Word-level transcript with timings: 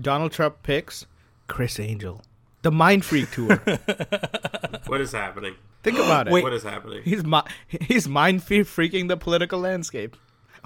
Donald 0.00 0.32
Trump 0.32 0.62
picks 0.62 1.06
Criss 1.48 1.78
Angel. 1.80 2.22
The 2.62 2.70
Mind 2.72 3.04
Freak 3.04 3.30
tour. 3.30 3.62
What 4.86 5.00
is 5.00 5.12
happening? 5.12 5.54
Think 5.82 5.98
about 5.98 6.28
it. 6.28 6.30
What 6.30 6.52
is 6.52 6.62
happening? 6.62 7.02
He's 7.04 7.24
mi- 7.24 7.42
he's 7.68 8.08
mind 8.08 8.42
fe- 8.42 8.60
freaking 8.60 9.08
the 9.08 9.16
political 9.16 9.58
landscape. 9.58 10.16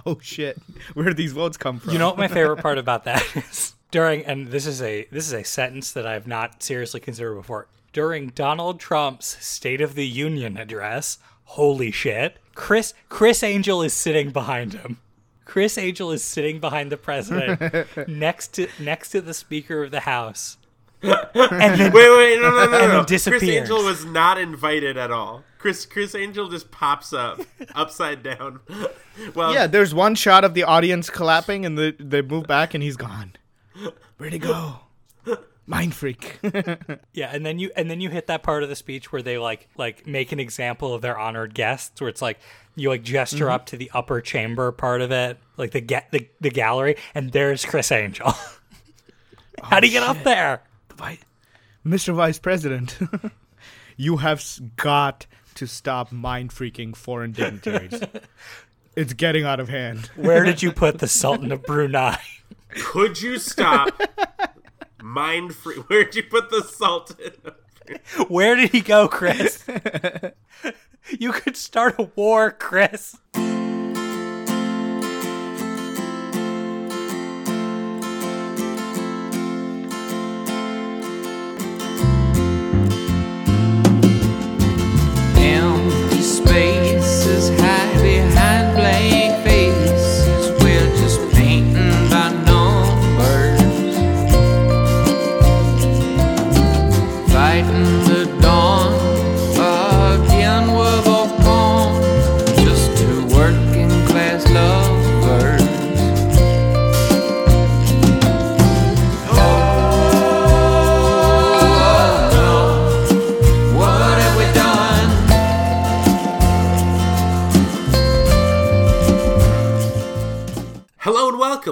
Oh 0.07 0.19
shit! 0.23 0.59
Where 0.95 1.07
did 1.07 1.17
these 1.17 1.33
votes 1.33 1.57
come 1.57 1.79
from? 1.79 1.93
You 1.93 1.99
know 1.99 2.09
what 2.09 2.19
my 2.19 2.29
favorite 2.29 2.59
part 2.59 2.79
about 2.79 3.05
that 3.05 3.25
is 3.37 3.75
during 3.91 4.25
and 4.25 4.49
this 4.49 4.67
is 4.67 4.81
a 4.83 5.07
this 5.11 5.27
is 5.27 5.33
a 5.33 5.43
sentence 5.43 5.93
that 5.93 6.07
I've 6.07 6.27
not 6.27 6.63
seriously 6.63 7.01
considered 7.01 7.35
before. 7.35 7.67
During 7.93 8.29
Donald 8.29 8.79
Trump's 8.79 9.43
State 9.45 9.81
of 9.81 9.95
the 9.95 10.07
Union 10.07 10.57
address, 10.57 11.19
holy 11.45 11.91
shit, 11.91 12.39
Criss 12.55 12.95
Criss 13.09 13.43
Angel 13.43 13.83
is 13.83 13.93
sitting 13.93 14.31
behind 14.31 14.73
him. 14.75 14.99
Criss 15.51 15.77
Angel 15.77 16.13
is 16.13 16.23
sitting 16.23 16.61
behind 16.61 16.93
the 16.93 16.97
president 16.97 17.89
next 18.09 18.55
to 18.55 18.69
next 18.79 19.09
to 19.11 19.21
the 19.21 19.35
speaker 19.35 19.83
of 19.83 19.91
the 19.91 19.99
house. 19.99 20.59
and 21.03 21.11
then 21.35 21.93
Wait, 21.93 22.09
wait, 22.09 22.41
no, 22.41 22.51
no, 22.51 22.57
no, 22.57 22.63
And 22.63 22.71
no. 22.71 22.79
then 22.79 23.05
Criss 23.05 23.25
disappears. 23.25 23.63
Angel 23.63 23.83
was 23.83 24.05
not 24.05 24.39
invited 24.39 24.97
at 24.97 25.11
all. 25.11 25.43
Criss 25.59 25.87
Criss 25.87 26.15
Angel 26.15 26.49
just 26.49 26.71
pops 26.71 27.13
up 27.13 27.41
upside 27.75 28.23
down. 28.23 28.61
Well, 29.35 29.53
yeah, 29.53 29.67
there's 29.67 29.93
one 29.93 30.15
shot 30.15 30.45
of 30.45 30.55
the 30.55 30.63
audience 30.63 31.11
clapping, 31.11 31.67
and 31.67 31.77
the, 31.77 31.97
they 31.99 32.23
move 32.23 32.47
back, 32.47 32.73
and 32.73 32.81
he's 32.81 32.97
gone. 32.97 33.33
Where'd 34.19 34.33
he 34.33 34.39
go? 34.39 34.79
Mind 35.67 35.95
freak. 35.95 36.39
Yeah, 37.13 37.31
and 37.33 37.45
then 37.45 37.59
you 37.59 37.73
and 37.75 37.91
then 37.91 38.01
you 38.01 38.09
hit 38.09 38.29
that 38.29 38.45
part 38.45 38.63
of 38.63 38.69
the 38.69 38.77
speech 38.77 39.11
where 39.11 39.23
they 39.23 39.37
like 39.37 39.69
like 39.77 40.07
make 40.07 40.31
an 40.31 40.39
example 40.39 40.95
of 40.95 41.03
their 41.03 41.19
honored 41.19 41.55
guests, 41.55 42.01
where 42.01 42.09
it's 42.09 42.23
like 42.23 42.39
you 42.81 42.89
like 42.89 43.03
gesture 43.03 43.47
mm-hmm. 43.47 43.55
up 43.55 43.67
to 43.67 43.77
the 43.77 43.91
upper 43.93 44.21
chamber 44.21 44.73
part 44.73 45.03
of 45.03 45.13
it, 45.13 45.39
like 45.57 45.73
the 45.73 45.81
get 45.81 46.11
the, 46.11 46.29
the 46.41 46.51
gallery, 46.51 46.97
and 47.15 47.33
there's 47.33 47.65
Criss 47.65 47.93
Angel. 47.93 48.31
How 49.63 49.77
oh, 49.77 49.81
do 49.81 49.87
you 49.87 49.93
get 49.93 50.03
up 50.03 50.23
there? 50.25 50.63
Vi- 50.97 51.19
Mr. 51.85 52.15
Vice 52.15 52.39
President, 52.39 52.99
you 53.97 54.19
have 54.19 54.43
got 54.77 55.27
to 55.55 55.67
stop 55.67 56.11
mind 56.11 56.51
freaking 56.51 56.97
foreign 56.97 57.33
dignitaries. 57.33 58.01
it's 58.97 59.13
getting 59.13 59.45
out 59.45 59.61
of 59.61 59.69
hand. 59.69 60.11
Where 60.17 60.45
did 60.45 60.63
you 60.63 60.73
put 60.73 60.99
the 60.99 61.09
Sultan 61.09 61.53
of 61.53 61.63
Brunei? 61.65 62.17
could 62.71 63.21
you 63.21 63.39
stop? 63.39 64.01
Mind 65.03 65.55
free. 65.55 65.77
Where'd 65.77 66.15
you 66.15 66.23
put 66.23 66.51
the 66.51 66.63
Sultan? 66.63 67.33
Where 68.29 68.57
did 68.57 68.71
he 68.71 68.81
go, 68.81 69.09
Criss? 69.09 69.65
You 71.19 71.33
could 71.33 71.57
start 71.57 71.97
a 71.99 72.05
war, 72.15 72.51
Criss. 72.51 73.19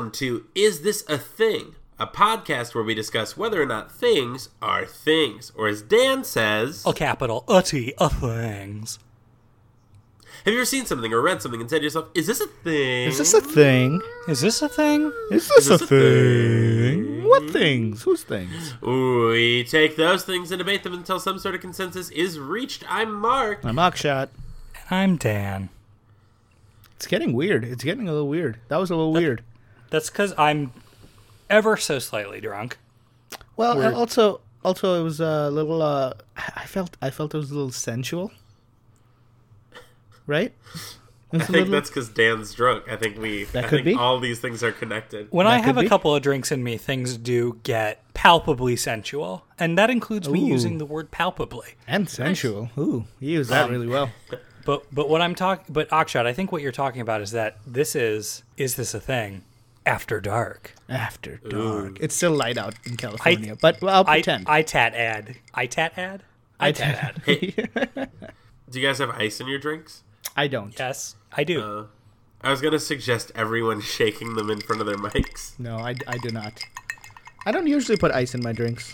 Hello 0.08 0.12
welcome 0.12 0.26
to 0.26 0.46
Is 0.54 0.80
This 0.80 1.04
a 1.06 1.18
Thing? 1.18 1.74
A 1.98 2.06
podcast 2.06 2.74
where 2.74 2.82
we 2.82 2.94
discuss 2.94 3.36
whether 3.36 3.60
or 3.60 3.66
not 3.66 3.92
things 3.92 4.48
are 4.62 4.86
things. 4.86 5.52
Or 5.54 5.68
as 5.68 5.82
Dan 5.82 6.24
says, 6.24 6.82
A 6.86 6.94
capital 6.94 7.44
utty 7.46 7.92
of 7.98 8.18
things. 8.18 8.98
have 10.46 10.54
you 10.54 10.60
ever 10.60 10.64
seen 10.64 10.86
something 10.86 11.12
or 11.12 11.20
read 11.20 11.42
something 11.42 11.60
and 11.60 11.68
said 11.68 11.80
to 11.80 11.84
yourself, 11.84 12.08
is 12.14 12.26
this 12.26 12.40
a 12.40 12.46
thing? 12.46 13.08
Is 13.08 13.18
this 13.18 13.34
a 13.34 13.42
thing? 13.42 14.00
Is 14.28 14.40
this 14.40 14.62
a 14.62 14.68
thing? 14.70 15.12
Is 15.30 15.46
this, 15.48 15.68
this 15.68 15.80
a, 15.82 15.84
a 15.84 15.86
thing? 15.86 17.24
What 17.24 17.50
things? 17.50 18.04
Whose 18.04 18.22
things? 18.22 18.80
We 18.80 19.64
take 19.64 19.96
those 19.96 20.24
things 20.24 20.50
and 20.50 20.58
debate 20.58 20.84
them 20.84 20.94
until 20.94 21.20
some 21.20 21.38
sort 21.38 21.54
of 21.54 21.60
consensus 21.60 22.08
is 22.10 22.38
reached. 22.38 22.82
I'm 22.88 23.12
Mark. 23.12 23.62
I'm 23.62 23.76
Akshat. 23.76 24.30
I'm 24.90 25.16
Dan. 25.16 25.68
It's 26.96 27.06
getting 27.06 27.34
weird. 27.34 27.62
It's 27.62 27.84
getting 27.84 28.08
a 28.08 28.12
little 28.12 28.28
weird. 28.28 28.58
That 28.68 28.78
was 28.78 28.90
a 28.90 28.96
little 28.96 29.12
weird. 29.12 29.42
That's 29.90 30.10
because 30.10 30.34
I'm 30.38 30.72
ever 31.48 31.76
so 31.76 31.98
slightly 31.98 32.40
drunk. 32.40 32.78
Well, 33.56 33.76
Weird. 33.78 33.94
also, 33.94 34.40
also 34.64 35.00
it 35.00 35.02
was 35.04 35.20
a 35.20 35.50
little. 35.50 35.82
Uh, 35.82 36.12
I 36.36 36.64
felt, 36.66 36.96
I 37.02 37.10
felt 37.10 37.34
it 37.34 37.38
was 37.38 37.50
a 37.50 37.54
little 37.54 37.72
sensual. 37.72 38.30
Right? 40.26 40.52
It 41.32 41.32
was 41.32 41.32
I 41.32 41.36
a 41.36 41.38
think 41.46 41.50
little- 41.50 41.72
that's 41.72 41.90
because 41.90 42.08
Dan's 42.10 42.54
drunk. 42.54 42.84
I 42.90 42.96
think 42.96 43.18
we. 43.18 43.44
That 43.44 43.64
I 43.64 43.68
could 43.68 43.76
think 43.84 43.84
be. 43.86 43.94
all 43.94 44.18
these 44.20 44.40
things 44.40 44.62
are 44.62 44.72
connected. 44.72 45.28
When 45.30 45.46
That 45.46 45.54
I 45.54 45.58
could 45.58 45.66
have 45.66 45.76
a 45.78 45.82
be. 45.82 45.88
couple 45.88 46.14
of 46.14 46.22
drinks 46.22 46.52
in 46.52 46.62
me, 46.62 46.76
things 46.76 47.16
do 47.16 47.58
get 47.62 48.02
palpably 48.14 48.76
sensual, 48.76 49.44
and 49.58 49.78
that 49.78 49.90
includes 49.90 50.28
me 50.28 50.40
using 50.40 50.78
the 50.78 50.86
word 50.86 51.10
palpably. 51.10 51.74
and 51.86 52.08
sensual. 52.08 52.70
Ooh, 52.78 53.04
you 53.20 53.32
used 53.32 53.50
that 53.50 53.70
really 53.70 53.86
well. 53.88 54.10
But 54.64 54.84
but 54.94 55.08
what 55.08 55.22
I'm 55.22 55.34
talking, 55.34 55.64
but 55.70 55.88
Akshat, 55.88 56.26
I 56.26 56.34
think 56.34 56.52
what 56.52 56.60
you're 56.60 56.72
talking 56.72 57.00
about 57.00 57.22
is 57.22 57.30
that 57.30 57.56
this 57.66 57.96
is 57.96 58.42
is 58.58 58.74
this 58.74 58.92
a 58.92 59.00
thing? 59.00 59.42
After 59.88 60.20
dark, 60.20 60.74
After 60.86 61.36
dark. 61.48 61.96
It's 61.98 62.14
still 62.14 62.32
light 62.32 62.58
out 62.58 62.74
in 62.84 62.92
I 62.92 62.96
California, 62.96 63.56
but 63.58 63.80
well, 63.80 63.94
I'll 63.94 64.04
I 64.06 64.16
pretend. 64.16 64.46
I 64.46 64.60
tat 64.60 64.94
ad, 64.94 65.36
I 65.54 65.66
tat 65.66 65.96
ad, 65.96 66.22
I 66.60 66.72
tat 66.72 67.16
ad. 67.26 68.10
Do 68.70 68.78
you 68.78 68.86
guys 68.86 68.98
have 68.98 69.08
ice 69.10 69.40
in 69.40 69.46
your 69.46 69.58
drinks? 69.58 70.02
I 70.36 70.46
don't. 70.46 70.78
Yes, 70.78 71.16
I 71.32 71.42
do. 71.42 71.62
Uh, 71.62 71.86
I 72.42 72.50
was 72.50 72.60
gonna 72.60 72.78
suggest 72.78 73.32
everyone 73.34 73.80
shaking 73.96 74.34
them 74.34 74.50
in 74.50 74.60
front 74.60 74.82
of 74.82 74.86
their 74.86 74.96
mics. 74.98 75.58
No, 75.58 75.78
I, 75.78 75.94
I 76.06 76.18
do 76.18 76.28
not. 76.28 76.60
I 77.46 77.50
don't 77.50 77.66
usually 77.66 77.96
put 77.96 78.12
ice 78.12 78.34
in 78.34 78.42
my 78.42 78.52
drinks. 78.52 78.92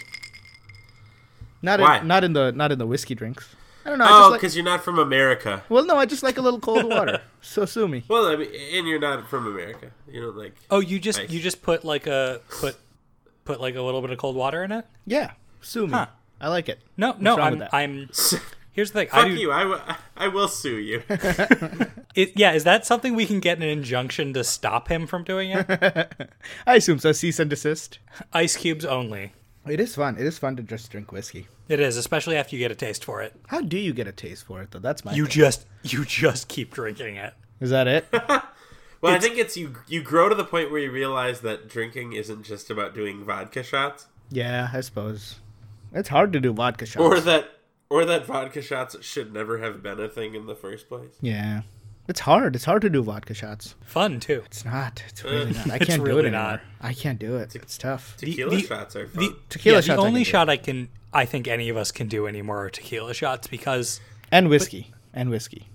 Not 1.61 1.81
Why? 1.81 1.99
in, 1.99 2.06
not 2.06 2.22
in 2.22 2.34
the 2.34 2.53
not 2.53 2.71
in 2.71 2.78
the 2.78 2.87
whiskey 2.87 3.16
drinks. 3.16 3.56
I 3.84 3.91
don't 3.91 3.99
know. 3.99 4.05
I 4.05 4.09
Oh, 4.09 4.19
just 4.21 4.31
like, 4.31 4.41
because 4.41 4.56
you're 4.56 4.65
not 4.65 4.83
from 4.84 4.99
America. 4.99 5.62
well, 5.69 5.84
no, 5.84 5.97
I 5.97 6.06
just 6.06 6.22
like 6.22 6.39
a 6.39 6.41
little 6.41 6.61
cold 6.61 6.84
water. 6.84 7.21
So 7.43 7.67
sue 7.67 7.87
me. 7.87 8.05
Well, 8.09 8.27
I 8.27 8.37
mean, 8.37 8.49
and 8.72 8.89
you're 8.89 8.99
not 8.99 9.28
from 9.28 9.47
America. 9.47 9.91
You 10.11 10.22
don't 10.22 10.37
like. 10.37 10.55
oh, 10.71 10.81
you 10.81 10.99
just 10.99 11.19
Nice. 11.19 11.31
you 11.31 11.41
just 11.41 11.61
put 11.61 11.84
like 11.84 12.06
a 12.06 12.41
put 12.49 12.77
put 13.44 13.61
like 13.61 13.75
a 13.75 13.83
little 13.83 14.00
bit 14.00 14.11
of 14.11 14.17
cold 14.19 14.34
water 14.34 14.65
in 14.65 14.73
it? 14.73 14.87
Yeah, 15.06 15.33
sue 15.61 15.87
me. 15.87 15.93
Huh. 15.93 16.06
I 16.41 16.49
like 16.49 16.71
it. 16.71 16.81
No, 16.97 17.15
no, 17.19 17.37
I'm? 17.37 17.62
I'm. 17.73 18.09
Here's 18.73 18.91
the 18.91 19.00
thing. 19.00 19.09
Fuck 19.09 19.27
I 19.27 19.28
do, 19.28 19.34
you! 19.34 19.53
I, 19.53 19.61
w- 19.62 19.81
I 20.17 20.28
will 20.28 20.49
sue 20.49 20.78
you. 20.78 21.03
It, 22.15 22.33
yeah, 22.37 22.53
is 22.53 22.62
that 22.62 22.87
something 22.87 23.15
we 23.17 23.27
can 23.27 23.41
get 23.41 23.56
an 23.59 23.65
injunction 23.65 24.33
to 24.34 24.44
stop 24.44 24.87
him 24.89 25.05
from 25.09 25.25
doing 25.25 25.50
it? 25.50 25.67
I 26.65 26.77
assume 26.77 27.00
so. 27.00 27.11
Cease 27.11 27.41
and 27.41 27.50
desist. 27.50 27.99
Ice 28.33 28.56
cubes 28.56 28.84
only. 28.84 29.33
It 29.67 29.81
is 29.81 29.95
fun. 29.95 30.17
It 30.19 30.27
is 30.27 30.39
fun 30.39 30.57
to 30.57 30.63
just 30.63 30.91
drink 30.91 31.11
whiskey. 31.13 31.49
It 31.69 31.81
is, 31.81 31.97
especially 31.97 32.37
after 32.37 32.55
you 32.55 32.61
get 32.61 32.71
a 32.71 32.75
taste 32.75 33.05
for 33.05 33.23
it. 33.23 33.35
How 33.47 33.61
do 33.61 33.79
you 33.79 33.93
get 33.93 34.07
a 34.07 34.13
taste 34.13 34.45
for 34.47 34.61
it 34.63 34.71
though? 34.71 34.79
That's 34.79 35.05
my. 35.05 35.13
You 35.15 35.25
thing. 35.25 35.33
just 35.33 35.67
you 35.83 36.05
just 36.05 36.49
keep 36.49 36.73
drinking 36.73 37.17
it. 37.17 37.35
Is 37.61 37.71
that 37.71 37.87
it? 37.89 38.07
Well, 39.01 39.13
I 39.13 39.19
think 39.19 39.37
it's 39.37 39.55
you. 39.55 39.75
You 39.87 40.01
grow 40.03 40.31
to 40.31 40.35
the 40.35 40.47
point 40.47 40.71
where 40.71 40.81
you 40.81 40.91
realize 40.91 41.43
that 41.43 41.69
drinking 41.69 42.15
isn't 42.15 42.43
just 42.43 42.71
about 42.71 42.95
doing 42.95 43.23
vodka 43.23 43.63
shots, 43.63 44.07
yeah, 44.31 44.71
I 44.73 44.81
suppose. 44.81 45.41
It's 45.93 46.09
hard 46.09 46.33
to 46.33 46.41
do 46.41 46.55
vodka 46.55 46.87
shots. 46.87 47.05
or 47.05 47.21
that, 47.21 47.50
or 47.91 48.06
that 48.06 48.25
vodka 48.25 48.62
shots 48.62 48.97
should 49.05 49.31
never 49.35 49.59
have 49.59 49.83
been 49.83 50.00
a 50.00 50.09
thing 50.09 50.35
in 50.35 50.47
the 50.47 50.55
first 50.55 50.88
place. 50.88 51.12
yeah, 51.21 51.61
it's 52.09 52.21
hard. 52.21 52.55
It's 52.55 52.65
hard 52.65 52.83
to 52.83 52.91
do 52.91 53.03
vodka 53.03 53.35
shots. 53.35 53.75
Fun 53.85 54.21
too. 54.21 54.43
It's 54.47 54.65
not. 54.65 55.03
It's 55.09 55.25
really 55.25 55.53
not. 55.53 55.71
I 55.71 55.79
can't 55.81 56.03
do 56.05 56.06
really 56.06 56.29
it 56.29 56.33
not. 56.33 56.47
anymore. 56.61 56.61
I 56.81 56.93
can't 56.95 57.19
do 57.19 57.37
it. 57.37 57.55
It's 57.56 57.79
tough. 57.79 58.17
Tequila 58.19 58.51
the- 58.56 58.62
shots 58.62 58.97
are 58.97 59.06
fun. 59.09 59.25
The 59.25 59.37
Tequila 59.49 59.77
yeah, 59.77 59.81
shots 59.81 59.97
the 59.97 60.06
only 60.06 60.21
can 60.21 60.25
do. 60.25 60.31
shot 60.31 60.49
I 60.51 60.56
can 60.56 60.89
I 61.12 61.25
think 61.27 61.47
any 61.49 61.69
of 61.69 61.77
us 61.77 61.93
can 61.93 62.09
do 62.09 62.27
anymore 62.27 62.65
are 62.65 62.71
tequila 62.71 63.15
shots 63.15 63.47
because 63.47 64.01
And 64.33 64.49
whiskey. 64.49 64.93
And 65.12 65.31
whiskey. 65.31 65.69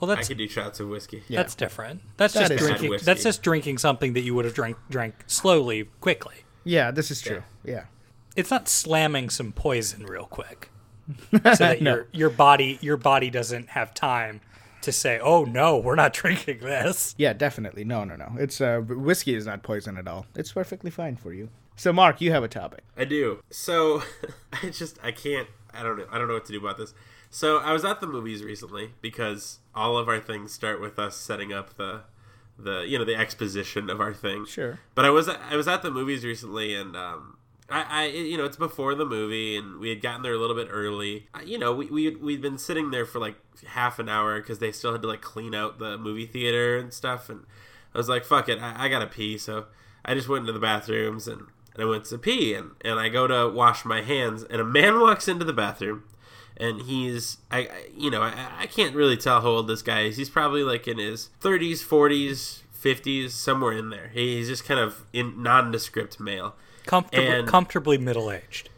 well 0.00 0.08
that's 0.08 0.18
I 0.18 0.20
that's 0.20 0.28
could 0.28 0.38
do 0.38 0.48
shots 0.48 0.80
of 0.80 0.88
whiskey. 0.88 1.22
Yeah. 1.28 1.38
that's 1.38 1.54
different. 1.54 2.00
That's 2.16 2.34
That 2.34 2.48
just 2.50 2.58
drinking. 2.64 2.98
That's 3.04 3.22
just 3.22 3.42
drinking 3.42 3.78
something 3.78 4.12
that 4.14 4.22
you 4.22 4.34
would 4.34 4.44
have 4.44 4.54
drank 4.54 4.76
drank 4.90 5.14
slowly, 5.26 5.84
quickly. 6.00 6.36
Yeah, 6.64 6.90
this 6.90 7.10
is 7.10 7.20
true. 7.22 7.42
Yeah. 7.64 7.84
It's 8.36 8.50
not 8.50 8.68
slamming 8.68 9.30
some 9.30 9.52
poison 9.52 10.04
real 10.06 10.24
quick, 10.26 10.70
so 11.32 11.38
that 11.38 11.82
No. 11.82 11.94
your 11.94 12.06
your 12.12 12.30
body 12.30 12.78
your 12.80 12.96
body 12.96 13.30
doesn't 13.30 13.68
have 13.70 13.94
time 13.94 14.40
to 14.82 14.92
say, 14.92 15.18
"Oh 15.18 15.44
no, 15.44 15.78
we're 15.78 15.94
not 15.94 16.12
drinking 16.20 16.60
this." 16.60 17.14
Yeah, 17.18 17.32
definitely. 17.32 17.84
No, 17.84 18.04
no, 18.04 18.16
no. 18.16 18.32
It's 18.38 18.60
uh 18.60 18.80
whiskey 18.80 19.34
is 19.34 19.46
not 19.46 19.62
poison 19.62 19.96
at 19.96 20.06
all. 20.08 20.26
It's 20.34 20.52
perfectly 20.52 20.90
fine 20.90 21.16
for 21.16 21.32
you. 21.32 21.48
So, 21.76 21.92
Mark, 21.92 22.20
you 22.20 22.30
have 22.32 22.44
a 22.44 22.48
topic. 22.48 22.84
I 22.96 23.04
do. 23.04 23.42
So 23.50 24.02
I 24.62 24.70
just 24.70 24.98
I 25.02 25.12
can't 25.12 25.48
I 25.72 25.82
don't 25.82 25.96
know 25.96 26.06
I 26.10 26.18
don't 26.18 26.28
know 26.28 26.34
what 26.34 26.44
to 26.46 26.52
do 26.52 26.58
about 26.58 26.78
this. 26.78 26.94
So 27.30 27.58
I 27.58 27.72
was 27.72 27.84
at 27.84 28.00
the 28.00 28.06
movies 28.06 28.42
recently 28.44 28.92
because 29.00 29.60
all 29.74 29.96
of 29.96 30.08
our 30.08 30.20
things 30.20 30.52
start 30.52 30.80
with 30.80 30.98
us 30.98 31.16
setting 31.16 31.52
up 31.52 31.76
the 31.76 32.02
the 32.58 32.84
you 32.86 32.98
know 32.98 33.04
the 33.04 33.14
exposition 33.16 33.88
of 33.88 34.00
our 34.00 34.12
thing. 34.12 34.44
Sure. 34.46 34.80
But 34.94 35.04
I 35.06 35.10
was 35.10 35.28
I 35.28 35.56
was 35.56 35.66
at 35.66 35.82
the 35.82 35.90
movies 35.90 36.24
recently 36.24 36.74
and 36.74 36.94
um 36.96 37.38
I, 37.68 37.84
I 37.88 38.06
you 38.06 38.36
know 38.36 38.44
it's 38.44 38.56
before 38.56 38.94
the 38.94 39.04
movie 39.04 39.56
and 39.56 39.78
we 39.78 39.88
had 39.88 40.02
gotten 40.02 40.22
there 40.22 40.34
a 40.34 40.38
little 40.38 40.56
bit 40.56 40.68
early. 40.70 41.26
I, 41.34 41.42
you 41.42 41.58
know 41.58 41.72
we 41.72 41.86
we 41.86 42.10
we'd 42.16 42.42
been 42.42 42.58
sitting 42.58 42.90
there 42.90 43.06
for 43.06 43.18
like 43.18 43.36
half 43.66 43.98
an 43.98 44.08
hour 44.08 44.40
because 44.40 44.58
they 44.58 44.72
still 44.72 44.92
had 44.92 45.02
to 45.02 45.08
like 45.08 45.20
clean 45.20 45.54
out 45.54 45.78
the 45.78 45.96
movie 45.96 46.26
theater 46.26 46.76
and 46.78 46.92
stuff 46.92 47.28
and 47.28 47.44
I 47.94 47.98
was 47.98 48.08
like 48.08 48.24
fuck 48.24 48.48
it 48.48 48.58
I, 48.58 48.86
I 48.86 48.88
gotta 48.88 49.06
pee 49.06 49.38
so 49.38 49.66
I 50.04 50.14
just 50.14 50.28
went 50.28 50.42
into 50.42 50.52
the 50.52 50.58
bathrooms 50.58 51.28
and, 51.28 51.42
and 51.74 51.82
I 51.82 51.84
went 51.84 52.04
to 52.06 52.18
pee 52.18 52.54
and, 52.54 52.72
and 52.84 52.98
I 52.98 53.08
go 53.08 53.26
to 53.26 53.48
wash 53.48 53.84
my 53.84 54.02
hands 54.02 54.42
and 54.44 54.60
a 54.60 54.64
man 54.64 55.00
walks 55.00 55.28
into 55.28 55.44
the 55.44 55.52
bathroom 55.52 56.04
and 56.56 56.82
he's 56.82 57.38
I, 57.50 57.58
I 57.58 57.86
you 57.96 58.10
know 58.10 58.22
I, 58.22 58.34
I 58.60 58.66
can't 58.66 58.94
really 58.94 59.16
tell 59.16 59.40
how 59.40 59.48
old 59.48 59.68
this 59.68 59.82
guy 59.82 60.02
is. 60.02 60.16
He's 60.16 60.30
probably 60.30 60.64
like 60.64 60.88
in 60.88 60.98
his 60.98 61.30
30s 61.40 61.86
40s 61.86 62.62
50s 62.82 63.30
somewhere 63.30 63.72
in 63.72 63.90
there. 63.90 64.10
He's 64.12 64.48
just 64.48 64.64
kind 64.64 64.80
of 64.80 65.06
in 65.12 65.42
nondescript 65.42 66.18
male 66.18 66.56
Comfortably, 66.86 67.26
And- 67.26 67.48
comfortably 67.48 67.98
middle 67.98 68.30
aged. 68.30 68.68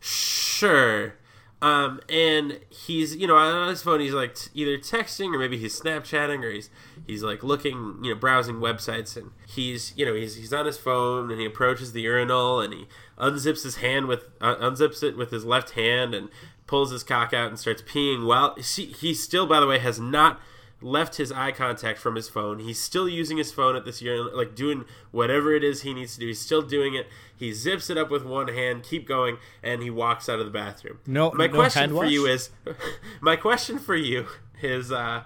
Sure. 0.00 1.14
Um, 1.62 2.00
and 2.08 2.60
he's, 2.70 3.14
you 3.16 3.26
know, 3.26 3.36
on 3.36 3.68
his 3.68 3.82
phone, 3.82 4.00
he's 4.00 4.14
like 4.14 4.34
t- 4.34 4.48
either 4.54 4.78
texting 4.78 5.34
or 5.34 5.38
maybe 5.38 5.58
he's 5.58 5.78
Snapchatting 5.78 6.42
or 6.42 6.50
he's 6.50 6.70
he's 7.06 7.22
like 7.22 7.42
looking, 7.42 7.98
you 8.02 8.14
know, 8.14 8.18
browsing 8.18 8.56
websites, 8.56 9.14
and 9.14 9.32
he's, 9.46 9.92
you 9.94 10.06
know, 10.06 10.14
he's 10.14 10.36
he's 10.36 10.54
on 10.54 10.64
his 10.64 10.78
phone 10.78 11.30
and 11.30 11.38
he 11.38 11.44
approaches 11.44 11.92
the 11.92 12.00
urinal 12.00 12.60
and 12.62 12.72
he 12.72 12.86
unzips 13.18 13.62
his 13.62 13.76
hand 13.76 14.06
with 14.06 14.24
uh, 14.40 14.54
unzips 14.56 15.02
it 15.02 15.18
with 15.18 15.30
his 15.30 15.44
left 15.44 15.70
hand 15.72 16.14
and 16.14 16.30
pulls 16.66 16.92
his 16.92 17.02
cock 17.02 17.34
out 17.34 17.48
and 17.48 17.58
starts 17.58 17.82
peeing. 17.82 18.24
While 18.26 18.56
see, 18.62 18.86
he 18.86 19.12
still, 19.12 19.46
by 19.46 19.60
the 19.60 19.66
way, 19.66 19.80
has 19.80 20.00
not 20.00 20.40
left 20.82 21.16
his 21.16 21.30
eye 21.32 21.52
contact 21.52 21.98
from 21.98 22.16
his 22.16 22.28
phone. 22.28 22.58
He's 22.58 22.80
still 22.80 23.08
using 23.08 23.36
his 23.36 23.52
phone 23.52 23.76
at 23.76 23.84
this 23.84 24.00
year, 24.00 24.22
like 24.22 24.54
doing 24.54 24.84
whatever 25.10 25.54
it 25.54 25.62
is 25.62 25.82
he 25.82 25.94
needs 25.94 26.14
to 26.14 26.20
do. 26.20 26.26
He's 26.26 26.40
still 26.40 26.62
doing 26.62 26.94
it. 26.94 27.06
He 27.34 27.52
zips 27.52 27.90
it 27.90 27.98
up 27.98 28.10
with 28.10 28.24
one 28.24 28.48
hand, 28.48 28.82
keep 28.82 29.06
going, 29.06 29.38
and 29.62 29.82
he 29.82 29.90
walks 29.90 30.28
out 30.28 30.38
of 30.38 30.46
the 30.46 30.52
bathroom. 30.52 30.98
No- 31.06 31.30
my 31.32 31.46
no 31.46 31.54
question 31.54 31.90
for 31.90 32.04
you 32.04 32.26
is, 32.26 32.50
my 33.20 33.36
question 33.36 33.78
for 33.78 33.96
you 33.96 34.26
is, 34.62 34.90
uh, 34.92 35.24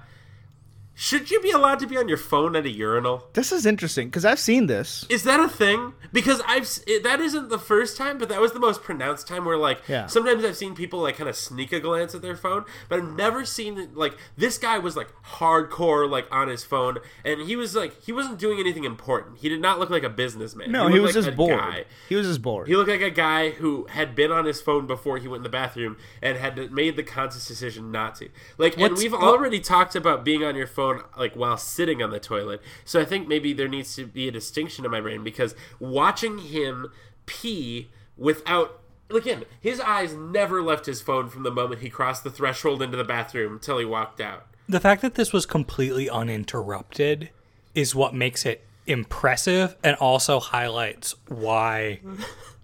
should 0.97 1.31
you 1.31 1.41
be 1.41 1.51
allowed 1.51 1.81
to 1.81 1.87
be 1.87 1.97
on 1.97 2.09
your 2.09 2.17
phone 2.17 2.55
at 2.55 2.65
a 2.67 2.71
urinal? 2.71 3.27
This 3.33 3.51
is 3.51 3.67
interesting 3.67 4.09
because 4.09 4.25
I've 4.25 4.39
seen 4.39 4.67
this. 4.67 5.05
Is 5.09 5.25
that 5.25 5.41
a 5.41 5.49
thing? 5.49 5.93
Because 6.13 6.41
I've 6.47 6.69
it, 6.87 7.03
that 7.03 7.19
isn't 7.21 7.49
the 7.49 7.59
first 7.59 7.97
time, 7.97 8.17
but 8.19 8.29
that 8.29 8.41
was 8.41 8.53
the 8.53 8.61
most 8.61 8.83
pronounced 8.85 9.27
time 9.27 9.45
where 9.45 9.57
like 9.57 9.81
Yeah. 9.89 10.07
sometimes 10.07 10.45
I've 10.45 10.57
seen 10.57 10.75
people 10.77 11.01
like 11.01 11.17
kind 11.17 11.29
of 11.29 11.35
sneak 11.35 11.73
a 11.73 11.81
glance 11.81 12.15
at 12.15 12.23
their 12.23 12.37
phone, 12.37 12.65
but 12.89 13.01
I've 13.01 13.17
never 13.17 13.45
seen 13.45 13.91
like 13.95 14.17
this 14.37 14.57
guy 14.57 14.79
was 14.79 14.97
like 14.97 15.09
hardcore 15.25 16.09
like 16.09 16.27
on 16.31 16.47
his 16.49 16.63
phone, 16.65 16.99
and 17.25 17.41
he 17.41 17.57
was 17.57 17.75
like 17.75 18.01
he 18.05 18.13
wasn't 18.13 18.39
doing 18.39 18.61
anything 18.61 18.85
important. 18.85 19.39
He 19.39 19.49
did 19.49 19.61
not 19.61 19.81
look 19.81 19.91
like 19.91 20.05
a 20.05 20.09
businessman. 20.09 20.71
No, 20.71 20.87
he, 20.87 20.95
looked 21.01 21.15
was 21.15 21.17
like 21.17 21.25
just 21.25 21.37
bored. 21.37 21.59
guy. 21.59 21.85
He 22.09 22.15
was 22.15 22.27
just 22.27 22.41
bored. 22.43 22.69
He 22.69 22.77
looked 22.77 22.91
like 22.91 23.01
a 23.03 23.11
guy 23.11 23.51
who 23.51 23.87
had 23.91 24.15
been 24.15 24.31
on 24.31 24.45
his 24.45 24.61
phone 24.61 24.87
before 24.87 25.19
he 25.19 25.27
went 25.27 25.39
in 25.41 25.43
the 25.43 25.49
bathroom 25.49 25.97
and 26.23 26.39
had 26.39 26.71
made 26.71 26.95
the 26.97 27.03
conscious 27.03 27.47
decision 27.49 27.91
not 27.91 28.15
to. 28.17 28.29
Like, 28.59 28.79
and 28.79 28.97
we've 28.97 29.11
what- 29.13 29.23
already 29.23 29.59
talked 29.59 29.97
about 29.97 30.25
being 30.25 30.45
on 30.45 30.55
your 30.55 30.69
phone 30.69 30.84
like 31.17 31.35
while 31.35 31.57
sitting 31.57 32.03
on 32.03 32.11
the 32.11 32.21
toilet. 32.21 32.61
So 32.85 33.01
I 33.01 33.05
think 33.05 33.29
maybe 33.29 33.53
there 33.53 33.69
needs 33.69 33.95
to 33.97 34.07
be 34.07 34.29
a 34.29 34.31
distinction 34.31 34.85
in 34.85 34.91
my 34.91 35.01
brain 35.01 35.25
because 35.25 35.55
watching 35.79 36.39
him 36.39 36.93
pee 37.27 37.91
without 38.17 38.81
again, 39.11 39.45
his 39.61 39.81
eyes 39.81 40.15
never 40.15 40.63
left 40.63 40.87
his 40.87 41.01
phone 41.01 41.29
from 41.29 41.43
the 41.43 41.51
moment 41.51 41.81
he 41.81 41.91
crossed 41.91 42.25
the 42.25 42.31
threshold 42.31 42.83
into 42.83 42.97
the 42.97 43.05
bathroom 43.05 43.59
till 43.59 43.79
he 43.79 43.85
walked 43.85 44.21
out. 44.21 44.47
The 44.69 44.81
fact 44.81 45.03
that 45.03 45.15
this 45.15 45.33
was 45.33 45.47
completely 45.47 46.09
uninterrupted 46.09 47.31
is 47.75 47.95
what 47.95 48.15
makes 48.15 48.47
it 48.47 48.65
impressive 48.87 49.77
and 49.83 49.97
also 49.97 50.41
highlights 50.41 51.15
why 51.29 52.01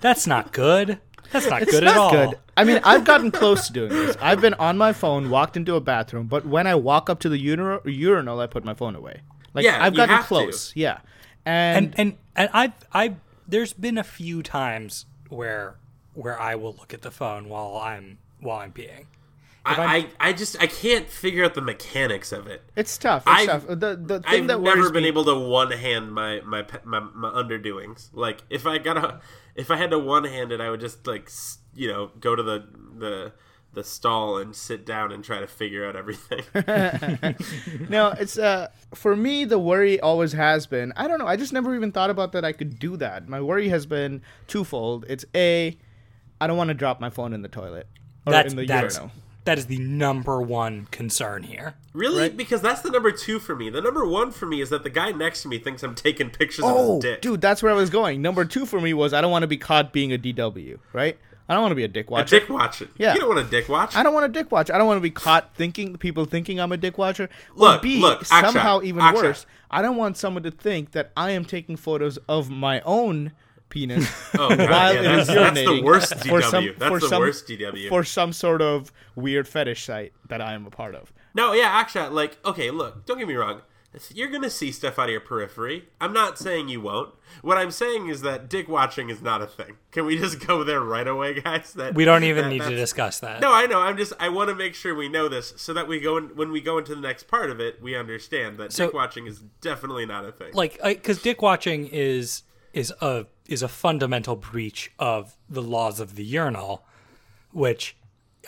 that's 0.01 0.27
not 0.27 0.53
good. 0.53 0.99
That's 1.33 1.49
not 1.49 1.63
it's 1.63 1.71
good 1.73 1.85
not 1.85 1.93
at 1.95 1.97
all. 1.99 2.11
good. 2.31 2.39
I 2.57 2.65
mean, 2.65 2.81
I've 2.85 3.05
gotten 3.05 3.31
close 3.31 3.67
to 3.69 3.73
doing 3.73 3.91
this. 3.91 4.17
I've 4.21 4.41
been 4.41 4.55
on 4.55 4.77
my 4.79 4.93
phone, 4.93 5.31
walked 5.31 5.57
into 5.57 5.75
a 5.77 5.81
bathroom, 5.81 6.27
but 6.27 6.45
when 6.47 6.67
I 6.67 6.75
walk 6.75 7.09
up 7.09 7.21
to 7.21 7.29
the 7.29 7.39
urinal, 7.39 7.81
urinal 7.85 8.41
I 8.41 8.47
put 8.47 8.65
my 8.65 8.75
phone 8.75 8.95
away. 8.97 9.23
Like 9.55 9.65
Yeah, 9.65 9.83
I've 9.83 9.93
you 9.95 9.97
gotten 9.99 10.15
have 10.17 10.25
to. 10.25 10.29
close. 10.29 10.73
Yeah, 10.77 10.99
and, 11.45 11.87
And 11.87 11.95
and 11.99 12.19
and 12.37 12.51
I 12.53 12.73
I 12.93 13.15
there's 13.49 13.73
been 13.73 13.99
a 13.99 14.05
few 14.05 14.43
times 14.43 15.07
where 15.29 15.77
where 16.15 16.39
I 16.39 16.55
will 16.57 16.75
look 16.75 16.93
at 16.95 17.03
the 17.03 17.11
phone 17.11 17.49
while 17.49 17.77
I'm 17.77 18.19
while 18.41 18.59
I'm 18.59 18.73
peeing. 18.73 19.07
I, 19.79 19.97
I, 19.97 20.29
I 20.29 20.33
just 20.33 20.61
I 20.63 20.67
can't 20.67 21.09
figure 21.09 21.45
out 21.45 21.55
the 21.55 21.61
mechanics 21.61 22.33
of 22.33 22.47
it. 22.47 22.63
it's 22.77 22.97
tough. 22.99 23.23
It's 23.27 23.31
I've- 23.41 23.47
tough. 23.47 23.67
The 23.69 23.97
the 23.97 24.21
thing 24.21 24.43
I've 24.43 24.47
that 24.49 24.61
never 24.61 24.91
been 24.91 25.03
me, 25.03 25.09
able 25.09 25.25
to 25.25 25.39
one 25.39 25.71
hand 25.71 26.13
my, 26.13 26.41
my 26.41 26.63
pe- 26.63 26.85
my 26.85 27.01
my 27.01 27.29
underdoings. 27.31 28.11
Like 28.13 28.43
if 28.51 28.67
I 28.67 28.79
got 28.79 28.97
a 28.97 29.21
if 29.55 29.71
I 29.71 29.77
had 29.77 29.91
to 29.91 29.99
one 29.99 30.25
hand 30.25 30.53
it, 30.53 30.61
I 30.61 30.71
would 30.71 30.81
just 30.81 31.07
like 31.07 31.31
you 31.75 31.89
know 31.89 32.11
go 32.21 32.35
to 32.35 32.43
the 32.43 32.65
the 32.99 33.33
the 33.73 33.85
stall 33.85 34.37
and 34.37 34.57
sit 34.57 34.85
down 34.85 35.13
and 35.13 35.23
try 35.23 35.39
to 35.39 35.47
figure 35.47 35.87
out 35.89 35.95
everything. 35.95 36.43
No, 37.89 38.09
it's 38.19 38.39
uh 38.39 38.69
for 38.95 39.15
me 39.17 39.45
the 39.45 39.59
worry 39.59 40.01
always 40.01 40.33
has 40.33 40.67
been 40.67 40.93
I 40.97 41.07
don't 41.09 41.19
know, 41.19 41.27
I 41.27 41.37
just 41.37 41.53
never 41.53 41.75
even 41.75 41.93
thought 41.93 42.11
about 42.11 42.33
that 42.33 42.45
I 42.45 42.53
could 42.53 42.79
do 42.79 42.97
that. 42.97 43.29
My 43.29 43.41
worry 43.41 43.69
has 43.69 43.87
been 43.87 44.23
twofold. 44.49 45.05
It's 45.09 45.25
A 45.35 45.77
I 46.41 46.47
don't 46.47 46.57
want 46.57 46.69
to 46.69 46.75
drop 46.75 47.01
my 47.01 47.11
phone 47.11 47.33
in 47.33 47.43
the 47.43 47.49
toilet 47.49 47.87
or 48.27 48.33
That's 48.33 48.53
in 48.53 48.57
the 48.59 48.67
that's 48.67 48.97
urinal. 48.97 49.13
That 49.45 49.59
is 49.59 49.67
the 49.67 49.79
number 49.79 50.41
one 50.43 50.87
concern 50.91 51.43
here. 51.45 51.75
really? 51.93 52.21
Right. 52.23 52.37
Because 52.37 52.61
that's 52.61 52.83
the 52.83 52.91
number 52.91 53.11
two 53.11 53.39
for 53.39 53.57
me. 53.57 53.71
The 53.71 53.81
number 53.81 54.07
one 54.07 54.31
for 54.33 54.47
me 54.47 54.61
is 54.61 54.71
that 54.71 54.83
the 54.85 54.91
guy 54.91 55.13
next 55.13 55.43
to 55.43 55.49
me 55.49 55.59
thinks 55.59 55.83
I'm 55.83 55.95
taking 55.95 56.31
pictures 56.31 56.65
of 56.65 56.73
Oh, 56.75 56.95
his 56.97 57.03
dick. 57.05 57.21
dude, 57.23 57.41
that's 57.41 57.63
where 57.63 57.73
I 57.73 57.75
was 57.75 57.91
going. 57.91 58.21
Number 58.23 58.45
2 58.45 58.67
for 58.67 58.81
me 58.81 58.93
was 58.95 59.13
I 59.13 59.21
don't 59.21 59.31
want 59.31 59.43
to 59.43 59.47
be 59.49 59.57
caught 59.57 59.93
being 59.93 60.13
a 60.13 60.19
DW, 60.19 60.79
right? 60.93 61.19
I 61.49 61.55
don't 61.55 61.63
want 61.63 61.73
to 61.73 61.77
be 61.77 61.83
a 61.85 61.89
dick 61.89 62.11
watcher. 62.11 62.37
a 62.37 62.41
dick 62.41 62.49
watching. 62.49 62.89
Yeah. 62.97 63.15
You 63.15 63.21
don't 63.21 63.29
want 63.35 63.41
a 63.47 63.51
dick 63.51 63.69
watch. 63.69 63.97
I 63.97 64.05
don't 64.05 64.15
want 64.15 64.27
a 64.27 64.29
dick 64.29 64.53
watch. 64.53 64.71
I 64.71 64.79
don't 64.79 64.87
want 64.87 64.99
to 64.99 65.03
be 65.03 65.11
caught 65.11 65.53
thinking 65.57 65.97
people 65.97 66.25
thinking 66.25 66.61
I'm 66.61 66.71
a 66.71 66.77
dick 66.77 66.97
watcher. 66.97 67.25
Or 67.25 67.29
Look, 67.57 67.83
B, 67.83 67.99
look, 68.01 68.21
Akshat, 68.25 68.41
somehow 68.53 68.83
even 68.83 69.03
Akshat. 69.03 69.15
worse, 69.15 69.47
I 69.69 69.83
don't 69.83 69.97
want 69.97 70.17
someone 70.17 70.45
to 70.45 70.53
think 70.53 70.93
that 70.93 71.11
I 71.17 71.31
am 71.33 71.45
taking 71.45 71.77
photos 71.77 72.19
of 72.29 72.51
my 72.51 72.81
own 72.83 73.33
penis 73.71 74.07
Oh, 74.35 74.55
God, 74.55 74.59
while 74.71 74.95
yeah, 74.95 75.01
it 75.15 75.19
is 75.21 75.27
that's, 75.29 75.39
that's 75.39 75.55
the 75.55 75.65
urinating 75.65 75.85
worst 75.85 76.15
for 76.27 76.43
some- 76.43 76.75
that's 76.79 76.89
for 76.91 77.01
the 77.01 77.09
some- 77.09 77.21
worst 77.21 77.47
DW. 77.49 77.89
for 77.89 78.05
some 78.05 78.33
sort 78.33 78.61
of 78.61 78.93
weird 79.17 79.49
fetish 79.49 79.85
site 79.85 80.13
that 80.29 80.41
I 80.43 80.53
am 80.55 80.67
a 80.67 80.71
part 80.71 80.95
of. 80.95 81.13
No, 81.35 81.53
yeah, 81.53 81.67
actually, 81.69 82.09
like, 82.11 82.39
okay, 82.45 82.71
look, 82.71 83.07
don't 83.07 83.19
get 83.19 83.29
me 83.29 83.35
wrong. 83.35 83.63
You're 84.15 84.29
gonna 84.31 84.51
see 84.51 84.71
stuff 84.71 85.01
out 85.01 85.07
of 85.07 85.11
your 85.11 85.21
periphery. 85.21 85.89
I'm 86.01 86.13
not 86.13 86.39
saying 86.39 86.69
you 86.69 86.81
won't. 86.81 87.13
What 87.43 87.59
I'm 87.59 87.73
saying 87.73 88.07
is 88.09 88.21
that 88.23 88.49
dick 88.49 88.69
watching 88.69 89.11
is 89.11 89.21
not 89.21 89.43
a 89.43 89.49
thing. 89.49 89.79
Can 89.91 90.07
we 90.07 90.17
just 90.17 90.47
go 90.47 90.63
there 90.63 90.81
right 90.81 91.09
away, 91.09 91.41
guys? 91.41 91.73
That 91.73 91.97
We 91.97 92.05
don't 92.05 92.23
even 92.23 92.45
that- 92.45 92.51
need 92.51 92.63
to 92.63 92.77
discuss 92.77 93.19
that. 93.19 93.41
No, 93.41 93.53
I 93.53 93.67
know. 93.67 93.81
I'm 93.81 93.97
just. 93.97 94.13
I 94.21 94.29
want 94.29 94.49
to 94.49 94.55
make 94.55 94.77
sure 94.77 94.95
we 94.95 95.09
know 95.09 95.29
this 95.29 95.55
so 95.57 95.73
that 95.75 95.89
we 95.89 95.99
go 95.99 96.19
in, 96.19 96.37
when 96.37 96.53
we 96.53 96.61
go 96.61 96.79
into 96.79 96.95
the 96.95 97.01
next 97.01 97.25
part 97.27 97.51
of 97.51 97.59
it, 97.59 97.83
we 97.83 97.97
understand 97.97 98.59
that 98.59 98.73
So- 98.73 98.87
dick 98.87 98.95
watching 98.95 99.27
is 99.27 99.41
definitely 99.61 100.07
not 100.07 100.25
a 100.25 100.31
thing. 100.31 100.53
like 100.53 100.81
because 100.81 101.21
dick 101.21 101.43
watching 101.43 101.89
is 101.89 102.45
is 102.73 102.93
a 103.01 103.27
is 103.51 103.63
a 103.63 103.69
fundamental 103.69 104.37
breach 104.37 104.91
of 104.99 105.37
the 105.49 105.61
laws 105.63 106.01
of 106.01 106.15
the 106.17 106.25
urinal 106.25 106.85
which 107.53 107.97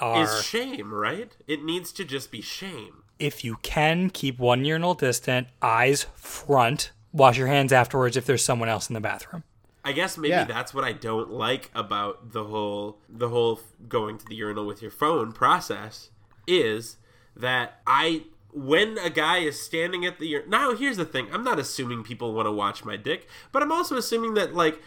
are 0.01 0.23
is 0.23 0.45
shame, 0.45 0.95
right? 0.95 1.37
It 1.47 1.63
needs 1.65 1.93
to 1.93 2.05
just 2.05 2.31
be 2.31 2.41
shame. 2.41 3.03
if 3.19 3.45
you 3.45 3.57
can 3.63 4.09
keep 4.11 4.39
one 4.39 4.65
urinal 4.65 4.95
distant 4.95 5.49
eyes 5.61 6.07
front 6.15 6.93
wash 7.13 7.37
your 7.37 7.49
hands 7.49 7.73
afterwards 7.73 8.17
if 8.17 8.25
there's 8.25 8.45
someone 8.45 8.69
else 8.71 8.89
in 8.89 8.95
the 8.95 9.01
bathroom 9.01 9.43
I 9.85 9.93
guess 9.93 10.17
maybe 10.17 10.31
Yeah. 10.31 10.45
that's 10.45 10.73
what 10.73 10.85
I 10.85 10.93
don't 10.93 11.31
like 11.31 11.71
about 11.75 12.33
the 12.33 12.45
whole 12.45 12.99
the 13.09 13.29
whole 13.29 13.61
going 13.89 14.17
to 14.19 14.25
the 14.25 14.35
urinal 14.37 14.65
with 14.67 14.81
your 14.81 14.91
phone 14.93 15.33
process 15.33 16.09
is 16.47 16.97
that 17.37 17.81
I 17.87 18.25
when 18.53 18.99
a 18.99 19.11
guy 19.11 19.39
is 19.39 19.61
standing 19.61 20.05
at 20.05 20.19
the 20.19 20.43
now 20.47 20.75
here's 20.75 20.97
the 20.97 21.05
thing. 21.05 21.29
I'm 21.33 21.45
not 21.45 21.59
assuming 21.59 22.03
people 22.03 22.35
want 22.35 22.47
to 22.47 22.53
watch 22.53 22.85
my 22.85 22.97
dick 22.97 23.29
but 23.51 23.63
I'm 23.63 23.73
also 23.73 23.97
assuming 23.97 24.35
that 24.35 24.55
like 24.55 24.81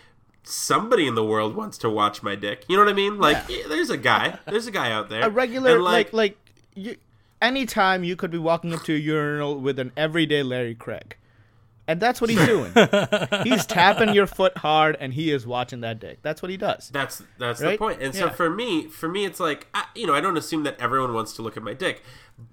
somebody 0.43 1.07
in 1.07 1.15
the 1.15 1.23
world 1.23 1.55
wants 1.55 1.77
to 1.79 1.89
watch 1.89 2.23
my 2.23 2.35
dick. 2.35 2.65
You 2.67 2.77
know 2.77 2.83
what 2.83 2.91
I 2.91 2.95
mean? 2.95 3.17
Like 3.17 3.49
eh, 3.49 3.63
there's 3.67 3.89
a 3.89 3.97
guy. 3.97 4.39
There's 4.45 4.67
a 4.67 4.71
guy 4.71 4.91
out 4.91 5.09
there. 5.09 5.23
A 5.23 5.29
regular 5.29 5.75
and, 5.75 5.83
like 5.83 6.13
like 6.13 6.37
you 6.75 6.95
anytime 7.41 8.03
you 8.03 8.15
could 8.15 8.31
be 8.31 8.37
walking 8.37 8.73
up 8.73 8.83
to 8.83 8.95
a 8.95 8.97
urinal 8.97 9.59
with 9.59 9.79
an 9.79 9.91
everyday 9.97 10.43
Larry 10.43 10.75
Craig. 10.75 11.17
And 11.87 11.99
that's 11.99 12.19
what 12.19 12.29
he's 12.29 12.43
doing. 12.45 12.71
he's 13.43 13.65
tapping 13.67 14.13
your 14.13 14.25
foot 14.25 14.57
hard 14.57 14.97
and 14.99 15.13
he 15.13 15.31
is 15.31 15.45
watching 15.45 15.81
that 15.81 15.99
dick. 15.99 16.19
That's 16.21 16.41
what 16.41 16.49
he 16.49 16.57
does. 16.57 16.89
That's 16.89 17.21
that's 17.37 17.59
the 17.59 17.77
point. 17.77 18.01
And 18.01 18.15
so 18.15 18.29
for 18.29 18.49
me, 18.49 18.87
for 18.87 19.07
me, 19.07 19.25
it's 19.25 19.39
like 19.39 19.67
I, 19.73 19.85
you 19.93 20.07
know 20.07 20.13
I 20.13 20.21
don't 20.21 20.37
assume 20.37 20.63
that 20.63 20.79
everyone 20.79 21.13
wants 21.13 21.33
to 21.33 21.41
look 21.41 21.57
at 21.57 21.63
my 21.63 21.73
dick, 21.73 22.01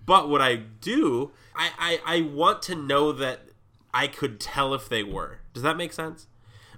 but 0.05 0.29
what 0.29 0.43
I 0.43 0.57
do, 0.57 1.33
I, 1.57 1.99
I 2.07 2.19
I 2.19 2.21
want 2.23 2.63
to 2.63 2.75
know 2.75 3.13
that 3.13 3.41
I 3.95 4.07
could 4.07 4.39
tell 4.39 4.75
if 4.75 4.89
they 4.89 5.03
were. 5.03 5.39
Does 5.55 5.63
that 5.63 5.77
make 5.77 5.93
sense? 5.93 6.27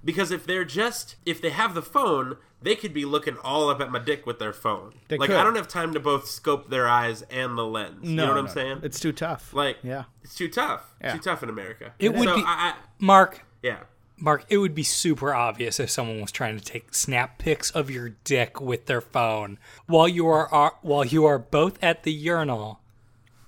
Because 0.05 0.31
if 0.31 0.47
they're 0.47 0.65
just 0.65 1.17
if 1.25 1.41
they 1.41 1.51
have 1.51 1.75
the 1.75 1.83
phone, 1.83 2.37
they 2.61 2.75
could 2.75 2.93
be 2.93 3.05
looking 3.05 3.37
all 3.39 3.69
up 3.69 3.81
at 3.81 3.91
my 3.91 3.99
dick 3.99 4.27
with 4.27 4.39
their 4.39 4.53
phone. 4.53 4.95
They 5.09 5.19
like 5.19 5.31
could. 5.31 5.37
I 5.37 5.45
don't 5.45 5.57
have 5.57 5.69
time 5.69 5.95
to 5.95 6.01
both 6.01 6.29
scope 6.29 6.71
their 6.71 6.89
eyes 6.89 7.23
and 7.31 7.57
the 7.57 7.65
lens. 7.65 8.09
you 8.09 8.17
know 8.17 8.29
what 8.29 8.39
I'm 8.39 8.47
no, 8.47 8.53
saying? 8.53 8.81
It's 8.83 9.01
too 9.01 9.13
tough. 9.13 9.53
like 9.55 9.79
yeah. 9.83 10.05
it's 10.23 10.35
too 10.35 10.49
tough. 10.49 10.95
Yeah. 11.01 11.13
Too 11.15 11.21
tough 11.21 11.43
in 11.43 11.49
America. 11.49 11.93
It 11.99 12.15
would 12.15 12.27
be- 12.27 12.45
I, 12.47 12.73
I, 12.73 12.75
Mark, 12.99 13.45
yeah. 13.63 13.81
Mark, 14.17 14.45
it 14.49 14.59
would 14.59 14.75
be 14.75 14.85
super 14.85 15.35
obvious 15.35 15.81
if 15.81 15.91
someone 15.91 16.21
was 16.21 16.31
trying 16.31 16.57
to 16.57 16.65
take 16.65 16.95
snap 16.95 17.39
pics 17.39 17.71
of 17.71 17.91
your 17.91 18.11
dick 18.25 18.61
with 18.61 18.87
their 18.87 19.01
phone 19.01 19.59
while 19.87 20.07
you 20.07 20.29
are, 20.29 20.49
are 20.55 20.77
while 20.83 21.05
you 21.05 21.25
are 21.25 21.39
both 21.39 21.83
at 21.83 22.05
the 22.05 22.13
urinal, 22.13 22.81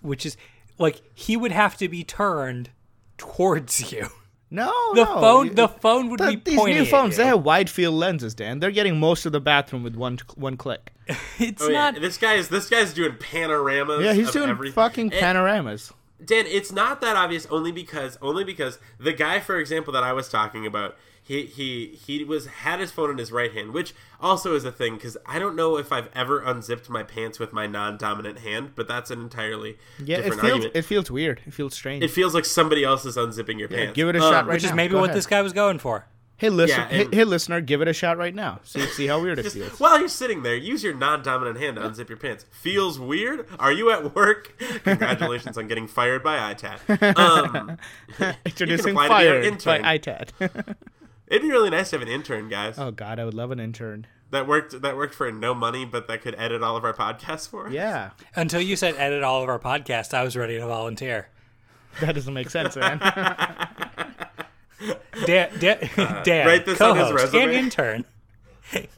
which 0.00 0.26
is 0.26 0.36
like 0.78 1.00
he 1.14 1.36
would 1.36 1.52
have 1.52 1.76
to 1.76 1.88
be 1.88 2.02
turned 2.02 2.70
towards 3.16 3.92
you. 3.92 4.08
No, 4.50 4.72
The 4.94 5.04
no. 5.04 5.20
phone, 5.20 5.46
you- 5.48 5.54
the 5.54 5.68
phone 5.68 6.08
would 6.10 6.20
the- 6.20 6.28
be 6.28 6.36
these 6.36 6.56
pointing 6.58 6.78
new 6.78 6.84
phones, 6.88 7.16
they 7.16 7.26
have 7.26 7.42
wide 7.42 7.68
field 7.68 7.94
lenses, 7.96 8.32
Dan. 8.34 8.60
They're 8.60 8.70
getting 8.70 9.00
most 9.00 9.26
of 9.26 9.32
the 9.32 9.40
bathroom 9.40 9.82
with 9.82 9.96
one 9.96 10.18
one 10.36 10.56
click. 10.56 10.92
It's 11.38 11.62
Oh, 11.62 11.68
yeah. 11.68 11.90
not. 11.90 12.00
This 12.00 12.16
guy 12.16 12.34
is 12.34 12.48
this 12.48 12.68
guy's 12.68 12.92
doing 12.94 13.16
panoramas. 13.18 14.04
Yeah, 14.04 14.12
he's 14.12 14.28
of 14.28 14.32
doing 14.34 14.50
everything. 14.50 14.74
fucking 14.74 15.12
And- 15.12 15.20
panoramas. 15.20 15.92
Dan, 16.24 16.46
it's 16.46 16.72
not 16.72 17.00
that 17.02 17.14
obvious 17.16 17.46
only 17.50 17.72
because 17.72 18.18
only 18.22 18.42
because 18.44 18.78
the 18.98 19.12
guy, 19.12 19.38
for 19.40 19.58
example, 19.58 19.92
that 19.92 20.02
I 20.04 20.12
was 20.14 20.28
talking 20.28 20.64
about, 20.64 20.96
he 21.26 21.44
he 21.46 21.98
he 22.06 22.22
was 22.24 22.46
had 22.46 22.78
his 22.78 22.92
phone 22.92 23.10
in 23.10 23.18
his 23.18 23.32
right 23.32 23.52
hand, 23.52 23.72
which 23.72 23.94
also 24.20 24.54
is 24.54 24.64
a 24.64 24.70
thing 24.72 24.94
because 24.94 25.16
I 25.26 25.38
don't 25.40 25.56
know 25.56 25.76
if 25.76 25.90
I've 25.92 26.08
ever 26.14 26.40
unzipped 26.40 26.88
my 26.88 27.02
pants 27.02 27.38
with 27.40 27.52
my 27.52 27.66
non-dominant 27.66 28.38
hand, 28.38 28.72
but 28.76 28.86
that's 28.86 29.10
an 29.10 29.20
entirely 29.20 29.76
Yeah, 29.98 30.18
it 30.18 30.22
different 30.22 30.40
feels 30.42 30.52
argument. 30.52 30.76
it 30.76 30.82
feels 30.82 31.10
weird. 31.10 31.40
It 31.46 31.52
feels 31.52 31.74
strange. 31.74 32.04
It 32.04 32.10
feels 32.12 32.32
like 32.34 32.44
somebody 32.44 32.84
else 32.84 33.04
is 33.04 33.16
unzipping 33.16 33.58
your 33.58 33.68
pants. 33.68 33.94
give 33.94 34.08
it 34.08 34.16
a 34.16 34.20
shot 34.20 34.34
Um, 34.34 34.46
right 34.48 34.54
which 34.54 34.64
is 34.64 34.72
maybe 34.72 34.92
Go 34.92 35.00
what 35.00 35.06
ahead. 35.10 35.16
this 35.16 35.26
guy 35.26 35.42
was 35.42 35.52
going 35.52 35.78
for. 35.80 36.06
hey, 36.38 36.50
listen, 36.50 36.78
Yeah, 36.80 36.88
hey, 36.88 37.04
and- 37.06 37.14
hey, 37.14 37.24
listener, 37.24 37.60
give 37.62 37.80
it 37.82 37.88
a 37.88 37.92
shot 37.94 38.18
right 38.18 38.34
now. 38.34 38.60
See 38.62 38.80
see 38.88 39.06
how 39.06 39.18
weird 39.20 39.38
it 39.38 39.44
Just 39.44 39.56
feels. 39.56 39.80
while 39.80 39.98
you're 39.98 40.06
sitting 40.08 40.42
there, 40.42 40.54
use 40.54 40.84
your 40.84 40.92
non-dominant 40.94 41.58
hand 41.58 41.76
to 41.76 41.82
unzip 41.82 42.08
your 42.10 42.18
pants. 42.18 42.44
Feels 42.52 42.98
weird? 43.00 43.46
Are 43.58 43.72
you 43.72 43.90
at 43.90 44.14
work? 44.14 44.52
Congratulations 44.84 45.56
on 45.58 45.66
getting 45.66 45.88
fired 45.88 46.22
by 46.22 46.52
ITAT. 46.54 46.78
Um, 47.18 47.78
Introducing 48.44 48.90
apply 48.92 49.08
to 49.24 49.58
fire 49.58 49.80
by 49.80 49.96
ITAT. 49.98 50.76
It'd 51.28 51.42
be 51.42 51.50
really 51.50 51.70
nice 51.70 51.90
to 51.90 51.96
have 51.98 52.02
an 52.06 52.12
intern, 52.12 52.48
guys. 52.48 52.78
oh 52.78 52.90
God, 52.90 53.18
I 53.18 53.24
would 53.24 53.34
love 53.34 53.50
an 53.50 53.60
intern. 53.60 54.06
that 54.30 54.46
worked 54.46 54.80
that 54.82 54.96
worked 54.96 55.14
for 55.14 55.30
no 55.32 55.54
money, 55.54 55.84
but 55.84 56.08
that 56.08 56.22
could 56.22 56.34
edit 56.38 56.62
all 56.62 56.76
of 56.76 56.84
our 56.84 56.92
podcasts 56.94 57.48
for 57.48 57.66
us. 57.68 57.72
Yeah, 57.72 58.10
Until 58.34 58.60
you 58.60 58.76
said 58.76 58.94
edit 58.96 59.22
all 59.22 59.42
of 59.42 59.48
our 59.48 59.58
podcasts, 59.58 60.12
I 60.14 60.22
was 60.24 60.36
ready 60.36 60.58
to 60.58 60.66
volunteer. 60.66 61.28
that 62.00 62.14
doesn't 62.14 62.34
make 62.34 62.50
sense, 62.50 62.76
man. 62.76 62.98
Dan, 65.24 65.50
Dan, 65.58 65.88
Dan 66.24 66.46
write 66.46 66.66
this 66.66 66.80
on 66.80 66.96
his 66.96 67.06
co-host 67.08 67.34
and 67.34 67.46
resume. 67.46 67.54
intern. 67.56 68.04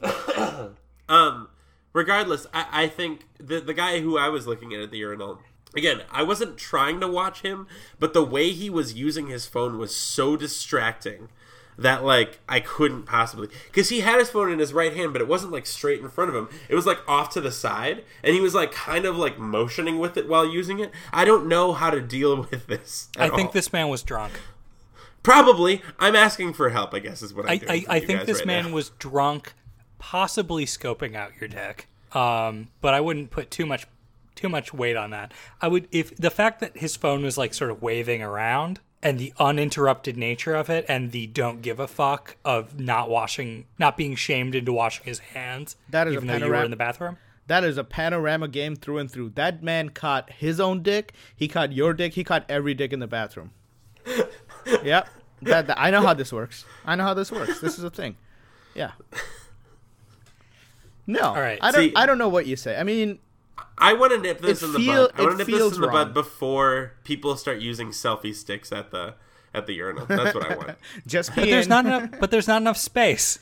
Um, 1.09 1.47
regardless, 1.91 2.45
I, 2.53 2.83
I 2.83 2.87
think 2.87 3.25
the 3.39 3.59
the 3.59 3.73
guy 3.73 3.99
who 3.99 4.15
I 4.17 4.29
was 4.29 4.45
looking 4.45 4.73
at 4.75 4.81
at 4.81 4.91
the 4.91 4.97
urinal. 4.99 5.39
Again, 5.75 6.01
I 6.11 6.21
wasn't 6.21 6.57
trying 6.57 6.99
to 6.99 7.07
watch 7.07 7.41
him, 7.41 7.65
but 7.99 8.13
the 8.13 8.23
way 8.23 8.51
he 8.51 8.69
was 8.69 8.93
using 8.93 9.25
his 9.27 9.47
phone 9.47 9.77
was 9.79 9.95
so 9.95 10.35
distracting 10.35 11.29
that 11.79 12.03
like 12.03 12.39
I 12.47 12.59
couldn't 12.59 13.03
possibly 13.03 13.49
because 13.67 13.89
he 13.89 14.01
had 14.01 14.19
his 14.19 14.29
phone 14.29 14.51
in 14.51 14.59
his 14.59 14.73
right 14.73 14.95
hand, 14.95 15.13
but 15.13 15.21
it 15.21 15.27
wasn't 15.27 15.51
like 15.51 15.65
straight 15.65 16.01
in 16.01 16.09
front 16.09 16.29
of 16.29 16.35
him. 16.35 16.49
It 16.67 16.75
was 16.75 16.85
like 16.85 16.99
off 17.07 17.29
to 17.31 17.41
the 17.41 17.51
side, 17.51 18.03
and 18.23 18.35
he 18.35 18.41
was 18.41 18.53
like 18.53 18.71
kind 18.71 19.05
of 19.05 19.17
like 19.17 19.39
motioning 19.39 19.99
with 19.99 20.17
it 20.17 20.27
while 20.27 20.45
using 20.45 20.79
it. 20.79 20.91
I 21.13 21.25
don't 21.25 21.47
know 21.47 21.73
how 21.73 21.89
to 21.89 22.01
deal 22.01 22.35
with 22.51 22.67
this. 22.67 23.09
I 23.17 23.29
think 23.29 23.47
all. 23.47 23.53
this 23.53 23.73
man 23.73 23.89
was 23.89 24.03
drunk. 24.03 24.33
probably 25.23 25.81
I'm 25.97 26.15
asking 26.15 26.53
for 26.53 26.69
help. 26.69 26.93
I 26.93 26.99
guess 26.99 27.21
is 27.21 27.33
what 27.33 27.45
I'm 27.45 27.51
I, 27.51 27.57
doing. 27.57 27.85
I, 27.89 27.95
I 27.95 27.99
think 27.99 28.25
this 28.25 28.39
right 28.39 28.47
man 28.47 28.65
now. 28.67 28.73
was 28.73 28.89
drunk, 28.91 29.53
possibly 29.97 30.65
scoping 30.65 31.15
out 31.15 31.31
your 31.39 31.47
deck. 31.47 31.87
Um, 32.11 32.69
but 32.81 32.93
I 32.93 33.01
wouldn't 33.01 33.29
put 33.29 33.51
too 33.51 33.65
much 33.65 33.85
too 34.35 34.49
much 34.49 34.73
weight 34.73 34.95
on 34.95 35.11
that. 35.11 35.33
I 35.61 35.67
would 35.67 35.87
if 35.91 36.15
the 36.15 36.31
fact 36.31 36.59
that 36.61 36.77
his 36.77 36.95
phone 36.95 37.23
was 37.23 37.37
like 37.37 37.53
sort 37.53 37.71
of 37.71 37.81
waving 37.81 38.21
around 38.21 38.79
and 39.01 39.17
the 39.17 39.33
uninterrupted 39.39 40.17
nature 40.17 40.55
of 40.55 40.69
it 40.69 40.85
and 40.89 41.11
the 41.11 41.25
don't 41.27 41.61
give 41.61 41.79
a 41.79 41.87
fuck 41.87 42.35
of 42.43 42.79
not 42.79 43.09
washing 43.09 43.65
not 43.77 43.95
being 43.95 44.15
shamed 44.15 44.53
into 44.55 44.73
washing 44.73 45.05
his 45.05 45.19
hands 45.19 45.75
That 45.89 46.07
is 46.07 46.13
a 46.13 46.17
even 46.17 46.27
though 46.27 46.33
you 46.33 46.39
were 46.39 46.45
panorama- 46.47 46.65
in 46.65 46.71
the 46.71 46.77
bathroom. 46.77 47.17
That 47.47 47.63
is 47.63 47.77
a 47.79 47.83
panorama 47.83 48.47
game 48.47 48.75
through 48.75 48.99
and 48.99 49.09
through. 49.09 49.29
That 49.31 49.63
man 49.63 49.89
caught 49.89 50.31
his 50.33 50.59
own 50.59 50.83
dick. 50.83 51.13
He 51.35 51.47
caught 51.47 51.71
your 51.73 51.93
dick. 51.95 52.13
He 52.13 52.23
caught 52.23 52.45
every 52.47 52.75
dick 52.75 52.93
in 52.93 52.99
the 52.99 53.07
bathroom. 53.07 53.49
yep. 54.83 55.07
That, 55.41 55.65
that- 55.65 55.79
I 55.79 55.89
know 55.89 56.01
how 56.01 56.13
this 56.13 56.31
works. 56.31 56.65
I 56.85 56.95
know 56.95 57.03
how 57.05 57.15
this 57.15 57.31
works. 57.31 57.59
This 57.59 57.77
is 57.79 57.83
a 57.83 57.89
thing. 57.89 58.17
Yeah. 58.75 58.91
No. 61.07 61.21
All 61.21 61.35
right. 61.41 61.57
I 61.61 61.71
don't. 61.71 61.81
See- 61.89 61.93
I 61.95 62.05
don't 62.05 62.17
know 62.19 62.29
what 62.29 62.45
you 62.45 62.55
say. 62.55 62.77
I 62.77 62.83
mean, 62.83 63.17
I 63.77 63.93
want 63.93 64.11
to 64.13 64.19
nip 64.19 64.41
this 64.41 64.61
It 64.61 64.67
in 64.67 64.73
the 64.73 64.79
feel- 64.79 65.07
bud. 65.07 65.11
I 65.19 65.21
want 65.21 65.31
to 65.33 65.37
nip 65.37 65.47
this 65.47 65.55
feels 65.55 65.75
in 65.75 65.81
the 65.81 65.87
wrong. 65.87 66.07
bud 66.07 66.13
before 66.13 66.93
people 67.03 67.35
start 67.37 67.59
using 67.59 67.89
selfie 67.89 68.33
sticks 68.35 68.71
at 68.71 68.91
the 68.91 69.15
at 69.53 69.65
the 69.67 69.73
urinal. 69.73 70.05
That's 70.05 70.35
what 70.35 70.49
I 70.51 70.55
want. 70.55 70.77
just 71.07 71.33
But 71.35 71.45
there's 71.45 71.67
not 71.67 71.85
enough 71.85 72.09
but 72.19 72.31
there's 72.31 72.47
not 72.47 72.61
enough 72.61 72.77
space. 72.77 73.39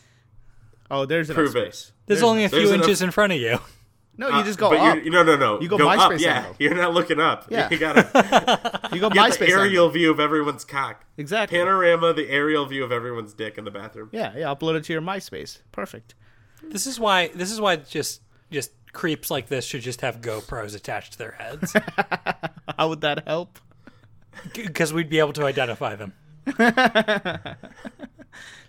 Oh, 0.89 1.05
there's 1.05 1.29
enough 1.29 1.36
Prove 1.38 1.55
it. 1.55 1.74
space. 1.75 1.91
There's, 2.05 2.24
only 2.24 2.45
a 2.45 2.50
there's 2.50 2.63
few 2.63 2.74
enough- 2.74 2.86
inches 2.86 3.01
in 3.01 3.12
front 3.12 3.33
of 3.33 3.39
you. 3.39 3.59
No, 4.19 4.29
you 4.29 4.33
uh, 4.36 4.43
just 4.43 4.57
go 4.57 4.69
but 4.71 4.79
up. 4.79 5.03
You're, 5.03 5.12
no, 5.13 5.21
no, 5.21 5.36
no. 5.36 5.62
You 5.62 5.67
go 5.67 5.75
up. 5.88 6.00
MySpace 6.12 6.19
Yeah, 6.21 6.38
angle. 6.39 6.55
you're 6.57 6.74
not 6.74 6.91
looking 6.93 7.19
up. 7.19 7.45
Yeah. 7.51 7.67
You 7.71 7.77
gotta 7.77 8.89
You 8.93 9.00
go 9.00 9.09
get 9.12 9.31
MySpace. 9.33 9.38
the 9.39 9.45
angle. 9.45 9.59
aerial 9.59 9.89
view 9.89 10.09
of 10.09 10.19
everyone's 10.19 10.65
cock. 10.65 11.05
Exactly. 11.17 11.55
Panorama, 11.57 12.13
the 12.13 12.27
aerial 12.29 12.65
view 12.65 12.83
of 12.83 12.91
everyone's 12.91 13.33
dick 13.33 13.57
in 13.59 13.63
the 13.65 13.69
bathroom. 13.69 14.09
Yeah, 14.12 14.33
yeah. 14.36 14.45
Upload 14.47 14.75
it 14.75 14.86
to 14.86 14.93
your 14.93 15.03
MySpace. 15.03 15.59
Perfect. 15.71 16.15
This 16.63 16.88
is 16.88 17.00
why 17.00 17.27
this 17.36 17.51
is 17.51 17.62
why 17.62 17.75
just 17.75 18.21
just 18.50 18.71
creeps 18.98 19.30
like 19.30 19.48
this 19.48 19.63
should 19.63 19.82
just 19.82 20.01
have 20.01 20.22
GoPros 20.22 20.75
attached 20.75 21.12
to 21.13 21.18
their 21.20 21.34
heads 21.34 21.72
How 22.77 22.89
would 22.89 23.01
that 23.01 23.27
help? 23.27 23.60
because 24.54 24.92
we'd 24.94 25.10
be 25.10 25.20
able 25.20 25.34
to 25.34 25.46
identify 25.46 25.96
them. 25.96 26.13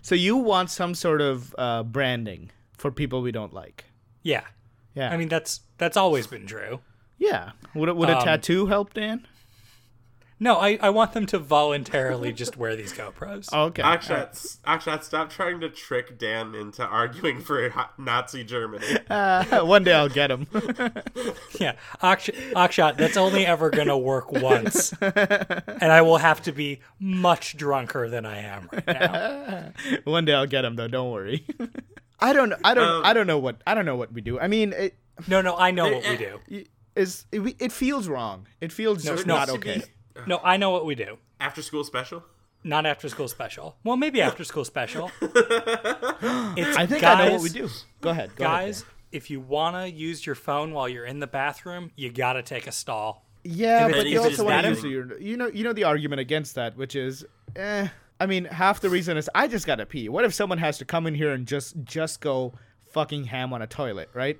So 0.01 0.15
you 0.15 0.37
want 0.37 0.69
some 0.71 0.95
sort 0.95 1.21
of 1.21 1.53
uh, 1.57 1.83
branding 1.83 2.51
for 2.77 2.89
people 2.91 3.21
we 3.21 3.31
don't 3.31 3.53
like? 3.53 3.83
Yeah. 4.23 4.43
Yeah. 4.95 5.11
I 5.11 5.17
mean 5.17 5.27
that's 5.27 5.61
that's 5.77 5.97
always 5.97 6.25
been 6.25 6.47
true. 6.47 6.79
yeah. 7.19 7.51
Would 7.75 7.89
a, 7.89 7.93
would 7.93 8.09
a 8.09 8.17
Um, 8.17 8.23
tattoo 8.23 8.65
help, 8.67 8.93
Dan? 8.93 9.27
No, 10.41 10.55
I, 10.57 10.77
I 10.81 10.89
want 10.89 11.11
them 11.11 11.25
to 11.27 11.37
voluntarily 11.39 12.31
just 12.31 12.55
wear 12.55 12.75
these 12.75 12.93
GoPros. 12.93 13.49
Okay. 13.69 13.81
Akshat, 13.83 14.57
Akshat, 14.65 15.03
stop 15.03 15.29
trying 15.29 15.59
to 15.59 15.69
trick 15.69 16.17
Dan 16.17 16.55
into 16.55 16.83
arguing 16.85 17.41
for 17.41 17.73
Nazi 17.97 18.43
Germany. 18.43 18.85
Uh, 19.09 19.61
one 19.65 19.83
day 19.83 19.93
I'll 19.93 20.07
get 20.09 20.31
him. 20.31 20.47
Yeah, 21.59 21.75
Aksh- 22.01 22.33
Akshat, 22.53 22.95
that's 22.97 23.17
only 23.17 23.45
ever 23.45 23.69
gonna 23.69 23.97
work 23.97 24.31
once, 24.31 24.93
and 25.01 25.91
I 25.91 26.01
will 26.01 26.17
have 26.17 26.41
to 26.43 26.51
be 26.53 26.79
much 26.99 27.57
drunker 27.57 28.07
than 28.07 28.25
I 28.25 28.39
am 28.39 28.69
right 28.71 28.87
now. 28.87 29.71
one 30.05 30.25
day 30.25 30.33
I'll 30.33 30.45
get 30.47 30.63
him, 30.63 30.75
though. 30.75 30.87
Don't 30.87 31.11
worry. 31.11 31.45
I 32.19 32.31
don't. 32.33 32.53
I 32.63 32.73
don't. 32.73 32.87
Um, 32.87 33.01
I 33.03 33.13
don't 33.13 33.27
know 33.27 33.39
what. 33.39 33.61
I 33.67 33.73
don't 33.73 33.85
know 33.85 33.95
what 33.97 34.13
we 34.13 34.21
do. 34.21 34.39
I 34.39 34.47
mean, 34.47 34.73
it 34.73 34.95
No, 35.27 35.41
no, 35.41 35.57
I 35.57 35.71
know 35.71 35.91
what 35.91 36.07
we 36.07 36.17
do. 36.17 36.39
is. 36.95 37.25
It, 37.31 37.55
it 37.59 37.71
feels 37.71 38.07
wrong. 38.07 38.47
It 38.61 38.71
feels 38.71 39.03
just 39.03 39.25
no, 39.25 39.35
not 39.35 39.49
okay. 39.49 39.79
be 39.79 39.83
No, 40.27 40.39
I 40.43 40.57
know 40.57 40.69
what 40.71 40.85
we 40.85 40.95
do. 40.95 41.17
After 41.39 41.61
school 41.61 41.83
special? 41.83 42.23
Not 42.63 42.85
after 42.85 43.07
school 43.07 43.27
special. 43.27 43.77
Well, 43.83 43.97
maybe 43.97 44.21
after 44.29 44.43
school 44.43 44.65
special. 44.65 45.11
It's 46.57 46.77
I 46.77 46.85
think 46.85 47.01
guys, 47.01 47.19
I 47.19 47.25
know 47.27 47.33
what 47.33 47.41
we 47.41 47.49
do. 47.49 47.69
Go 48.01 48.09
ahead, 48.09 48.35
go 48.35 48.43
ahead, 48.45 48.65
guys. 48.65 48.85
If 49.11 49.29
you 49.29 49.39
wanna 49.39 49.87
use 49.87 50.25
your 50.25 50.35
phone 50.35 50.73
while 50.73 50.89
you're 50.89 51.05
in 51.05 51.19
the 51.19 51.27
bathroom, 51.27 51.91
you 51.95 52.11
gotta 52.11 52.43
take 52.43 52.67
a 52.67 52.71
stall. 52.71 53.25
Yeah, 53.43 53.87
If 53.87 53.95
but 53.95 54.07
you 54.07 54.21
also 54.21 54.43
want 54.43 54.65
to 54.65 54.69
that 54.75 54.75
use 54.75 54.83
your, 54.83 55.17
you 55.19 55.37
know, 55.37 55.47
you 55.47 55.63
know 55.63 55.73
the 55.73 55.85
argument 55.85 56.19
against 56.19 56.55
that, 56.55 56.75
which 56.75 56.95
is, 56.95 57.25
eh. 57.55 57.87
I 58.19 58.25
mean, 58.25 58.45
half 58.45 58.81
the 58.81 58.89
reason 58.89 59.15
is 59.15 59.29
I 59.33 59.47
just 59.47 59.65
gotta 59.65 59.85
pee. 59.85 60.09
What 60.09 60.25
if 60.25 60.33
someone 60.33 60.57
has 60.57 60.77
to 60.79 60.85
come 60.85 61.07
in 61.07 61.15
here 61.15 61.31
and 61.31 61.47
just 61.47 61.75
just 61.85 62.19
go 62.19 62.53
fucking 62.91 63.25
ham 63.25 63.53
on 63.53 63.61
a 63.61 63.67
toilet, 63.67 64.09
right? 64.13 64.37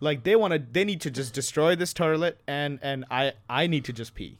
Like 0.00 0.24
they 0.24 0.36
want 0.36 0.52
to, 0.52 0.58
they 0.58 0.84
need 0.84 1.00
to 1.02 1.10
just 1.10 1.32
destroy 1.32 1.74
this 1.76 1.92
toilet, 1.94 2.38
and 2.46 2.78
and 2.82 3.04
I 3.10 3.32
I 3.48 3.66
need 3.66 3.84
to 3.86 3.92
just 3.92 4.14
pee. 4.14 4.38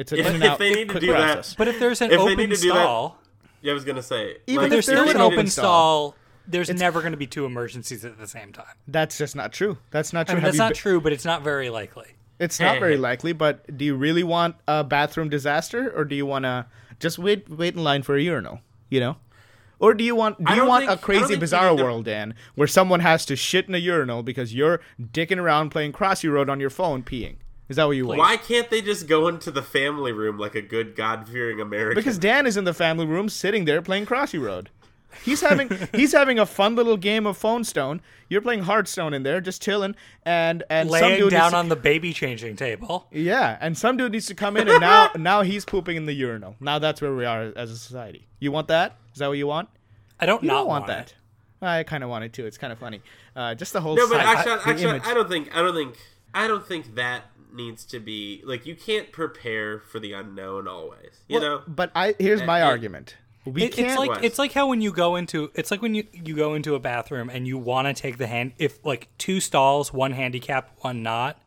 It's 0.00 0.12
an 0.12 0.18
If- 0.20 0.26
in 0.28 0.34
and 0.36 0.44
if 0.44 0.50
out 0.52 0.58
they 0.58 0.70
need 0.74 0.88
to 0.88 0.94
quick 0.94 1.00
do 1.02 1.12
that- 1.12 1.54
But 1.58 1.68
if 1.68 1.78
there's 1.78 2.00
an 2.00 2.10
If 2.10 2.16
they 2.18 2.22
open 2.22 2.36
need 2.38 2.50
to 2.50 2.56
do 2.60 2.68
that- 2.68 2.74
stall, 2.74 3.18
Yeah, 3.62 3.72
I 3.72 3.74
was 3.74 3.84
gonna 3.84 4.02
say. 4.02 4.38
Even 4.46 4.62
like, 4.64 4.72
if 4.72 4.78
if 4.80 4.86
there 4.86 4.96
there's 4.96 5.10
an 5.10 5.16
an 5.16 5.20
open 5.22 5.34
open 5.40 5.46
stall, 5.48 6.16
there's 6.48 6.70
never 6.70 7.00
going 7.00 7.12
to 7.12 7.18
be 7.18 7.26
two 7.26 7.44
emergencies 7.44 8.04
at 8.04 8.18
the 8.18 8.26
same 8.26 8.52
time. 8.52 8.64
That's 8.88 9.18
just 9.18 9.36
not 9.36 9.52
true. 9.52 9.76
That's 9.90 10.12
not 10.14 10.20
I 10.30 10.32
true. 10.32 10.34
mean, 10.36 10.44
that's 10.46 10.56
not 10.56 10.70
been- 10.70 10.76
true, 10.78 11.00
but 11.02 11.12
it's 11.12 11.26
not 11.26 11.42
very 11.42 11.68
likely. 11.68 12.06
It's 12.38 12.58
not 12.58 12.80
very 12.80 12.96
likely, 12.96 13.34
but 13.34 13.76
do 13.76 13.84
you 13.84 13.94
really 13.94 14.22
want 14.22 14.56
a 14.66 14.82
bathroom 14.82 15.28
disaster, 15.28 15.92
or 15.94 16.06
do 16.06 16.16
you 16.16 16.24
want 16.24 16.46
to 16.46 16.64
just 16.98 17.18
wait 17.18 17.50
wait 17.50 17.74
in 17.76 17.84
line 17.84 18.02
for 18.02 18.16
a 18.16 18.22
urinal? 18.22 18.60
You 18.88 19.00
know, 19.00 19.16
or 19.78 19.92
do 19.92 20.02
you 20.02 20.14
want 20.16 20.42
do 20.42 20.54
you 20.54 20.64
want 20.64 20.86
think- 20.86 20.88
a 20.88 20.92
I 20.92 20.94
don't 20.96 21.04
crazy 21.04 21.36
bizarre 21.36 21.76
world, 21.76 22.06
Dan, 22.06 22.32
where 22.54 22.66
someone 22.66 23.00
has 23.00 23.26
to 23.26 23.36
shit 23.36 23.68
in 23.68 23.74
a 23.74 23.78
urinal 23.78 24.22
because 24.22 24.54
you're 24.54 24.80
dicking 24.98 25.36
around 25.38 25.68
playing 25.68 25.92
Crossy 25.92 26.32
Road 26.32 26.48
on 26.48 26.58
your 26.60 26.70
phone, 26.70 27.02
peeing? 27.02 27.36
Is 27.70 27.76
that 27.76 27.84
what 27.86 27.92
you 27.96 28.04
want? 28.06 28.18
Why 28.18 28.36
can't 28.36 28.68
they 28.68 28.82
just 28.82 29.06
go 29.06 29.28
into 29.28 29.50
the 29.50 29.62
family 29.62 30.12
room 30.12 30.36
like 30.38 30.54
a 30.54 30.60
good 30.62 30.94
God 30.96 31.26
fearing 31.28 31.60
American? 31.60 31.94
Because 31.98 32.18
Dan 32.18 32.44
is 32.46 32.56
in 32.58 32.64
the 32.64 32.74
family 32.74 33.06
room, 33.06 33.28
sitting 33.30 33.64
there 33.64 33.80
playing 33.80 34.04
Crossy 34.06 34.38
Road. 34.42 34.68
He's 35.24 35.40
having 35.40 35.70
he's 35.92 36.12
having 36.12 36.38
a 36.38 36.46
fun 36.46 36.74
little 36.74 36.96
game 36.96 37.26
of 37.26 37.36
Phone 37.36 37.64
Stone. 37.64 38.00
You're 38.28 38.40
playing 38.42 38.62
Hearthstone 38.62 39.14
in 39.14 39.22
there, 39.22 39.40
just 39.40 39.62
chilling, 39.62 39.94
and 40.24 40.62
and 40.68 40.88
some 40.90 41.00
Laying 41.00 41.20
dude 41.20 41.30
down 41.30 41.42
needs 41.42 41.50
to- 41.52 41.56
on 41.58 41.68
the 41.68 41.76
baby 41.76 42.12
changing 42.12 42.56
table. 42.56 43.06
yeah, 43.10 43.56
and 43.60 43.76
some 43.78 43.96
dude 43.96 44.12
needs 44.12 44.26
to 44.26 44.34
come 44.34 44.56
in, 44.56 44.68
and 44.68 44.80
now 44.80 45.10
now 45.16 45.42
he's 45.42 45.64
pooping 45.64 45.96
in 45.96 46.06
the 46.06 46.12
urinal. 46.12 46.56
Now 46.60 46.78
that's 46.80 47.00
where 47.00 47.14
we 47.14 47.24
are 47.24 47.52
as 47.56 47.70
a 47.70 47.76
society. 47.76 48.26
You 48.40 48.52
want 48.52 48.68
that? 48.68 48.96
Is 49.12 49.18
that 49.18 49.28
what 49.28 49.38
you 49.38 49.46
want? 49.46 49.68
I 50.20 50.26
don't 50.26 50.42
You 50.42 50.48
not 50.48 50.54
don't 50.58 50.66
want, 50.68 50.88
want 50.88 50.88
that. 50.88 51.14
I 51.62 51.82
kind 51.82 52.02
of 52.04 52.10
want 52.10 52.24
it 52.24 52.32
too. 52.32 52.46
It's 52.46 52.58
kind 52.58 52.72
of 52.72 52.78
funny. 52.78 53.00
Uh, 53.36 53.54
just 53.54 53.72
the 53.72 53.80
whole 53.80 53.94
No, 53.96 54.08
but 54.08 54.16
side- 54.16 54.36
actually, 54.48 54.54
the 54.54 54.70
actually. 54.70 55.10
I 55.10 55.14
don't 55.14 55.28
think, 55.28 55.56
I 55.56 55.60
don't 55.62 55.74
think, 55.74 55.96
I 56.32 56.46
don't 56.48 56.66
think 56.66 56.94
that 56.94 57.22
needs 57.54 57.84
to 57.86 58.00
be 58.00 58.42
like 58.44 58.66
you 58.66 58.74
can't 58.74 59.12
prepare 59.12 59.80
for 59.80 59.98
the 60.00 60.12
unknown 60.12 60.66
always. 60.68 61.20
You 61.28 61.40
Well, 61.40 61.42
know, 61.58 61.62
But 61.66 61.90
I 61.94 62.14
here's 62.18 62.42
my 62.42 62.60
Uh, 62.60 62.64
yeah. 62.64 62.70
argument. 62.70 63.16
We 63.46 63.64
It, 63.64 63.72
can't. 63.72 63.88
it's 63.88 63.98
like 63.98 64.24
it's 64.24 64.38
like 64.38 64.52
how 64.52 64.66
when 64.68 64.80
you 64.82 64.92
go 64.92 65.16
into 65.16 65.50
it's 65.54 65.70
like 65.70 65.80
when 65.82 65.94
you 65.94 66.06
you 66.12 66.34
go 66.36 66.54
into 66.54 66.74
a 66.74 66.78
bathroom 66.78 67.30
and 67.30 67.46
you 67.46 67.56
want 67.58 67.88
to 67.88 67.94
take 68.00 68.18
the 68.18 68.26
hand 68.26 68.52
if 68.58 68.84
like 68.84 69.08
two 69.18 69.40
stalls, 69.40 69.92
one 69.92 70.12
handicap, 70.12 70.70
one 70.80 71.02
not, 71.02 71.40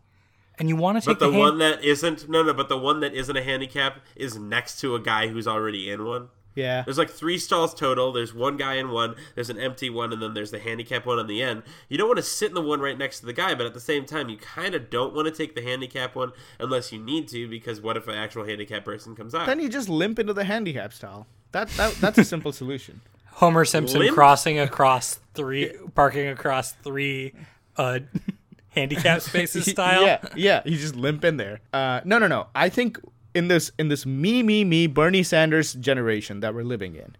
and 0.57 0.69
you 0.69 0.75
want 0.75 0.99
to 1.01 1.07
take 1.07 1.19
but 1.19 1.25
the, 1.27 1.31
hand, 1.31 1.39
one 1.39 1.57
that 1.59 1.83
isn't, 1.83 2.27
no, 2.29 2.41
no, 2.43 2.53
but 2.53 2.67
the 2.69 2.77
one 2.77 2.99
that 3.01 3.13
isn't 3.13 3.35
a 3.37 3.43
handicap 3.43 3.99
is 4.15 4.37
next 4.37 4.79
to 4.81 4.95
a 4.95 4.99
guy 4.99 5.27
who's 5.27 5.47
already 5.47 5.89
in 5.91 6.03
one. 6.05 6.29
Yeah. 6.55 6.83
There's 6.83 6.97
like 6.97 7.09
three 7.09 7.37
stalls 7.37 7.73
total. 7.73 8.11
There's 8.11 8.33
one 8.33 8.57
guy 8.57 8.75
in 8.75 8.89
one. 8.89 9.15
There's 9.35 9.49
an 9.49 9.59
empty 9.59 9.89
one, 9.89 10.13
and 10.13 10.21
then 10.21 10.33
there's 10.33 10.51
the 10.51 10.59
handicap 10.59 11.05
one 11.05 11.19
on 11.19 11.27
the 11.27 11.41
end. 11.41 11.63
You 11.89 11.97
don't 11.97 12.07
want 12.07 12.17
to 12.17 12.23
sit 12.23 12.49
in 12.49 12.53
the 12.53 12.61
one 12.61 12.79
right 12.79 12.97
next 12.97 13.19
to 13.21 13.25
the 13.25 13.33
guy, 13.33 13.55
but 13.55 13.65
at 13.65 13.73
the 13.73 13.79
same 13.79 14.05
time, 14.05 14.29
you 14.29 14.37
kind 14.37 14.75
of 14.75 14.89
don't 14.89 15.13
want 15.13 15.27
to 15.27 15.33
take 15.33 15.55
the 15.55 15.61
handicap 15.61 16.15
one 16.15 16.31
unless 16.59 16.91
you 16.91 16.99
need 16.99 17.27
to, 17.29 17.47
because 17.47 17.81
what 17.81 17.97
if 17.97 18.07
an 18.07 18.15
actual 18.15 18.45
handicap 18.45 18.85
person 18.85 19.15
comes 19.15 19.33
out? 19.33 19.47
Then 19.47 19.59
you 19.59 19.69
just 19.69 19.89
limp 19.89 20.19
into 20.19 20.33
the 20.33 20.43
handicap 20.43 20.93
stall. 20.93 21.27
That, 21.51 21.69
that 21.69 21.93
that's 21.95 22.17
a 22.17 22.23
simple 22.23 22.51
solution. 22.51 23.01
Homer 23.33 23.65
Simpson 23.65 23.99
Limp? 23.99 24.13
crossing 24.13 24.59
across 24.59 25.19
three 25.33 25.71
parking 25.95 26.27
across 26.27 26.71
three 26.71 27.33
uh 27.77 27.99
handicap 28.69 29.21
spaces 29.29 29.65
style. 29.65 30.03
Yeah, 30.03 30.19
yeah. 30.35 30.61
You 30.65 30.77
just 30.77 30.95
limp 30.95 31.23
in 31.23 31.37
there. 31.37 31.61
Uh, 31.71 32.01
no, 32.05 32.19
no, 32.19 32.27
no. 32.27 32.47
I 32.53 32.69
think 32.69 32.99
in 33.33 33.47
this 33.47 33.71
in 33.77 33.89
this 33.89 34.05
me, 34.05 34.43
me, 34.43 34.63
me, 34.63 34.87
Bernie 34.87 35.23
Sanders 35.23 35.73
generation 35.73 36.39
that 36.41 36.53
we're 36.53 36.63
living 36.63 36.95
in, 36.95 37.15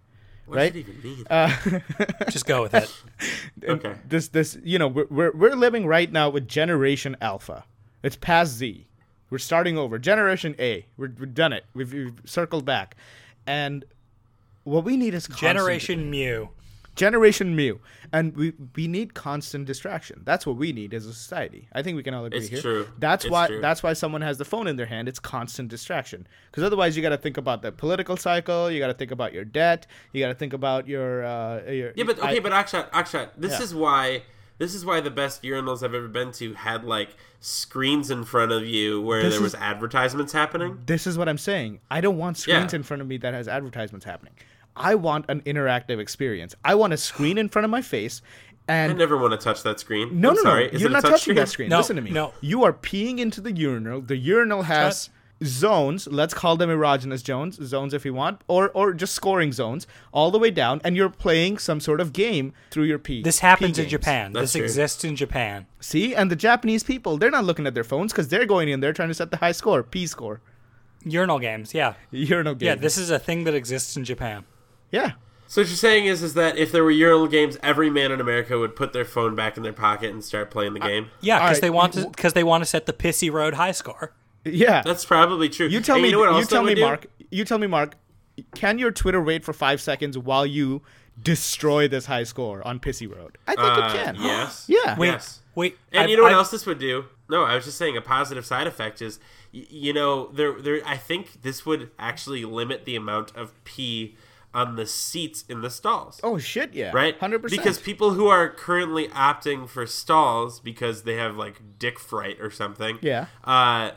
what 0.46 0.58
right? 0.58 0.74
does 0.74 0.84
it 0.84 0.88
even 0.90 1.04
mean? 1.04 1.28
Uh, 1.30 1.56
Just 2.30 2.46
go 2.46 2.62
with 2.62 2.74
it. 2.74 2.94
okay. 3.68 3.96
this 4.08 4.30
this 4.30 4.58
you 4.64 4.80
know 4.80 4.88
we're, 4.88 5.08
we're 5.10 5.32
we're 5.32 5.56
living 5.56 5.86
right 5.86 6.12
now 6.12 6.30
with 6.30 6.48
generation 6.48 7.16
alpha 7.22 7.66
it's 8.02 8.16
past 8.16 8.52
z 8.54 8.88
we're 9.30 9.38
starting 9.38 9.78
over 9.78 9.98
generation 9.98 10.56
a 10.60 10.86
we're, 10.98 11.12
we've 11.18 11.34
done 11.34 11.54
it 11.54 11.66
we've, 11.74 11.94
we've 11.94 12.22
circled 12.26 12.66
back 12.66 12.98
and 13.48 13.86
what 14.64 14.84
we 14.84 14.98
need 14.98 15.14
is 15.14 15.28
Generation 15.28 16.10
Mew. 16.10 16.50
Generation 16.96 17.56
Mew, 17.56 17.80
and 18.12 18.36
we 18.36 18.54
we 18.76 18.88
need 18.88 19.14
constant 19.16 19.66
distraction 19.66 20.22
that's 20.24 20.46
what 20.46 20.56
we 20.58 20.72
need 20.72 20.94
as 20.94 21.06
a 21.08 21.14
society 21.14 21.68
i 21.74 21.82
think 21.82 21.96
we 21.96 22.04
can 22.04 22.14
all 22.14 22.26
agree 22.26 22.40
It's 22.40 22.50
here 22.50 22.62
true. 22.62 22.88
that's 23.00 23.26
It's 23.26 23.32
why 23.32 23.48
true. 23.48 23.62
that's 23.62 23.82
why 23.82 23.94
someone 23.94 24.22
has 24.22 24.38
the 24.38 24.46
phone 24.46 24.68
in 24.68 24.76
their 24.76 24.86
hand 24.86 25.08
it's 25.08 25.20
constant 25.20 25.70
distraction 25.70 26.28
because 26.52 26.64
otherwise 26.64 26.96
you 26.96 27.02
got 27.02 27.10
to 27.10 27.18
think 27.18 27.38
about 27.38 27.62
the 27.64 27.72
political 27.72 28.16
cycle 28.18 28.70
you 28.70 28.80
got 28.80 28.88
to 28.88 28.94
think 28.94 29.12
about 29.12 29.34
your 29.34 29.44
debt 29.46 29.88
you 30.12 30.22
got 30.22 30.28
to 30.28 30.36
think 30.36 30.54
about 30.54 30.88
your 30.88 31.26
uh 31.26 31.62
your 31.72 31.94
Yeah, 31.96 32.04
but 32.04 32.20
okay, 32.20 32.38
I- 32.38 32.40
but 32.40 32.52
Akshat, 32.52 32.92
Akshat, 32.92 33.30
this 33.38 33.54
Yeah. 33.54 33.64
is 33.64 33.74
why 33.74 34.24
this 34.60 34.76
is 34.76 34.86
why 34.86 35.02
the 35.02 35.10
best 35.12 35.42
urinals 35.42 35.82
I've 35.84 35.96
ever 35.96 36.08
been 36.08 36.32
to 36.34 36.54
had 36.54 36.84
like 36.84 37.16
screens 37.40 38.12
in 38.12 38.24
front 38.24 38.52
of 38.52 38.66
you 38.66 39.02
where 39.02 39.24
This 39.24 39.34
there 39.34 39.42
was 39.42 39.56
is- 39.56 39.60
advertisements 39.60 40.32
happening. 40.32 40.78
This 40.86 41.08
is 41.08 41.18
what 41.18 41.28
I'm 41.28 41.40
saying. 41.40 41.80
I 41.90 42.00
don't 42.02 42.18
want 42.18 42.38
screens 42.38 42.72
Yeah. 42.72 42.78
in 42.78 42.84
front 42.84 43.02
of 43.02 43.08
me 43.08 43.18
that 43.18 43.34
has 43.34 43.48
advertisements 43.48 44.06
happening. 44.06 44.34
I 44.76 44.96
want 44.96 45.26
an 45.30 45.42
interactive 45.42 46.00
experience. 46.00 46.56
I 46.64 46.76
want 46.76 46.94
a 46.94 46.98
screen 46.98 47.38
in 47.38 47.50
front 47.50 47.66
of 47.66 47.72
my 47.72 47.82
face 47.82 48.22
And 48.68 48.92
I 48.92 48.96
never 48.96 49.18
want 49.18 49.32
to 49.32 49.38
touch 49.38 49.64
that 49.64 49.80
screen. 49.80 50.22
no, 50.22 50.30
I'm 50.30 50.36
no, 50.36 50.42
sorry. 50.42 50.66
no. 50.68 50.72
Is 50.72 50.82
You're 50.82 50.90
not 50.90 51.02
touch 51.02 51.12
touching 51.12 51.36
that 51.36 51.50
screen. 51.50 51.70
No, 51.70 51.78
Listen 51.80 51.96
to 51.98 52.02
me. 52.02 52.12
no. 52.12 52.34
You 52.42 52.64
are 52.64 52.74
peeing 52.74 53.20
into 53.20 53.42
the 53.42 53.52
urinal. 53.52 54.02
The 54.02 54.16
urinal 54.18 54.64
has 54.64 55.10
zones. 55.44 56.08
Let's 56.08 56.34
call 56.34 56.56
them 56.56 56.70
erogenous 56.70 57.26
zones, 57.26 57.56
zones 57.62 57.94
if 57.94 58.06
you 58.06 58.14
want, 58.14 58.42
or 58.48 58.70
or 58.70 58.94
just 58.94 59.14
scoring 59.14 59.52
zones 59.52 59.86
all 60.14 60.32
the 60.32 60.40
way 60.40 60.50
down, 60.52 60.80
and 60.86 60.96
you're 60.96 61.10
playing 61.10 61.58
some 61.58 61.80
sort 61.82 62.00
of 62.00 62.14
game 62.14 62.54
through 62.72 62.86
your 62.86 63.00
pee. 63.00 63.22
This 63.22 63.40
pee 63.42 63.48
happens 63.48 63.78
in 63.78 63.84
games. 63.84 63.92
Japan. 63.92 64.32
That's 64.34 64.54
this 64.54 64.60
true. 64.60 64.64
exists 64.64 65.04
in 65.04 65.16
Japan. 65.18 65.66
See, 65.82 66.16
and 66.16 66.32
the 66.32 66.36
Japanese 66.38 66.84
people, 66.84 67.18
they're 67.18 67.32
not 67.32 67.44
looking 67.44 67.68
at 67.68 67.74
their 67.74 67.84
phones 67.84 68.14
because 68.14 68.30
they're 68.30 68.46
going 68.46 68.70
in 68.70 68.80
there 68.80 68.94
trying 68.94 69.10
to 69.10 69.14
set 69.14 69.32
the 69.32 69.38
high 69.38 69.52
score, 69.52 69.84
P 69.84 70.08
score, 70.08 70.40
Urinal 71.06 71.40
games, 71.40 71.74
yeah. 71.74 71.96
urinal 72.12 72.56
game. 72.56 72.68
Yeah, 72.68 72.76
this 72.76 72.98
is 72.98 73.10
a 73.10 73.20
thing 73.20 73.44
that 73.44 73.54
exists 73.54 73.98
in 73.98 74.06
Japan. 74.06 74.46
Yeah. 74.94 75.12
So 75.48 75.62
what 75.62 75.68
you're 75.68 75.76
saying 75.76 76.06
is, 76.06 76.24
is 76.24 76.34
that 76.36 76.58
if 76.58 76.72
there 76.72 76.84
were 76.84 76.90
urinal 76.92 77.28
games, 77.28 77.58
every 77.62 77.90
man 77.90 78.12
in 78.12 78.22
America 78.22 78.58
would 78.58 78.76
put 78.76 78.94
their 78.94 79.06
phone 79.06 79.36
back 79.36 79.58
in 79.58 79.64
their 79.64 79.74
pocket 79.74 80.12
and 80.12 80.24
start 80.24 80.50
playing 80.50 80.74
the 80.74 80.80
game. 80.80 81.10
Yeah, 81.22 81.40
because 81.40 81.58
right, 81.58 81.62
they 81.62 81.70
want 81.70 81.94
to 81.94 82.06
because 82.10 82.34
they 82.34 82.44
want 82.44 82.62
to 82.64 82.66
set 82.66 82.86
the 82.86 82.94
pissy 82.94 83.32
road 83.32 83.56
high 83.56 83.72
score. 83.74 84.14
Yeah. 84.46 84.82
That's 84.84 85.06
probably 85.06 85.50
true. 85.50 85.68
You 85.68 85.80
tell 85.82 85.96
And 85.96 86.04
me. 86.04 86.10
You, 86.10 86.16
know 86.26 86.32
what 86.32 86.40
You, 86.40 86.46
tell 86.46 86.64
me, 86.64 86.70
would 86.72 86.76
do? 86.76 86.82
Mark. 86.82 87.06
You 87.32 87.46
tell 87.46 87.58
me, 87.60 87.68
Mark. 87.68 87.96
Can 88.56 88.80
your 88.80 88.92
Twitter 88.92 89.22
wait 89.22 89.44
for 89.44 89.54
five 89.54 89.80
seconds 89.80 90.18
while 90.18 90.46
you 90.46 90.82
destroy 91.22 91.88
this 91.88 92.06
high 92.08 92.24
score 92.24 92.66
on 92.66 92.80
Pissy 92.80 93.08
Road? 93.14 93.38
I 93.48 93.56
think 93.56 93.68
Uh, 93.68 93.88
it 93.90 93.94
can. 94.04 94.16
Yes. 94.16 94.66
Yeah. 94.68 94.98
Wait, 94.98 95.08
Yes. 95.08 95.42
wait. 95.56 95.78
And 95.92 96.04
I've- 96.04 96.12
you 96.12 96.18
know 96.18 96.24
what 96.24 96.30
I've- 96.32 96.38
else 96.40 96.52
this 96.52 96.66
would 96.66 96.80
do? 96.80 97.06
No, 97.30 97.44
I 97.44 97.56
was 97.56 97.66
just 97.66 97.78
saying 97.78 97.96
a 97.96 98.02
positive 98.02 98.46
side 98.46 98.68
effect 98.68 99.02
is, 99.02 99.20
you 99.52 99.94
know, 99.94 100.28
there, 100.34 100.60
there. 100.60 100.82
I 100.86 100.98
think 100.98 101.42
this 101.44 101.66
would 101.66 101.92
actually 102.00 102.44
limit 102.44 102.86
the 102.86 102.96
amount 102.96 103.36
of 103.36 103.54
pee 103.64 104.16
on 104.54 104.76
the 104.76 104.86
seats 104.86 105.44
in 105.50 105.62
the 105.62 105.70
stalls. 105.70 106.20
Oh 106.24 106.38
shit! 106.38 106.74
Yeah. 106.74 106.92
right? 106.94 107.18
Hundred 107.20 107.42
percent. 107.42 107.62
Because 107.62 107.80
people 107.80 108.12
who 108.12 108.28
are 108.28 108.50
currently 108.50 109.08
opting 109.10 109.68
for 109.68 109.86
stalls 109.88 110.60
because 110.60 111.04
they 111.04 111.16
have 111.16 111.36
like 111.36 111.80
dick 111.80 112.00
fright 112.00 112.40
or 112.40 112.50
something, 112.52 113.00
Yeah. 113.02 113.26
uh, 113.44 113.92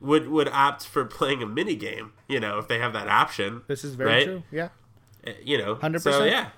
would 0.00 0.28
would 0.28 0.48
opt 0.48 0.84
for 0.86 1.04
playing 1.04 1.42
a 1.42 1.46
mini 1.46 1.76
game. 1.76 2.12
You 2.28 2.40
know, 2.40 2.58
if 2.58 2.68
they 2.68 2.78
have 2.78 2.92
that 2.92 3.08
option. 3.08 3.62
this 3.68 3.84
is 3.84 3.94
very 3.94 4.10
right? 4.10 4.24
true. 4.24 4.42
Yeah. 4.50 4.68
Uh, 5.26 5.30
You 5.42 5.56
know, 5.58 5.76
100%. 5.76 6.00
So 6.00 6.24
yeah, 6.24 6.48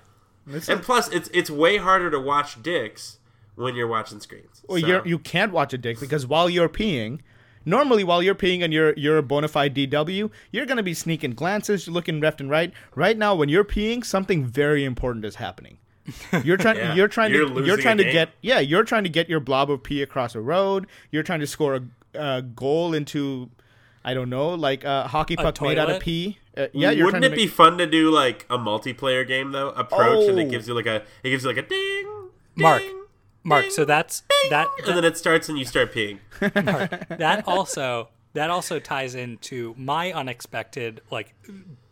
and 0.67 0.81
plus 0.81 1.07
it's 1.09 1.29
it's 1.33 1.49
way 1.49 1.77
harder 1.77 2.09
to 2.11 2.19
watch 2.19 2.61
dicks 2.61 3.19
when 3.55 3.75
you're 3.75 3.87
watching 3.87 4.19
screens. 4.19 4.63
well, 4.67 4.79
So- 4.81 4.85
you're, 4.87 5.07
you 5.07 5.17
can't 5.17 5.51
watch 5.53 5.73
a 5.73 5.77
dick 5.77 5.99
because 5.99 6.27
while 6.27 6.49
you're 6.49 6.67
peeing, 6.67 7.21
normally 7.65 8.03
while 8.03 8.21
you're 8.23 8.35
peeing 8.35 8.63
and 8.63 8.71
you're 8.73 8.93
you're 8.93 9.17
a 9.17 9.23
bona 9.23 9.47
fide 9.47 9.73
DW, 9.75 10.29
you're 10.51 10.65
gonna 10.65 10.83
be 10.83 10.93
sneaking 10.93 11.31
glances, 11.31 11.87
looking 11.87 12.19
left 12.21 12.39
and 12.39 12.49
right. 12.49 12.71
Right 12.95 13.17
now, 13.17 13.35
when 13.35 13.49
you're 13.49 13.65
peeing, 13.65 14.05
something 14.05 14.45
very 14.45 14.85
important 14.85 15.25
is 15.25 15.35
happening. 15.35 15.77
You're 16.43 16.57
trying. 16.57 16.77
Yeah, 16.85 16.93
You're 16.93 17.07
trying 17.07 17.33
you're 17.33 17.49
to. 17.49 17.63
You're 17.65 17.77
trying 17.77 17.97
to 17.97 18.03
game. 18.03 18.13
get. 18.13 18.29
Yeah, 18.41 18.59
you're 18.59 18.83
trying 18.83 19.03
to 19.05 19.09
get 19.09 19.27
your 19.27 19.39
blob 19.39 19.71
of 19.71 19.81
pee 19.83 20.01
across 20.03 20.35
a 20.35 20.41
road. 20.41 20.85
You're 21.11 21.23
trying 21.23 21.39
to 21.39 21.47
score 21.47 21.75
a, 21.75 21.81
a 22.13 22.41
goal 22.43 22.93
into, 22.93 23.49
I 24.03 24.13
don't 24.13 24.29
know, 24.29 24.49
like 24.49 24.83
a 24.83 25.07
hockey 25.07 25.35
puck 25.35 25.59
made 25.61 25.79
out 25.79 25.89
of 25.89 25.99
pee. 26.01 26.37
Uh, 26.55 26.67
yeah, 26.73 26.91
you're 26.91 27.05
Wouldn't 27.07 27.25
it 27.25 27.29
to 27.29 27.35
be 27.35 27.47
fun 27.47 27.77
to 27.79 27.87
do 27.87 28.11
like 28.11 28.45
a 28.51 28.57
multiplayer 28.57 29.27
game 29.27 29.51
though? 29.51 29.69
Approach 29.69 30.29
and 30.29 30.37
Oh. 30.37 30.41
it 30.43 30.49
gives 30.51 30.67
you 30.67 30.73
like 30.75 30.85
a 30.85 30.97
it 31.23 31.29
gives 31.31 31.43
you 31.43 31.49
like 31.49 31.57
a 31.57 31.67
ding, 31.67 32.03
ding, 32.03 32.29
Mark. 32.55 32.83
Ding, 33.45 33.71
So 33.71 33.85
that's 33.85 34.23
that. 34.49 34.67
and 34.87 34.97
then 34.97 35.03
it 35.05 35.17
starts 35.17 35.49
and 35.49 35.57
you 35.57 35.65
start 35.65 35.93
peeing. 35.93 36.19
that 36.39 37.43
also 37.47 38.09
that 38.33 38.49
also 38.49 38.79
ties 38.79 39.15
into 39.15 39.73
my 39.77 40.11
unexpected 40.11 41.01
like 41.11 41.33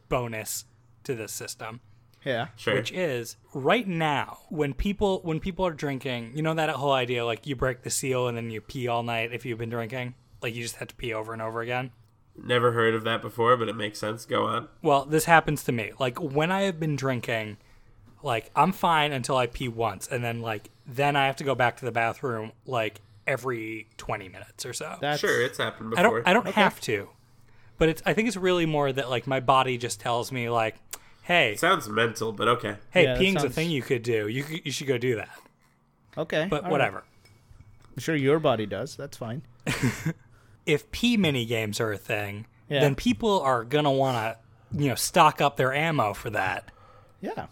bonus 0.10 0.66
to 1.04 1.16
this 1.16 1.32
system 1.32 1.80
yeah. 2.26 2.48
Sure. 2.56 2.76
which 2.76 2.92
is 2.92 3.36
right 3.54 3.88
now 3.88 4.40
when 4.50 4.74
people 4.74 5.20
when 5.24 5.40
people 5.40 5.66
are 5.66 5.74
drinking 5.74 6.32
you 6.36 6.42
know 6.42 6.54
that 6.54 6.70
whole 6.70 6.94
idea 6.94 7.26
like 7.26 7.46
you 7.48 7.56
break 7.56 7.82
the 7.84 7.90
seal 7.90 8.28
and 8.28 8.38
then 8.38 8.50
you 8.52 8.62
pee 8.62 8.88
all 8.88 9.04
night 9.04 9.32
if 9.34 9.46
you've 9.46 9.58
been 9.58 9.70
drinking 9.70 10.14
like 10.42 10.54
you 10.56 10.62
just 10.64 10.78
have 10.78 10.88
to 10.90 10.96
pee 10.96 11.14
over 11.14 11.34
and 11.34 11.42
over 11.42 11.62
again 11.62 11.92
Never 12.36 12.72
heard 12.72 12.96
of 12.96 13.04
that 13.04 13.22
before, 13.22 13.56
but 13.58 13.70
it 13.70 13.76
makes 13.76 14.00
sense. 14.00 14.26
Go 14.26 14.46
on. 14.46 14.68
well 14.82 15.06
this 15.06 15.26
happens 15.26 15.64
to 15.66 15.72
me 15.72 15.92
like 16.00 16.20
when 16.20 16.52
i 16.52 16.62
have 16.62 16.80
been 16.80 16.96
drinking 16.96 17.58
like 18.24 18.50
i'm 18.56 18.72
fine 18.72 19.12
until 19.12 19.38
i 19.38 19.46
pee 19.46 19.68
once 19.68 20.08
and 20.08 20.24
then 20.24 20.42
like 20.42 20.70
then 20.88 21.16
i 21.16 21.26
have 21.28 21.36
to 21.36 21.44
go 21.44 21.54
back 21.54 21.78
to 21.78 21.86
the 21.86 21.92
bathroom 21.92 22.52
like 22.66 23.00
every 23.28 23.88
20 23.98 24.28
minutes 24.30 24.66
or 24.66 24.74
so 24.74 24.98
That's 25.00 25.20
Sure, 25.22 25.42
it's 25.42 25.58
happened 25.58 25.94
I 25.98 26.02
before. 26.04 26.22
don't 26.24 26.28
I 26.30 26.34
don't 26.34 26.48
have 26.56 26.82
to. 26.82 27.08
But 27.78 27.88
it's 27.90 28.04
I 28.06 28.14
think 28.14 28.28
it's 28.28 28.36
really 28.38 28.66
more 28.66 28.92
that 28.92 29.10
like 29.10 29.28
my 29.28 29.40
body 29.40 29.78
just 29.78 30.00
tells 30.02 30.30
me 30.32 30.50
like, 30.50 30.76
hey, 31.24 31.56
Sounds 31.56 31.88
mental, 31.88 32.32
but 32.34 32.48
okay. 32.50 32.76
hey, 32.92 33.04
Yeah, 33.04 33.14
that 33.14 33.20
peeing's 33.22 33.44
a 33.46 33.50
thing 33.50 33.70
you 33.72 33.82
could 33.82 34.04
do. 34.04 34.28
You 34.28 34.44
you 34.66 34.72
should 34.74 34.88
go 34.88 34.98
do 34.98 35.16
that. 35.16 35.30
okay. 36.18 36.48
But 36.50 36.58
all 36.58 36.62
right. 36.64 36.72
whatever. 36.72 37.04
I'm 37.96 38.00
sure 38.00 38.16
your 38.16 38.40
body 38.40 38.66
does. 38.66 38.96
That's 38.98 39.16
fine. 39.18 39.42
If 40.66 40.92
pee 40.92 41.18
mini 41.18 41.46
games 41.46 41.80
are 41.82 41.92
a 41.92 41.98
thing, 41.98 42.46
Yeah. 42.70 42.80
then 42.82 42.96
people 42.96 43.42
are 43.42 43.64
gonna 43.64 43.92
want 43.92 44.16
to 44.18 44.38
you 44.82 44.90
know 44.90 44.96
stock 44.96 45.42
up 45.42 45.58
their 45.58 45.74
ammo 45.74 46.14
for 46.14 46.30
that. 46.30 46.72
Yeah. 47.22 47.48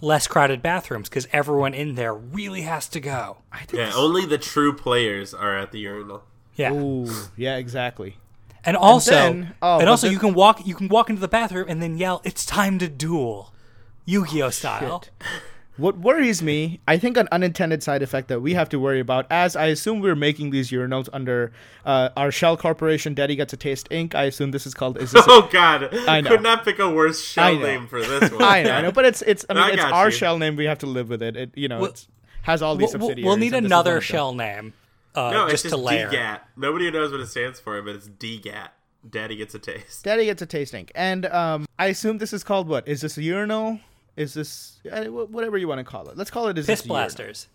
Less 0.00 0.26
crowded 0.26 0.62
bathrooms 0.62 1.08
because 1.08 1.26
everyone 1.32 1.74
in 1.74 1.94
there 1.96 2.14
really 2.14 2.62
has 2.62 2.88
to 2.90 3.00
go. 3.00 3.38
I 3.52 3.58
think. 3.64 3.74
Yeah, 3.78 3.92
only 3.94 4.26
the 4.26 4.38
true 4.38 4.72
players 4.72 5.34
are 5.34 5.56
at 5.56 5.72
the 5.72 5.80
urinal. 5.80 6.22
Yeah, 6.54 6.72
Ooh. 6.72 7.08
Yeah. 7.36 7.56
Exactly. 7.56 8.16
and 8.64 8.76
also 8.76 9.10
then- 9.12 9.54
oh, 9.62 9.78
and 9.78 9.88
also 9.88 10.06
then- 10.06 10.14
you 10.14 10.18
can 10.18 10.34
walk 10.34 10.66
you 10.66 10.74
can 10.74 10.88
walk 10.88 11.08
into 11.10 11.20
the 11.20 11.28
bathroom 11.28 11.66
and 11.68 11.80
then 11.82 11.96
yell, 11.98 12.20
"It's 12.24 12.44
time 12.44 12.78
to 12.80 12.88
duel." 12.88 13.52
Yu-Gi-Oh 14.04 14.50
style. 14.50 15.04
What 15.78 15.96
worries 15.98 16.42
me, 16.42 16.80
I 16.88 16.98
think, 16.98 17.16
an 17.16 17.28
unintended 17.30 17.82
side 17.84 18.02
effect 18.02 18.26
that 18.28 18.40
we 18.40 18.52
have 18.54 18.68
to 18.70 18.78
worry 18.80 18.98
about, 18.98 19.26
as 19.30 19.54
I 19.54 19.66
assume 19.66 20.00
we're 20.00 20.16
making 20.16 20.50
these 20.50 20.70
urinals 20.70 21.08
under 21.12 21.52
uh, 21.86 22.08
our 22.16 22.32
shell 22.32 22.56
corporation, 22.56 23.14
Daddy 23.14 23.36
Gets 23.36 23.52
a 23.52 23.56
Taste 23.56 23.88
Inc. 23.90 24.12
I 24.14 24.24
assume 24.24 24.50
this 24.50 24.66
is 24.66 24.74
called. 24.74 24.98
Is 24.98 25.12
this? 25.12 25.24
a- 25.26 25.30
Oh 25.30 25.48
God! 25.52 25.94
I 26.08 26.20
know. 26.20 26.30
Could 26.30 26.42
not 26.42 26.64
pick 26.64 26.80
a 26.80 26.90
worse 26.90 27.22
shell 27.24 27.56
name 27.56 27.86
for 27.86 28.00
this 28.02 28.30
one. 28.32 28.42
I 28.42 28.64
know, 28.64 28.72
I 28.72 28.80
know, 28.82 28.92
but 28.92 29.04
it's 29.04 29.22
it's. 29.22 29.44
I 29.48 29.54
mean, 29.54 29.62
I 29.62 29.68
it's 29.70 29.84
our 29.84 30.06
you. 30.06 30.10
shell 30.10 30.36
name. 30.38 30.56
We 30.56 30.64
have 30.64 30.78
to 30.80 30.86
live 30.86 31.08
with 31.08 31.22
it. 31.22 31.36
It 31.36 31.50
you 31.54 31.68
know 31.68 31.80
Well- 31.80 31.90
it's, 31.90 32.08
has 32.42 32.60
all 32.60 32.74
these 32.76 32.88
we'll- 32.88 33.00
subsidiaries. 33.08 33.24
we'll 33.24 33.36
need 33.36 33.54
and 33.54 33.64
this 33.66 33.70
is 33.70 33.72
one 33.72 33.86
another 33.86 34.00
shell 34.00 34.34
name, 34.34 34.72
uh, 35.14 35.30
No, 35.30 35.48
just 35.48 35.64
it's 35.66 35.74
to 35.74 35.76
just 35.76 35.82
layer. 35.82 36.08
DGAT. 36.10 36.40
Nobody 36.56 36.90
knows 36.90 37.12
what 37.12 37.20
it 37.20 37.26
stands 37.28 37.60
for, 37.60 37.80
but 37.82 37.94
it's 37.94 38.08
DGAT. 38.08 38.68
Daddy 39.08 39.36
gets 39.36 39.54
a 39.54 39.58
taste. 39.60 40.02
Daddy 40.04 40.24
Gets 40.24 40.42
a 40.42 40.46
Taste 40.46 40.74
Inc. 40.74 40.90
And 40.94 41.24
um, 41.26 41.66
I 41.78 41.86
assume 41.86 42.18
this 42.18 42.32
is 42.32 42.42
called 42.42 42.68
what? 42.68 42.86
Is 42.88 43.00
this 43.00 43.16
a 43.16 43.22
urinal? 43.22 43.78
Is 44.18 44.34
this 44.34 44.80
uh, 44.90 45.04
whatever 45.04 45.56
you 45.58 45.68
want 45.68 45.78
to 45.78 45.84
call 45.84 46.08
it? 46.08 46.16
Let's 46.16 46.30
call 46.30 46.48
it. 46.48 46.58
Is 46.58 46.66
Piss 46.66 46.80
this 46.80 46.86
a 46.86 46.88
urinal? 46.88 47.02
blasters. 47.04 47.48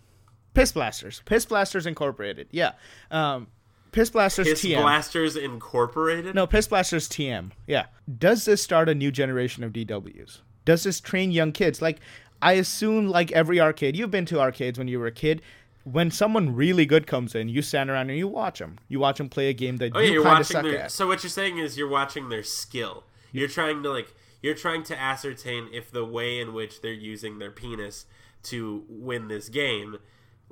Piss 0.53 0.71
blasters. 0.71 1.21
Piss 1.25 1.45
blasters 1.45 1.85
incorporated. 1.85 2.47
Yeah. 2.51 2.73
Um, 3.11 3.47
Piss 3.91 4.09
blasters 4.09 4.47
Piss 4.47 4.63
TM. 4.63 4.81
Blasters 4.81 5.35
Incorporated. 5.35 6.33
No, 6.33 6.47
Piss 6.47 6.67
Blasters 6.67 7.07
TM. 7.07 7.51
Yeah. 7.67 7.85
Does 8.17 8.45
this 8.45 8.61
start 8.61 8.89
a 8.89 8.95
new 8.95 9.11
generation 9.11 9.63
of 9.63 9.71
DWs? 9.71 10.39
Does 10.65 10.83
this 10.83 10.99
train 10.99 11.31
young 11.31 11.51
kids? 11.51 11.79
Like, 11.81 11.99
I 12.41 12.53
assume, 12.53 13.07
like 13.07 13.31
every 13.33 13.59
arcade, 13.61 13.95
you've 13.95 14.09
been 14.09 14.25
to 14.27 14.39
arcades 14.39 14.79
when 14.79 14.87
you 14.87 14.99
were 14.99 15.05
a 15.07 15.11
kid. 15.11 15.41
When 15.83 16.09
someone 16.09 16.55
really 16.55 16.85
good 16.87 17.05
comes 17.05 17.35
in, 17.35 17.49
you 17.49 17.61
stand 17.61 17.89
around 17.91 18.09
and 18.09 18.17
you 18.17 18.27
watch 18.27 18.57
them. 18.59 18.79
You 18.87 18.99
watch 18.99 19.17
them 19.17 19.29
play 19.29 19.49
a 19.49 19.53
game 19.53 19.77
that 19.77 19.91
Oh 19.93 19.99
yeah, 19.99 20.07
you 20.07 20.13
you're 20.13 20.23
kind 20.23 20.39
of 20.39 20.47
suck 20.47 20.63
their. 20.63 20.79
at. 20.83 20.91
So 20.91 21.05
what 21.07 21.21
you're 21.23 21.29
saying 21.29 21.57
is 21.59 21.77
you're 21.77 21.87
watching 21.89 22.29
their 22.29 22.43
skill. 22.43 23.03
You're 23.31 23.47
trying 23.49 23.83
to 23.83 23.91
like. 23.91 24.13
You're 24.43 24.53
trying 24.53 24.83
to 24.83 24.99
ascertain 24.99 25.69
if 25.71 25.89
the 25.89 26.05
way 26.05 26.39
in 26.39 26.53
which 26.53 26.81
they're 26.81 26.91
using 26.91 27.39
their 27.39 27.49
penis 27.49 28.05
to 28.43 28.83
win 28.89 29.29
this 29.29 29.47
game, 29.47 29.97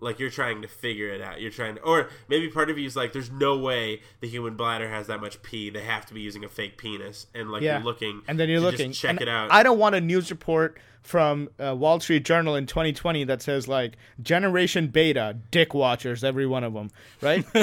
like 0.02 0.20
you're 0.20 0.30
trying 0.32 0.62
to 0.64 0.68
figure 0.68 1.10
it 1.10 1.22
out. 1.22 1.40
You're 1.40 1.52
trying 1.52 1.76
to, 1.76 1.82
or 1.84 2.10
maybe 2.28 2.50
part 2.50 2.70
of 2.70 2.78
you 2.78 2.86
is 2.88 2.96
like, 2.96 3.14
there's 3.14 3.32
no 3.32 3.58
way 3.58 4.02
the 4.20 4.28
human 4.28 4.56
bladder 4.56 4.90
has 4.90 5.08
that 5.08 5.22
much 5.22 5.42
pee. 5.44 5.70
They 5.70 5.84
have 5.84 6.06
to 6.08 6.14
be 6.14 6.22
using 6.22 6.44
a 6.44 6.50
fake 6.50 6.78
penis, 6.78 7.28
and 7.34 7.52
like 7.52 7.62
Yeah. 7.62 7.78
you're 7.78 7.86
looking, 7.86 8.22
and 8.28 8.40
then 8.40 8.50
you're 8.50 8.60
to 8.62 8.72
just 8.72 8.80
looking. 8.80 8.92
check 8.94 9.10
and 9.12 9.22
it 9.22 9.28
out. 9.30 9.52
I 9.52 9.64
don't 9.64 9.78
want 9.80 9.96
a 9.96 10.02
news 10.02 10.30
report 10.32 10.78
from 11.04 11.50
uh, 11.60 11.76
Wall 11.76 12.00
Street 12.00 12.24
Journal 12.26 12.56
in 12.56 12.68
2020 12.68 13.24
that 13.24 13.42
says 13.42 13.68
like 13.68 13.98
Generation 14.22 14.88
Beta, 14.88 15.36
dick 15.50 15.74
watchers, 15.74 16.24
every 16.24 16.46
one 16.46 16.64
of 16.64 16.74
them, 16.74 16.90
right? 17.22 17.44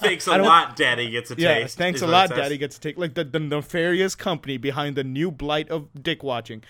Thanks 0.00 0.26
a 0.26 0.36
lot, 0.38 0.76
Daddy 0.76 1.10
gets 1.10 1.30
a 1.30 1.34
Yeah, 1.36 1.54
taste. 1.60 1.78
thanks 1.78 2.02
a 2.02 2.06
lot. 2.06 2.28
Daddy 2.30 2.58
gets 2.58 2.74
to 2.76 2.80
take 2.80 2.98
like 2.98 3.14
the, 3.14 3.24
the 3.24 3.40
nefarious 3.40 4.14
company 4.14 4.56
behind 4.58 4.96
the 4.96 5.04
new 5.04 5.30
blight 5.30 5.70
of 5.70 5.88
dick 6.02 6.22
watching. 6.22 6.62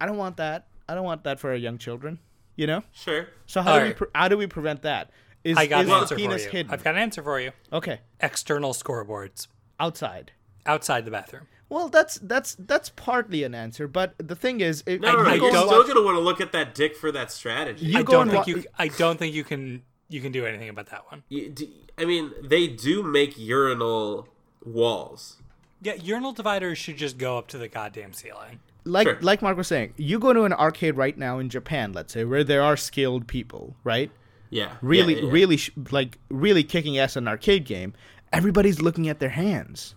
I 0.00 0.06
don't 0.06 0.16
want 0.16 0.36
that. 0.38 0.66
I 0.88 0.94
don't 0.94 1.04
want 1.04 1.22
that 1.24 1.38
for 1.38 1.50
our 1.50 1.56
young 1.56 1.78
children. 1.78 2.18
You 2.60 2.66
know. 2.66 2.82
Sure. 2.92 3.26
So 3.46 3.62
how 3.62 3.70
do 3.70 3.74
we 3.76 3.80
Alright. 3.80 3.96
pre- 3.96 4.06
how 4.14 4.28
do 4.28 4.36
we 4.36 4.46
prevent 4.46 4.82
that? 4.82 5.10
Is, 5.44 5.56
I 5.56 5.64
got 5.66 5.80
is 5.80 5.86
an 5.86 5.94
the 5.94 6.00
answer 6.02 6.14
for 6.14 6.18
penis 6.20 6.44
you. 6.44 6.50
hidden? 6.50 6.70
I've 6.72 6.84
got 6.84 6.94
an 6.94 7.00
answer 7.00 7.22
for 7.22 7.40
you. 7.40 7.52
Okay, 7.72 8.00
External 8.20 8.74
scoreboards 8.74 9.46
outside. 9.80 10.32
outside 10.66 11.06
the 11.06 11.10
bathroom. 11.10 11.46
Well, 11.70 11.88
that's 11.88 12.16
that's 12.18 12.56
that's 12.58 12.90
partly 12.90 13.44
an 13.44 13.54
answer, 13.54 13.88
but 13.88 14.12
the 14.18 14.36
thing 14.36 14.60
is, 14.60 14.82
if, 14.86 15.00
No, 15.00 15.12
no, 15.12 15.22
no. 15.22 15.30
I 15.30 15.34
You're 15.36 15.50
don't 15.50 15.66
still 15.68 15.78
watch- 15.78 15.86
gonna 15.88 16.02
want 16.02 16.16
to 16.16 16.20
look 16.20 16.42
at 16.42 16.52
that 16.52 16.74
dick 16.74 16.94
for 16.96 17.10
that 17.12 17.32
strategy. 17.32 17.86
You 17.86 18.00
I 18.00 18.02
go 18.02 18.12
don't 18.12 18.22
and 18.28 18.30
think 18.44 18.46
wa- 18.46 18.62
you. 18.62 18.64
I 18.78 18.88
don't 18.88 19.18
think 19.18 19.34
you 19.34 19.44
can. 19.44 19.82
You 20.10 20.20
can 20.20 20.30
do 20.30 20.44
anything 20.44 20.68
about 20.68 20.90
that 20.90 21.10
one. 21.10 21.22
You- 21.30 21.48
d- 21.48 21.72
I 21.96 22.04
mean, 22.04 22.32
they 22.42 22.66
do 22.66 23.02
make 23.02 23.38
urinal 23.38 24.28
walls. 24.62 25.38
Yeah, 25.80 25.94
urinal 25.94 26.32
dividers 26.32 26.76
should 26.76 26.98
just 26.98 27.16
go 27.16 27.38
up 27.38 27.46
to 27.48 27.56
the 27.58 27.68
goddamn 27.68 28.12
ceiling. 28.12 28.60
Like 28.84 29.06
Sure. 29.06 29.18
like 29.20 29.42
Mark 29.42 29.56
was 29.56 29.68
saying, 29.68 29.94
you 29.96 30.18
go 30.18 30.32
to 30.32 30.44
an 30.44 30.52
arcade 30.52 30.96
right 30.96 31.16
now 31.16 31.38
in 31.38 31.48
Japan, 31.48 31.92
let's 31.92 32.12
say, 32.12 32.24
where 32.24 32.44
there 32.44 32.62
are 32.62 32.76
skilled 32.76 33.26
people, 33.26 33.76
right? 33.84 34.10
Yeah. 34.50 34.72
Really, 34.82 35.14
yeah, 35.14 35.20
yeah, 35.20 35.26
yeah. 35.26 35.32
really, 35.32 35.56
sh- 35.56 35.70
like 35.90 36.18
really 36.28 36.64
kicking 36.64 36.98
ass 36.98 37.16
in 37.16 37.24
an 37.24 37.28
arcade 37.28 37.64
game. 37.64 37.92
Everybody's 38.32 38.80
looking 38.80 39.08
at 39.08 39.18
their 39.20 39.28
hands. 39.30 39.94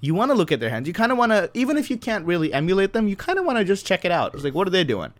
You 0.00 0.14
want 0.14 0.30
to 0.30 0.34
look 0.34 0.50
at 0.52 0.60
their 0.60 0.70
hands. 0.70 0.86
You 0.88 0.94
kind 0.94 1.12
of 1.12 1.18
want 1.18 1.32
to, 1.32 1.50
even 1.54 1.76
if 1.76 1.90
you 1.90 1.96
can't 1.98 2.24
really 2.24 2.52
emulate 2.52 2.92
them, 2.94 3.06
you 3.08 3.16
kind 3.16 3.38
of 3.38 3.44
want 3.44 3.58
to 3.58 3.64
just 3.64 3.84
check 3.86 4.04
it 4.04 4.10
out. 4.10 4.34
It's 4.34 4.44
like, 4.44 4.54
what 4.54 4.66
are 4.66 4.70
they 4.70 4.84
doing, 4.84 5.12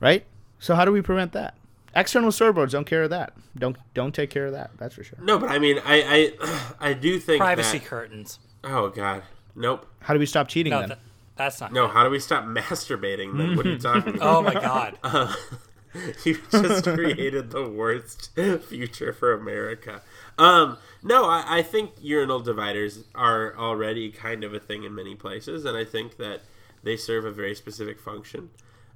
right? 0.00 0.24
So 0.58 0.74
how 0.74 0.84
do 0.84 0.90
we 0.92 1.00
prevent 1.02 1.32
that? 1.32 1.54
External 1.94 2.30
serveboards 2.30 2.70
don't 2.72 2.84
care 2.86 3.04
of 3.04 3.10
that. 3.10 3.32
Don't 3.56 3.76
don't 3.94 4.14
take 4.14 4.28
care 4.30 4.46
of 4.46 4.52
that. 4.52 4.70
That's 4.76 4.94
for 4.94 5.02
sure. 5.04 5.18
No, 5.22 5.38
but 5.38 5.50
I 5.50 5.58
mean, 5.58 5.78
I 5.84 6.32
I, 6.40 6.72
I 6.90 6.92
do 6.92 7.18
think 7.18 7.40
Privacy 7.40 7.78
that. 7.78 7.86
curtains. 7.86 8.38
Oh 8.64 8.88
God, 8.90 9.22
nope. 9.54 9.86
How 10.00 10.12
do 10.12 10.20
we 10.20 10.26
stop 10.26 10.48
cheating 10.48 10.72
No, 10.72 10.80
then? 10.80 10.88
that, 10.90 10.98
that's 11.36 11.60
not. 11.60 11.72
No, 11.72 11.86
good. 11.86 11.92
how 11.94 12.04
do 12.04 12.10
we 12.10 12.18
stop 12.18 12.44
masturbating? 12.46 13.36
Then 13.36 13.56
what 13.56 13.66
are 13.66 13.70
you 13.70 13.78
talking 13.78 14.16
about? 14.16 14.22
Oh 14.36 14.42
my 14.42 14.54
god. 14.54 14.98
you 16.24 16.38
just 16.50 16.84
created 16.84 17.50
the 17.50 17.68
worst 17.68 18.30
future 18.68 19.12
for 19.12 19.32
America. 19.32 20.02
Um, 20.38 20.76
no, 21.02 21.24
I, 21.24 21.58
I 21.58 21.62
think 21.62 21.92
urinal 22.00 22.40
dividers 22.40 23.04
are 23.14 23.56
already 23.56 24.10
kind 24.10 24.44
of 24.44 24.52
a 24.52 24.60
thing 24.60 24.84
in 24.84 24.94
many 24.94 25.14
places, 25.14 25.64
and 25.64 25.76
I 25.76 25.84
think 25.84 26.18
that 26.18 26.42
they 26.82 26.96
serve 26.96 27.24
a 27.24 27.30
very 27.30 27.54
specific 27.54 28.00
function. 28.00 28.50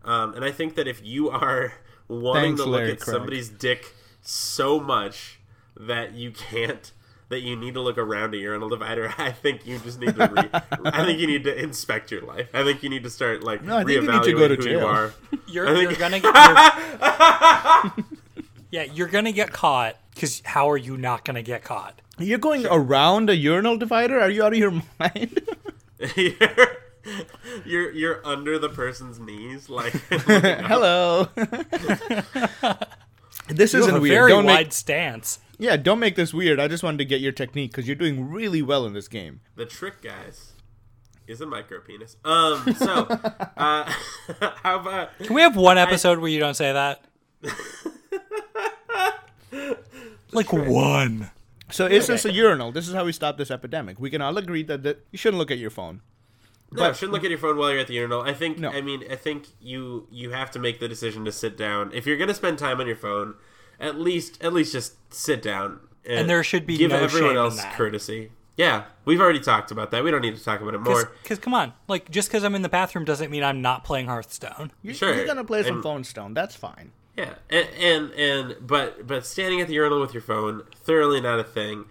Um, 0.05 0.35
and 0.35 0.45
I 0.45 0.51
think 0.51 0.75
that 0.77 0.87
if 0.89 1.05
you 1.05 1.31
are 1.31 1.75
wanting 2.09 2.57
Thanks, 2.57 2.63
to 2.63 2.67
look 2.69 2.79
Larry 2.81 2.93
at 2.93 3.01
Craig. 3.01 3.15
somebody's 3.15 3.49
dick 3.49 3.95
so 4.23 4.81
much 4.81 5.41
that 5.77 6.15
you 6.15 6.31
can't 6.31 6.93
that 7.31 7.41
you 7.41 7.57
need 7.57 7.75
to 7.75 7.81
look 7.81 7.97
around 7.97 8.35
a 8.35 8.37
urinal 8.37 8.69
divider. 8.69 9.13
I 9.19 9.33
think 9.33 9.67
you 9.67 9.79
just 9.79 9.99
need 9.99 10.15
to. 10.17 10.27
Re- 10.29 10.61
I 10.85 11.05
think 11.07 11.19
you 11.19 11.27
need 11.27 11.45
to 11.45 11.57
inspect 11.59 12.11
your 12.11 12.21
life. 12.23 12.49
I 12.53 12.63
think 12.65 12.83
you 12.83 12.91
need 12.91 13.05
to 13.05 13.11
start 13.11 13.43
like 13.43 13.63
No, 13.65 13.79
I 13.79 13.85
think 13.85 14.03
you 14.03 14.11
need 14.13 14.23
to 14.25 14.33
go 14.33 14.49
to 14.49 14.57
who 14.57 14.69
you 14.69 14.81
are. 14.81 15.15
You're, 15.49 15.67
I 15.69 15.81
you're 15.81 15.93
gonna 15.95 16.21
get. 16.21 16.35
you're- 17.97 18.07
yeah, 18.71 18.83
you're 18.93 19.09
gonna 19.09 19.33
get 19.33 19.51
caught. 19.53 19.97
Because 20.15 20.43
how 20.45 20.71
are 20.71 20.77
you 20.77 20.97
not 20.97 21.25
gonna 21.25 21.43
get 21.43 21.65
caught? 21.65 22.01
You're 22.19 22.39
going 22.39 22.67
around 22.67 23.31
a 23.31 23.35
urinal 23.37 23.77
divider? 23.79 24.21
Are 24.21 24.29
you 24.31 24.43
out 24.45 24.53
of 24.53 24.59
your 24.59 24.83
mind? 24.99 25.41
you're, 26.17 26.77
you're 27.65 27.91
you're 27.93 28.27
under 28.27 28.59
the 28.59 28.69
person's 28.69 29.19
knees, 29.19 29.69
like 29.71 29.93
Hello. 30.11 31.29
this 33.49 33.73
You 33.73 33.81
isn't 33.81 33.97
a 33.97 34.01
weird. 34.01 34.13
very 34.15 34.31
don't 34.31 34.45
wide 34.45 34.67
make 34.67 34.73
stance. 34.73 35.39
Yeah, 35.61 35.77
don't 35.77 35.99
make 35.99 36.17
this 36.17 36.33
weird. 36.33 36.59
I 36.59 36.67
just 36.69 36.83
wanted 36.83 36.99
to 36.99 37.05
get 37.05 37.21
your 37.21 37.33
technique 37.33 37.71
because 37.71 37.87
you're 37.87 37.95
doing 37.95 38.31
really 38.31 38.63
well 38.63 38.87
in 38.87 38.95
this 38.95 39.09
game. 39.09 39.41
the 39.57 39.67
trick, 39.67 40.01
guys, 40.03 40.53
is 41.27 41.41
a 41.41 41.47
micro 41.47 41.81
penis. 41.81 42.17
Um, 42.25 42.75
so 42.75 43.07
uh, 43.57 43.85
how 44.63 44.81
about 44.81 45.17
Can 45.19 45.35
we 45.35 45.43
have 45.43 45.57
one 45.57 45.79
episode 45.79 46.19
where 46.19 46.31
you 46.31 46.41
don't 46.41 46.55
say 46.55 46.73
that? 46.73 47.05
like 50.33 50.53
one. 50.53 51.31
So 51.71 51.87
is 51.87 52.07
this 52.07 52.25
a 52.25 52.33
urinal? 52.33 52.73
This 52.73 52.89
is 52.89 52.95
how 52.95 53.05
we 53.05 53.13
stop 53.13 53.37
this 53.37 53.51
epidemic. 53.51 54.01
We 54.01 54.11
can 54.11 54.21
all 54.23 54.37
agree 54.39 54.63
that, 54.65 54.83
that 54.83 55.07
you 55.13 55.19
shouldn't 55.19 55.39
look 55.39 55.51
at 55.51 55.59
your 55.59 55.71
phone. 55.71 56.01
no? 56.73 56.81
But- 56.83 56.97
shouldn't 56.97 57.13
look 57.13 57.25
at 57.25 57.31
your 57.31 57.39
phone 57.39 57.57
while 57.59 57.71
you're 57.71 57.81
at 57.81 57.87
the 57.87 57.95
urinal. 57.95 58.23
I 58.23 58.33
think. 58.35 58.59
No. 58.59 58.71
I 58.71 58.81
mean, 58.81 59.05
I 59.11 59.17
think 59.17 59.49
you 59.61 60.09
you 60.11 60.31
have 60.31 60.51
to 60.53 60.59
make 60.59 60.81
the 60.81 60.89
decision 60.89 61.25
to 61.27 61.33
sit 61.33 61.57
down 61.57 61.93
if 61.93 62.07
you're 62.07 62.17
gonna 62.17 62.35
spend 62.35 62.59
time 62.59 62.81
on 62.81 62.87
your 62.87 62.97
phone. 62.97 63.35
At 63.81 63.99
least, 63.99 64.43
at 64.43 64.53
least 64.53 64.73
just 64.73 65.13
sit 65.13 65.43
down. 65.43 65.81
And 66.07 66.29
there 66.29 66.43
should 66.45 66.67
be 66.67 66.77
give 66.77 66.91
no 66.91 66.97
everyone 66.99 67.31
shame 67.31 67.37
in 67.39 67.43
else 67.45 67.57
that. 67.63 67.75
courtesy. 67.75 68.31
Yeah, 68.57 68.85
we've 69.07 69.21
already 69.21 69.41
talked 69.41 69.71
about 69.71 69.91
that. 69.93 70.05
We 70.05 70.11
don't 70.11 70.21
need 70.21 70.37
to 70.37 70.45
talk 70.45 70.61
about 70.61 70.75
it 70.75 70.81
more. 70.81 71.13
Because, 71.23 71.39
come 71.39 71.55
on, 71.55 71.73
like 71.89 72.11
just 72.11 72.29
because 72.29 72.45
I'm 72.45 72.55
in 72.55 72.61
the 72.63 72.69
bathroom 72.69 73.05
doesn't 73.07 73.31
mean 73.31 73.43
I'm 73.43 73.63
not 73.63 73.85
playing 73.85 74.07
Hearthstone. 74.07 74.71
You're, 74.83 74.93
Sure. 74.95 75.15
You're 75.15 75.27
gonna 75.27 75.45
play 75.45 75.63
some 75.63 75.75
And- 75.77 75.83
phone 75.83 76.05
stone. 76.05 76.35
That's 76.35 76.55
fine. 76.57 76.93
Yeah, 77.17 77.35
and, 77.51 77.69
and 77.79 78.11
and 78.13 78.57
but 78.67 79.07
but 79.07 79.25
standing 79.27 79.61
at 79.61 79.69
the 79.69 79.75
urinal 79.75 80.01
with 80.01 80.13
your 80.15 80.23
phone 80.23 80.63
thoroughly 80.75 81.21
not 81.21 81.39
a 81.41 81.45
thing. 81.45 81.87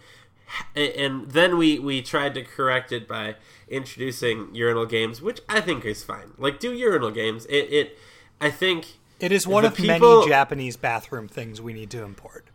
And, 0.76 0.92
and 0.94 1.32
then 1.32 1.58
we 1.58 1.78
we 1.80 2.02
tried 2.02 2.34
to 2.36 2.44
correct 2.44 2.92
it 2.92 3.08
by 3.08 3.36
introducing 3.68 4.54
urinal 4.54 4.86
games, 4.86 5.22
which 5.22 5.42
I 5.48 5.62
think 5.62 5.86
is 5.86 6.04
fine. 6.04 6.32
Like 6.38 6.60
do 6.60 6.74
urinal 6.74 7.12
games. 7.12 7.46
It 7.48 7.72
it 7.72 7.98
I 8.42 8.50
think 8.52 8.99
It 9.20 9.32
is 9.32 9.46
one 9.48 9.64
The 9.64 9.70
of 9.70 9.76
people- 9.76 10.20
many 10.20 10.30
Japanese 10.30 10.78
bathroom 10.78 11.28
things 11.28 11.62
we 11.62 11.74
need 11.74 11.90
to 11.92 12.04
import. 12.04 12.46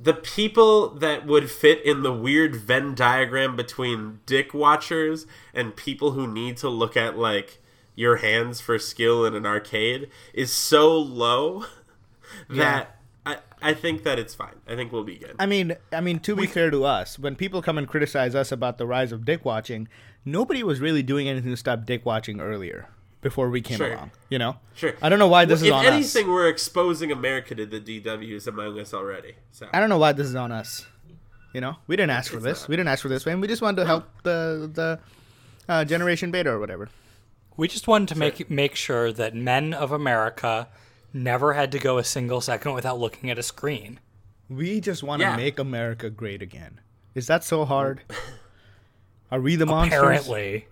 the 0.00 0.14
people 0.14 0.90
that 0.90 1.26
would 1.26 1.50
fit 1.50 1.84
in 1.84 2.02
the 2.04 2.12
weird 2.12 2.54
Venn 2.54 2.94
diagram 2.94 3.56
between 3.56 4.20
dick 4.26 4.54
watchers 4.54 5.26
and 5.52 5.74
people 5.74 6.12
who 6.12 6.24
need 6.24 6.56
to 6.58 6.68
look 6.68 6.96
at 6.96 7.18
like 7.18 7.58
your 7.96 8.18
hands 8.18 8.60
for 8.60 8.78
skill 8.78 9.24
in 9.26 9.34
an 9.34 9.44
arcade 9.44 10.08
is 10.32 10.52
so 10.52 10.96
low 10.96 11.64
that 12.48 12.96
I, 13.26 13.38
I 13.60 13.74
think 13.74 14.04
that 14.04 14.20
it's 14.20 14.36
fine. 14.36 14.54
I 14.68 14.76
think 14.76 14.92
we'll 14.92 15.02
be 15.02 15.16
good. 15.16 15.34
I 15.40 15.46
mean, 15.46 15.74
I 15.92 16.00
mean, 16.00 16.20
to 16.20 16.36
be 16.36 16.46
fair 16.46 16.70
to 16.70 16.84
us, 16.84 17.18
when 17.18 17.34
people 17.34 17.60
come 17.60 17.76
and 17.76 17.88
criticize 17.88 18.36
us 18.36 18.52
about 18.52 18.78
the 18.78 18.86
rise 18.86 19.10
of 19.10 19.24
dick 19.24 19.44
watching, 19.44 19.88
nobody 20.24 20.62
was 20.62 20.78
really 20.78 21.02
doing 21.02 21.28
anything 21.28 21.50
to 21.50 21.56
stop 21.56 21.84
dick 21.86 22.06
watching 22.06 22.40
earlier 22.40 22.88
before 23.20 23.50
we 23.50 23.60
came 23.60 23.78
Sure. 23.78 23.92
along. 23.94 24.10
You 24.28 24.38
know, 24.38 24.56
Sure. 24.74 24.94
I 25.02 25.08
don't 25.08 25.18
know 25.18 25.28
why 25.28 25.44
this 25.44 25.60
Well, 25.60 25.66
is 25.66 25.70
if 25.70 25.74
on 25.88 25.92
anything, 25.94 26.24
us. 26.24 26.28
we're 26.28 26.48
exposing 26.48 27.10
America 27.12 27.54
to 27.54 27.66
the 27.66 27.80
DWs 27.80 28.46
among 28.46 28.78
us 28.78 28.94
already. 28.94 29.34
So 29.52 29.68
I 29.72 29.80
don't 29.80 29.88
know 29.88 29.98
why 29.98 30.12
this 30.12 30.26
is 30.26 30.34
on 30.34 30.52
us. 30.52 30.86
You 31.54 31.60
know, 31.60 31.76
we 31.86 31.96
didn't 31.96 32.10
ask 32.10 32.30
for 32.30 32.36
It's 32.36 32.44
this. 32.44 32.60
not. 32.62 32.68
We 32.68 32.76
didn't 32.76 32.88
ask 32.90 33.02
for 33.02 33.08
this, 33.08 33.24
man. 33.26 33.40
We 33.40 33.48
just 33.48 33.62
wanted 33.62 33.82
to 33.82 33.86
help 33.86 34.04
the 34.22 34.70
the 34.72 35.00
uh, 35.68 35.84
generation 35.84 36.30
beta 36.30 36.50
or 36.50 36.58
whatever. 36.60 36.88
We 37.56 37.66
just 37.68 37.88
wanted 37.88 38.08
to 38.10 38.18
make 38.18 38.48
make 38.50 38.76
sure 38.76 39.12
that 39.12 39.34
men 39.34 39.72
of 39.74 39.90
America 39.90 40.68
never 41.12 41.54
had 41.54 41.72
to 41.72 41.78
go 41.78 41.98
a 41.98 42.04
single 42.04 42.40
second 42.40 42.74
without 42.74 42.98
looking 43.00 43.30
at 43.30 43.38
a 43.38 43.42
screen. 43.42 43.98
We 44.48 44.80
just 44.80 45.02
want 45.02 45.20
to 45.20 45.28
Yeah. 45.28 45.36
make 45.36 45.58
America 45.58 46.10
great 46.10 46.42
again. 46.42 46.80
Is 47.14 47.26
that 47.26 47.42
so 47.44 47.64
hard? 47.64 48.02
Are 49.30 49.40
we 49.40 49.56
the 49.56 49.66
monsters? 49.66 49.98
Apparently, 49.98 50.66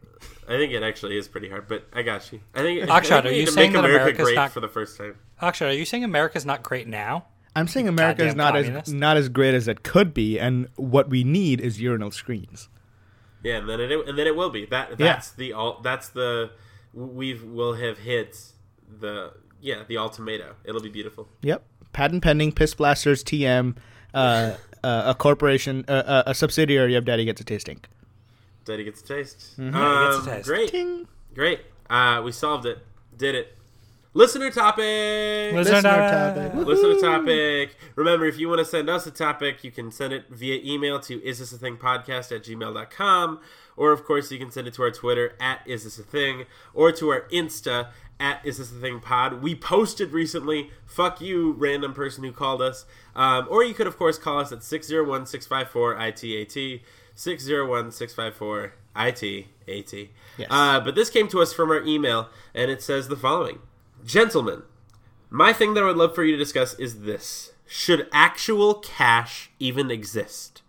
I 0.48 0.56
think 0.56 0.72
it 0.72 0.82
actually 0.82 1.18
is 1.18 1.28
pretty 1.28 1.48
hard, 1.48 1.66
but 1.68 1.84
I 1.92 2.02
got 2.02 2.32
you. 2.32 2.40
I 2.54 2.60
think. 2.60 2.82
Akshat, 2.82 2.90
I 2.90 3.00
think 3.00 3.24
are 3.24 3.28
we 3.30 3.40
you 3.40 3.46
saying 3.46 3.72
make 3.72 3.82
that 3.82 3.84
America 3.84 4.02
America's 4.02 4.24
great 4.24 4.34
not- 4.36 4.52
for 4.52 4.60
the 4.60 4.68
first 4.68 4.96
time? 4.96 5.16
Akshay, 5.40 5.68
are 5.68 5.72
you 5.72 5.84
saying 5.84 6.04
America's 6.04 6.46
not 6.46 6.62
great 6.62 6.86
now? 6.86 7.26
I'm 7.56 7.68
saying 7.68 7.88
America 7.88 8.24
is 8.24 8.34
not 8.34 8.52
communist. 8.52 8.88
as 8.88 8.94
not 8.94 9.16
as 9.16 9.30
great 9.30 9.54
as 9.54 9.66
it 9.66 9.82
could 9.82 10.12
be, 10.12 10.38
and 10.38 10.68
what 10.76 11.08
we 11.08 11.24
need 11.24 11.60
is 11.60 11.80
urinal 11.80 12.10
screens. 12.10 12.68
Yeah, 13.42 13.58
and 13.58 13.68
then 13.68 13.80
it 13.80 14.08
and 14.08 14.18
then 14.18 14.26
it 14.26 14.36
will 14.36 14.50
be 14.50 14.66
that. 14.66 14.90
Yeah. 14.90 15.14
That's 15.14 15.30
the 15.30 15.52
all. 15.54 15.80
That's 15.80 16.10
the 16.10 16.50
we 16.92 17.34
will 17.34 17.74
have 17.74 17.98
hit 17.98 18.38
the 19.00 19.32
yeah 19.60 19.84
the 19.88 19.94
ultimato. 19.94 20.52
It'll 20.64 20.82
be 20.82 20.90
beautiful. 20.90 21.28
Yep. 21.42 21.64
Patent 21.92 22.22
pending. 22.22 22.52
Piss 22.52 22.74
blasters. 22.74 23.24
TM. 23.24 23.76
Uh, 24.12 24.54
uh, 24.84 25.02
a 25.06 25.14
corporation. 25.14 25.84
Uh, 25.88 25.92
uh, 25.92 26.22
a 26.26 26.34
subsidiary 26.34 26.94
of 26.94 27.04
Daddy 27.04 27.24
Gets 27.24 27.40
a 27.40 27.44
Tasting. 27.44 27.80
Daddy 28.66 28.84
gets 28.84 29.00
a 29.00 29.04
taste. 29.06 29.56
Daddy 29.56 29.68
Um, 29.76 30.12
gets 30.12 30.26
a 30.26 30.30
taste. 30.36 30.48
Great, 30.48 30.70
Ting. 30.70 31.08
great. 31.34 31.60
Uh, 31.88 32.20
we 32.24 32.32
solved 32.32 32.66
it. 32.66 32.78
Did 33.16 33.34
it. 33.34 33.52
Listener 34.12 34.50
topic. 34.50 34.82
Listener 35.54 35.58
Listener 35.76 35.82
topic. 35.82 36.52
topic. 36.52 36.66
Listener 36.66 37.00
topic. 37.00 37.76
Remember, 37.96 38.24
if 38.26 38.38
you 38.38 38.48
want 38.48 38.60
to 38.60 38.64
send 38.64 38.88
us 38.88 39.06
a 39.06 39.10
topic, 39.10 39.62
you 39.62 39.70
can 39.70 39.90
send 39.90 40.12
it 40.14 40.24
via 40.30 40.58
email 40.64 40.98
to 41.00 41.22
is 41.22 41.38
this 41.38 41.52
a 41.52 41.58
thing 41.58 41.76
podcast 41.76 42.34
at 42.34 42.42
gmail.com. 42.44 43.40
Or, 43.76 43.92
of 43.92 44.04
course, 44.06 44.32
you 44.32 44.38
can 44.38 44.50
send 44.50 44.66
it 44.66 44.72
to 44.74 44.82
our 44.84 44.90
Twitter 44.90 45.34
at 45.38 45.60
is 45.66 45.84
this 45.84 45.98
a 45.98 46.02
thing 46.02 46.44
or 46.72 46.92
to 46.92 47.10
our 47.10 47.22
Insta 47.30 47.88
at 48.18 48.40
is 48.42 48.56
this 48.56 48.72
a 48.72 48.76
thing 48.76 49.00
pod. 49.00 49.42
We 49.42 49.54
posted 49.54 50.12
recently, 50.12 50.70
fuck 50.86 51.20
you, 51.20 51.52
random 51.52 51.92
person 51.92 52.24
who 52.24 52.32
called 52.32 52.62
us. 52.62 52.86
Um, 53.14 53.46
or 53.50 53.62
you 53.64 53.74
could, 53.74 53.86
of 53.86 53.98
course, 53.98 54.16
call 54.16 54.38
us 54.40 54.50
at 54.50 54.62
601 54.62 55.26
654 55.26 55.94
ITAT. 55.96 56.80
601 57.16 57.90
654 57.92 58.74
ITAT. 58.94 60.08
Yes. 60.38 60.48
Uh, 60.50 60.80
but 60.80 60.94
this 60.94 61.10
came 61.10 61.28
to 61.28 61.40
us 61.40 61.52
from 61.52 61.70
our 61.70 61.82
email, 61.82 62.28
and 62.54 62.70
it 62.70 62.82
says 62.82 63.08
the 63.08 63.16
following 63.16 63.58
Gentlemen, 64.04 64.62
my 65.30 65.52
thing 65.52 65.74
that 65.74 65.82
I 65.82 65.86
would 65.86 65.96
love 65.96 66.14
for 66.14 66.22
you 66.22 66.32
to 66.32 66.38
discuss 66.38 66.74
is 66.74 67.00
this 67.00 67.52
Should 67.66 68.08
actual 68.12 68.74
cash 68.74 69.50
even 69.58 69.90
exist? 69.90 70.62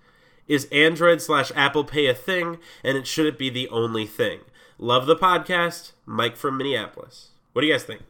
Is 0.48 0.68
Android 0.72 1.22
slash 1.22 1.52
Apple 1.56 1.84
Pay 1.84 2.08
a 2.08 2.14
thing, 2.14 2.58
and 2.84 2.98
it 2.98 3.06
should 3.06 3.26
it 3.26 3.38
be 3.38 3.50
the 3.50 3.68
only 3.68 4.06
thing? 4.06 4.40
Love 4.80 5.06
the 5.06 5.16
podcast. 5.16 5.92
Mike 6.06 6.38
from 6.38 6.58
Minneapolis. 6.58 7.32
What 7.52 7.62
do 7.62 7.68
you 7.68 7.74
guys 7.74 7.84
think? 7.84 8.04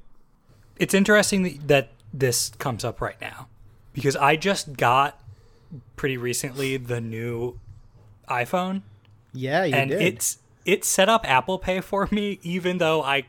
It's 0.78 0.94
interesting 0.94 1.60
that 1.66 1.90
this 2.14 2.52
comes 2.60 2.86
up 2.86 3.02
right 3.02 3.20
now 3.20 3.48
because 3.94 4.16
I 4.16 4.36
just 4.36 4.78
got 4.78 5.20
pretty 5.96 6.18
recently 6.18 6.78
the 6.78 7.02
new 7.02 7.60
iPhone 8.30 8.82
Yeah, 9.34 9.64
you 9.64 9.76
and 9.76 9.90
did. 9.90 10.02
it's 10.02 10.40
it 10.66 10.84
set 10.84 11.08
up 11.10 11.28
Apple 11.30 11.58
Pay 11.60 11.82
for 11.82 12.08
me 12.12 12.40
even 12.44 12.78
though 12.78 13.02
I 13.02 13.26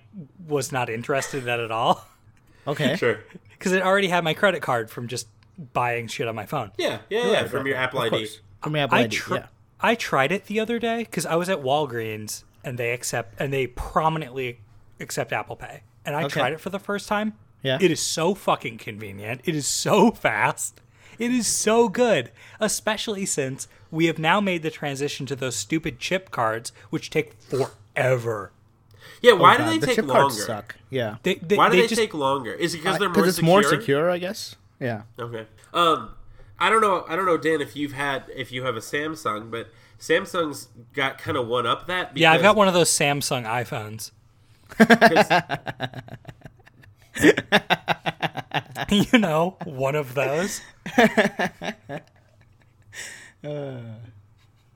was 0.47 0.73
not 0.73 0.91
interested 0.91 1.39
in 1.39 1.45
that 1.47 1.61
at 1.61 1.71
all 1.71 2.07
okay. 2.67 2.97
Sure. 2.97 3.21
because 3.51 3.73
it 3.73 3.83
already 3.83 4.09
had 4.09 4.25
my 4.25 4.35
credit 4.35 4.61
card 4.63 4.91
from 4.91 5.09
just 5.09 5.29
buying 5.73 6.07
shit 6.07 6.29
on 6.29 6.35
my 6.37 6.47
phone. 6.47 6.71
Yeah, 6.79 6.99
yeah, 7.11 7.31
yeah. 7.31 7.47
From 7.49 7.67
your 7.67 7.77
Apple 7.77 8.01
Of 8.01 8.07
ID. 8.07 8.11
course. 8.17 8.41
From 8.63 8.75
your 8.77 8.85
Apple 8.85 8.99
I 8.99 9.03
ID. 9.03 9.17
tr- 9.17 9.35
yeah. 9.35 9.47
I 9.81 9.95
tried 9.95 10.33
it 10.33 10.47
the 10.47 10.59
other 10.61 10.79
day 10.79 10.99
because 11.05 11.25
I 11.27 11.35
was 11.37 11.49
at 11.49 11.59
Walgreens 11.63 12.45
and 12.65 12.79
they 12.79 12.93
accept 12.93 13.41
and 13.41 13.53
they 13.53 13.67
prominently 13.69 14.61
accept 15.01 15.33
Apple 15.33 15.57
Pay, 15.57 15.83
and 16.05 16.15
I 16.17 16.25
Okay. 16.25 16.41
tried 16.41 16.53
it 16.53 16.61
for 16.61 16.71
the 16.71 16.79
first 16.81 17.09
time. 17.09 17.35
Yeah. 17.63 17.79
it 17.81 17.91
is 17.91 18.01
so 18.01 18.35
fucking 18.37 18.79
convenient. 18.79 19.41
It 19.45 19.55
is 19.57 19.67
so 19.67 20.11
fast. 20.27 20.81
It 21.19 21.33
is 21.33 21.47
so 21.49 21.89
good, 21.89 22.31
especially 22.61 23.27
since 23.27 23.67
we 23.91 24.07
have 24.07 24.19
now 24.19 24.41
made 24.41 24.63
the 24.63 24.71
transition 24.71 25.27
to 25.27 25.37
those 25.37 25.57
stupid 25.57 25.99
chip 25.99 26.31
cards, 26.31 26.73
which 26.91 27.11
take 27.11 27.35
forever. 27.41 28.53
Yeah, 29.21 29.33
why 29.33 29.57
God, 29.57 29.65
do 29.65 29.71
they 29.71 29.79
the 29.79 29.87
take 29.87 29.97
chip 29.97 30.07
longer? 30.07 30.23
cards 30.23 30.45
suck. 30.45 30.77
Yeah. 30.91 31.17
They, 31.23 31.35
they, 31.37 31.57
Why 31.57 31.69
do 31.69 31.77
they 31.77 31.83
they, 31.83 31.89
just, 31.89 32.01
take 32.01 32.15
longer? 32.15 32.53
Is 32.53 32.75
it 32.75 32.79
because 32.79 32.99
they're 32.99 33.09
more 33.09 33.15
Because 33.15 33.29
it's 33.29 33.37
secure? 33.37 33.53
more 33.53 33.63
secure, 33.63 34.11
I 34.11 34.19
guess. 34.19 34.57
Yeah. 34.81 35.03
Okay. 35.19 35.47
Um, 35.75 36.11
I 36.59 36.71
don't 36.71 36.81
know. 36.81 37.05
I 37.09 37.17
don't 37.17 37.27
know, 37.27 37.37
Dan, 37.37 37.61
if 37.61 37.77
you've 37.77 37.93
had 37.93 38.25
if 38.35 38.53
you 38.53 38.65
have 38.65 38.77
a 38.77 38.81
Samsung, 38.81 39.51
but 39.51 39.69
Samsung's 39.99 40.69
got 40.93 41.19
kind 41.19 41.37
of 41.37 41.47
one 41.47 41.67
up 41.67 41.87
that. 41.89 42.17
Yeah, 42.17 42.33
I've 42.33 42.43
got 42.43 42.57
one 42.57 42.69
of 42.69 42.75
those 42.75 42.91
Samsung 42.91 43.45
iPhones. 43.45 44.13
you 49.13 49.19
know, 49.19 49.57
one 49.65 49.95
of 49.95 50.15
those. 50.15 50.61
Uh. 53.45 53.79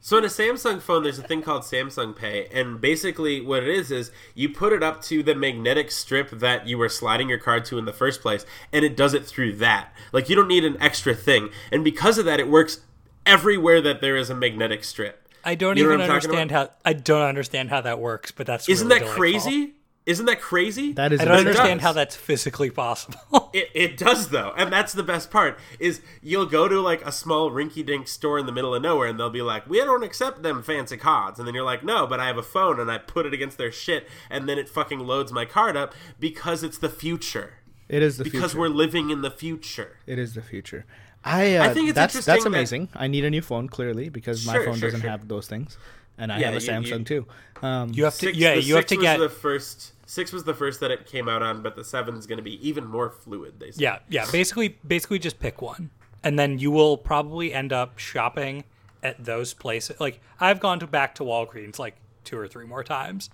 So 0.05 0.19
in 0.19 0.25
a 0.25 0.29
Samsung 0.29 0.83
phone, 0.83 1.05
there's 1.05 1.21
a 1.21 1.23
thing 1.23 1.43
called 1.43 1.63
Samsung 1.63 2.17
Pay, 2.17 2.49
and 2.53 2.81
basically 2.81 3.41
what 3.41 3.63
it 3.63 3.69
is 3.69 3.93
is 3.93 4.11
you 4.35 4.49
put 4.49 4.73
it 4.73 4.83
up 4.83 5.01
to 5.03 5.23
the 5.23 5.35
magnetic 5.37 5.93
strip 5.93 6.31
that 6.31 6.67
you 6.67 6.77
were 6.77 6.89
sliding 6.89 7.29
your 7.29 7.39
card 7.39 7.65
to 7.67 7.79
in 7.79 7.85
the 7.85 7.93
first 7.93 8.21
place, 8.21 8.45
and 8.73 8.85
it 8.85 8.97
does 8.97 9.15
it 9.15 9.25
through 9.25 9.53
that. 9.59 9.93
Like 10.11 10.29
you 10.29 10.35
don't 10.35 10.49
need 10.49 10.65
an 10.65 10.77
extra 10.81 11.15
thing, 11.15 11.51
and 11.71 11.85
because 11.85 12.19
of 12.19 12.25
that, 12.25 12.41
it 12.41 12.49
works 12.49 12.81
everywhere 13.25 13.81
that 13.81 14.01
there 14.01 14.17
is 14.17 14.29
a 14.29 14.35
magnetic 14.35 14.83
strip. 14.83 15.29
I 15.45 15.55
don't 15.55 15.77
You 15.77 15.85
know 15.85 15.91
even 15.91 16.01
what 16.01 16.11
I'm 16.11 16.21
talking 16.21 16.31
understand 16.37 16.51
how 16.51 16.71
I 16.85 16.93
don't 16.95 17.23
understand 17.23 17.71
how 17.71 17.81
that 17.83 18.01
works, 18.01 18.33
but 18.33 18.47
that's 18.49 18.69
Isn't 18.69 18.89
really 18.89 18.99
that 18.99 19.05
delightful. 19.05 19.21
crazy? 19.23 19.75
Isn't 20.05 20.27
that 20.27 20.41
crazy? 20.41 20.93
That 20.95 21.13
is 21.13 21.21
I 21.21 21.27
don't 21.27 21.37
understand 21.39 21.81
how 21.81 21.93
that's 21.93 22.17
physically 22.17 22.71
possible. 22.71 23.42
It, 23.53 23.69
it 23.75 23.97
does 23.97 24.29
though, 24.29 24.53
and 24.57 24.73
that's 24.73 24.93
the 24.93 25.03
best 25.03 25.31
part. 25.31 25.59
Is 25.79 26.01
you'll 26.23 26.47
go 26.47 26.69
to 26.69 26.81
like 26.81 27.05
a 27.07 27.13
small 27.13 27.51
rinky-dink 27.51 28.09
store 28.09 28.39
in 28.39 28.47
the 28.47 28.53
middle 28.53 28.75
of 28.75 28.83
nowhere, 28.83 29.09
and 29.09 29.19
they'll 29.19 29.31
be 29.31 29.43
like, 29.43 29.69
"We 29.69 29.79
don't 29.79 30.03
accept 30.03 30.43
them 30.43 30.63
fancy 30.63 30.97
cards," 30.97 31.39
and 31.39 31.47
then 31.47 31.55
you're 31.55 31.65
like, 31.65 31.85
"No, 31.85 32.07
but 32.07 32.21
I 32.21 32.27
have 32.27 32.39
a 32.39 32.43
phone, 32.43 32.81
and 32.81 32.91
I 32.91 32.99
put 32.99 33.27
it 33.27 33.35
against 33.35 33.59
their 33.59 33.73
shit, 33.73 34.09
and 34.31 34.49
then 34.49 34.59
it 34.59 34.69
fucking 34.69 35.01
loads 35.01 35.33
my 35.33 35.45
card 35.45 35.77
up 35.77 35.95
because 36.19 36.63
it's 36.63 36.79
the 36.79 36.89
future. 36.89 37.55
It 37.89 38.03
is 38.03 38.17
the 38.17 38.25
future. 38.25 38.37
Because 38.39 38.53
future. 38.53 38.61
we're 38.61 38.69
living 38.69 39.11
in 39.11 39.23
the 39.23 39.31
future." 39.31 39.97
It 40.07 40.19
is 40.19 40.35
the 40.35 40.43
future. 40.43 40.85
I, 41.25 41.57
uh, 41.57 41.65
I 41.65 41.75
think 41.75 41.89
it's 41.89 41.95
that's 41.95 42.15
interesting 42.15 42.33
that's 42.33 42.45
that- 42.45 42.49
amazing. 42.49 42.89
I 42.95 43.07
need 43.07 43.25
a 43.25 43.31
new 43.31 43.43
phone 43.43 43.69
clearly 43.69 44.09
because 44.09 44.45
my 44.47 44.55
phone 44.55 44.75
sure, 44.79 44.89
doesn't 44.89 45.03
sure. 45.03 45.11
have 45.11 45.29
those 45.29 45.47
things, 45.47 45.79
and 46.19 46.33
I 46.33 46.39
Yeah, 46.41 46.51
have 46.51 46.61
a 46.63 46.65
you- 46.65 46.73
you- 46.73 46.95
Samsung 46.95 47.07
too. 47.07 47.27
Um, 47.63 47.93
You 47.95 48.05
have 48.05 48.15
to, 48.15 48.27
Six, 48.27 48.39
yeah, 48.39 48.55
you 48.55 48.75
have 48.75 48.87
to 48.87 48.97
get, 48.97 49.19
the 49.21 49.29
first. 49.29 49.93
Six 50.13 50.31
was 50.31 50.45
the 50.45 50.53
first 50.53 50.81
that 50.81 50.91
it 50.91 51.07
came 51.07 51.27
out 51.27 51.43
on, 51.43 51.63
but 51.63 51.75
the 51.75 51.83
seven's 51.83 52.27
going 52.27 52.37
to 52.37 52.43
be 52.43 52.69
even 52.69 52.87
more 52.87 53.09
fluid. 53.09 53.59
They 53.59 53.71
say. 53.71 53.85
yeah, 53.85 54.01
yeah. 54.11 54.27
Basically, 54.31 54.77
basically, 54.87 55.19
just 55.19 55.41
pick 55.41 55.63
one, 55.63 55.89
and 56.23 56.39
then 56.39 56.59
you 56.59 56.71
will 56.71 56.99
probably 56.99 57.55
end 57.55 57.73
up 57.73 57.99
shopping 57.99 58.65
at 59.03 59.25
those 59.25 59.55
places. 59.55 59.99
Like 59.99 60.21
I've 60.39 60.61
gone 60.61 60.81
to 60.81 60.87
back 60.87 61.15
to 61.15 61.23
Walgreens 61.23 61.79
like 61.79 61.97
two 62.25 62.37
or 62.37 62.47
three 62.47 62.67
more 62.67 62.85
times. 62.85 63.31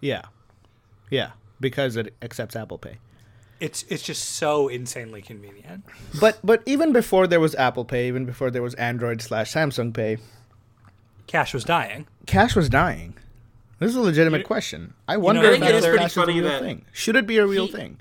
yeah, 0.00 0.22
yeah, 1.10 1.32
because 1.60 1.96
it 1.96 2.14
accepts 2.22 2.56
Apple 2.56 2.78
Pay. 2.78 2.96
It's 3.60 3.84
it's 3.90 4.02
just 4.02 4.24
so 4.24 4.68
insanely 4.68 5.20
convenient. 5.20 5.84
But 6.18 6.38
but 6.42 6.62
even 6.64 6.94
before 6.94 7.26
there 7.26 7.40
was 7.40 7.54
Apple 7.56 7.84
Pay, 7.84 8.08
even 8.08 8.24
before 8.24 8.50
there 8.50 8.62
was 8.62 8.72
Android 8.76 9.20
slash 9.20 9.52
Samsung 9.52 9.92
Pay, 9.92 10.16
Cash 11.26 11.52
was 11.52 11.64
dying. 11.64 12.06
cash 12.24 12.56
was 12.56 12.70
dying. 12.70 13.18
This 13.82 13.90
is 13.90 13.96
a 13.96 14.00
legitimate 14.02 14.38
You- 14.38 14.44
question. 14.44 14.94
I 15.06 15.14
know, 15.14 15.20
wonder 15.20 15.40
I 15.42 15.52
if 15.54 15.62
it 15.62 15.74
is 15.74 15.84
pretty 15.84 15.98
cash 15.98 16.10
is 16.12 16.16
a 16.16 16.26
real 16.26 16.42
that 16.44 16.60
thing. 16.62 16.84
Should 16.92 17.16
it 17.16 17.26
be 17.26 17.38
a 17.38 17.46
real 17.46 17.66
he- 17.66 17.72
thing? 17.72 18.00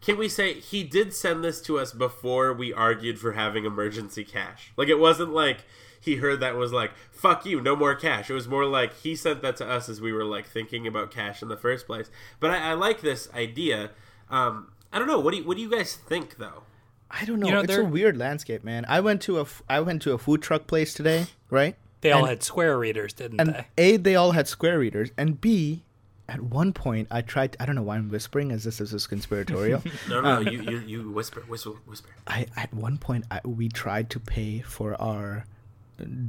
Can 0.00 0.18
we 0.18 0.28
say 0.28 0.54
he 0.60 0.84
did 0.84 1.14
send 1.14 1.42
this 1.42 1.62
to 1.62 1.78
us 1.78 1.92
before 1.94 2.52
we 2.52 2.74
argued 2.74 3.18
for 3.18 3.32
having 3.32 3.64
emergency 3.64 4.22
cash? 4.22 4.70
Like 4.76 4.88
it 4.88 4.98
wasn't 4.98 5.32
like 5.32 5.64
he 5.98 6.16
heard 6.16 6.40
that 6.40 6.50
and 6.50 6.58
was 6.58 6.72
like 6.74 6.92
"fuck 7.10 7.46
you, 7.46 7.58
no 7.62 7.74
more 7.74 7.94
cash." 7.94 8.28
It 8.28 8.34
was 8.34 8.46
more 8.46 8.66
like 8.66 8.92
he 8.98 9.16
sent 9.16 9.40
that 9.40 9.56
to 9.56 9.66
us 9.66 9.88
as 9.88 10.02
we 10.02 10.12
were 10.12 10.24
like 10.24 10.46
thinking 10.46 10.86
about 10.86 11.10
cash 11.10 11.40
in 11.40 11.48
the 11.48 11.56
first 11.56 11.86
place. 11.86 12.10
But 12.38 12.50
I, 12.50 12.70
I 12.70 12.74
like 12.74 13.00
this 13.00 13.30
idea. 13.32 13.92
Um, 14.28 14.72
I 14.92 14.98
don't 14.98 15.08
know. 15.08 15.18
What 15.20 15.30
do 15.30 15.38
you, 15.38 15.44
what 15.44 15.56
do 15.56 15.62
you 15.62 15.70
guys 15.70 15.94
think 15.94 16.36
though? 16.36 16.64
I 17.10 17.24
don't 17.24 17.40
know. 17.40 17.48
know, 17.48 17.60
it's 17.60 17.74
a 17.74 17.84
weird 17.84 18.16
landscape, 18.18 18.62
man. 18.62 18.84
I 18.88 19.00
went 19.00 19.22
to 19.22 19.38
a 19.38 19.42
f- 19.42 19.62
I 19.70 19.80
went 19.80 20.02
to 20.02 20.12
a 20.12 20.18
food 20.18 20.42
truck 20.42 20.66
place 20.66 20.92
today, 20.92 21.26
right? 21.48 21.76
They 22.04 22.12
all 22.12 22.20
And- 22.20 22.28
had 22.28 22.42
square 22.44 22.78
readers, 22.78 23.12
didn't 23.14 23.40
And 23.40 23.54
they? 23.76 23.94
A, 23.94 23.96
they 23.96 24.14
all 24.14 24.30
had 24.32 24.46
square 24.46 24.78
readers, 24.78 25.10
and 25.18 25.40
B, 25.40 25.82
at 26.28 26.40
one 26.40 26.72
point 26.72 27.08
I 27.10 27.20
tried. 27.22 27.56
I 27.58 27.66
don't 27.66 27.74
know 27.74 27.82
why 27.82 27.96
I'm 27.96 28.08
whispering, 28.10 28.52
as 28.52 28.62
this 28.64 28.80
is 28.80 29.06
conspiratorial. 29.06 29.82
No, 30.08 30.20
no, 30.20 30.42
no. 30.42 30.50
you, 30.50 30.62
you 30.62 30.78
you 30.92 31.10
whisper, 31.10 31.40
whisper, 31.48 31.70
whisper. 31.86 32.10
I 32.26 32.46
at 32.56 32.72
one 32.72 32.96
point 32.98 33.24
I, 33.30 33.40
we 33.44 33.68
tried 33.68 34.10
to 34.10 34.20
pay 34.20 34.60
for 34.60 34.94
our 35.00 35.44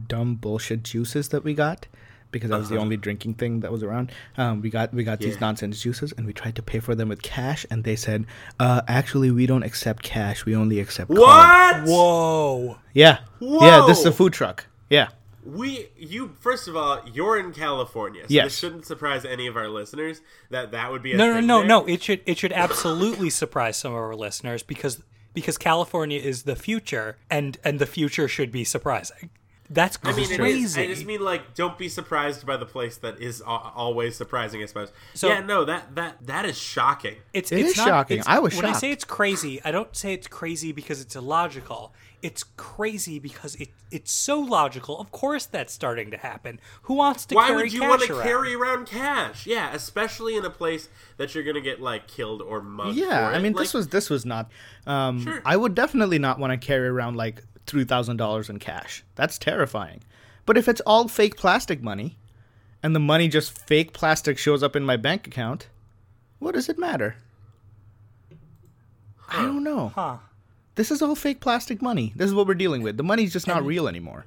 dumb 0.07 0.35
bullshit 0.35 0.83
juices 0.83 1.29
that 1.29 1.43
we 1.43 1.53
got 1.53 1.87
because 2.31 2.49
that 2.49 2.57
was 2.59 2.69
the 2.69 2.75
Uh-huh. 2.75 2.83
only 2.83 2.97
drinking 2.97 3.33
thing 3.35 3.61
that 3.61 3.71
was 3.71 3.83
around. 3.83 4.11
Um, 4.37 4.61
we 4.61 4.69
got 4.69 4.93
we 4.93 5.03
got 5.03 5.19
these 5.19 5.39
nonsense 5.39 5.81
juices, 5.81 6.11
and 6.17 6.25
we 6.27 6.33
tried 6.33 6.55
to 6.55 6.61
pay 6.61 6.79
for 6.79 6.93
them 6.95 7.07
with 7.09 7.21
cash, 7.21 7.65
and 7.71 7.83
they 7.83 7.95
said, 7.95 8.25
uh, 8.59 8.81
"Actually, 8.87 9.31
we 9.31 9.45
don't 9.45 9.63
accept 9.63 10.03
cash. 10.03 10.45
We 10.45 10.55
only 10.55 10.79
accept 10.79 11.09
card." 11.15 11.19
What? 11.19 11.89
Whoa! 11.89 12.77
Yeah, 12.93 13.19
yeah. 13.39 13.83
This 13.87 13.99
is 13.99 14.05
a 14.05 14.11
food 14.11 14.33
truck. 14.33 14.65
Yeah, 14.89 15.07
we 15.45 15.89
you 15.97 16.35
first 16.39 16.67
of 16.67 16.75
all 16.75 17.01
you're 17.13 17.37
in 17.39 17.53
California, 17.53 18.21
so 18.23 18.27
Yes. 18.33 18.45
this 18.45 18.57
shouldn't 18.57 18.85
surprise 18.85 19.23
any 19.25 19.47
of 19.47 19.55
our 19.55 19.69
listeners 19.69 20.21
that 20.49 20.71
that 20.71 20.91
would 20.91 21.03
be 21.03 21.13
a 21.13 21.17
No, 21.17 21.27
no, 21.27 21.35
thing 21.35 21.47
no, 21.47 21.59
there. 21.59 21.67
no. 21.67 21.85
It 21.85 22.01
should 22.03 22.21
it 22.25 22.37
should 22.37 22.51
absolutely 22.53 23.29
surprise 23.29 23.77
some 23.77 23.91
of 23.93 23.97
our 23.99 24.15
listeners 24.15 24.63
because 24.63 25.01
because 25.33 25.57
California 25.57 26.19
is 26.19 26.43
the 26.43 26.55
future 26.55 27.17
and 27.29 27.57
and 27.63 27.77
the 27.79 27.85
future 27.85 28.27
should 28.27 28.51
be 28.51 28.63
surprising. 28.63 29.29
That's 29.67 29.97
I 30.03 30.13
mean, 30.13 30.31
it 30.31 30.37
crazy. 30.37 30.61
is, 30.63 30.77
I 30.77 30.85
just 30.85 31.05
mean 31.07 31.21
like, 31.21 31.55
don't 31.55 31.75
be 31.75 31.89
surprised 31.89 32.45
by 32.45 32.55
the 32.55 32.67
place 32.67 32.97
that 32.97 33.19
is 33.19 33.41
always 33.41 34.15
surprising. 34.15 34.61
I 34.61 34.67
suppose. 34.67 34.91
So- 35.15 35.27
yeah, 35.27 35.39
no, 35.39 35.65
that 35.65 35.95
that 35.95 36.17
that 36.27 36.45
is 36.45 36.55
shocking. 36.55 37.15
It's 37.33 37.51
It 37.51 37.61
it's 37.61 37.69
is 37.71 37.77
not, 37.77 37.87
shocking. 37.87 38.19
it's- 38.19 38.31
I 38.35 38.37
was 38.39 38.55
when 38.55 38.65
I 38.65 38.73
say 38.73 38.91
it's 38.91 39.03
crazy, 39.05 39.59
I 39.65 39.71
don't 39.71 39.95
say 39.95 40.13
it's 40.13 40.27
crazy 40.27 40.71
because 40.71 41.01
it's 41.01 41.15
illogical. 41.15 41.93
It's 42.25 42.43
crazy 42.57 43.19
because 43.19 43.53
it 43.55 43.69
it's 43.91 44.11
so 44.11 44.39
logical. 44.39 44.99
Of 44.99 45.11
course, 45.11 45.45
that's 45.45 45.71
starting 45.71 46.09
to 46.11 46.17
happen. 46.17 46.59
Who 46.83 46.95
wants 46.95 47.25
to 47.27 47.35
Why 47.35 47.47
carry 47.47 47.63
would 47.63 47.73
you 47.73 47.81
cash 47.81 47.89
want 47.89 48.01
to 48.03 48.13
around? 48.13 48.23
carry 48.23 48.55
around 48.55 48.87
cash? 48.87 49.45
Yeah, 49.45 49.71
especially 49.73 50.35
in 50.35 50.43
a 50.43 50.49
place 50.49 50.89
that 51.17 51.35
you're 51.35 51.43
gonna 51.43 51.61
get 51.61 51.81
like 51.81 52.07
killed 52.07 52.41
or 52.41 52.61
mugged. 52.61 52.95
Yeah, 52.97 53.29
for 53.29 53.35
I 53.35 53.37
it. 53.37 53.41
mean, 53.43 53.53
Like, 53.53 53.63
this 53.65 53.73
was 53.75 53.89
this 53.89 54.09
was 54.09 54.25
not. 54.25 54.49
Um, 54.87 55.21
Sure. 55.23 55.41
I 55.45 55.55
would 55.55 55.75
definitely 55.75 56.17
not 56.17 56.39
want 56.39 56.51
to 56.51 56.57
carry 56.57 56.87
around 56.87 57.15
like 57.15 57.43
three 57.67 57.83
thousand 57.85 58.17
dollars 58.17 58.49
in 58.49 58.57
cash. 58.59 59.03
That's 59.15 59.37
terrifying. 59.37 60.01
But 60.47 60.57
if 60.57 60.67
it's 60.67 60.81
all 60.81 61.07
fake 61.07 61.37
plastic 61.37 61.83
money, 61.83 62.17
and 62.81 62.95
the 62.95 62.99
money 62.99 63.27
just 63.27 63.57
fake 63.67 63.93
plastic 63.93 64.37
shows 64.39 64.63
up 64.63 64.75
in 64.75 64.83
my 64.83 64.97
bank 64.97 65.27
account, 65.27 65.69
what 66.39 66.55
does 66.55 66.69
it 66.69 66.79
matter? 66.79 67.17
I 69.29 69.43
don't 69.43 69.63
know. 69.63 69.89
Huh. 69.93 70.17
This 70.75 70.91
is 70.91 71.01
all 71.01 71.15
fake 71.15 71.39
plastic 71.39 71.81
money. 71.81 72.13
This 72.15 72.27
is 72.27 72.33
what 72.33 72.47
we're 72.47 72.53
dealing 72.53 72.81
with. 72.81 72.97
The 72.97 73.03
money's 73.03 73.33
just 73.33 73.47
not 73.47 73.65
real 73.65 73.87
anymore. 73.87 74.25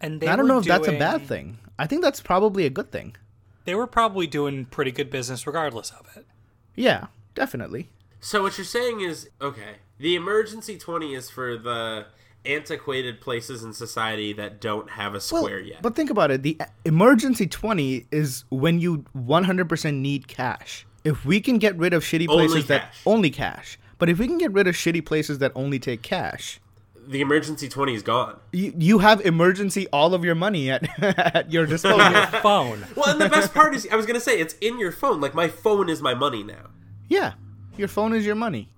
And 0.00 0.20
they 0.20 0.28
I 0.28 0.36
don't 0.36 0.48
know 0.48 0.58
if 0.58 0.64
that's 0.64 0.88
a 0.88 0.98
bad 0.98 1.26
thing. 1.26 1.58
I 1.78 1.86
think 1.86 2.02
that's 2.02 2.20
probably 2.20 2.64
a 2.64 2.70
good 2.70 2.90
thing. 2.90 3.16
They 3.64 3.74
were 3.74 3.86
probably 3.86 4.26
doing 4.26 4.64
pretty 4.64 4.92
good 4.92 5.10
business 5.10 5.46
regardless 5.46 5.90
of 5.90 6.08
it. 6.16 6.26
Yeah, 6.74 7.08
definitely. 7.34 7.90
So 8.20 8.42
what 8.42 8.56
you're 8.56 8.64
saying 8.64 9.00
is 9.00 9.28
okay. 9.40 9.76
The 9.98 10.14
emergency 10.14 10.78
twenty 10.78 11.14
is 11.14 11.28
for 11.28 11.58
the 11.58 12.06
antiquated 12.44 13.20
places 13.20 13.62
in 13.62 13.72
society 13.72 14.32
that 14.34 14.60
don't 14.60 14.90
have 14.90 15.12
a 15.12 15.14
Well, 15.14 15.20
square 15.20 15.60
yet. 15.60 15.82
But 15.82 15.94
think 15.94 16.10
about 16.10 16.30
it. 16.30 16.42
The 16.42 16.58
emergency 16.84 17.46
20 17.46 18.06
is 18.10 18.44
when 18.48 18.80
you 18.80 19.04
100% 19.16 19.94
need 19.94 20.26
cash. 20.28 20.86
If 21.04 21.24
we 21.24 21.40
can 21.40 21.58
get 21.58 21.76
rid 21.76 21.92
of 21.92 22.02
shitty 22.02 22.28
Only 22.28 22.46
places 22.48 22.68
that 22.68 22.94
only 23.06 23.30
cash, 23.30 23.78
but 24.00 24.08
if 24.08 24.18
we 24.18 24.26
can 24.26 24.38
get 24.38 24.50
rid 24.52 24.66
of 24.66 24.74
shitty 24.74 25.04
places 25.06 25.38
that 25.38 25.52
only 25.54 25.78
take 25.78 26.02
cash, 26.02 26.58
the 27.06 27.20
emergency 27.20 27.68
twenty 27.68 27.94
is 27.94 28.02
gone. 28.02 28.38
you, 28.52 28.72
you 28.76 28.98
have 28.98 29.20
emergency 29.22 29.86
all 29.92 30.12
of 30.14 30.24
your 30.24 30.34
money 30.34 30.70
at, 30.70 30.82
at 31.02 31.52
your 31.52 31.66
disposal. 31.66 32.12
Phone. 32.42 32.84
Well, 32.96 33.10
and 33.10 33.20
the 33.20 33.28
best 33.28 33.54
part 33.54 33.74
is, 33.74 33.86
I 33.90 33.96
was 33.96 34.06
gonna 34.06 34.20
say, 34.20 34.38
it's 34.40 34.54
in 34.60 34.78
your 34.80 34.92
phone. 34.92 35.20
Like 35.20 35.34
my 35.34 35.48
phone 35.48 35.88
is 35.88 36.02
my 36.02 36.14
money 36.14 36.42
now. 36.42 36.70
yeah, 37.08 37.34
your 37.76 37.88
phone 37.88 38.12
is 38.12 38.26
your 38.26 38.34
money. 38.34 38.68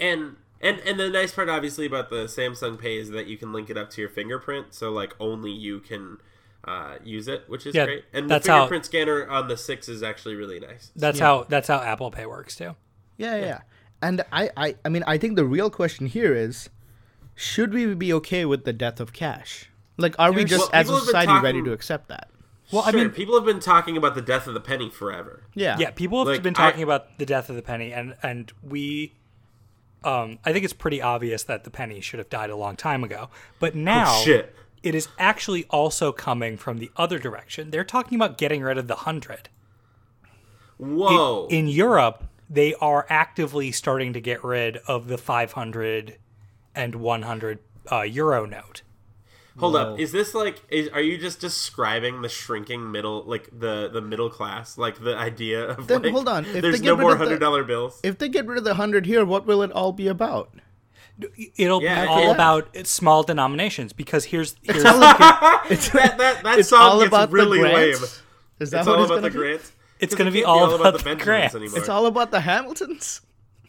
And 0.00 0.36
and 0.60 0.78
and 0.80 0.98
the 0.98 1.08
nice 1.10 1.32
part, 1.32 1.48
obviously, 1.48 1.86
about 1.86 2.10
the 2.10 2.24
Samsung 2.26 2.78
Pay 2.80 2.96
is 2.98 3.10
that 3.10 3.26
you 3.26 3.36
can 3.36 3.52
link 3.52 3.70
it 3.70 3.76
up 3.76 3.90
to 3.90 4.00
your 4.00 4.10
fingerprint, 4.10 4.72
so 4.74 4.90
like 4.90 5.14
only 5.20 5.50
you 5.50 5.80
can 5.80 6.18
uh, 6.64 6.96
use 7.04 7.28
it, 7.28 7.44
which 7.48 7.66
is 7.66 7.74
Yeah, 7.74 7.84
great. 7.86 8.04
And 8.12 8.24
the 8.30 8.34
that's 8.34 8.46
how- 8.46 8.58
fingerprint 8.60 8.84
scanner 8.86 9.26
on 9.28 9.48
the 9.48 9.56
six 9.56 9.88
is 9.88 10.02
actually 10.02 10.34
really 10.36 10.60
nice. 10.60 10.90
That's 10.96 11.18
how 11.18 11.44
that's 11.44 11.68
how 11.68 11.78
Apple 11.80 12.10
Pay 12.10 12.26
works 12.26 12.54
too. 12.56 12.76
Yeah, 13.16 13.36
yeah. 13.36 13.40
yeah. 13.44 13.60
And 14.00 14.24
I, 14.32 14.50
I, 14.56 14.76
I 14.84 14.88
mean, 14.88 15.02
I 15.06 15.18
think 15.18 15.36
the 15.36 15.44
real 15.44 15.70
question 15.70 16.06
here 16.06 16.34
is, 16.34 16.68
should 17.34 17.72
we 17.74 17.94
be 17.94 18.12
okay 18.14 18.44
with 18.44 18.64
the 18.64 18.72
death 18.72 19.00
of 19.00 19.12
cash? 19.12 19.70
Like, 19.96 20.14
are 20.18 20.30
we 20.32 20.44
just 20.44 20.60
Well, 20.60 20.70
as 20.72 20.88
a 20.88 20.92
people 20.92 20.96
have 20.98 21.04
been 21.06 21.06
society 21.06 21.42
ready 21.44 21.62
to 21.64 21.72
accept 21.72 22.08
that? 22.08 22.28
Well, 22.70 22.82
I 22.86 22.92
mean, 22.92 23.10
people 23.10 23.34
have 23.34 23.44
been 23.46 23.60
talking 23.60 23.96
about 23.96 24.14
the 24.14 24.20
death 24.22 24.46
of 24.46 24.54
the 24.54 24.60
penny 24.60 24.90
forever. 24.90 25.42
Yeah. 25.54 25.76
yeah, 25.78 25.90
people 25.90 26.18
have 26.20 26.28
Like, 26.28 26.42
been 26.42 26.54
I- 26.56 26.70
talking 26.70 26.82
about 26.82 27.18
the 27.18 27.26
death 27.26 27.48
of 27.50 27.56
the 27.56 27.62
penny, 27.62 27.92
and 27.92 28.14
and 28.22 28.52
we, 28.62 29.14
um, 30.04 30.38
I 30.44 30.52
think 30.52 30.64
it's 30.64 30.74
pretty 30.74 31.00
obvious 31.00 31.42
that 31.44 31.64
the 31.64 31.70
penny 31.70 32.00
should 32.00 32.18
have 32.18 32.28
died 32.28 32.50
a 32.50 32.56
long 32.56 32.76
time 32.76 33.02
ago. 33.02 33.30
But 33.58 33.74
now, 33.74 34.04
Oh, 34.14 34.22
shit. 34.22 34.54
it 34.82 34.94
is 34.94 35.08
actually 35.18 35.64
also 35.70 36.12
coming 36.12 36.56
from 36.58 36.76
the 36.78 36.90
other 36.96 37.18
direction. 37.18 37.70
They're 37.70 37.84
talking 37.84 38.16
about 38.16 38.36
getting 38.38 38.60
rid 38.62 38.76
of 38.78 38.86
the 38.86 38.96
hundred. 38.96 39.48
Whoa! 40.76 41.46
In 41.50 41.68
Europe, 41.68 42.24
they 42.50 42.74
are 42.74 43.06
actively 43.08 43.70
starting 43.72 44.12
to 44.14 44.20
get 44.20 44.42
rid 44.44 44.78
of 44.88 45.08
the 45.08 45.18
500 45.18 46.16
and 46.74 46.94
100 46.94 47.58
uh, 47.90 48.02
euro 48.02 48.46
note. 48.46 48.82
Hold 49.58 49.74
up, 49.74 49.98
is 49.98 50.12
this 50.12 50.34
like? 50.34 50.62
Is, 50.68 50.88
are 50.90 51.00
you 51.00 51.18
just 51.18 51.40
describing 51.40 52.22
the 52.22 52.28
shrinking 52.28 52.92
middle, 52.92 53.24
like 53.24 53.48
the 53.52 53.88
the 53.92 54.00
middle 54.00 54.30
class, 54.30 54.78
like 54.78 55.00
the 55.02 55.16
idea 55.16 55.64
of 55.64 55.88
Then 55.88 56.02
like, 56.02 56.12
hold 56.12 56.28
on, 56.28 56.44
if 56.44 56.62
there's 56.62 56.80
no 56.80 56.96
more 56.96 57.10
the- 57.12 57.18
hundred 57.18 57.40
dollar 57.40 57.64
bills. 57.64 57.98
If 58.04 58.18
they 58.18 58.28
get 58.28 58.46
rid 58.46 58.56
of 58.58 58.62
the 58.62 58.74
hundred 58.74 59.04
here, 59.06 59.24
what 59.24 59.46
will 59.46 59.62
it 59.62 59.72
all 59.72 59.90
be 59.90 60.06
about? 60.06 60.52
It'll 61.56 61.82
Yeah, 61.82 62.02
be 62.04 62.08
all 62.08 62.18
think- 62.20 62.34
about 62.34 62.86
small 62.86 63.24
denominations 63.24 63.92
because 63.92 64.26
here's 64.26 64.54
here's 64.62 64.76
It's, 64.84 64.84
that 65.90 66.14
that 66.18 66.42
that 66.44 66.58
it's 66.60 66.68
song 66.68 66.80
all 66.80 67.02
about 67.02 67.32
really 67.32 67.60
lame. 67.60 67.96
Is 68.60 68.70
that 68.70 68.78
It's 68.80 68.86
what 68.86 68.96
all 68.98 69.02
it's 69.02 69.10
about 69.10 69.14
gonna 69.16 69.20
the 69.22 69.30
be? 69.30 69.36
grants. 69.38 69.72
It's 70.00 70.14
'Cause 70.14 70.18
gonna 70.18 70.30
it 70.30 70.32
be 70.32 70.38
can't 70.40 70.48
all 70.50 70.74
about 70.74 70.92
the 70.92 70.98
the 70.98 71.04
Benjamins 71.04 71.24
grants. 71.24 71.54
anymore. 71.54 71.78
It's 71.78 71.88
all 71.88 72.06
about 72.06 72.30
the 72.30 72.40
Hamiltons. 72.40 73.20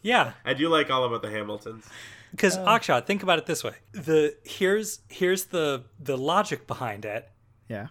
yeah. 0.01 0.33
I 0.45 0.53
do 0.53 0.69
like 0.69 0.89
all 0.89 1.03
about 1.03 1.21
the 1.21 1.29
Hamiltons. 1.29 1.85
Because 2.31 2.57
Akshat, 2.59 3.05
think 3.07 3.23
about 3.23 3.39
it 3.39 3.45
this 3.47 3.63
way: 3.63 3.73
the 3.91 4.35
here's 4.43 4.99
here's 5.09 5.45
the 5.45 5.83
the 5.99 6.17
logic 6.17 6.67
behind 6.67 7.03
it. 7.05 7.27
Yeah. 7.67 7.87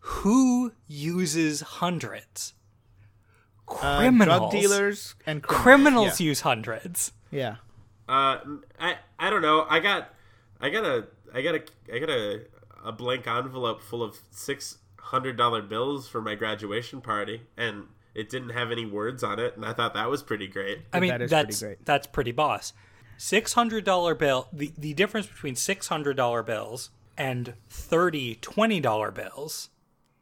Who 0.00 0.72
uses 0.88 1.60
hundreds? 1.60 2.54
Uh, 3.68 3.98
Criminals. 3.98 4.38
drug 4.38 4.50
dealers 4.50 5.14
and 5.26 5.42
criminals. 5.42 5.62
Criminals 5.62 6.20
use 6.20 6.40
hundreds. 6.40 7.12
Yeah. 7.30 7.56
Uh, 8.08 8.38
I 8.80 8.96
I 9.18 9.30
don't 9.30 9.42
know. 9.42 9.66
I 9.68 9.80
got 9.80 10.14
I 10.60 10.70
got 10.70 10.84
a 10.84 11.06
I 11.34 11.42
got 11.42 11.54
a 11.54 11.62
I 11.94 11.98
got 11.98 12.10
a 12.10 12.46
a 12.84 12.92
blank 12.92 13.26
envelope 13.26 13.80
full 13.82 14.02
of 14.02 14.18
six 14.30 14.78
hundred 15.02 15.36
dollar 15.36 15.62
bills 15.62 16.08
for 16.08 16.20
my 16.20 16.34
graduation 16.34 17.00
party, 17.00 17.42
and 17.56 17.86
it 18.14 18.28
didn't 18.28 18.50
have 18.50 18.70
any 18.70 18.86
words 18.86 19.22
on 19.22 19.38
it, 19.38 19.56
and 19.56 19.64
I 19.64 19.72
thought 19.72 19.94
that 19.94 20.08
was 20.08 20.22
pretty 20.22 20.46
great. 20.46 20.80
I 20.92 21.00
mean, 21.00 21.10
that 21.10 21.22
is 21.22 21.30
pretty 21.30 21.46
that's 21.46 21.60
great. 21.60 21.84
that's 21.84 22.06
pretty 22.06 22.32
boss. 22.32 22.72
Six 23.16 23.52
hundred 23.52 23.84
dollar 23.84 24.14
bill. 24.14 24.48
The 24.52 24.72
the 24.76 24.94
difference 24.94 25.26
between 25.26 25.54
six 25.56 25.88
hundred 25.88 26.16
dollar 26.16 26.42
bills 26.42 26.90
and 27.18 27.52
30 27.68 28.36
20 28.36 28.80
dollar 28.80 29.10
bills 29.10 29.68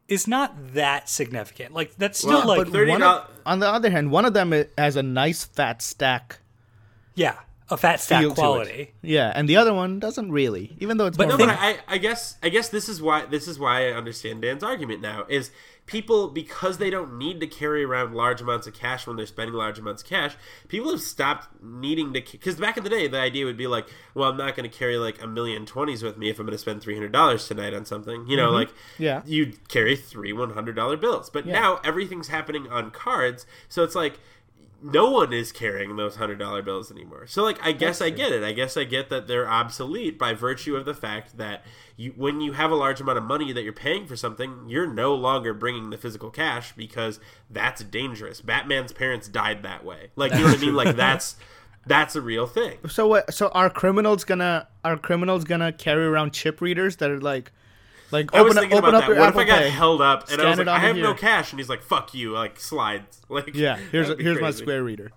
is 0.09 0.27
not 0.27 0.75
that 0.75 1.09
significant. 1.09 1.73
Like 1.73 1.95
that's 1.97 2.19
still 2.19 2.31
Well, 2.41 2.49
like 2.49 2.59
but 2.59 2.69
thirty 2.69 2.91
One 2.91 3.01
dollars. 3.01 3.27
of, 3.29 3.37
on 3.47 3.61
the 3.61 3.69
other 3.69 3.91
hand, 3.91 4.11
one 4.11 4.25
of 4.25 4.35
them 4.35 4.53
has 4.77 4.97
a 4.97 5.03
nice 5.03 5.45
fat 5.45 5.83
stack 5.83 6.41
yeah, 7.15 7.37
a 7.71 7.77
fat 7.77 8.01
stack 8.01 8.21
feel 8.21 8.31
to 8.31 8.35
quality. 8.35 8.93
Yeah, 9.03 9.33
and 9.35 9.49
the 9.49 9.57
other 9.57 9.73
one 9.73 9.99
doesn't 9.99 10.33
really, 10.33 10.77
even 10.81 10.97
though 10.97 11.07
it's 11.07 11.17
But 11.17 11.29
more 11.29 11.39
No, 11.39 11.47
but 11.47 11.57
I, 11.59 11.79
I 11.89 11.99
guess 11.99 12.37
I 12.43 12.49
guess 12.49 12.69
this 12.69 12.89
is 12.89 13.01
why 13.01 13.27
this 13.27 13.49
is 13.49 13.59
why 13.59 13.89
I 13.89 13.93
understand 13.93 14.43
Dan's 14.43 14.63
argument 14.63 15.01
now 15.01 15.25
is 15.29 15.51
people 15.91 16.29
because 16.29 16.79
they 16.79 16.89
don't 16.89 17.19
need 17.19 17.41
to 17.41 17.47
carry 17.49 17.83
around 17.83 18.15
large 18.15 18.41
amounts 18.41 18.67
of 18.69 18.73
cash 18.73 19.09
when 19.09 19.17
they're 19.17 19.27
spending 19.27 19.55
large 19.55 19.79
amounts 19.79 20.03
of 20.03 20.09
cash. 20.09 20.37
People 20.69 20.93
have 20.93 21.01
stopped 21.01 21.49
needing 21.63 22.13
to 22.13 22.21
because 22.21 22.57
back 22.57 22.77
in 22.77 22.85
the 22.85 22.91
day 22.91 23.09
the 23.09 23.19
idea 23.19 23.45
would 23.45 23.57
be 23.57 23.67
like, 23.67 23.87
well, 24.15 24.31
I'm 24.31 24.37
not 24.37 24.55
going 24.55 24.71
to 24.71 24.77
carry 24.77 24.99
like 24.99 25.21
a 25.21 25.27
million 25.27 25.67
twenties 25.67 26.03
with 26.03 26.17
me 26.17 26.31
if 26.31 26.39
I'm 26.39 26.47
going 26.47 26.53
to 26.53 26.59
spend 26.59 26.81
three 26.81 26.95
hundred 26.95 27.13
dollars 27.13 27.49
tonight 27.49 27.75
on 27.75 27.85
something. 27.85 28.27
You 28.29 28.37
know, 28.37 28.47
mm-hmm. 28.47 28.55
like 28.55 28.69
Yeah. 28.99 29.23
you 29.27 29.55
carry 29.69 29.97
three 29.97 30.33
one 30.33 30.51
hundred 30.51 30.77
dollar 30.77 30.97
bills. 30.97 31.29
But 31.29 31.47
now 31.47 31.81
everything's 31.85 32.29
happening 32.29 32.69
on 32.69 32.91
cards, 32.91 33.45
so 33.69 33.83
it's 33.83 33.95
like 33.97 34.21
no 34.83 35.11
one 35.11 35.33
is 35.33 35.53
carrying 35.53 35.97
those 35.97 36.17
hundred 36.17 36.39
dollar 36.39 36.63
bills 36.63 36.91
anymore. 36.91 37.27
So 37.27 37.43
like 37.43 37.59
I 37.63 37.73
guess 37.73 38.01
I 38.01 38.11
get 38.11 38.33
it. 38.33 38.43
I 38.43 38.53
guess 38.53 38.77
I 38.77 38.85
get 38.85 39.11
that 39.11 39.27
they're 39.27 39.49
obsolete 39.49 40.19
by 40.19 40.33
virtue 40.35 40.77
of 40.77 40.85
the 40.85 40.95
fact 40.95 41.37
that 41.39 41.65
you 41.97 42.13
when 42.17 42.41
you 42.41 42.53
have 42.53 42.71
a 42.71 42.75
large 42.75 43.01
amount 43.01 43.19
of 43.19 43.25
money 43.25 43.53
that 43.53 43.63
you're 43.63 43.73
paying 43.73 44.07
for 44.07 44.17
something, 44.17 44.65
you're 44.69 44.87
no 44.87 45.15
longer 45.15 45.53
bringing 45.53 45.91
the 45.91 45.99
physical 45.99 46.31
cash 46.31 46.73
because 46.73 47.21
that's 47.51 47.83
dangerous. 47.85 48.41
Batman's 48.41 48.93
parents 48.93 49.29
died 49.29 49.63
that 49.63 49.85
way. 49.85 50.11
Like 50.17 50.33
you 50.33 50.39
know 50.39 50.45
what 50.47 50.59
I 50.59 50.61
mean? 50.61 50.75
Like 50.75 50.97
that's 50.97 51.37
that's 51.87 52.17
a 52.17 52.21
real 52.21 52.47
thing. 52.47 52.79
So 52.89 53.07
what? 53.07 53.33
So 53.35 53.49
are 53.49 53.71
criminals 53.71 54.25
gonna 54.25 54.69
are 54.85 54.97
criminals 54.97 55.45
gonna 55.45 55.73
carry 55.73 56.05
around 56.05 56.33
chip 56.33 56.61
readers 56.61 56.97
that 56.97 57.11
are 57.11 57.21
like, 57.21 57.53
like 58.11 58.35
I 58.35 58.43
was 58.43 58.57
open 58.57 58.59
up, 58.59 58.63
thinking 58.63 58.79
open 58.79 58.89
about 58.91 58.95
up 58.95 59.09
that. 59.09 59.09
your 59.15 59.19
What 59.21 59.29
Apple 59.29 59.41
if 59.41 59.47
I 59.47 59.47
got 59.47 59.59
Pay? 59.63 59.71
held 59.71 60.03
up 60.03 60.31
and 60.31 60.41
I 60.41 60.49
was 60.51 60.59
like, 60.59 60.69
I 60.69 60.75
onto 60.75 60.87
have 60.87 60.97
no 60.97 61.15
cash, 61.15 61.53
and 61.53 61.61
he's 61.61 61.69
like, 61.69 61.83
"Fuck 61.83 62.15
you!" 62.15 62.33
Like 62.33 62.59
slides. 62.61 63.21
Like 63.29 63.55
Yeah, 63.55 63.77
here's 63.93 64.07
that'd 64.09 64.19
be 64.19 64.25
here's 64.25 64.41
my. 64.41 64.51
Square 64.51 64.85
reader. 64.85 65.13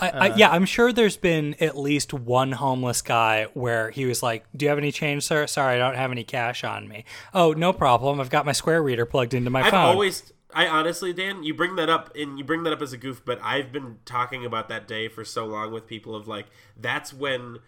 I, 0.00 0.08
Uh, 0.10 0.22
I, 0.24 0.34
yeah, 0.36 0.50
I'm 0.50 0.64
sure 0.66 0.92
there's 0.92 1.16
been 1.16 1.54
at 1.60 1.76
least 1.78 2.12
one 2.12 2.52
homeless 2.52 3.02
guy 3.02 3.46
where 3.54 3.90
he 3.90 4.04
was 4.04 4.22
like, 4.22 4.44
"Do 4.56 4.64
you 4.64 4.68
have 4.70 4.78
any 4.78 4.90
change, 4.92 5.22
sir? 5.24 5.46
Sorry, 5.46 5.76
I 5.76 5.78
don't 5.78 5.94
have 5.96 6.10
any 6.10 6.24
cash 6.24 6.64
on 6.64 6.88
me." 6.88 7.04
Oh, 7.34 7.52
no 7.52 7.72
problem. 7.72 8.20
I've 8.20 8.30
got 8.30 8.44
my 8.46 8.52
Square 8.52 8.82
reader 8.82 9.06
plugged 9.06 9.32
into 9.34 9.50
my 9.50 9.62
I've 9.62 9.70
phone. 9.70 9.80
always, 9.80 10.32
I 10.52 10.66
honestly, 10.66 11.12
Dan, 11.12 11.44
you 11.44 11.54
bring 11.54 11.76
that 11.76 11.88
up 11.88 12.10
and 12.16 12.36
you 12.36 12.44
bring 12.44 12.64
that 12.64 12.72
up 12.72 12.82
as 12.82 12.92
a 12.92 12.96
goof, 12.96 13.22
but 13.24 13.38
I've 13.42 13.70
been 13.70 13.98
talking 14.04 14.44
about 14.44 14.68
that 14.70 14.88
day 14.88 15.06
for 15.06 15.24
so 15.24 15.46
long 15.46 15.70
with 15.72 15.86
people 15.86 16.16
of 16.16 16.26
like, 16.26 16.46
that's 16.76 17.12
when 17.12 17.58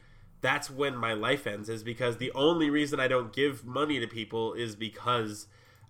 that's 0.43 0.69
when 0.69 0.95
my 0.97 1.15
life 1.15 1.47
ends 1.47 1.69
is 1.71 1.83
because 1.83 2.19
the 2.19 2.31
only 2.35 2.69
reason 2.69 3.01
I 3.01 3.09
don't 3.09 3.33
give 3.33 3.65
money 3.65 3.99
to 4.01 4.07
people 4.07 4.53
is 4.53 4.77
because 4.77 5.47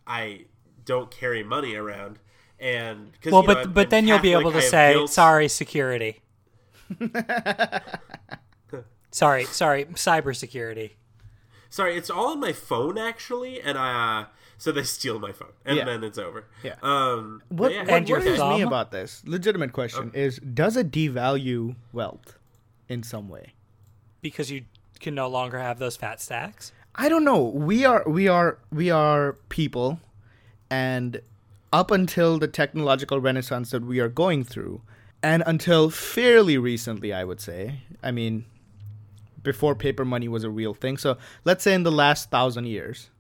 I 0.07 0.45
don't 0.85 1.11
carry 1.11 1.43
money 1.43 1.75
around. 1.75 2.21
And 2.61 3.13
Well, 3.25 3.43
you 3.43 3.49
know, 3.49 3.55
but 3.55 3.57
I'm- 3.57 3.73
but 3.73 3.87
I'm 3.87 3.91
then 3.91 4.07
you'll 4.07 4.19
be 4.21 4.33
able 4.33 4.53
to 4.53 4.63
say 4.63 4.93
guilt. 4.93 5.11
sorry, 5.11 5.49
security. 5.49 6.21
sorry, 9.11 9.45
sorry, 9.47 9.85
cybersecurity. 9.87 10.93
Sorry, 11.71 11.97
it's 11.97 12.11
all 12.11 12.29
on 12.33 12.41
my 12.41 12.53
phone 12.53 12.99
actually, 12.99 13.61
and 13.61 13.79
I 13.79 14.21
uh, 14.23 14.25
so 14.59 14.71
they 14.73 14.83
steal 14.85 15.19
my 15.19 15.33
phone, 15.33 15.53
and 15.65 15.79
Yeah. 15.79 15.85
then 15.87 16.05
it's 16.05 16.19
over. 16.19 16.45
Yeah. 16.63 16.75
Um. 16.83 17.43
What, 17.49 17.73
yeah. 17.73 17.81
what 17.83 17.91
And 17.91 18.09
your 18.09 18.19
worries 18.21 18.39
me 18.39 18.61
about 18.63 18.91
this, 18.93 19.23
legitimate 19.27 19.73
question, 19.73 20.11
is 20.15 20.39
does 20.39 20.77
it 20.77 20.91
devalue 20.91 21.75
wealth 21.93 22.39
in 22.89 23.03
some 23.03 23.29
way? 23.29 23.55
Because 24.23 24.51
you 24.51 24.65
can 25.01 25.15
no 25.15 25.29
longer 25.29 25.59
have 25.59 25.79
those 25.79 25.97
fat 25.97 26.21
stacks. 26.21 26.73
I 26.95 27.09
don't 27.09 27.25
know. 27.25 27.43
We 27.43 27.85
are 27.85 28.05
we 28.09 28.29
are 28.29 28.59
we 28.71 28.91
are 28.91 29.35
people, 29.49 30.01
and 30.71 31.21
up 31.73 31.91
until 31.91 32.39
the 32.39 32.49
technological 32.49 33.21
renaissance 33.21 33.71
that 33.73 33.85
we 33.85 33.99
are 34.01 34.09
going 34.09 34.45
through, 34.45 34.81
and 35.23 35.43
until 35.47 35.91
fairly 35.91 36.57
recently, 36.57 37.13
I 37.13 37.25
would 37.25 37.41
say. 37.41 37.81
I 38.03 38.11
mean, 38.11 38.45
before 39.43 39.75
paper 39.75 40.05
money 40.05 40.29
was 40.29 40.45
a 40.45 40.51
real 40.51 40.75
thing. 40.75 40.97
So 40.99 41.17
let's 41.45 41.65
say 41.65 41.75
in 41.75 41.83
the 41.83 41.93
last 41.93 42.31
thousand 42.31 42.67
years, 42.67 43.11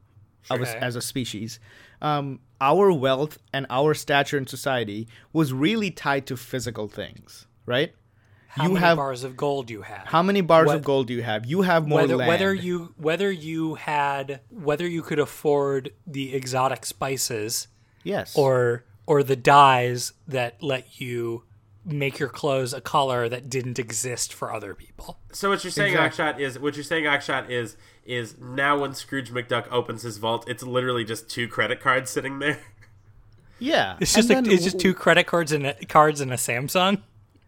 of 0.51 0.61
us 0.61 0.71
Okay. 0.71 0.79
as 0.81 0.97
a 0.97 1.01
species, 1.01 1.59
um, 2.03 2.41
our 2.61 2.93
wealth 2.93 3.39
and 3.53 3.67
our 3.71 3.95
stature 3.95 4.37
in 4.37 4.47
society 4.47 5.09
was 5.33 5.53
really 5.53 5.91
tied 5.91 6.27
to 6.27 6.37
physical 6.37 6.89
things, 6.89 7.47
right? 7.65 7.95
How 8.55 8.65
you 8.65 8.75
many 8.75 8.81
have 8.85 8.97
bars 8.99 9.25
of 9.25 9.37
gold 9.37 9.71
you 9.71 9.83
have? 9.83 10.07
how 10.07 10.23
many 10.23 10.41
bars 10.43 10.67
What- 10.67 10.77
of 10.77 10.85
gold 10.85 11.07
do 11.07 11.15
you 11.15 11.23
have? 11.23 11.47
You 11.47 11.63
have 11.63 11.87
more 11.89 12.01
whether 12.03 12.17
land. 12.17 12.29
whether 12.29 12.55
you 12.55 12.95
whether 12.99 13.31
you 13.31 13.75
had 13.77 14.41
whether 14.51 14.87
you 14.87 15.03
could 15.03 15.19
afford 15.19 15.91
the 16.07 16.35
exotic 16.35 16.85
spices 16.85 17.69
yes 18.05 18.37
or 18.37 18.85
or 19.07 19.23
the 19.23 19.37
dyes 19.37 20.13
that 20.29 20.63
let 20.63 21.01
you 21.01 21.45
make 21.85 22.19
your 22.21 22.29
clothes 22.29 22.73
a 22.73 22.81
color 22.81 23.29
that 23.29 23.51
didn't 23.51 23.77
exist 23.79 24.33
for 24.33 24.53
other 24.53 24.73
people. 24.75 25.19
So 25.33 25.49
what 25.49 25.65
you're 25.65 25.71
saying, 25.73 25.95
Exactly. 25.97 26.45
Akshat, 26.45 26.47
is 26.47 26.59
what 26.59 26.77
you're 26.77 26.85
saying, 26.85 27.05
Akshat, 27.05 27.51
is 27.51 27.77
is 28.05 28.37
now 28.39 28.79
when 28.81 28.95
Scrooge 28.95 29.33
McDuck 29.33 29.67
opens 29.73 30.03
his 30.03 30.19
vault, 30.19 30.49
it's 30.49 30.63
literally 30.63 31.05
just 31.05 31.29
two 31.31 31.49
credit 31.49 31.81
cards 31.81 32.11
sitting 32.11 32.39
there. 32.39 32.59
yeah, 33.59 33.97
It's 34.01 34.13
just 34.15 34.31
a, 34.31 34.39
it's 34.39 34.63
just 34.65 34.79
two 34.79 34.93
credit 34.95 35.25
cards 35.27 35.53
and 35.53 35.67
a, 35.67 35.75
cards 35.87 36.21
and 36.21 36.33
a 36.33 36.37
Samsung. 36.37 37.01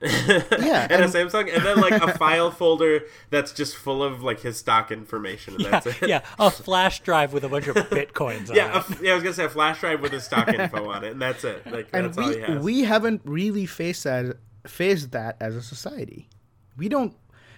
Yeah, 0.04 0.86
and 0.90 1.02
a 1.02 1.08
Samsung, 1.08 1.54
and 1.54 1.64
then 1.64 1.80
like 1.80 2.00
a 2.02 2.16
file 2.18 2.50
folder 2.50 3.04
that's 3.30 3.52
just 3.52 3.76
full 3.76 4.02
of 4.02 4.22
like 4.22 4.40
his 4.40 4.56
stock 4.58 4.90
information, 4.92 5.54
and 5.54 5.62
Yeah, 5.64 5.70
that's 5.70 5.86
it. 6.02 6.08
yeah, 6.08 6.20
a 6.38 6.50
flash 6.50 7.00
drive 7.00 7.32
with 7.32 7.44
a 7.44 7.48
bunch 7.48 7.66
of 7.68 7.76
bitcoins 7.76 8.50
on 8.50 8.56
Yeah, 8.56 8.84
a 8.88 9.02
yeah, 9.04 9.12
I 9.12 9.14
was 9.14 9.22
gonna 9.22 9.34
say 9.34 9.44
a 9.44 9.48
flash 9.50 9.80
drive 9.80 10.00
with 10.00 10.12
his 10.12 10.24
stock 10.24 10.48
info 10.48 10.88
on 10.90 11.04
it, 11.04 11.12
and 11.12 11.22
that's 11.22 11.44
it. 11.44 11.64
Like 11.70 11.88
and 11.92 12.06
that's 12.06 12.18
all 12.18 12.28
he 12.28 12.36
we 12.36 12.40
has. 12.42 12.62
we 12.62 12.84
haven't 12.84 13.22
really 13.24 13.66
faced 13.66 14.04
that 14.04 14.36
faced 14.66 15.12
that 15.12 15.36
as 15.40 15.56
a 15.56 15.62
society. 15.62 16.28
We 16.76 16.88
don't. 16.88 17.14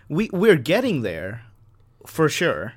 We 0.09 0.31
we're 0.33 0.57
getting 0.57 1.03
there, 1.03 1.43
for 2.07 2.29
sure. 2.29 2.75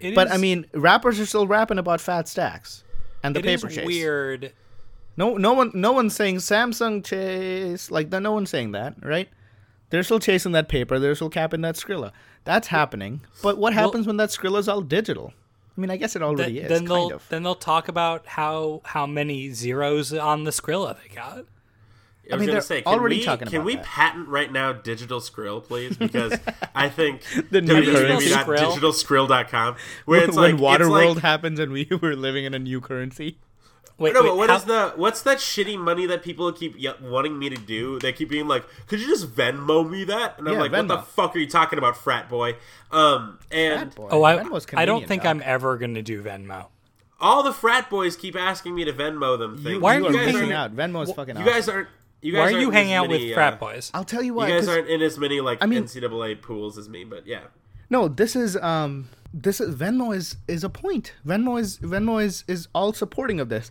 It 0.00 0.14
But 0.14 0.28
is- 0.28 0.32
I 0.34 0.36
mean, 0.36 0.66
rappers 0.74 1.18
are 1.20 1.26
still 1.26 1.46
rapping 1.46 1.78
about 1.78 2.00
fat 2.00 2.28
stacks 2.28 2.84
and 3.22 3.34
the 3.34 3.40
it 3.40 3.46
is 3.46 3.62
paper 3.62 3.72
chase. 3.74 3.86
weird. 3.86 4.52
No, 5.16 5.36
no 5.36 5.52
one, 5.54 5.70
no 5.74 5.92
one's 5.92 6.14
saying 6.14 6.36
Samsung 6.36 7.04
chase. 7.04 7.90
Like, 7.90 8.10
no 8.10 8.32
one's 8.32 8.50
saying 8.50 8.72
that, 8.72 8.96
right? 9.02 9.28
They're 9.90 10.02
still 10.02 10.20
chasing 10.20 10.52
that 10.52 10.68
paper. 10.68 10.98
They're 10.98 11.14
still 11.14 11.30
capping 11.30 11.60
that 11.62 11.76
Skrilla. 11.76 12.12
That's 12.44 12.68
happening. 12.68 13.20
But 13.42 13.56
what 13.58 13.72
happens 13.72 14.06
when 14.06 14.16
that 14.18 14.30
Skrilla's 14.30 14.68
all 14.68 14.80
digital? 14.82 15.32
I 15.76 15.80
mean, 15.80 15.90
I 15.90 15.96
guess 15.96 16.16
it 16.16 16.22
already 16.22 16.54
Then, 16.60 16.62
is, 16.64 16.68
then 16.70 16.78
kind 16.86 16.90
they'll 16.90 17.16
of. 17.16 17.28
then 17.28 17.42
they'll 17.42 17.54
talk 17.54 17.88
about 17.88 18.26
how 18.26 18.80
how 18.84 19.06
many 19.06 19.50
zeros 19.50 20.12
on 20.12 20.44
the 20.44 20.50
Skrilla 20.50 20.96
they 21.02 21.14
got. 21.14 21.44
I 22.28 22.34
was 22.34 22.40
mean, 22.40 22.46
gonna 22.48 22.52
they're 22.52 22.60
say, 22.62 22.82
can 22.82 22.92
already 22.92 23.18
we, 23.18 23.24
talking 23.24 23.46
can 23.46 23.56
about 23.58 23.66
we 23.66 23.76
that. 23.76 23.84
patent 23.84 24.28
right 24.28 24.50
now 24.50 24.72
digital 24.72 25.20
Skrill, 25.20 25.62
please? 25.62 25.96
Because 25.98 26.32
I 26.74 26.88
think 26.88 27.22
The 27.50 27.60
new 27.60 27.84
currency. 27.84 28.30
www.digitalskrill.com, 28.30 29.76
where 30.06 30.24
it's 30.24 30.36
when 30.36 30.56
like 30.58 30.78
it's 30.78 30.82
Waterworld 30.88 31.14
like, 31.16 31.22
happens 31.22 31.58
and 31.60 31.70
we 31.72 31.86
were 32.02 32.16
living 32.16 32.44
in 32.44 32.54
a 32.54 32.58
new 32.58 32.80
currency. 32.80 33.38
Wait, 33.98 34.12
No, 34.12 34.20
wait, 34.22 34.28
but 34.28 34.36
what 34.36 34.50
how- 34.50 34.56
is 34.56 34.64
the 34.64 34.92
what's 34.96 35.22
that 35.22 35.38
shitty 35.38 35.78
money 35.78 36.04
that 36.06 36.22
people 36.22 36.52
keep 36.52 36.74
ye- 36.78 36.92
wanting 37.00 37.38
me 37.38 37.48
to 37.48 37.56
do? 37.56 37.98
They 37.98 38.12
keep 38.12 38.28
being 38.28 38.46
like, 38.46 38.64
"Could 38.88 39.00
you 39.00 39.06
just 39.06 39.34
Venmo 39.34 39.88
me 39.88 40.04
that?" 40.04 40.38
And 40.38 40.46
I'm 40.46 40.54
Yeah, 40.54 40.60
like, 40.60 40.72
"What 40.72 40.88
the 40.88 40.98
fuck 40.98 41.34
are 41.34 41.38
you 41.38 41.48
talking 41.48 41.78
about, 41.78 41.96
frat 41.96 42.28
boy?" 42.28 42.56
Um, 42.90 43.38
and 43.50 43.78
Fat 43.90 43.94
boy. 43.94 44.08
Oh, 44.10 44.22
I, 44.22 44.36
Venmo's 44.36 44.66
I 44.74 44.84
don't 44.84 45.06
think 45.08 45.22
dog. 45.22 45.30
I'm 45.36 45.42
ever 45.44 45.78
gonna 45.78 46.02
do 46.02 46.22
Venmo. 46.22 46.66
all 47.20 47.42
the 47.42 47.52
frat 47.54 47.88
boys 47.88 48.16
keep 48.16 48.36
asking 48.36 48.74
me 48.74 48.84
to 48.84 48.92
Venmo 48.92 49.38
them 49.38 49.56
things. 49.56 49.70
You, 49.70 49.80
Why 49.80 49.96
are 49.96 50.00
you 50.00 50.04
you 50.04 50.10
are 50.10 50.12
guys 50.12 50.26
missing 50.26 50.52
aren't- 50.52 50.52
out. 50.52 50.76
Venmo's 50.76 51.12
fucking 51.12 51.36
You 51.36 51.42
awesome. 51.42 51.52
guys 51.54 51.68
aren't. 51.70 51.88
You 52.20 52.32
guys 52.32 52.52
Why 52.52 52.58
are 52.58 52.60
you 52.60 52.70
hanging 52.70 52.92
as 52.92 52.98
out 52.98 53.08
with 53.08 53.20
many, 53.20 53.32
frat 53.32 53.54
uh, 53.54 53.56
boys? 53.56 53.90
I'll 53.94 54.04
tell 54.04 54.22
you 54.22 54.34
why. 54.34 54.48
You 54.48 54.54
guys 54.58 54.68
aren't 54.68 54.88
in 54.88 55.00
as 55.00 55.16
many 55.18 55.40
like 55.40 55.62
I 55.62 55.66
mean- 55.66 55.84
NCAA 55.84 56.34
pools 56.42 56.76
as 56.76 56.88
me, 56.88 57.04
but 57.04 57.26
yeah. 57.26 57.40
No, 57.88 58.08
this 58.08 58.36
is 58.36 58.56
um 58.58 59.08
this 59.42 59.60
is 59.60 59.74
Venmo 59.74 60.16
is 60.16 60.36
is 60.48 60.64
a 60.64 60.68
point. 60.70 61.12
Venmo 61.26 61.60
is 61.60 61.78
Venmo 61.78 62.22
is 62.22 62.44
is 62.48 62.68
all 62.74 62.92
supporting 62.92 63.38
of 63.40 63.48
this. 63.48 63.70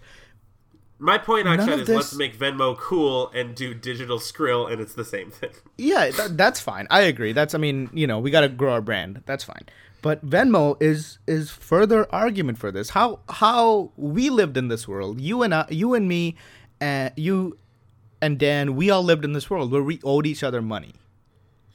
My 0.98 1.18
point, 1.18 1.46
actually, 1.46 1.82
is 1.82 1.88
this- 1.88 1.96
let's 1.96 2.16
make 2.16 2.38
Venmo 2.40 2.78
cool 2.78 3.30
and 3.36 3.54
do 3.54 3.74
digital 3.74 4.18
Skrill, 4.18 4.72
and 4.72 4.82
it's 4.82 4.94
the 4.94 5.04
same 5.04 5.30
thing. 5.30 5.50
Yeah, 5.78 6.10
that, 6.12 6.38
that's 6.38 6.62
fine. 6.62 6.88
I 6.90 7.02
agree. 7.02 7.34
That's 7.34 7.54
I 7.54 7.58
mean, 7.58 7.90
you 7.94 8.08
know, 8.08 8.20
we 8.20 8.32
got 8.32 8.42
to 8.42 8.50
grow 8.50 8.72
our 8.72 8.82
brand. 8.82 9.24
That's 9.26 9.44
fine. 9.44 9.66
But 10.02 10.26
Venmo 10.26 10.78
is 10.82 11.20
is 11.28 11.50
further 11.50 12.08
argument 12.14 12.60
for 12.60 12.72
this. 12.72 12.92
How 12.92 13.20
how 13.28 13.92
we 13.98 14.30
lived 14.30 14.56
in 14.56 14.68
this 14.70 14.88
world. 14.88 15.20
You 15.20 15.44
and 15.44 15.54
I, 15.54 15.66
you 15.70 15.94
and 15.96 16.08
me, 16.08 16.36
and 16.80 17.12
you 17.18 17.58
and 18.22 18.40
Dan, 18.40 18.76
we 18.76 18.90
all 18.90 19.04
lived 19.04 19.26
in 19.26 19.34
this 19.34 19.50
world 19.50 19.72
where 19.72 19.84
we 19.84 20.00
owed 20.04 20.26
each 20.26 20.44
other 20.44 20.62
money, 20.62 20.94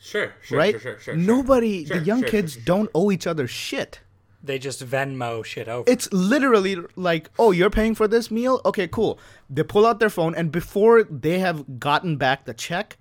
Sure, 0.03 0.33
sure, 0.43 0.59
right? 0.59 0.73
sure, 0.73 0.81
sure, 0.81 0.99
sure. 0.99 1.15
Nobody, 1.17 1.85
Sure, 1.85 1.99
the 1.99 2.05
young 2.05 2.21
sure, 2.21 2.31
kids 2.31 2.57
don't 2.57 2.89
owe 2.95 3.11
each 3.13 3.27
other 3.27 3.47
shit. 3.47 4.01
They 4.43 4.59
just 4.59 4.83
Venmo 4.85 5.45
shit 5.45 5.69
over. 5.69 5.89
It's 5.91 6.11
literally 6.11 6.79
like, 6.97 7.29
oh, 7.39 7.51
you're 7.51 7.69
paying 7.69 7.95
for 7.95 8.09
this 8.09 8.31
meal? 8.31 8.63
Okay, 8.65 8.89
cool. 8.89 9.19
They 9.51 9.63
pull 9.63 9.85
out 9.85 10.01
their 10.01 10.09
phone, 10.09 10.35
and 10.35 10.51
before 10.51 11.03
they 11.05 11.41
have 11.41 11.79
gotten 11.79 12.17
back 12.17 12.47
the 12.47 12.55
check, 12.55 12.97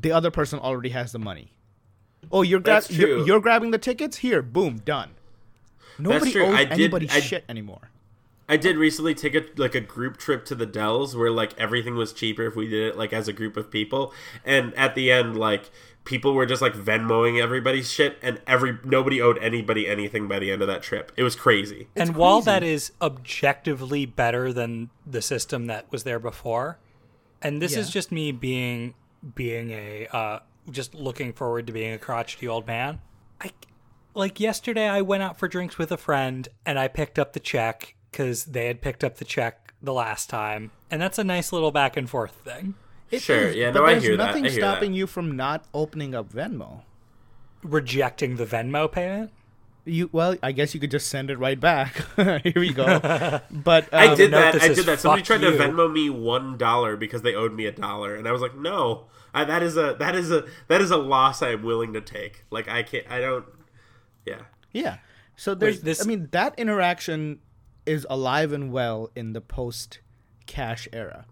the 0.00 0.12
other 0.12 0.30
person 0.30 0.58
already 0.58 0.90
has 0.90 1.12
the 1.12 1.18
money. 1.18 1.52
Oh, 2.30 2.42
you're, 2.42 2.60
gra- 2.60 2.82
you're, 2.90 3.26
you're 3.26 3.40
grabbing 3.40 3.70
the 3.70 3.78
tickets? 3.78 4.18
Here, 4.18 4.42
boom, 4.42 4.78
done. 4.84 5.12
Nobody 5.98 6.38
owes 6.38 6.54
I 6.54 6.64
did- 6.64 6.72
anybody 6.72 7.08
I- 7.10 7.20
shit 7.20 7.44
anymore. 7.48 7.90
I 8.48 8.56
did 8.56 8.76
recently 8.76 9.12
take 9.12 9.34
a 9.34 9.42
like 9.56 9.74
a 9.74 9.80
group 9.80 10.18
trip 10.18 10.44
to 10.44 10.54
the 10.54 10.66
Dells 10.66 11.16
where 11.16 11.32
like 11.32 11.58
everything 11.58 11.96
was 11.96 12.12
cheaper 12.12 12.44
if 12.46 12.54
we 12.54 12.68
did 12.68 12.90
it 12.90 12.96
like 12.96 13.12
as 13.12 13.26
a 13.26 13.32
group 13.32 13.56
of 13.56 13.72
people, 13.72 14.12
and 14.44 14.72
at 14.74 14.94
the 14.94 15.10
end 15.10 15.36
like 15.36 15.68
people 16.06 16.32
were 16.32 16.46
just 16.46 16.62
like 16.62 16.72
Venmoing 16.72 17.42
everybody's 17.42 17.92
shit, 17.92 18.18
and 18.22 18.40
every 18.46 18.78
nobody 18.84 19.20
owed 19.20 19.38
anybody 19.38 19.86
anything 19.86 20.26
by 20.26 20.38
the 20.38 20.50
end 20.50 20.62
of 20.62 20.68
that 20.68 20.82
trip. 20.82 21.12
It 21.16 21.22
was 21.22 21.36
crazy. 21.36 21.88
and 21.94 22.16
while 22.16 22.40
that 22.42 22.62
is 22.62 22.92
objectively 23.02 24.06
better 24.06 24.52
than 24.52 24.88
the 25.06 25.20
system 25.20 25.66
that 25.66 25.90
was 25.92 26.04
there 26.04 26.18
before, 26.18 26.78
and 27.42 27.60
this 27.60 27.76
is 27.76 27.90
just 27.90 28.10
me 28.10 28.32
being 28.32 28.94
being 29.34 29.70
a 29.72 30.06
uh, 30.12 30.38
just 30.70 30.94
looking 30.94 31.32
forward 31.32 31.66
to 31.66 31.72
being 31.72 31.92
a 31.92 31.98
crotchety 31.98 32.48
old 32.48 32.66
man. 32.66 33.00
I 33.40 33.50
like 34.14 34.40
yesterday 34.40 34.88
I 34.88 35.02
went 35.02 35.22
out 35.22 35.38
for 35.38 35.48
drinks 35.48 35.76
with 35.76 35.92
a 35.92 35.98
friend 35.98 36.48
and 36.64 36.78
I 36.78 36.88
picked 36.88 37.18
up 37.18 37.34
the 37.34 37.40
check 37.40 37.94
because 38.10 38.46
they 38.46 38.66
had 38.66 38.80
picked 38.80 39.04
up 39.04 39.16
the 39.16 39.24
check 39.24 39.74
the 39.82 39.92
last 39.92 40.30
time, 40.30 40.70
and 40.90 41.02
that's 41.02 41.18
a 41.18 41.24
nice 41.24 41.52
little 41.52 41.70
back 41.70 41.96
and 41.96 42.08
forth 42.08 42.32
thing. 42.32 42.74
It 43.10 43.22
Sure, 43.22 43.48
is, 43.48 43.56
yeah, 43.56 43.70
but 43.70 43.80
no, 43.80 43.86
I 43.86 43.92
there's 43.92 44.02
hear 44.04 44.16
that. 44.16 44.26
nothing 44.26 44.46
I 44.46 44.50
hear 44.50 44.60
stopping 44.60 44.92
that. 44.92 44.96
you 44.98 45.06
from 45.06 45.36
not 45.36 45.64
opening 45.72 46.14
up 46.14 46.32
Venmo. 46.32 46.82
Rejecting 47.62 48.36
the 48.36 48.44
Venmo 48.46 48.90
payment. 48.90 49.30
You 49.84 50.08
well, 50.12 50.36
I 50.42 50.50
guess 50.50 50.74
you 50.74 50.80
could 50.80 50.90
just 50.90 51.06
send 51.08 51.30
it 51.30 51.38
right 51.38 51.58
back. 51.58 51.94
Here 52.16 52.52
we 52.56 52.72
go. 52.72 52.84
But 53.50 53.92
I 53.94 54.08
um, 54.08 54.16
did 54.16 54.32
that. 54.32 54.54
that 54.54 54.62
I 54.62 54.68
did 54.74 54.84
that. 54.86 54.98
Somebody 54.98 55.22
"Fuck 55.22 55.26
tried 55.40 55.48
to. 55.48 55.52
Venmo 55.56 55.92
me 55.92 56.10
one 56.10 56.56
dollar 56.58 56.96
because 56.96 57.22
they 57.22 57.34
owed 57.36 57.52
me 57.52 57.66
a 57.66 57.72
dollar, 57.72 58.16
and 58.16 58.26
I 58.26 58.32
was 58.32 58.42
like, 58.42 58.56
no, 58.56 59.04
I, 59.32 59.44
that 59.44 59.62
is 59.62 59.76
a 59.76 59.94
that 60.00 60.16
is 60.16 60.32
a 60.32 60.44
that 60.66 60.80
is 60.80 60.90
a 60.90 60.96
loss 60.96 61.40
I 61.42 61.50
am 61.50 61.62
willing 61.62 61.92
to 61.92 62.00
take. 62.00 62.44
Like 62.50 62.68
I 62.68 62.82
can't. 62.82 63.08
I 63.08 63.20
don't. 63.20 63.44
Yeah. 64.24 64.42
Yeah. 64.72 64.98
So 65.36 65.54
there's 65.54 65.82
this- 65.82 66.02
I 66.04 66.08
mean 66.08 66.28
that 66.32 66.54
interaction 66.58 67.38
is 67.84 68.04
alive 68.10 68.52
and 68.52 68.72
well 68.72 69.10
in 69.14 69.32
the 69.34 69.40
post 69.40 70.00
cash 70.46 70.88
era. 70.92 71.26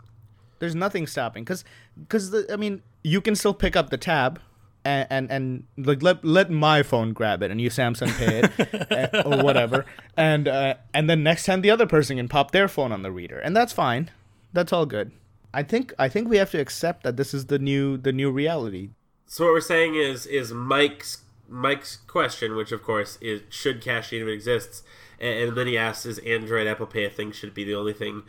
There's 0.65 0.75
nothing 0.75 1.07
stopping 1.07 1.45
cuz 1.45 1.65
cuz 2.09 2.35
I 2.51 2.57
mean 2.57 2.83
you 3.03 3.21
can 3.21 3.35
still 3.35 3.55
pick 3.55 3.77
up 3.77 3.91
the 3.91 3.99
tab 3.99 4.41
and 4.85 5.07
and, 5.11 5.31
and 5.31 5.65
like 5.77 6.03
let 6.03 6.25
let 6.25 6.51
my 6.51 6.83
phone 6.83 7.13
grab 7.13 7.43
it 7.43 7.51
and 7.51 7.61
you 7.61 7.71
Samsung 7.71 8.17
pay 8.17 8.41
it 8.41 8.91
eh, 8.91 9.23
or 9.25 9.43
whatever 9.43 9.85
and 10.17 10.49
uh, 10.49 10.75
and 10.93 11.09
then 11.09 11.23
next 11.23 11.45
time 11.45 11.61
the 11.61 11.71
other 11.71 11.87
person 11.87 12.17
can 12.17 12.29
pop 12.29 12.51
their 12.51 12.69
phone 12.69 12.93
on 12.93 13.03
the 13.03 13.11
reader 13.11 13.39
and 13.39 13.57
that's 13.57 13.73
fine. 13.73 14.11
That's 14.53 14.73
all 14.73 14.87
good. 14.87 15.13
I 15.53 15.63
think 15.63 15.93
I 15.99 16.09
think 16.09 16.29
we 16.29 16.37
have 16.39 16.51
to 16.51 16.59
accept 16.59 17.05
that 17.05 17.17
this 17.17 17.33
is 17.33 17.47
the 17.47 17.59
new 17.59 17.97
the 17.97 18.13
new 18.13 18.31
reality. 18.31 18.91
So 19.27 19.45
what 19.45 19.53
we're 19.53 19.61
saying 19.61 19.95
is 19.95 20.27
is 20.27 20.53
Mike's 20.53 21.23
Mike's 21.49 21.97
question, 21.97 22.57
which 22.57 22.73
of 22.73 22.83
course 22.83 23.19
is 23.21 23.43
should 23.51 23.81
cash 23.81 24.13
even 24.13 24.29
exists, 24.29 24.83
and, 25.21 25.49
and 25.49 25.57
then 25.57 25.67
he 25.67 25.79
asks, 25.79 26.07
"Is 26.07 26.19
Android 26.21 26.67
Apple 26.67 26.87
Pay 26.87 27.05
a 27.05 27.11
thing? 27.11 27.33
Should 27.33 27.55
be 27.55 27.65
the 27.65 27.75
only 27.75 27.93
thing?" 27.93 28.23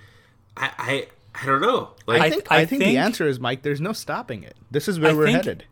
I 0.55 1.07
I, 1.35 1.43
I 1.43 1.45
don't 1.45 1.61
know. 1.61 1.91
Like 2.07 2.21
I 2.21 2.25
I- 2.25 2.29
think 2.29 2.51
I 2.51 2.55
I, 2.55 2.65
think, 2.65 2.81
think- 2.81 2.93
the 2.93 2.97
answer 2.97 3.27
is 3.27 3.39
Mike. 3.39 3.61
There's 3.63 3.81
no 3.81 3.93
stopping 3.93 4.43
it. 4.43 4.55
This 4.71 4.87
is 4.87 4.99
where 4.99 5.11
I 5.11 5.13
we're 5.13 5.25
think- 5.25 5.37
headed. 5.37 5.65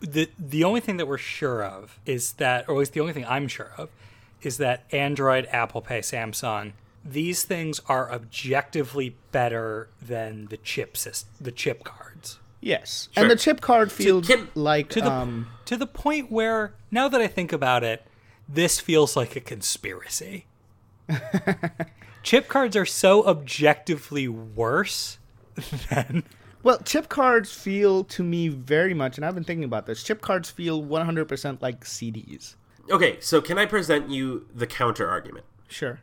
the 0.00 0.28
the 0.38 0.64
only 0.64 0.80
thing 0.80 0.96
that 0.96 1.06
we're 1.06 1.18
sure 1.18 1.62
of 1.64 1.98
is 2.06 2.32
that, 2.34 2.68
or 2.68 2.74
at 2.74 2.78
least 2.78 2.92
the 2.94 3.00
only 3.00 3.12
thing 3.12 3.26
I'm 3.26 3.48
sure 3.48 3.72
of, 3.76 3.90
is 4.42 4.56
that 4.58 4.84
Android, 4.92 5.46
Apple 5.50 5.82
Pay, 5.82 6.00
Samsung, 6.00 6.72
these 7.04 7.44
things 7.44 7.80
are 7.86 8.10
objectively 8.12 9.16
better 9.32 9.88
than 10.00 10.46
the 10.46 10.56
chip 10.56 10.94
syst- 10.94 11.24
the 11.40 11.52
chip 11.52 11.84
cards. 11.84 12.38
Yes, 12.62 13.08
Sure. 13.12 13.22
and 13.22 13.30
the 13.30 13.36
chip 13.36 13.60
card 13.62 13.90
feels 13.90 14.26
can- 14.26 14.48
like 14.54 14.88
To 14.90 15.00
the 15.00 15.10
um, 15.10 15.46
to 15.66 15.76
the 15.78 15.86
point 15.86 16.30
where 16.30 16.74
now 16.90 17.08
that 17.08 17.20
I 17.20 17.26
think 17.26 17.52
about 17.52 17.82
it, 17.84 18.06
this 18.48 18.78
feels 18.80 19.16
like 19.16 19.34
a 19.36 19.40
conspiracy. 19.40 20.44
chip 22.22 22.48
cards 22.48 22.76
are 22.76 22.86
so 22.86 23.24
objectively 23.26 24.28
worse 24.28 25.18
than 25.90 26.24
Well, 26.62 26.78
chip 26.84 27.08
cards 27.08 27.52
feel 27.52 28.04
to 28.04 28.22
me 28.22 28.48
very 28.48 28.94
much, 28.94 29.16
and 29.16 29.24
I've 29.24 29.34
been 29.34 29.44
thinking 29.44 29.64
about 29.64 29.86
this. 29.86 30.02
Chip 30.02 30.20
cards 30.20 30.50
feel 30.50 30.82
100% 30.82 31.62
like 31.62 31.84
CDs. 31.84 32.54
okay, 32.90 33.16
so 33.20 33.40
can 33.40 33.56
I 33.58 33.66
present 33.66 34.10
you 34.10 34.46
the 34.54 34.66
counter 34.66 35.08
argument? 35.08 35.46
Sure. 35.68 36.00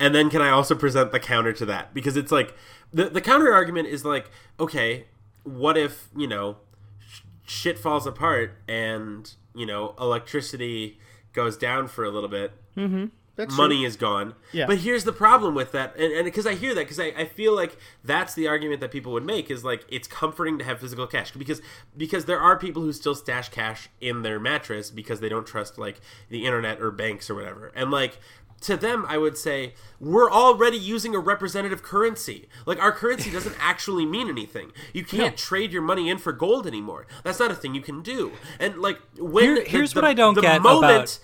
And 0.00 0.14
then 0.14 0.28
can 0.28 0.42
I 0.42 0.50
also 0.50 0.74
present 0.74 1.12
the 1.12 1.20
counter 1.20 1.52
to 1.54 1.64
that? 1.66 1.94
Because 1.94 2.16
it's 2.16 2.32
like 2.32 2.54
the 2.92 3.08
the 3.08 3.20
counter 3.20 3.52
argument 3.52 3.88
is 3.88 4.04
like, 4.04 4.30
okay, 4.60 5.06
what 5.44 5.78
if, 5.78 6.08
you 6.16 6.26
know, 6.26 6.56
sh- 7.00 7.20
shit 7.46 7.78
falls 7.78 8.06
apart 8.06 8.58
and, 8.68 9.32
you 9.54 9.64
know, 9.64 9.94
electricity 10.00 10.98
goes 11.32 11.56
down 11.56 11.86
for 11.88 12.04
a 12.04 12.10
little 12.10 12.28
bit. 12.28 12.52
Mm-hmm. 12.76 13.06
That's 13.36 13.54
money 13.56 13.84
is 13.84 13.96
gone. 13.96 14.34
Yeah. 14.52 14.66
But 14.66 14.78
here's 14.78 15.04
the 15.04 15.12
problem 15.12 15.54
with 15.54 15.72
that, 15.72 15.94
and 15.96 16.24
because 16.24 16.46
I 16.46 16.54
hear 16.54 16.74
that, 16.74 16.80
because 16.84 16.98
I, 16.98 17.12
I 17.16 17.24
feel 17.26 17.54
like 17.54 17.76
that's 18.02 18.34
the 18.34 18.48
argument 18.48 18.80
that 18.80 18.90
people 18.90 19.12
would 19.12 19.26
make 19.26 19.50
is 19.50 19.62
like 19.64 19.84
it's 19.88 20.08
comforting 20.08 20.58
to 20.58 20.64
have 20.64 20.80
physical 20.80 21.06
cash 21.06 21.32
because 21.32 21.60
because 21.96 22.24
there 22.24 22.40
are 22.40 22.58
people 22.58 22.82
who 22.82 22.92
still 22.92 23.14
stash 23.14 23.50
cash 23.50 23.88
in 24.00 24.22
their 24.22 24.40
mattress 24.40 24.90
because 24.90 25.20
they 25.20 25.28
don't 25.28 25.46
trust 25.46 25.78
like 25.78 26.00
the 26.30 26.46
internet 26.46 26.80
or 26.80 26.90
banks 26.90 27.28
or 27.30 27.34
whatever, 27.34 27.72
and 27.74 27.90
like. 27.90 28.18
To 28.62 28.74
them, 28.74 29.04
I 29.06 29.18
would 29.18 29.36
say 29.36 29.74
we're 30.00 30.30
already 30.30 30.78
using 30.78 31.14
a 31.14 31.18
representative 31.18 31.82
currency. 31.82 32.48
Like 32.64 32.80
our 32.80 32.90
currency 32.90 33.30
doesn't 33.30 33.54
actually 33.60 34.06
mean 34.06 34.30
anything. 34.30 34.72
You 34.94 35.04
can't 35.04 35.36
trade 35.36 35.72
your 35.74 35.82
money 35.82 36.08
in 36.08 36.16
for 36.16 36.32
gold 36.32 36.66
anymore. 36.66 37.06
That's 37.22 37.38
not 37.38 37.50
a 37.50 37.54
thing 37.54 37.74
you 37.74 37.82
can 37.82 38.00
do. 38.00 38.32
And 38.58 38.78
like 38.78 38.98
when 39.18 39.44
Here- 39.56 39.64
here's 39.66 39.92
the- 39.92 39.98
what 40.00 40.06
I 40.08 40.14
don't 40.14 40.34
the 40.36 40.40
get 40.40 40.62
moment, 40.62 40.90
about- 40.90 41.18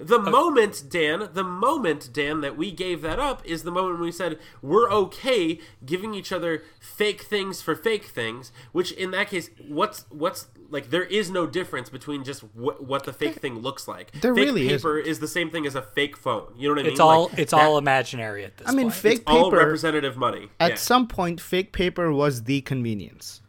the 0.00 0.18
moment, 0.18 0.84
Dan, 0.88 1.28
the 1.34 1.44
moment, 1.44 2.10
Dan, 2.12 2.40
that 2.40 2.56
we 2.56 2.70
gave 2.72 3.02
that 3.02 3.18
up 3.18 3.44
is 3.44 3.62
the 3.64 3.70
moment 3.70 3.94
when 3.96 4.02
we 4.04 4.12
said 4.12 4.38
we're 4.62 4.90
okay 4.90 5.60
giving 5.84 6.14
each 6.14 6.32
other 6.32 6.62
fake 6.80 7.20
things 7.22 7.60
for 7.60 7.74
fake 7.74 8.04
things. 8.06 8.50
Which, 8.72 8.92
in 8.92 9.10
that 9.10 9.28
case, 9.28 9.50
what's 9.68 10.06
what's 10.10 10.48
like 10.70 10.90
there 10.90 11.04
is 11.04 11.30
no 11.30 11.46
difference 11.46 11.90
between 11.90 12.24
just 12.24 12.40
wh- 12.54 12.80
what 12.80 13.04
the 13.04 13.12
fake 13.12 13.36
thing 13.36 13.58
looks 13.58 13.86
like. 13.86 14.10
There 14.20 14.34
fake 14.34 14.44
really 14.46 14.68
paper 14.68 14.98
is 14.98 15.20
the 15.20 15.28
same 15.28 15.50
thing 15.50 15.66
as 15.66 15.74
a 15.74 15.82
fake 15.82 16.16
phone. 16.16 16.52
You 16.56 16.68
know 16.68 16.74
what 16.74 16.80
I 16.80 16.82
mean? 16.84 16.92
it's 16.92 17.00
all 17.00 17.24
Like, 17.28 17.38
it's 17.38 17.50
that- 17.52 17.60
all 17.60 17.76
imaginary 17.78 18.44
at 18.44 18.56
this 18.56 18.66
point. 18.66 18.74
I 18.74 18.76
mean, 18.76 18.86
point. 18.86 18.94
fake 18.94 19.22
all 19.26 19.50
paper. 19.50 19.56
representative 19.58 20.16
money. 20.16 20.48
At 20.58 20.70
Yeah. 20.70 20.76
some 20.76 21.08
point, 21.08 21.40
fake 21.40 21.72
paper 21.72 22.12
was 22.12 22.44
the 22.44 22.60
convenience, 22.62 23.42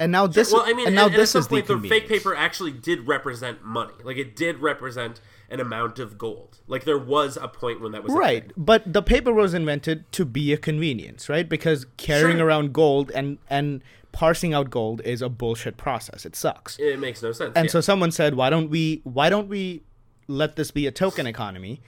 and 0.00 0.10
now 0.12 0.26
this. 0.26 0.52
well, 0.52 0.62
I 0.66 0.72
mean, 0.72 0.86
and 0.86 0.96
now 0.96 1.06
and, 1.06 1.14
this 1.14 1.36
at 1.36 1.40
is 1.40 1.48
point, 1.48 1.66
the 1.66 1.76
the 1.76 1.88
fake 1.88 2.08
paper 2.08 2.34
actually 2.34 2.72
did 2.72 3.06
represent 3.06 3.62
money. 3.64 3.94
Like 4.02 4.16
it 4.16 4.34
did 4.34 4.58
represent 4.58 5.20
an 5.50 5.60
amount 5.60 5.98
of 5.98 6.18
gold. 6.18 6.58
Like 6.66 6.84
there 6.84 6.98
was 6.98 7.36
a 7.40 7.48
point 7.48 7.80
when 7.80 7.92
that 7.92 8.02
was 8.02 8.12
Right, 8.12 8.52
but 8.56 8.92
the 8.92 9.02
paper 9.02 9.32
was 9.32 9.54
invented 9.54 10.10
to 10.12 10.24
be 10.24 10.52
a 10.52 10.56
convenience, 10.56 11.28
right? 11.28 11.48
Because 11.48 11.86
carrying 11.96 12.38
Sure. 12.38 12.46
around 12.46 12.72
gold 12.72 13.10
and 13.14 13.38
and 13.48 13.82
parsing 14.12 14.52
out 14.54 14.70
gold 14.70 15.00
is 15.04 15.22
a 15.22 15.28
bullshit 15.28 15.76
process. 15.76 16.26
It 16.26 16.34
sucks. 16.36 16.78
It 16.78 16.98
makes 16.98 17.22
no 17.22 17.32
sense. 17.32 17.52
and 17.56 17.66
yeah. 17.66 17.70
so 17.72 17.80
someone 17.80 18.10
said, 18.10 18.34
"Why 18.34 18.50
don't 18.50 18.68
we? 18.70 19.00
Why 19.04 19.28
don't 19.30 19.48
we 19.48 19.82
let 20.26 20.56
this 20.56 20.70
be 20.70 20.86
a 20.86 20.90
token 20.90 21.26
economy, 21.26 21.80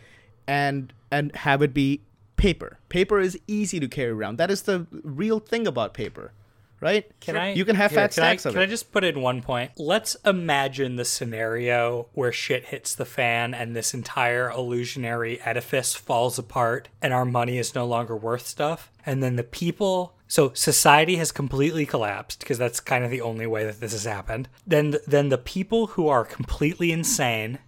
and 0.46 0.92
and 1.10 1.34
have 1.36 1.60
it 1.62 1.74
be 1.74 2.00
paper? 2.36 2.78
Paper 2.88 3.20
is 3.20 3.38
easy 3.46 3.78
to 3.80 3.88
carry 3.88 4.10
around. 4.10 4.36
That 4.38 4.50
is 4.50 4.62
the 4.62 4.86
real 4.90 5.38
thing 5.40 5.66
about 5.66 5.92
paper, 5.94 6.32
right? 6.80 7.10
Can 7.20 7.36
I? 7.36 7.52
You 7.52 7.64
can 7.64 7.76
have 7.76 7.90
here, 7.90 8.00
fat 8.00 8.14
can 8.14 8.24
I- 8.24 8.26
stacks 8.26 8.46
of 8.46 8.54
Can 8.54 8.62
I 8.62 8.66
just 8.66 8.92
put 8.92 9.04
in 9.04 9.20
one 9.20 9.42
point? 9.42 9.72
Let's 9.76 10.16
imagine 10.24 10.96
the 10.96 11.04
scenario 11.04 12.08
where 12.12 12.32
shit 12.32 12.66
hits 12.66 12.94
the 12.94 13.04
fan 13.04 13.54
and 13.54 13.76
this 13.76 13.94
entire 13.94 14.50
illusionary 14.50 15.40
edifice 15.42 15.94
falls 15.94 16.38
apart 16.38 16.88
and 17.02 17.12
our 17.12 17.24
money 17.24 17.58
is 17.58 17.74
no 17.74 17.86
longer 17.86 18.16
worth 18.16 18.46
stuff. 18.46 18.90
And 19.06 19.22
then 19.22 19.36
the 19.36 19.44
people. 19.44 20.16
So 20.26 20.52
society 20.54 21.16
has 21.16 21.32
completely 21.32 21.84
collapsed 21.86 22.40
because 22.40 22.58
that's 22.58 22.78
kind 22.78 23.04
of 23.04 23.10
the 23.10 23.20
only 23.20 23.46
way 23.46 23.64
that 23.64 23.80
this 23.80 23.92
has 23.92 24.04
happened. 24.04 24.48
Then, 24.64 24.96
then 25.06 25.28
the 25.28 25.38
people 25.38 25.88
who 25.88 26.08
are 26.08 26.24
completely 26.24 26.92
insane 26.92 27.58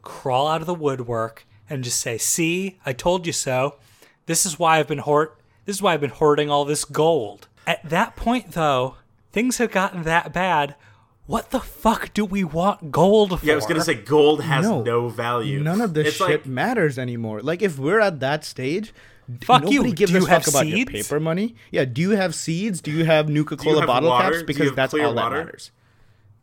crawl 0.00 0.48
out 0.48 0.62
of 0.62 0.66
the 0.66 0.74
woodwork 0.74 1.46
and 1.68 1.84
just 1.84 2.00
say, 2.00 2.18
"See, 2.18 2.78
I 2.84 2.92
told 2.92 3.26
you 3.26 3.32
so. 3.32 3.76
This 4.26 4.46
is 4.46 4.58
why 4.58 4.78
I've 4.78 4.88
been 4.88 4.98
hoard. 4.98 5.30
This 5.64 5.76
is 5.76 5.82
why 5.82 5.94
I've 5.94 6.00
been 6.00 6.10
hoarding 6.10 6.50
all 6.50 6.64
this 6.64 6.84
gold." 6.84 7.46
At 7.66 7.88
that 7.88 8.16
point, 8.16 8.52
though, 8.52 8.96
things 9.32 9.58
have 9.58 9.70
gotten 9.70 10.02
that 10.04 10.32
bad. 10.32 10.74
What 11.26 11.50
the 11.50 11.60
fuck 11.60 12.12
do 12.12 12.24
we 12.24 12.42
want 12.44 12.90
gold 12.90 13.38
for? 13.38 13.46
Yeah, 13.46 13.52
I 13.52 13.56
was 13.56 13.66
gonna 13.66 13.82
say 13.84 13.94
gold 13.94 14.42
has 14.42 14.66
no, 14.66 14.82
No. 14.82 15.08
value. 15.08 15.60
None 15.60 15.80
of 15.80 15.94
this 15.94 16.08
it's 16.08 16.16
shit 16.16 16.28
like 16.28 16.46
matters 16.46 16.98
anymore. 16.98 17.40
Like 17.40 17.62
if 17.62 17.78
we're 17.78 18.00
at 18.00 18.18
that 18.20 18.44
stage, 18.44 18.92
d- 19.30 19.46
Fuck 19.46 19.62
nobody 19.62 19.90
you. 19.90 19.94
gives 19.94 20.10
Do 20.12 20.18
a 20.18 20.20
you 20.22 20.26
fuck 20.26 20.44
have 20.44 20.48
about 20.48 20.66
your 20.66 20.78
seeds? 20.78 20.90
paper 20.90 21.20
money. 21.20 21.54
Yeah, 21.70 21.84
do 21.84 22.02
you 22.02 22.10
have 22.10 22.34
seeds? 22.34 22.80
Do 22.80 22.90
you 22.90 23.04
have 23.04 23.28
Nuka 23.28 23.56
Cola 23.56 23.86
bottle 23.86 24.10
water? 24.10 24.30
Caps? 24.32 24.42
Because 24.42 24.72
that's 24.74 24.90
clear 24.90 25.06
all 25.06 25.14
that 25.14 25.30
matters. 25.32 25.70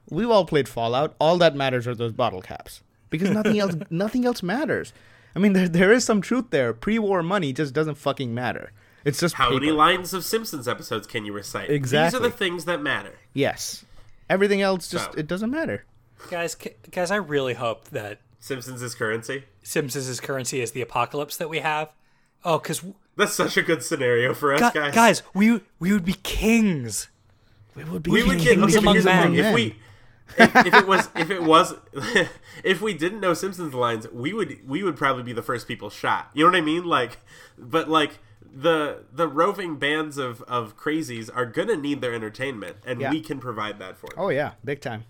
We've 0.10 0.30
all 0.30 0.46
played 0.46 0.68
Fallout. 0.70 1.14
All 1.20 1.38
that 1.38 1.56
matters 1.56 1.86
are 1.86 1.94
those 1.94 2.14
bottle 2.14 2.42
caps. 2.42 2.82
Because 3.10 3.30
nothing 3.32 3.60
else 3.60 3.76
nothing 3.90 4.26
else 4.26 4.42
matters. 4.42 4.94
I 5.36 5.40
mean 5.40 5.54
there 5.54 5.68
there 5.68 5.92
is 5.92 6.06
some 6.06 6.22
truth 6.22 6.46
there. 6.52 6.74
Pre-war 6.74 7.22
money 7.22 7.52
just 7.54 7.74
doesn't 7.74 7.96
fucking 7.96 8.34
matter. 8.34 8.72
It's 9.06 9.20
just 9.20 9.36
how 9.36 9.50
paper. 9.50 9.62
many 9.62 9.72
lines 9.72 10.14
of 10.14 10.24
Simpsons 10.26 10.68
episodes 10.68 11.08
can 11.08 11.26
you 11.26 11.34
recite? 11.34 11.70
Exactly. 11.70 12.20
These 12.20 12.26
are 12.28 12.32
the 12.32 12.36
things 12.38 12.66
that 12.66 12.82
matter. 12.82 13.18
Yes. 13.34 13.86
Everything 14.30 14.62
else 14.62 14.90
just 14.90 15.14
So- 15.14 15.18
it 15.18 15.28
doesn't 15.28 15.50
matter. 15.52 15.86
guys, 16.30 16.54
ca- 16.56 16.76
guys, 16.92 17.12
I 17.12 17.16
really 17.16 17.54
hope 17.54 17.86
that 17.90 18.20
Simpsons 18.40 18.82
is 18.82 18.96
currency. 18.96 19.46
Simpsons' 19.64 20.08
is 20.08 20.20
currency 20.20 20.62
is 20.62 20.72
the 20.72 20.82
apocalypse 20.82 21.38
that 21.38 21.50
we 21.50 21.60
have. 21.60 21.90
Oh, 22.46 22.58
because 22.58 22.84
That's 23.18 23.34
such 23.34 23.58
a 23.58 23.62
good 23.62 23.84
scenario 23.84 24.34
for 24.34 24.54
us, 24.54 24.74
guys. 24.74 24.94
guys, 24.96 25.24
we 25.34 25.62
we 25.80 25.92
would 25.92 26.06
be 26.06 26.14
kings. 26.14 27.10
We 27.76 27.84
would 27.84 28.04
be 28.04 28.12
we 28.12 28.24
would 28.24 28.40
get 28.40 28.56
kings 28.58 28.76
okay, 28.76 28.78
among 28.78 28.94
here's 28.96 29.06
men. 29.06 29.36
If 29.36 29.54
we 29.54 29.76
if, 30.38 30.56
if 30.56 30.74
it 30.74 30.88
was 30.88 31.10
if 31.16 31.30
it 31.32 31.44
was 31.44 31.74
if 32.64 32.82
we 32.82 32.94
didn't 32.94 33.20
know 33.20 33.34
Simpsons 33.34 33.74
lines, 33.74 34.08
we 34.12 34.32
would 34.34 34.68
we 34.68 34.84
would 34.84 34.96
probably 34.96 35.24
be 35.24 35.34
the 35.34 35.42
first 35.44 35.68
people 35.68 35.90
shot. 35.90 36.30
You 36.34 36.46
know 36.46 36.52
what 36.52 36.58
I 36.58 36.62
mean? 36.62 36.86
Like 36.86 37.18
but 37.58 37.90
like 37.90 38.20
the 38.54 39.04
the 39.12 39.28
roving 39.28 39.78
bands 39.78 40.18
of 40.18 40.42
of 40.44 40.76
crazies 40.78 41.30
are 41.34 41.46
gonna 41.46 41.76
need 41.78 42.02
their 42.02 42.14
entertainment 42.14 42.78
and 42.86 43.00
Yeah. 43.02 43.12
we 43.12 43.22
can 43.22 43.40
provide 43.40 43.80
that 43.80 43.98
for 43.98 44.08
them. 44.08 44.16
Oh 44.18 44.30
yeah, 44.30 44.54
big 44.64 44.82
time. 44.82 45.06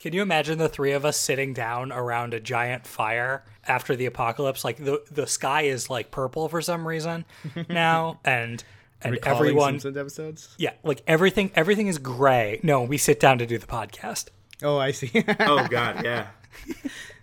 Can 0.00 0.12
you 0.12 0.22
imagine 0.22 0.58
the 0.58 0.68
three 0.68 0.90
of 0.92 1.04
us 1.04 1.16
sitting 1.16 1.54
down 1.54 1.92
around 1.92 2.34
a 2.34 2.40
giant 2.40 2.86
fire 2.88 3.44
after 3.68 3.94
the 3.94 4.06
apocalypse? 4.06 4.64
Like 4.64 4.78
the 4.78 5.02
the 5.10 5.26
sky 5.26 5.62
is 5.62 5.88
like 5.88 6.10
purple 6.10 6.48
for 6.48 6.60
some 6.60 6.86
reason 6.88 7.24
now, 7.68 8.18
and 8.24 8.64
and 9.00 9.12
Recalling 9.12 9.36
everyone, 9.38 9.72
Simpsons 9.74 9.96
episodes. 9.96 10.54
yeah, 10.58 10.72
like 10.82 11.02
everything 11.06 11.52
everything 11.54 11.86
is 11.86 11.98
gray. 11.98 12.58
No, 12.62 12.82
we 12.82 12.98
sit 12.98 13.20
down 13.20 13.38
to 13.38 13.46
do 13.46 13.58
the 13.58 13.66
podcast. 13.66 14.28
Oh, 14.62 14.78
I 14.78 14.90
see. 14.92 15.10
Oh 15.40 15.66
god, 15.68 16.04
yeah. 16.04 16.26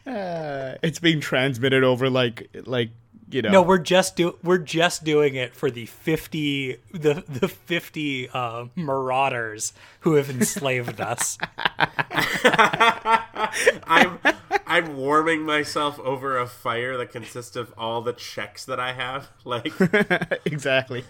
Uh, 0.08 0.76
it's 0.82 0.98
being 0.98 1.20
transmitted 1.20 1.84
over 1.84 2.10
like 2.10 2.50
like 2.66 2.90
you 3.32 3.42
know. 3.42 3.50
No, 3.50 3.62
we're 3.62 3.78
just 3.78 4.16
do 4.16 4.38
we're 4.44 4.58
just 4.58 5.04
doing 5.04 5.36
it 5.36 5.56
for 5.56 5.70
the 5.72 5.86
fifty 5.86 6.78
the 6.92 7.24
the 7.28 7.48
fifty 7.48 8.30
uh, 8.30 8.66
marauders 8.76 9.74
who 10.02 10.16
have 10.16 10.30
enslaved 10.30 11.00
us. 11.02 11.38
I'm 13.88 14.20
I'm 14.68 14.98
warming 14.98 15.44
myself 15.44 16.00
over 16.00 16.38
a 16.38 16.48
fire 16.48 16.98
that 16.98 17.12
consists 17.12 17.56
of 17.56 17.74
all 17.78 18.02
the 18.02 18.14
checks 18.14 18.66
that 18.66 18.80
I 18.80 18.94
have. 18.94 19.30
Like 19.46 19.72
exactly. 20.46 21.04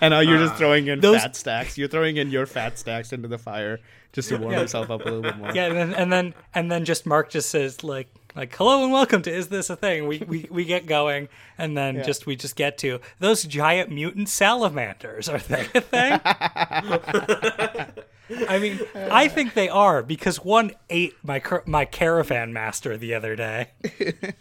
and 0.00 0.12
now 0.12 0.20
you're 0.20 0.38
just 0.38 0.56
throwing 0.56 0.86
in 0.86 1.00
Those- 1.00 1.22
fat 1.22 1.36
stacks. 1.36 1.78
You're 1.78 1.88
throwing 1.88 2.16
in 2.16 2.30
your 2.30 2.46
fat 2.46 2.78
stacks 2.78 3.12
into 3.12 3.28
the 3.28 3.38
fire 3.38 3.80
just 4.12 4.28
to 4.28 4.36
warm 4.36 4.52
yourself 4.52 4.90
up 4.90 5.00
a 5.00 5.04
little 5.04 5.22
bit 5.22 5.36
more. 5.38 5.52
Yeah, 5.54 5.66
and 5.66 5.76
then 5.76 5.94
and 5.94 6.12
then 6.12 6.34
and 6.54 6.70
then 6.70 6.84
just 6.84 7.06
Mark 7.06 7.30
just 7.30 7.50
says 7.50 7.82
like 7.82 8.08
like 8.34 8.54
hello 8.56 8.84
and 8.84 8.92
welcome 8.92 9.22
to 9.22 9.30
is 9.30 9.48
this 9.48 9.70
a 9.70 9.76
thing? 9.76 10.06
We 10.06 10.18
we, 10.18 10.46
we 10.50 10.64
get 10.64 10.86
going 10.86 11.28
and 11.58 11.76
then 11.76 12.02
just 12.04 12.26
we 12.26 12.36
just 12.36 12.56
get 12.56 12.78
to 12.78 13.00
those 13.18 13.44
giant 13.44 13.90
mutant 13.90 14.28
salamanders. 14.28 15.28
Are 15.28 15.38
they 15.38 15.66
a 15.74 15.80
thing? 15.80 16.20
I 18.48 18.58
mean, 18.58 18.80
I 18.94 19.28
think 19.28 19.54
they 19.54 19.68
are 19.68 20.02
because 20.02 20.44
one 20.44 20.72
ate 20.88 21.14
my 21.22 21.42
my 21.66 21.84
caravan 21.84 22.52
master 22.52 22.96
the 22.96 23.14
other 23.14 23.36
day. 23.36 23.70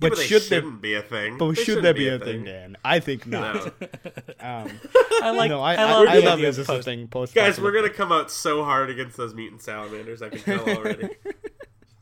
But, 0.00 0.10
but 0.10 0.18
should 0.18 0.42
there, 0.44 0.62
be 0.62 0.94
a 0.94 1.02
thing. 1.02 1.38
but 1.38 1.54
They 1.54 1.64
should 1.64 1.82
there 1.82 1.94
be 1.94 2.08
a 2.08 2.18
thing, 2.18 2.44
Dan? 2.44 2.76
I 2.84 3.00
think 3.00 3.26
not. 3.26 3.54
No. 3.54 3.72
Um, 4.40 4.80
I 5.22 5.30
like. 5.30 5.50
no, 5.50 5.60
I, 5.60 5.74
I, 5.74 5.84
I, 5.84 5.92
love, 5.92 6.08
I 6.08 6.18
love 6.18 6.40
this 6.40 6.58
of 6.58 6.68
as 6.68 6.80
a 6.80 6.82
thing. 6.82 7.06
Post 7.06 7.32
Guys, 7.32 7.60
we're 7.60 7.70
gonna 7.70 7.88
come 7.88 8.10
out 8.10 8.28
so 8.28 8.64
hard 8.64 8.90
against 8.90 9.16
those 9.16 9.34
mutant 9.34 9.62
salamanders. 9.62 10.20
I 10.20 10.30
can 10.30 10.40
tell 10.40 10.68
already. 10.68 11.10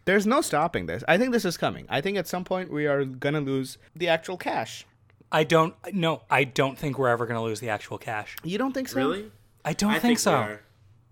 There's 0.04 0.26
no 0.26 0.40
stopping 0.40 0.86
this. 0.86 1.04
I 1.06 1.18
think 1.18 1.32
this 1.32 1.44
is 1.44 1.56
coming. 1.56 1.86
I 1.88 2.00
think 2.00 2.16
at 2.16 2.26
some 2.26 2.44
point 2.44 2.72
we 2.72 2.86
are 2.86 3.04
gonna 3.04 3.40
lose 3.40 3.78
the 3.94 4.08
actual 4.08 4.36
cash. 4.36 4.86
I 5.32 5.44
don't. 5.44 5.74
No, 5.92 6.22
I 6.30 6.44
don't 6.44 6.76
think 6.78 6.98
we're 6.98 7.08
ever 7.08 7.24
going 7.24 7.36
to 7.38 7.42
lose 7.42 7.60
the 7.60 7.68
actual 7.68 7.98
cash. 7.98 8.36
You 8.42 8.58
don't 8.58 8.72
think 8.72 8.88
so? 8.88 8.96
really? 8.96 9.30
I 9.64 9.72
don't 9.72 9.90
I 9.90 9.94
think, 9.94 10.02
think 10.02 10.18
so. 10.18 10.32
we 10.32 10.36
are. 10.38 10.60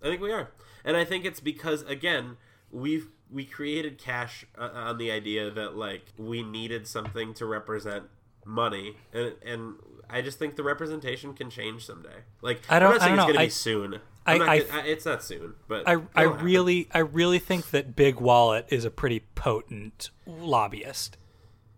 I 0.03 0.07
think 0.07 0.20
we 0.22 0.32
are, 0.32 0.51
and 0.84 0.97
I 0.97 1.05
think 1.05 1.24
it's 1.24 1.41
because 1.41 1.82
again 1.82 2.36
we've 2.70 3.09
we 3.30 3.45
created 3.45 3.99
cash 3.99 4.45
uh, 4.57 4.70
on 4.72 4.99
the 4.99 5.11
idea 5.11 5.51
that 5.51 5.76
like 5.76 6.07
we 6.16 6.43
needed 6.43 6.86
something 6.89 7.34
to 7.34 7.47
represent 7.47 8.05
money, 8.45 8.97
and 9.12 9.34
and 9.45 9.74
I 10.11 10.22
just 10.22 10.39
think 10.39 10.57
the 10.57 10.62
representation 10.64 11.34
can 11.34 11.51
change 11.51 11.84
someday. 11.86 12.24
Like 12.43 12.62
I 12.68 12.78
don't- 12.78 12.89
I'm 12.89 12.95
not 12.95 13.01
saying 13.03 13.12
I 13.12 13.16
don't 13.16 13.28
it's 13.28 13.36
gonna 13.36 13.47
be 13.47 13.51
soon. 13.51 14.01
I- 14.29 14.33
I'm 14.35 14.39
not 14.39 14.49
I- 14.49 14.59
gonna- 14.61 14.83
I- 14.83 14.87
it's 14.87 15.05
not 15.05 15.22
soon, 15.24 15.55
but 15.68 15.89
I, 15.89 15.93
I 15.93 15.95
it'll 16.22 16.33
happen. 16.33 16.45
really 16.45 16.89
I 16.93 16.99
really 16.99 17.39
think 17.39 17.70
that 17.70 17.97
Big 17.97 18.16
Wallet 18.20 18.66
is 18.70 18.85
a 18.85 18.91
pretty 18.91 19.20
potent 19.35 20.11
lobbyist. 20.26 21.16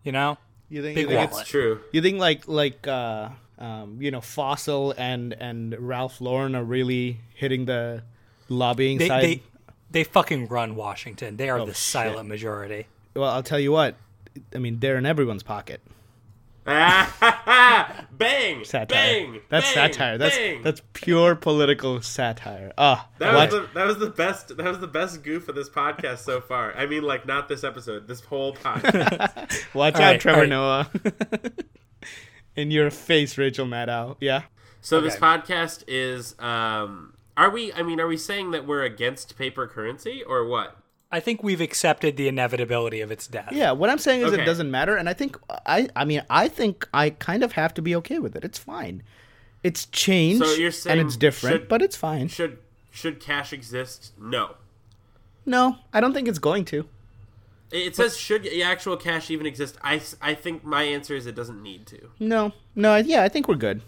You 0.03 0.13
know? 0.13 0.39
You 0.69 0.83
think, 0.83 0.95
Big 0.95 1.03
you 1.03 1.09
think 1.09 1.19
wallet. 1.19 1.31
it's 1.33 1.41
it's 1.43 1.51
true. 1.51 1.81
You 1.93 2.01
think 2.03 2.19
like 2.19 2.47
like 2.49 2.87
uh, 2.87 3.31
um, 3.59 4.01
you 4.01 4.11
know 4.11 4.21
Fossil 4.21 4.95
and 4.97 5.33
and 5.35 5.75
Ralph 5.79 6.21
Lauren 6.21 6.55
are 6.55 6.65
really 6.65 7.21
hitting 7.35 7.65
the 7.65 8.03
lobbying 8.49 8.99
They 8.99 9.09
side? 9.09 9.25
they 9.25 9.43
they 9.91 10.05
fucking 10.05 10.47
run 10.49 10.77
Washington. 10.77 11.37
They 11.37 11.49
are 11.51 11.59
the 11.59 11.65
Oh, 11.65 11.67
shit. 11.69 11.77
silent 11.77 12.29
majority. 12.29 12.87
Well, 13.15 13.29
I'll 13.31 13.43
tell 13.43 13.59
you 13.59 13.73
what. 13.73 13.97
I 14.55 14.59
mean, 14.59 14.79
they're 14.79 14.97
in 14.97 15.07
everyone's 15.07 15.43
pocket. 15.43 15.81
bang! 18.13 18.65
Satire. 18.65 18.87
Bang! 18.87 19.41
That's 19.49 19.67
bang, 19.75 19.93
satire. 19.93 20.19
That's 20.19 20.37
bang. 20.37 20.63
that's 20.63 20.83
pure 20.93 21.35
political 21.35 22.03
satire. 22.03 22.73
Ah, 22.77 23.09
That 23.19 23.35
what? 23.35 23.51
was 23.53 23.61
the 23.63 23.69
that 23.75 23.87
was 23.87 23.99
the 23.99 24.11
best 24.11 24.57
that 24.57 24.65
was 24.67 24.79
the 24.79 24.87
best 24.87 25.23
goof 25.23 25.49
of 25.49 25.55
this 25.55 25.69
podcast 25.71 26.19
so 26.19 26.41
far. 26.41 26.77
I 26.77 26.87
mean, 26.87 27.03
like 27.03 27.27
not 27.27 27.49
this 27.49 27.65
episode, 27.65 28.07
this 28.09 28.21
whole 28.21 28.55
podcast. 28.55 29.65
Watch 29.75 29.95
All 29.97 30.03
out, 30.03 30.11
right, 30.13 30.21
Trevor 30.21 30.43
all 30.43 30.47
Noah. 30.47 30.91
in 32.57 32.71
your 32.71 32.91
face, 32.91 33.39
Rachel 33.39 33.67
Maddow. 33.67 34.17
Yeah. 34.21 34.43
so 34.81 35.01
this 35.01 35.17
podcast 35.17 35.85
is 35.89 36.35
um 36.39 37.15
are 37.37 37.51
we 37.51 37.73
I 37.73 37.83
mean 37.83 38.01
are 38.01 38.07
we 38.07 38.17
saying 38.17 38.51
that 38.51 38.67
we're 38.67 38.83
against 38.83 39.37
paper 39.39 39.67
currency 39.67 40.23
or 40.23 40.45
what? 40.47 40.77
I 41.13 41.19
think 41.21 41.43
we've 41.43 41.61
accepted 41.61 42.17
the 42.17 42.29
inevitability 42.29 43.01
of 43.01 43.11
its 43.11 43.27
death. 43.27 43.51
Yeah, 43.53 43.73
what 43.73 43.91
I'm 43.91 43.99
saying 43.99 44.23
is 44.23 44.33
Okay. 44.33 44.43
it 44.43 44.47
doesn't 44.47 44.71
matter, 44.71 44.97
and 44.97 45.09
I 45.09 45.13
think 45.13 45.37
I, 45.67 45.89
I 45.97 46.05
mean, 46.05 46.23
I 46.31 46.47
think 46.49 46.87
I 46.95 47.11
kind 47.11 47.43
of 47.43 47.53
have 47.53 47.75
to 47.75 47.83
be 47.83 47.97
okay 47.97 48.19
with 48.21 48.37
it. 48.37 48.45
It's 48.45 48.59
fine. 48.59 49.03
It's 49.63 49.87
changed 49.87 50.45
So 50.45 50.53
you're 50.55 50.73
and 50.89 51.01
it's 51.01 51.17
different, 51.17 51.55
should- 51.63 51.69
but 51.69 51.83
it's 51.83 51.97
fine. 51.97 52.29
Should 52.29 52.59
should 52.93 53.21
cash 53.21 53.53
exist? 53.53 54.13
No. 54.19 54.55
No, 55.47 55.77
I 55.93 56.01
don't 56.01 56.13
think 56.13 56.29
it's 56.29 56.39
going 56.39 56.65
to. 56.67 56.87
It 57.73 57.95
says 57.97 58.17
should 58.17 58.47
actual 58.63 58.97
cash 58.97 59.31
even 59.31 59.47
exist? 59.47 59.79
I, 59.83 60.01
I 60.21 60.35
think 60.35 60.65
my 60.65 60.83
answer 60.83 61.15
is 61.15 61.27
it 61.27 61.35
doesn't 61.37 61.63
need 61.63 61.87
to. 61.87 62.11
No, 62.19 62.53
no, 62.75 62.97
yeah, 62.97 63.23
I 63.23 63.29
think 63.29 63.47
we're 63.49 63.55
good. 63.55 63.81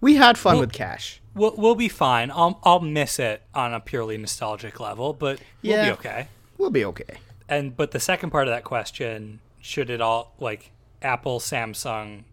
We 0.00 0.14
had 0.16 0.38
fun 0.38 0.54
Well- 0.54 0.60
with 0.62 0.72
cash. 0.72 1.20
We'll, 1.34 1.54
we'll 1.56 1.74
be 1.76 1.88
fine. 1.88 2.32
I'll 2.32 2.58
I'll 2.64 2.80
miss 2.80 3.20
it 3.20 3.42
on 3.54 3.72
a 3.72 3.78
purely 3.78 4.18
nostalgic 4.18 4.80
level, 4.80 5.12
but 5.12 5.38
we'll 5.62 5.72
Yeah. 5.72 5.84
be 5.86 5.90
okay. 5.92 6.28
We'll 6.60 6.70
be 6.70 6.84
okay. 6.84 7.18
And 7.48 7.74
but 7.76 7.90
the 7.92 8.00
second 8.00 8.30
part 8.30 8.46
of 8.46 8.52
that 8.54 8.64
question, 8.64 9.40
should 9.60 9.88
it 9.90 10.00
all 10.00 10.34
like 10.38 10.72
Apple, 11.02 11.40
Samsung, 11.40 12.24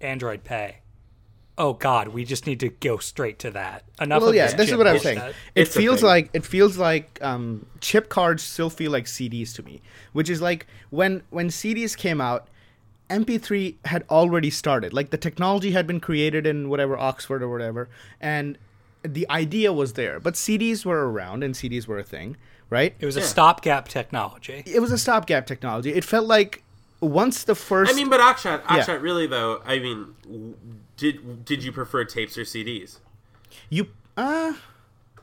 Android 0.00 0.44
Pay? 0.44 0.78
Oh 1.58 1.74
God, 1.74 2.08
we 2.08 2.24
just 2.24 2.46
need 2.46 2.58
to 2.60 2.70
go 2.70 2.96
straight 2.96 3.38
to 3.40 3.50
that. 3.50 3.84
Enough 4.00 4.20
Well, 4.22 4.30
of 4.30 4.34
yeah, 4.34 4.46
this 4.46 4.54
this 4.54 4.70
is 4.70 4.76
what 4.78 4.86
I'm 4.86 4.94
bullshit. 4.94 5.18
saying. 5.18 5.28
It 5.54 5.60
It's 5.62 5.76
feels 5.76 6.02
like 6.02 6.30
it 6.32 6.44
feels 6.46 6.78
like 6.78 7.18
um, 7.20 7.66
chip 7.80 8.08
cards 8.08 8.42
still 8.42 8.70
feel 8.70 8.90
like 8.90 9.04
CDs 9.04 9.54
to 9.56 9.62
me, 9.62 9.82
which 10.14 10.30
is 10.30 10.40
like 10.40 10.66
when 10.88 11.22
when 11.28 11.48
CDs 11.48 11.94
came 11.94 12.18
out, 12.20 12.48
MP3 13.10 13.76
had 13.84 14.04
already 14.08 14.48
started. 14.48 14.94
Like 14.94 15.10
the 15.10 15.18
technology 15.18 15.72
had 15.72 15.86
been 15.86 16.00
created 16.00 16.46
in 16.46 16.70
whatever 16.70 16.96
Oxford 16.96 17.42
or 17.42 17.50
whatever, 17.50 17.90
and 18.22 18.56
the 19.02 19.28
idea 19.28 19.70
was 19.72 19.92
there. 19.94 20.18
But 20.18 20.34
CDs 20.34 20.86
were 20.86 21.10
around, 21.10 21.44
and 21.44 21.54
CDs 21.54 21.86
were 21.86 21.98
a 21.98 22.04
thing, 22.04 22.36
right? 22.70 22.94
It 23.00 23.06
was 23.06 23.16
a 23.16 23.20
Yeah. 23.20 23.26
stopgap 23.26 23.88
technology. 23.88 24.62
It 24.66 24.80
was 24.80 24.90
a 24.92 24.98
stopgap 24.98 25.46
technology. 25.46 25.92
It 25.92 26.04
felt 26.04 26.26
like 26.26 26.62
once 27.00 27.44
the 27.44 27.54
first. 27.54 27.92
I 27.92 27.94
mean, 27.96 28.08
but 28.08 28.20
Akshat, 28.20 28.62
Yeah. 28.70 28.78
Akshat, 28.84 29.02
really 29.02 29.26
though, 29.26 29.60
I 29.66 29.78
mean, 29.78 30.14
did 30.96 31.44
did 31.44 31.62
you 31.64 31.72
prefer 31.72 32.04
tapes 32.04 32.38
or 32.38 32.42
CDs? 32.44 32.98
you 33.68 33.88
uh 34.16 34.52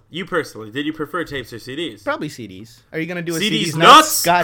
You 0.10 0.26
personally, 0.26 0.72
did 0.72 0.86
you 0.86 0.94
prefer 0.94 1.24
tapes 1.26 1.52
or 1.52 1.58
CDs? 1.58 2.04
probably 2.04 2.30
CDs. 2.30 2.80
Are 2.94 3.00
you 3.00 3.06
gonna 3.06 3.22
do 3.22 3.36
a 3.36 3.40
CDs 3.40 3.74
CDs, 3.74 3.76
nuts? 3.78 4.24
God 4.24 4.44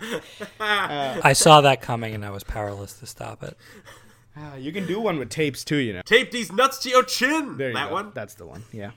damn 0.00 0.10
it! 0.12 0.22
I 1.24 1.32
saw 1.32 1.60
that 1.62 1.80
coming 1.82 2.14
and 2.14 2.24
I 2.24 2.30
was 2.30 2.44
powerless 2.44 2.92
to 3.00 3.06
stop 3.06 3.42
it. 3.42 3.56
Ah, 4.36 4.54
you 4.56 4.70
can 4.70 4.86
do 4.86 5.00
one 5.00 5.18
with 5.18 5.30
tapes 5.30 5.64
too, 5.64 5.78
you 5.78 5.94
know. 5.94 6.02
Tape 6.04 6.30
these 6.30 6.52
nuts 6.52 6.76
to 6.80 6.90
your 6.90 7.02
chin. 7.04 7.56
There 7.56 7.68
you 7.70 7.74
that 7.74 7.88
go. 7.88 7.94
one. 7.94 8.12
That's 8.14 8.34
the 8.34 8.44
one. 8.46 8.64
Yeah. 8.70 8.90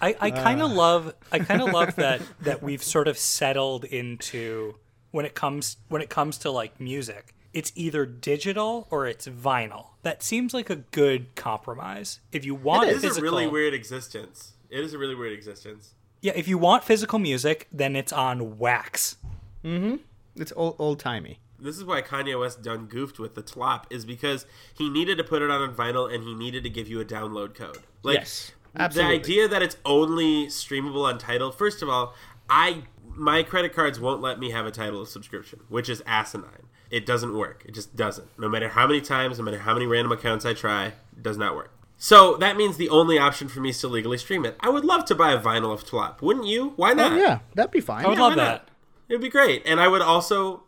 I, 0.00 0.16
I 0.20 0.30
kind 0.30 0.62
Uh. 0.62 0.66
of 0.66 0.72
love 0.72 1.14
I 1.32 1.38
kind 1.40 1.62
of 1.62 1.68
love 1.72 1.96
that 1.96 2.20
that 2.42 2.62
we've 2.62 2.82
sort 2.82 3.08
of 3.08 3.18
settled 3.18 3.84
into 3.84 4.76
when 5.10 5.24
it 5.26 5.34
comes 5.34 5.76
when 5.88 6.02
it 6.02 6.10
comes 6.10 6.38
to 6.38 6.50
like 6.50 6.80
music. 6.80 7.34
It's 7.54 7.72
either 7.74 8.04
digital 8.06 8.86
or 8.90 9.06
it's 9.06 9.26
vinyl. 9.26 9.86
That 10.02 10.22
seems 10.22 10.52
like 10.52 10.68
a 10.70 10.76
good 10.76 11.34
compromise. 11.34 12.20
If 12.30 12.44
you 12.44 12.54
want 12.54 12.88
It 12.90 12.96
is 12.96 13.02
physical, 13.02 13.28
a 13.28 13.32
really 13.32 13.46
weird 13.46 13.74
existence. 13.74 14.52
It 14.70 14.80
is 14.84 14.92
a 14.92 14.98
really 14.98 15.14
weird 15.14 15.32
existence. 15.32 15.94
yeah, 16.20 16.32
if 16.36 16.46
you 16.46 16.58
want 16.58 16.84
physical 16.84 17.18
music, 17.18 17.66
then 17.72 17.96
it's 17.96 18.12
on 18.12 18.58
wax. 18.58 19.16
Mm-hmm. 19.64 19.96
It's 20.36 20.52
old 20.54 20.76
old 20.78 21.00
timey. 21.00 21.40
This 21.60 21.76
is 21.76 21.84
why 21.84 22.02
Kanye 22.02 22.38
West 22.38 22.62
done 22.62 22.86
goofed 22.86 23.18
with 23.18 23.34
the 23.34 23.42
tlop 23.42 23.84
is 23.90 24.04
because 24.04 24.46
he 24.74 24.88
needed 24.88 25.18
to 25.18 25.24
put 25.24 25.42
it 25.42 25.50
on 25.50 25.74
vinyl 25.74 26.12
and 26.14 26.22
he 26.22 26.32
needed 26.34 26.62
to 26.62 26.70
give 26.70 26.86
you 26.86 27.00
a 27.00 27.04
download 27.04 27.54
code. 27.56 27.78
Like 28.04 28.18
Yes, 28.18 28.52
absolutely. 28.78 29.18
the 29.18 29.20
idea 29.24 29.48
that 29.48 29.62
it's 29.62 29.76
only 29.84 30.46
streamable 30.46 31.04
on 31.04 31.18
Tidal. 31.18 31.52
First 31.52 31.82
of 31.82 31.88
all, 31.88 32.14
I 32.48 32.84
my 33.14 33.42
credit 33.42 33.74
cards 33.74 33.98
won't 33.98 34.20
let 34.20 34.38
me 34.38 34.50
have 34.50 34.66
a 34.66 34.70
Tidal 34.70 35.04
subscription, 35.06 35.60
which 35.68 35.88
is 35.88 36.02
asinine. 36.06 36.68
It 36.90 37.04
doesn't 37.04 37.36
work. 37.36 37.64
It 37.66 37.74
just 37.74 37.96
doesn't. 37.96 38.28
No 38.38 38.48
matter 38.48 38.68
how 38.70 38.86
many 38.86 39.00
times, 39.00 39.38
no 39.38 39.44
matter 39.44 39.58
how 39.58 39.74
many 39.74 39.86
random 39.86 40.12
accounts 40.12 40.46
I 40.46 40.54
try, 40.54 40.86
it 40.86 41.22
does 41.22 41.36
not 41.36 41.54
work. 41.54 41.70
So 41.98 42.36
that 42.36 42.56
means 42.56 42.76
the 42.76 42.88
only 42.88 43.18
option 43.18 43.48
for 43.48 43.60
me 43.60 43.70
is 43.70 43.80
to 43.80 43.88
legally 43.88 44.18
stream 44.18 44.44
it. 44.44 44.56
I 44.60 44.68
would 44.68 44.84
love 44.84 45.04
to 45.06 45.14
buy 45.14 45.32
a 45.32 45.38
vinyl 45.40 45.72
of 45.72 45.84
Tlop. 45.84 46.22
Wouldn't 46.22 46.46
you? 46.46 46.72
Why 46.76 46.92
oh, 46.92 46.94
not? 46.94 47.12
Oh 47.12 47.16
yeah, 47.16 47.38
that'd 47.54 47.72
be 47.72 47.80
fine. 47.80 48.04
I 48.04 48.08
would 48.08 48.18
Yeah, 48.18 48.24
love 48.24 48.36
that. 48.36 48.44
not? 48.44 48.68
It'd 49.08 49.20
be 49.20 49.28
great. 49.28 49.62
And 49.66 49.80
I 49.80 49.88
would 49.88 50.02
also 50.02 50.62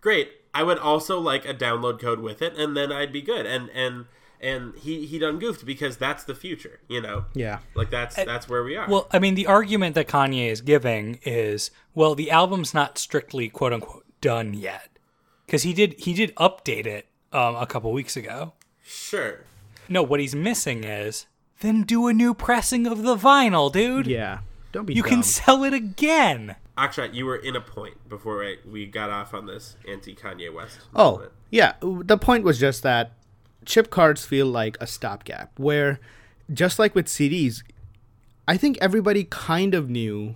great. 0.00 0.32
I 0.52 0.64
would 0.64 0.78
also 0.78 1.18
like 1.20 1.46
a 1.46 1.54
download 1.54 2.00
code 2.00 2.20
with 2.20 2.42
it 2.42 2.56
and 2.56 2.76
then 2.76 2.90
I'd 2.90 3.12
be 3.12 3.22
good. 3.22 3.46
And 3.46 3.70
and 3.70 4.06
and 4.42 4.74
he 4.76 5.06
he 5.06 5.18
done 5.18 5.38
goofed 5.38 5.64
because 5.64 5.96
that's 5.96 6.24
the 6.24 6.34
future, 6.34 6.80
you 6.88 7.00
know. 7.00 7.26
Yeah. 7.34 7.60
Like 7.74 7.90
that's 7.90 8.16
that's 8.16 8.48
where 8.48 8.64
we 8.64 8.76
are. 8.76 8.88
Well, 8.88 9.08
I 9.12 9.18
mean, 9.18 9.34
the 9.34 9.46
argument 9.46 9.94
that 9.94 10.08
Kanye 10.08 10.50
is 10.50 10.60
giving 10.60 11.18
is, 11.22 11.70
well, 11.94 12.14
the 12.14 12.30
album's 12.30 12.74
not 12.74 12.98
strictly 12.98 13.48
quote 13.48 13.72
unquote 13.72 14.04
done 14.20 14.54
yet, 14.54 14.98
because 15.46 15.62
he 15.62 15.72
did 15.72 16.00
he 16.00 16.12
did 16.14 16.34
update 16.36 16.86
it 16.86 17.06
um, 17.32 17.56
a 17.56 17.66
couple 17.66 17.92
weeks 17.92 18.16
ago. 18.16 18.54
sure. 18.82 19.44
No, 19.88 20.02
what 20.02 20.20
he's 20.20 20.34
missing 20.34 20.84
is 20.84 21.26
then 21.60 21.82
do 21.82 22.06
a 22.06 22.12
new 22.12 22.34
pressing 22.34 22.86
of 22.86 23.02
the 23.02 23.16
vinyl, 23.16 23.70
dude. 23.70 24.06
Yeah. 24.06 24.38
Don't 24.72 24.86
be. 24.86 24.94
You 24.94 25.02
can 25.02 25.22
sell 25.22 25.64
it 25.64 25.74
again. 25.74 26.56
Akshat, 26.78 27.12
you 27.12 27.26
were 27.26 27.36
in 27.36 27.54
a 27.54 27.60
point 27.60 28.08
before 28.08 28.42
I, 28.42 28.56
we 28.66 28.86
got 28.86 29.10
off 29.10 29.34
on 29.34 29.46
this 29.46 29.76
anti 29.86 30.14
Kanye 30.14 30.52
West. 30.52 30.80
Oh 30.94 31.28
yeah. 31.50 31.74
The 31.82 32.16
point 32.16 32.44
was 32.44 32.58
just 32.58 32.82
that 32.82 33.12
chip 33.64 33.90
cards 33.90 34.24
feel 34.24 34.46
like 34.46 34.76
a 34.80 34.86
stopgap. 34.86 35.58
Where, 35.58 36.00
just 36.52 36.78
like 36.78 36.94
with 36.94 37.06
CDs, 37.06 37.62
I 38.46 38.56
think 38.56 38.78
everybody 38.80 39.24
kind 39.24 39.74
of 39.74 39.88
knew 39.88 40.34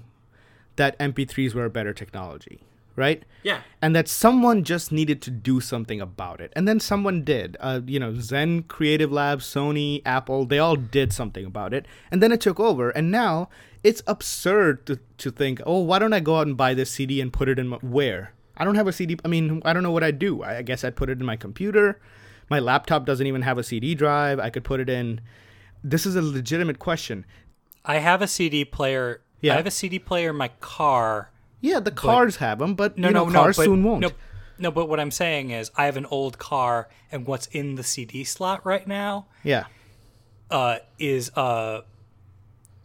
that 0.77 0.99
MP3s 0.99 1.55
were 1.55 1.65
a 1.65 1.71
better 1.71 1.93
technology, 1.93 2.61
right? 2.95 3.25
Yeah. 3.43 3.61
and 3.81 3.95
that 3.95 4.09
someone 4.09 4.65
just 4.65 4.91
needed 4.91 5.23
to 5.23 5.31
do 5.31 5.61
something 5.61 6.01
about 6.01 6.41
it 6.41 6.53
and 6.57 6.67
then 6.67 6.81
someone 6.81 7.23
did 7.23 7.57
uh, 7.61 7.81
you 7.87 8.01
know 8.01 8.13
zen 8.19 8.65
creative 8.65 9.13
labs 9.13 9.45
sony 9.47 10.03
apple 10.05 10.47
they 10.47 10.59
all 10.59 10.75
did 10.75 11.13
something 11.13 11.45
about 11.47 11.73
it 11.73 11.87
and 12.11 12.21
then 12.21 12.33
it 12.33 12.41
took 12.41 12.59
over 12.59 12.91
and 12.91 13.13
now 13.13 13.49
it's 13.85 14.03
absurd 14.09 14.85
to, 14.87 14.99
to 15.19 15.31
think 15.31 15.61
oh 15.65 15.79
why 15.79 16.01
don't 16.01 16.13
i 16.13 16.19
go 16.19 16.39
out 16.39 16.49
and 16.49 16.57
buy 16.57 16.75
this 16.75 16.91
cd 16.91 17.21
and 17.21 17.33
put 17.33 17.49
it 17.49 17.57
in 17.57 17.69
my, 17.69 17.77
where 17.77 18.33
i 18.57 18.65
don't 18.65 18.75
have 18.75 18.89
a 18.89 18.93
cd 18.93 19.17
i 19.25 19.29
mean 19.29 19.63
i 19.65 19.73
don't 19.73 19.85
know 19.85 19.93
what 19.93 20.03
i'd 20.03 20.19
do 20.19 20.43
I, 20.43 20.57
I 20.57 20.63
guess 20.63 20.83
i'd 20.83 20.97
put 20.97 21.09
it 21.09 21.21
in 21.21 21.25
my 21.25 21.37
computer 21.37 22.01
my 22.49 22.59
laptop 22.59 23.05
doesn't 23.05 23.27
even 23.27 23.43
have 23.43 23.59
a 23.59 23.63
cd 23.63 23.95
drive 23.95 24.39
i 24.39 24.51
could 24.51 24.65
put 24.65 24.81
it 24.81 24.89
in 24.89 25.21
this 25.85 26.07
is 26.07 26.17
a 26.17 26.23
legitimate 26.23 26.79
question 26.79 27.25
I 27.87 27.99
have 27.99 28.21
a 28.21 28.27
CD 28.27 28.65
player. 28.65 29.23
Yeah. 29.41 29.55
I 29.55 29.57
have 29.57 29.67
a 29.67 29.71
CD 29.71 29.99
player 29.99 30.31
in 30.31 30.37
my 30.37 30.49
car. 30.61 31.31
Yeah, 31.61 31.81
the 31.81 31.93
cars 31.93 32.37
have 32.37 32.59
them, 32.59 32.75
but 32.75 32.99
No, 32.99 33.09
you 33.09 33.15
know, 33.15 33.27
no, 33.27 33.31
no. 33.31 33.45
but, 33.45 33.55
soon 33.55 33.83
won't. 33.85 34.01
No, 34.01 34.11
no, 34.59 34.71
but 34.71 34.89
what 34.89 35.01
I'm 35.01 35.11
saying 35.11 35.51
is, 35.51 35.71
I 35.77 35.87
have 35.87 35.97
an 35.97 36.07
old 36.07 36.39
car, 36.39 36.89
and 37.11 37.27
what's 37.27 37.47
in 37.47 37.77
the 37.77 37.83
CD 37.83 38.25
slot 38.25 38.65
right 38.67 38.87
now 38.87 39.27
Yeah, 39.43 39.67
uh, 40.51 40.79
is 40.99 41.31
uh, 41.37 41.83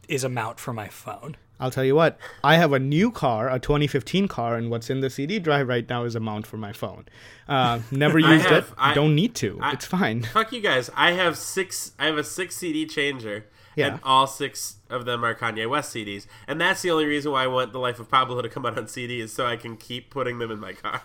is 0.08 0.24
a 0.24 0.30
mount 0.30 0.60
for 0.60 0.74
my 0.74 0.88
phone. 0.88 1.36
I'll 1.62 1.72
tell 1.72 1.86
you 1.86 1.96
what. 1.96 2.18
I 2.44 2.56
have 2.58 2.74
a 2.74 2.80
new 2.80 3.12
car, 3.12 3.50
a 3.50 3.60
2015 3.60 4.28
car, 4.28 4.56
and 4.56 4.70
what's 4.70 4.90
in 4.90 5.00
the 5.00 5.10
CD 5.10 5.40
drive 5.40 5.68
right 5.68 5.88
now 5.88 6.04
is 6.04 6.16
a 6.16 6.20
mount 6.20 6.46
for 6.48 6.58
my 6.58 6.74
phone. 6.74 7.06
Uh, 7.48 7.80
never 7.92 8.20
used 8.20 8.48
have- 8.48 8.70
it. 8.70 8.74
I- 8.78 8.94
Don't 8.94 9.16
need 9.16 9.36
to. 9.36 9.60
I- 9.62 9.74
it's 9.74 9.86
fine. 9.86 10.24
Fuck 10.24 10.52
you 10.52 10.60
guys. 10.62 10.90
I 10.96 11.12
have 11.12 11.38
six. 11.38 11.92
I 12.00 12.08
have 12.08 12.18
a 12.18 12.24
six 12.24 12.56
CD 12.58 12.86
changer, 12.86 13.46
Yeah. 13.76 13.88
and 13.88 14.00
all 14.04 14.28
six 14.28 14.78
of 14.90 15.06
them 15.06 15.24
are 15.24 15.36
Kanye 15.36 15.70
West 15.70 15.94
CDs, 15.96 16.26
and 16.48 16.60
that's 16.60 16.82
the 16.82 16.92
only 16.92 17.06
reason 17.06 17.32
why 17.32 17.44
I 17.44 17.48
want 17.48 17.72
the 17.74 17.80
Life 17.80 18.00
of 18.00 18.10
Pablo 18.10 18.42
to 18.42 18.50
come 18.50 18.66
out 18.66 18.78
on 18.78 18.88
CD 18.88 19.22
is 19.22 19.32
so 19.32 19.46
I 19.46 19.56
can 19.56 19.78
keep 19.78 20.10
putting 20.10 20.40
them 20.40 20.52
in 20.52 20.60
my 20.60 20.74
car. 20.74 21.04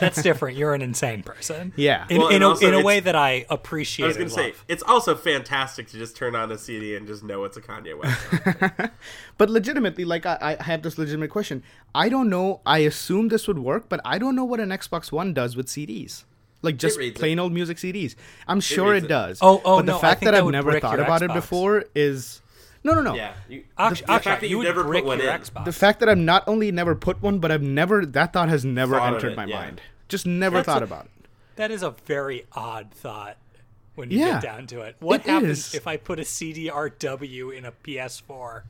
That's 0.00 0.22
different. 0.22 0.56
You're 0.56 0.74
an 0.74 0.82
insane 0.82 1.22
person. 1.22 1.72
Yeah. 1.76 2.06
In, 2.10 2.18
Well, 2.18 2.28
in 2.28 2.42
a, 2.42 2.48
also 2.48 2.68
in 2.68 2.74
a 2.74 2.82
way 2.82 3.00
that 3.00 3.16
I 3.16 3.46
appreciate. 3.48 4.04
I 4.04 4.08
was 4.08 4.16
gonna 4.16 4.30
say 4.30 4.48
love. 4.48 4.64
it's 4.68 4.82
also 4.82 5.14
fantastic 5.14 5.88
to 5.88 5.98
just 5.98 6.16
turn 6.16 6.34
on 6.34 6.50
a 6.52 6.58
CD 6.58 6.96
and 6.96 7.06
just 7.06 7.22
know 7.22 7.44
it's 7.44 7.56
a 7.56 7.62
Kanye 7.62 7.98
West. 7.98 8.90
But 9.38 9.50
legitimately, 9.50 10.04
like 10.04 10.26
I, 10.26 10.56
I 10.58 10.62
have 10.62 10.82
this 10.82 10.98
legitimate 10.98 11.30
question. 11.30 11.62
I 11.94 12.08
don't 12.08 12.28
know. 12.30 12.60
I 12.66 12.78
assume 12.78 13.28
this 13.28 13.46
would 13.48 13.58
work, 13.58 13.88
but 13.88 14.00
I 14.04 14.18
don't 14.18 14.34
know 14.34 14.44
what 14.44 14.60
an 14.60 14.70
Xbox 14.70 15.12
One 15.12 15.34
does 15.34 15.56
with 15.56 15.66
CDs. 15.66 16.24
Like 16.62 16.78
just 16.78 16.98
reads 16.98 17.16
it. 17.16 17.20
plain 17.20 17.38
old 17.38 17.52
music 17.52 17.76
CDs. 17.76 18.14
I'm 18.48 18.60
sure 18.60 18.92
reads 18.92 19.04
it 19.04 19.06
it. 19.06 19.08
does. 19.08 19.38
Oh, 19.42 19.60
oh, 19.64 19.76
but 19.78 19.86
the 19.86 19.92
no, 19.92 19.98
I 19.98 20.00
fact 20.00 20.20
that 20.22 20.32
that 20.32 20.42
I've 20.42 20.50
never 20.50 20.80
thought 20.80 20.96
your 20.96 21.04
about 21.04 21.22
it 21.22 21.32
before 21.32 21.84
is 21.94 22.40
no, 22.86 22.94
no, 22.94 23.02
no. 23.02 23.14
yeah, 23.14 23.34
you, 23.48 23.64
Aksh- 23.78 24.00
the, 24.00 24.04
Akshat, 24.06 24.22
fact 24.22 24.40
that 24.40 24.48
you 24.48 24.58
you 24.58 24.64
never 24.64 24.84
put 24.84 25.04
one 25.04 25.20
in. 25.20 25.26
Xbox. 25.26 25.64
The 25.64 25.72
fact 25.72 26.00
that 26.00 26.08
I've 26.08 26.18
not 26.18 26.44
only 26.46 26.72
never 26.72 26.94
put 26.94 27.22
one, 27.22 27.38
but 27.38 27.52
I've 27.52 27.62
never 27.62 28.04
that 28.06 28.32
thought 28.32 28.48
has 28.48 28.64
never 28.64 28.96
Thought 28.96 29.14
entered 29.14 29.32
it, 29.32 29.36
my 29.36 29.44
yeah. 29.44 29.56
mind. 29.58 29.80
Just 30.08 30.26
never 30.26 30.56
That's 30.56 30.66
thought 30.66 30.82
a- 30.82 30.86
about 30.86 31.06
it. 31.06 31.10
That 31.56 31.70
is 31.70 31.82
a 31.82 31.90
very 32.06 32.46
odd 32.52 32.90
thought 32.92 33.36
when 33.94 34.10
you 34.10 34.18
Yeah, 34.20 34.32
get 34.34 34.42
down 34.42 34.66
to 34.68 34.80
it. 34.82 34.96
What 35.00 35.20
it 35.20 35.26
happens 35.30 35.68
is. 35.68 35.74
if 35.74 35.86
I 35.86 35.96
put 35.96 36.18
a 36.18 36.22
CDRW 36.22 37.56
in 37.56 37.64
a 37.64 37.72
PS4? 37.72 38.62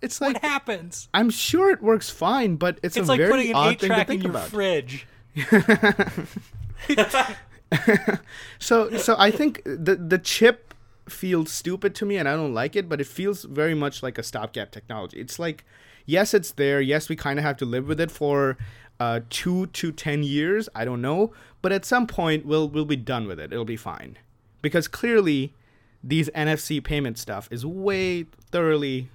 It's 0.00 0.20
like 0.20 0.34
What 0.34 0.42
happens? 0.42 1.08
I'm 1.12 1.28
sure 1.28 1.70
it 1.70 1.82
works 1.82 2.08
fine, 2.08 2.56
but 2.56 2.78
it's, 2.82 2.96
It's 2.96 3.08
a 3.08 3.12
like 3.12 3.18
very 3.18 3.30
putting 3.30 3.50
an 3.50 3.56
odd 3.56 3.72
eight 3.72 3.80
thing 3.80 3.88
to 3.90 3.94
track 3.94 4.00
in 4.00 4.06
think 4.06 4.22
your 4.22 4.30
about. 4.30 4.48
fridge. 4.48 5.06
So 8.58 8.96
so 8.96 9.14
I 9.18 9.30
think 9.30 9.62
the 9.64 9.96
the 9.96 10.18
chip 10.18 10.67
feels 11.12 11.50
stupid 11.52 11.94
to 11.96 12.06
me 12.06 12.16
and 12.16 12.28
I 12.28 12.34
don't 12.36 12.54
like 12.54 12.76
it, 12.76 12.88
but 12.88 13.00
it 13.00 13.06
feels 13.06 13.44
very 13.44 13.74
much 13.74 14.02
like 14.02 14.18
a 14.18 14.22
stopgap 14.22 14.70
technology. 14.70 15.18
It's 15.20 15.38
like 15.38 15.64
yes, 16.06 16.32
it's 16.34 16.52
there. 16.52 16.80
Yes, 16.80 17.08
we 17.08 17.16
kind 17.16 17.38
of 17.38 17.44
have 17.44 17.56
to 17.58 17.64
live 17.64 17.86
with 17.86 18.00
it 18.00 18.10
for 18.10 18.56
uh, 19.00 19.20
2 19.30 19.66
to 19.66 19.92
10 19.92 20.22
years, 20.24 20.68
I 20.74 20.84
don't 20.84 21.00
know, 21.02 21.32
but 21.62 21.70
at 21.70 21.84
some 21.84 22.06
point 22.06 22.44
we'll 22.46 22.68
we'll 22.68 22.84
be 22.84 22.96
done 22.96 23.26
with 23.28 23.38
it. 23.38 23.52
It'll 23.52 23.64
be 23.64 23.76
fine. 23.76 24.18
Because 24.62 24.88
clearly 24.88 25.54
these 26.02 26.28
NFC 26.30 26.82
payment 26.82 27.18
stuff 27.18 27.48
is 27.50 27.64
way 27.66 28.24
thoroughly 28.50 29.08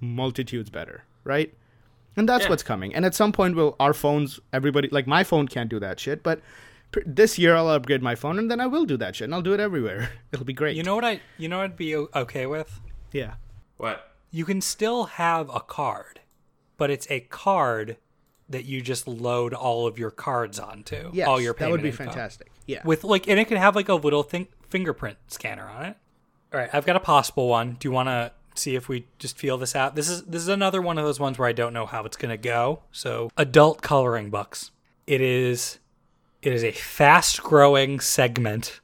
multitudes 0.00 0.70
better, 0.70 1.04
right? 1.24 1.52
And 2.16 2.28
that's 2.28 2.44
Yeah. 2.44 2.50
what's 2.50 2.62
coming. 2.62 2.94
And 2.94 3.04
at 3.04 3.14
some 3.14 3.32
point, 3.32 3.56
will 3.56 3.76
our 3.78 3.92
phones, 3.92 4.40
everybody, 4.52 4.88
like 4.90 5.06
my 5.06 5.24
phone 5.24 5.48
can't 5.48 5.68
do 5.68 5.78
that 5.80 6.00
shit, 6.00 6.22
but 6.22 6.40
this 7.04 7.38
year 7.38 7.54
I'll 7.54 7.68
upgrade 7.68 8.02
my 8.02 8.14
phone 8.14 8.38
and 8.38 8.50
then 8.50 8.60
I 8.60 8.66
will 8.66 8.84
do 8.84 8.96
that 8.96 9.16
shit 9.16 9.26
and 9.26 9.34
I'll 9.34 9.42
do 9.42 9.52
it 9.52 9.60
everywhere. 9.60 10.10
It'll 10.32 10.44
be 10.44 10.52
great. 10.52 10.76
You 10.76 10.82
know 10.82 10.94
what 10.94 11.04
I? 11.04 11.20
You 11.38 11.48
know 11.48 11.58
what 11.58 11.64
I'd 11.64 11.76
be 11.76 11.96
okay 11.96 12.46
with? 12.46 12.80
Yeah. 13.12 13.34
What? 13.76 14.12
You 14.30 14.44
can 14.44 14.60
still 14.60 15.04
have 15.04 15.48
a 15.54 15.60
card, 15.60 16.20
but 16.76 16.90
it's 16.90 17.06
a 17.10 17.20
card 17.20 17.96
that 18.48 18.64
you 18.64 18.80
just 18.80 19.08
load 19.08 19.52
all 19.52 19.86
of 19.86 19.98
your 19.98 20.10
cards 20.10 20.58
onto. 20.58 21.10
Yes. 21.12 21.28
all 21.28 21.40
your 21.40 21.54
that 21.54 21.70
would 21.70 21.82
be 21.82 21.88
info. 21.88 22.04
fantastic. 22.04 22.50
Yeah. 22.66 22.82
With 22.84 23.04
like, 23.04 23.28
and 23.28 23.38
it 23.38 23.46
can 23.46 23.56
have 23.56 23.74
like 23.74 23.88
a 23.88 23.94
little 23.94 24.22
thing, 24.22 24.48
fingerprint 24.68 25.18
scanner 25.28 25.68
on 25.68 25.84
it. 25.86 25.96
All 26.52 26.60
right, 26.60 26.70
I've 26.72 26.86
got 26.86 26.96
a 26.96 27.00
possible 27.00 27.48
one. 27.48 27.76
Do 27.78 27.88
you 27.88 27.92
want 27.92 28.08
to 28.08 28.32
see 28.54 28.76
if 28.76 28.88
we 28.88 29.06
just 29.18 29.36
feel 29.36 29.58
this 29.58 29.74
out? 29.74 29.96
This 29.96 30.08
is 30.08 30.22
this 30.24 30.42
is 30.42 30.48
another 30.48 30.80
one 30.80 30.96
of 30.96 31.04
those 31.04 31.18
ones 31.18 31.38
where 31.38 31.48
I 31.48 31.52
don't 31.52 31.72
know 31.72 31.86
how 31.86 32.04
it's 32.04 32.16
gonna 32.16 32.36
go. 32.36 32.82
So, 32.92 33.30
adult 33.36 33.82
coloring 33.82 34.30
books. 34.30 34.70
It 35.06 35.20
is, 35.20 35.78
it 36.42 36.52
is 36.52 36.64
a 36.64 36.72
fast 36.72 37.42
growing 37.42 38.00
segment 38.00 38.80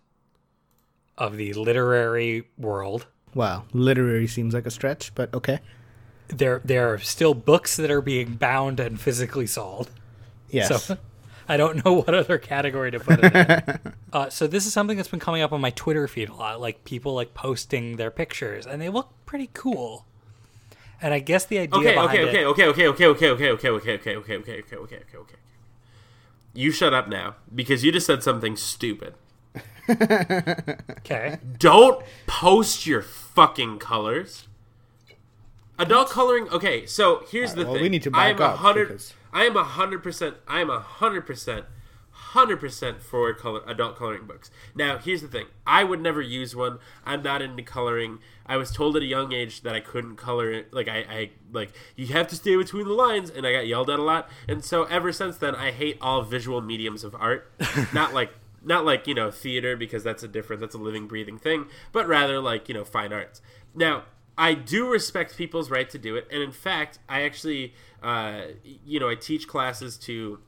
of 1.19 1.37
the 1.37 1.53
literary 1.53 2.49
world. 2.59 3.07
wow. 3.35 3.65
Literary 3.73 4.27
seems 4.27 4.55
like 4.55 4.67
a 4.67 4.71
stretch, 4.71 5.15
but 5.15 5.33
okay. 5.35 5.61
There, 6.29 6.61
there 6.65 6.93
are 6.93 6.99
still 6.99 7.35
books 7.35 7.77
that 7.77 7.91
are 7.91 8.01
being 8.01 8.35
bound 8.35 8.81
and 8.81 8.99
physically 9.01 9.47
sold. 9.47 9.91
Yes. 10.49 10.87
So 10.87 10.99
I 11.49 11.57
don't 11.57 11.85
know 11.85 11.93
what 11.93 12.15
other 12.15 12.39
category 12.39 12.91
to 12.91 13.01
put 13.01 13.21
it 13.23 13.35
in. 13.35 13.93
uh, 14.13 14.31
so 14.31 14.47
this 14.47 14.67
is 14.67 14.73
something 14.73 14.97
that's 14.97 15.09
been 15.09 15.21
coming 15.21 15.43
up 15.43 15.53
on 15.53 15.61
my 15.61 15.71
Twitter 15.71 16.09
feed 16.09 16.29
a 16.29 16.35
lot, 16.35 16.61
like 16.61 16.85
people 16.85 17.15
like 17.15 17.35
posting 17.35 17.97
their 17.97 18.11
pictures, 18.11 18.67
and 18.67 18.81
they 18.81 18.89
look 18.89 19.13
pretty 19.27 19.51
cool. 19.53 20.07
And 21.01 21.13
I 21.13 21.19
guess 21.19 21.45
the 21.45 21.59
idea 21.59 21.79
Okay, 21.81 21.95
behind 21.95 22.11
okay, 22.11 22.41
it, 22.41 22.47
okay, 22.47 22.67
okay, 22.67 22.87
okay, 22.89 23.07
okay, 23.07 23.31
okay, 23.31 23.31
okay, 23.31 23.51
okay, 23.51 23.71
okay, 23.71 23.91
okay, 23.91 24.17
okay, 24.17 24.17
okay, 24.17 24.61
okay, 24.61 24.77
okay, 24.77 24.97
okay, 24.97 25.17
okay. 25.19 25.35
You 26.55 26.71
shut 26.71 26.93
up 26.93 27.09
now 27.09 27.37
because 27.55 27.85
you 27.85 27.93
just 27.93 28.07
said 28.07 28.23
something 28.23 28.57
stupid. 28.57 29.15
okay, 29.91 31.39
Don't 31.59 32.05
post 32.27 32.87
your 32.87 33.03
fucking 33.03 33.79
colors. 33.79 34.47
Adult 35.79 36.11
coloring. 36.11 36.49
Okay, 36.51 36.87
so 36.87 37.25
here's 37.31 37.55
the 37.55 37.65
well, 37.65 37.75
thing. 37.75 37.83
we 37.83 37.89
need 37.89 38.03
to 38.03 38.11
back 38.11 38.21
I 38.21 38.29
am 38.31 38.41
a 38.41 38.45
up 38.45 38.57
hundred. 38.59 38.89
because- 38.89 39.15
I 39.33 39.45
am 39.45 39.57
a 39.57 39.65
hundred 39.65 40.03
percent. 40.03 40.37
I 40.47 40.61
am 40.61 40.69
a 40.71 40.79
hundred 40.79 41.23
percent. 41.27 41.65
Hundred 42.33 42.61
percent 42.61 43.03
for 43.03 43.31
color 43.35 43.61
adult 43.67 43.99
coloring 43.99 44.27
books. 44.27 44.51
Now, 44.75 44.97
here's 44.97 45.21
the 45.21 45.29
thing: 45.29 45.49
I 45.67 45.85
would 45.85 46.01
never 46.01 46.23
use 46.23 46.57
one. 46.57 46.79
I'm 47.05 47.23
not 47.23 47.43
into 47.43 47.63
coloring. 47.63 48.21
I 48.47 48.57
was 48.57 48.71
told 48.71 48.97
at 48.97 49.03
a 49.03 49.05
young 49.05 49.35
age 49.35 49.61
that 49.61 49.75
I 49.75 49.81
couldn't 49.81 50.17
color 50.17 50.51
it. 50.51 50.73
Like 50.73 50.89
I, 50.89 51.05
I 51.11 51.31
like 51.53 51.73
you 51.95 52.07
have 52.07 52.29
to 52.29 52.37
stay 52.37 52.57
between 52.57 52.87
the 52.87 52.95
lines, 52.95 53.29
and 53.29 53.47
I 53.47 53.53
got 53.53 53.67
yelled 53.67 53.91
at 53.91 53.99
a 53.99 54.03
lot. 54.03 54.31
And 54.49 54.65
so 54.65 54.85
ever 54.85 55.13
since 55.13 55.37
then, 55.37 55.55
I 55.55 55.73
hate 55.73 55.99
all 56.01 56.23
visual 56.23 56.63
mediums 56.63 57.05
of 57.05 57.15
art. 57.15 57.53
not 57.93 58.15
like 58.15 58.33
not 58.65 58.87
like 58.87 59.07
you 59.07 59.15
know 59.15 59.31
theater 59.31 59.77
because 59.77 60.03
that's 60.03 60.23
a 60.23 60.29
different 60.29 60.61
that's 60.63 60.75
a 60.75 60.79
living 60.79 61.07
breathing 61.07 61.39
thing 61.39 61.67
but 61.91 62.07
rather 62.07 62.41
like 62.41 62.69
you 62.69 62.75
know 62.75 62.85
fine 62.85 63.13
arts 63.13 63.43
now 63.75 64.05
i 64.39 64.55
do 64.55 64.89
respect 64.89 65.37
people's 65.37 65.69
right 65.69 65.91
to 65.91 65.99
do 65.99 66.15
it 66.15 66.29
and 66.31 66.41
in 66.41 66.53
fact 66.53 67.01
i 67.09 67.23
actually 67.23 67.75
uh, 68.05 68.43
you 68.63 69.01
know 69.01 69.09
i 69.09 69.17
teach 69.17 69.49
classes 69.49 69.97
to 69.97 70.39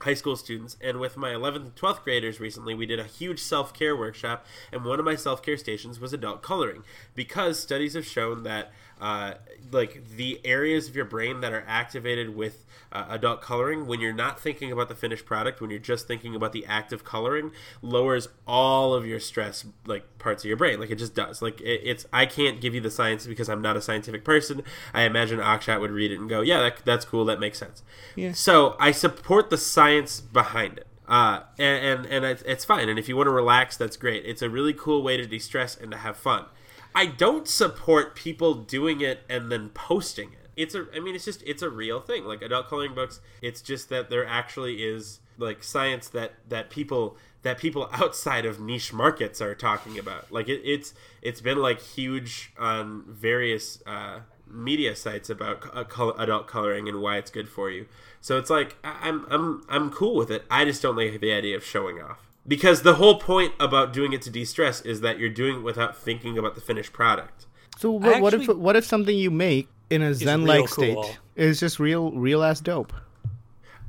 high 0.00 0.14
school 0.14 0.36
students 0.36 0.76
and 0.80 1.00
with 1.00 1.16
my 1.16 1.30
11th 1.30 1.56
and 1.56 1.74
12th 1.76 2.02
graders 2.02 2.40
recently 2.40 2.74
we 2.74 2.86
did 2.86 3.00
a 3.00 3.04
huge 3.04 3.40
self-care 3.40 3.96
workshop 3.96 4.44
and 4.72 4.84
one 4.84 4.98
of 4.98 5.04
my 5.04 5.14
self-care 5.14 5.56
stations 5.56 5.98
was 5.98 6.12
adult 6.12 6.42
coloring 6.42 6.82
because 7.14 7.58
studies 7.58 7.94
have 7.94 8.06
shown 8.06 8.42
that 8.42 8.72
uh, 9.00 9.34
like 9.72 10.08
the 10.16 10.40
areas 10.44 10.88
of 10.88 10.96
your 10.96 11.04
brain 11.04 11.40
that 11.40 11.52
are 11.52 11.64
activated 11.66 12.34
with 12.34 12.65
uh, 12.92 13.06
adult 13.08 13.42
coloring 13.42 13.86
when 13.86 14.00
you're 14.00 14.12
not 14.12 14.40
thinking 14.40 14.72
about 14.72 14.88
the 14.88 14.94
finished 14.94 15.26
product 15.26 15.60
when 15.60 15.70
you're 15.70 15.78
just 15.78 16.06
thinking 16.06 16.34
about 16.34 16.52
the 16.52 16.64
act 16.66 16.92
of 16.92 17.04
coloring 17.04 17.50
lowers 17.82 18.28
all 18.46 18.94
of 18.94 19.06
your 19.06 19.20
stress 19.20 19.64
like 19.86 20.18
parts 20.18 20.44
of 20.44 20.48
your 20.48 20.56
brain. 20.56 20.80
Like 20.80 20.90
it 20.90 20.96
just 20.96 21.14
does. 21.14 21.42
Like 21.42 21.60
it, 21.60 21.80
it's 21.84 22.06
i 22.12 22.26
can't 22.26 22.60
give 22.60 22.74
you 22.74 22.80
the 22.80 22.90
science 22.90 23.26
because 23.26 23.48
i'm 23.48 23.62
not 23.62 23.76
a 23.76 23.82
scientific 23.82 24.24
person. 24.24 24.62
I 24.94 25.02
imagine 25.02 25.38
akshat 25.38 25.80
would 25.80 25.90
read 25.90 26.12
it 26.12 26.18
and 26.18 26.28
go 26.28 26.40
yeah 26.40 26.60
that, 26.60 26.84
that's 26.84 27.04
cool. 27.04 27.24
That 27.24 27.40
makes 27.40 27.58
sense. 27.58 27.82
Yeah. 28.14 28.32
so 28.32 28.76
i 28.78 28.90
support 28.92 29.50
the 29.50 29.58
science 29.58 30.20
behind 30.20 30.78
it. 30.78 30.86
Uh, 31.08 31.42
and 31.58 31.84
and, 31.84 32.06
and 32.06 32.24
it's, 32.24 32.42
it's 32.42 32.64
fine. 32.64 32.88
And 32.88 32.98
if 32.98 33.08
you 33.08 33.16
want 33.16 33.26
to 33.26 33.32
relax 33.32 33.76
that's 33.76 33.96
great. 33.96 34.24
It's 34.24 34.42
a 34.42 34.50
really 34.50 34.72
cool 34.72 35.02
way 35.02 35.16
to 35.16 35.26
de-stress 35.26 35.76
and 35.76 35.90
to 35.92 35.98
have 35.98 36.16
fun. 36.16 36.46
I 36.94 37.04
don't 37.04 37.46
support 37.46 38.16
people 38.16 38.54
doing 38.54 39.02
it 39.02 39.20
and 39.28 39.52
then 39.52 39.68
posting 39.68 40.32
it. 40.32 40.45
It's 40.56 40.74
a 40.74 40.86
I 40.94 41.00
mean 41.00 41.14
it's 41.14 41.24
just 41.24 41.42
it's 41.44 41.62
a 41.62 41.70
real 41.70 42.00
thing. 42.00 42.24
Like 42.24 42.42
adult 42.42 42.68
coloring 42.68 42.94
books, 42.94 43.20
it's 43.42 43.60
just 43.60 43.88
that 43.90 44.10
there 44.10 44.26
actually 44.26 44.82
is 44.82 45.20
like 45.38 45.62
science 45.62 46.08
that 46.08 46.32
that 46.48 46.70
people 46.70 47.16
that 47.42 47.58
people 47.58 47.88
outside 47.92 48.44
of 48.46 48.58
niche 48.60 48.92
markets 48.92 49.40
are 49.40 49.54
talking 49.54 49.98
about. 49.98 50.32
Like 50.32 50.48
it, 50.48 50.62
it's 50.64 50.94
it's 51.22 51.40
been 51.40 51.58
like 51.58 51.80
huge 51.80 52.52
on 52.58 53.04
various 53.06 53.82
uh, 53.86 54.20
media 54.46 54.96
sites 54.96 55.28
about 55.28 55.60
co- 55.60 55.78
uh, 55.80 55.84
col- 55.84 56.18
adult 56.18 56.46
coloring 56.46 56.88
and 56.88 57.00
why 57.02 57.18
it's 57.18 57.30
good 57.30 57.48
for 57.48 57.70
you. 57.70 57.86
So 58.20 58.38
it's 58.38 58.50
like 58.50 58.76
I- 58.82 58.98
I'm 59.02 59.26
I'm 59.30 59.62
I'm 59.68 59.90
cool 59.90 60.16
with 60.16 60.30
it. 60.30 60.44
I 60.50 60.64
just 60.64 60.82
don't 60.82 60.96
like 60.96 61.20
the 61.20 61.32
idea 61.32 61.56
of 61.56 61.64
showing 61.64 62.00
off 62.00 62.30
because 62.48 62.82
the 62.82 62.94
whole 62.94 63.18
point 63.18 63.52
about 63.60 63.92
doing 63.92 64.12
it 64.12 64.22
to 64.22 64.30
de-stress 64.30 64.80
is 64.82 65.00
that 65.00 65.18
you're 65.18 65.28
doing 65.28 65.56
it 65.56 65.62
without 65.62 65.96
thinking 65.96 66.38
about 66.38 66.54
the 66.54 66.60
finished 66.60 66.92
product. 66.92 67.46
So 67.76 67.90
what, 67.90 68.22
what 68.22 68.34
if 68.34 68.48
what 68.48 68.76
if 68.76 68.84
something 68.86 69.16
you 69.18 69.30
make 69.30 69.68
in 69.90 70.02
a 70.02 70.14
zen 70.14 70.44
like 70.44 70.58
real 70.58 70.66
state 70.66 71.18
It's 71.36 71.60
just 71.60 71.78
real 71.78 72.10
real 72.12 72.42
ass 72.42 72.60
dope? 72.60 72.92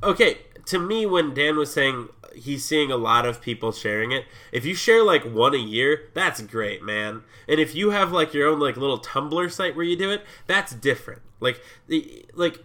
Okay, 0.02 0.38
to 0.66 0.78
me, 0.78 1.06
when 1.06 1.34
Dan 1.34 1.56
was 1.56 1.72
saying, 1.72 2.08
he's 2.34 2.64
seeing 2.64 2.92
a 2.92 2.96
lot 2.96 3.26
of 3.26 3.40
people 3.40 3.72
sharing 3.72 4.12
it. 4.12 4.26
If 4.52 4.64
you 4.64 4.74
share 4.74 5.02
like 5.02 5.24
one 5.24 5.54
a 5.54 5.58
year, 5.58 6.10
that's 6.14 6.40
great, 6.42 6.82
man. 6.82 7.22
And 7.48 7.58
if 7.58 7.74
you 7.74 7.90
have 7.90 8.12
like 8.12 8.34
your 8.34 8.48
own 8.48 8.60
like 8.60 8.76
little 8.76 9.00
Tumblr 9.00 9.50
site 9.50 9.74
where 9.74 9.84
you 9.84 9.96
do 9.96 10.10
it, 10.10 10.22
that's 10.46 10.74
different. 10.74 11.22
Like 11.40 11.60
the 11.86 12.24
like 12.34 12.58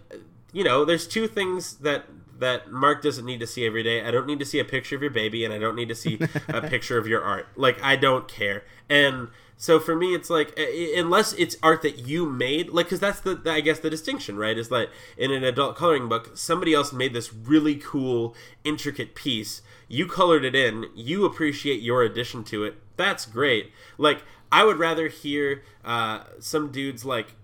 you 0.52 0.62
know, 0.62 0.84
there's 0.84 1.06
two 1.06 1.26
things 1.26 1.76
that 1.78 2.04
that 2.38 2.70
Mark 2.70 3.02
doesn't 3.02 3.24
need 3.24 3.40
to 3.40 3.46
see 3.46 3.66
every 3.66 3.82
day. 3.82 4.04
I 4.04 4.10
don't 4.10 4.26
need 4.26 4.38
to 4.38 4.44
see 4.44 4.58
a 4.58 4.64
picture 4.64 4.96
of 4.96 5.02
your 5.02 5.10
baby, 5.10 5.44
and 5.44 5.54
I 5.54 5.58
don't 5.58 5.76
need 5.76 5.88
to 5.88 5.94
see 5.94 6.18
a 6.48 6.60
picture 6.60 6.98
of 6.98 7.06
your 7.06 7.22
art. 7.22 7.48
Like 7.56 7.82
I 7.82 7.96
don't 7.96 8.28
care. 8.28 8.64
And 8.88 9.28
so 9.56 9.78
for 9.78 9.94
me, 9.94 10.14
it's 10.14 10.30
like 10.30 10.58
unless 10.58 11.32
it's 11.34 11.56
art 11.62 11.82
that 11.82 11.98
you 12.06 12.26
made, 12.26 12.70
like 12.70 12.86
because 12.86 13.00
that's 13.00 13.20
the 13.20 13.40
I 13.46 13.60
guess 13.60 13.78
the 13.78 13.90
distinction, 13.90 14.36
right? 14.36 14.56
Is 14.58 14.68
that 14.68 14.88
in 15.16 15.30
an 15.30 15.44
adult 15.44 15.76
coloring 15.76 16.08
book, 16.08 16.36
somebody 16.36 16.74
else 16.74 16.92
made 16.92 17.12
this 17.12 17.32
really 17.32 17.76
cool, 17.76 18.34
intricate 18.64 19.14
piece. 19.14 19.62
You 19.88 20.06
colored 20.06 20.44
it 20.44 20.54
in. 20.54 20.86
You 20.94 21.24
appreciate 21.24 21.80
your 21.80 22.02
addition 22.02 22.44
to 22.44 22.64
it. 22.64 22.74
That's 22.96 23.26
great. 23.26 23.72
Like 23.96 24.22
I 24.50 24.64
would 24.64 24.78
rather 24.78 25.08
hear 25.08 25.62
uh, 25.84 26.24
some 26.40 26.70
dudes 26.70 27.04
like 27.04 27.34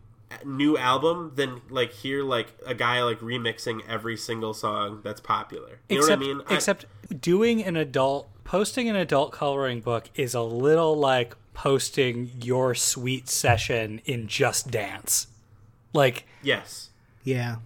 new 0.45 0.77
album 0.79 1.33
than 1.35 1.61
like 1.71 1.93
hear 1.93 2.23
like 2.23 2.55
a 2.67 2.75
guy 2.75 3.03
like 3.03 3.21
remixing 3.21 3.83
every 3.89 4.17
single 4.17 4.55
song 4.55 5.01
that's 5.03 5.21
popular. 5.21 5.81
You 5.89 5.99
except, 5.99 6.21
know 6.21 6.27
what 6.27 6.33
I 6.33 6.39
mean? 6.39 6.47
I- 6.49 6.55
Except 6.55 6.87
doing 7.21 7.65
an 7.65 7.77
adult, 7.77 8.29
posting 8.45 8.89
an 8.89 8.97
adult 8.97 9.33
coloring 9.33 9.81
book 9.81 10.11
is 10.15 10.35
a 10.35 10.43
little 10.43 10.97
like 10.97 11.35
posting 11.61 12.31
your 12.41 12.75
sweet 12.75 13.29
session 13.29 14.01
in 14.07 14.27
Just 14.27 14.71
Dance. 14.71 15.27
Like, 15.93 16.25
yes. 16.43 16.89
Yeah. 17.23 17.57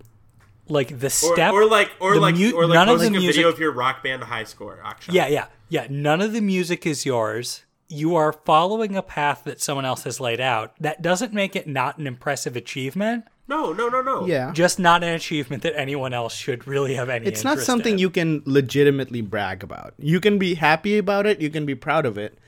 like 0.68 0.98
the 0.98 1.10
step, 1.10 1.52
or 1.52 1.64
like 1.64 1.92
or 2.00 2.16
like 2.16 2.34
mu- 2.34 2.56
or 2.56 2.66
like 2.66 2.74
none 2.74 2.88
of 2.88 2.98
the 2.98 3.04
posting 3.04 3.16
a 3.16 3.20
music. 3.20 3.36
video 3.36 3.48
of 3.50 3.60
your 3.60 3.70
rock 3.70 4.02
band 4.02 4.24
high 4.24 4.42
score. 4.42 4.80
Akshat. 4.84 5.12
yeah, 5.12 5.28
yeah, 5.28 5.46
yeah. 5.68 5.86
None 5.88 6.20
of 6.20 6.32
the 6.32 6.40
music 6.40 6.84
is 6.86 7.06
yours. 7.06 7.62
You 7.86 8.16
are 8.16 8.32
following 8.32 8.96
a 8.96 9.02
path 9.02 9.42
that 9.44 9.60
someone 9.60 9.84
else 9.84 10.02
has 10.02 10.18
laid 10.18 10.40
out. 10.40 10.74
That 10.80 11.00
doesn't 11.00 11.32
make 11.32 11.54
it 11.54 11.68
not 11.68 11.98
an 11.98 12.08
impressive 12.08 12.56
achievement. 12.56 13.26
No, 13.46 13.72
no, 13.72 13.88
no, 13.88 14.02
no. 14.02 14.26
Yeah. 14.26 14.50
Just 14.52 14.80
not 14.80 15.04
an 15.04 15.10
achievement 15.14 15.62
that 15.62 15.78
anyone 15.78 16.12
else 16.12 16.34
should 16.34 16.66
really 16.66 16.94
have 16.94 17.08
any. 17.10 17.26
it's 17.26 17.44
not 17.44 17.60
something 17.60 17.92
in. 17.92 17.98
you 18.00 18.10
can 18.10 18.42
legitimately 18.44 19.20
brag 19.20 19.62
about. 19.62 19.94
You 19.98 20.18
can 20.18 20.38
be 20.38 20.54
happy 20.54 20.98
about 20.98 21.26
it. 21.26 21.40
You 21.40 21.50
can 21.50 21.64
be 21.64 21.76
proud 21.76 22.06
of 22.06 22.18
it. 22.18 22.38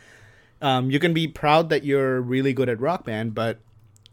Um, 0.62 0.90
you 0.90 0.98
can 0.98 1.12
be 1.12 1.28
proud 1.28 1.68
that 1.70 1.84
you're 1.84 2.20
really 2.20 2.52
good 2.52 2.68
at 2.68 2.80
rock 2.80 3.04
band, 3.04 3.34
but 3.34 3.60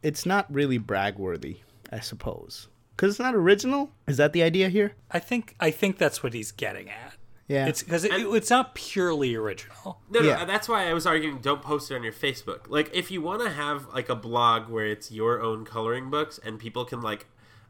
it's 0.02 0.26
not 0.26 0.52
really 0.54 0.78
brag 0.78 1.18
worthy, 1.18 1.60
I 1.92 2.00
suppose, 2.00 2.68
because 2.96 3.12
it's 3.12 3.20
not 3.20 3.34
original. 3.36 3.92
Is 4.08 4.18
that 4.18 4.34
the 4.34 4.44
idea 4.44 4.70
here? 4.70 4.94
I 5.10 5.20
think. 5.20 5.56
I 5.60 5.72
think 5.72 5.98
that's 5.98 6.22
what 6.22 6.34
he's 6.34 6.52
getting 6.52 6.90
at. 6.90 7.14
Yeah. 7.48 7.68
It's 7.68 7.84
because 7.84 8.04
it, 8.06 8.12
it's 8.14 8.50
not 8.50 8.74
purely 8.74 9.36
original. 9.36 10.00
No, 10.10 10.22
no, 10.22 10.28
Yeah. 10.28 10.46
that's 10.46 10.68
why 10.70 10.90
I 10.90 10.94
was 10.94 11.06
arguing 11.06 11.40
don't 11.40 11.62
post 11.62 11.92
it 11.92 11.96
on 11.96 12.04
your 12.04 12.14
Facebook. 12.14 12.62
Like 12.70 12.90
if 12.94 13.12
you 13.12 13.22
want 13.22 13.42
to 13.42 13.50
have 13.50 13.88
like 13.94 14.10
a 14.10 14.16
blog 14.16 14.70
where 14.70 14.86
it's 14.88 15.12
your 15.12 15.42
own 15.42 15.66
coloring 15.66 16.10
books 16.10 16.40
and 16.44 16.58
people 16.58 16.86
can 16.86 17.02
like 17.02 17.28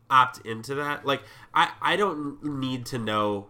opt 0.09 0.45
into 0.45 0.75
that, 0.75 1.05
like 1.05 1.23
I 1.55 1.71
I 1.81 1.95
don't 1.95 2.43
need 2.43 2.85
to 2.87 2.97
know 2.99 3.47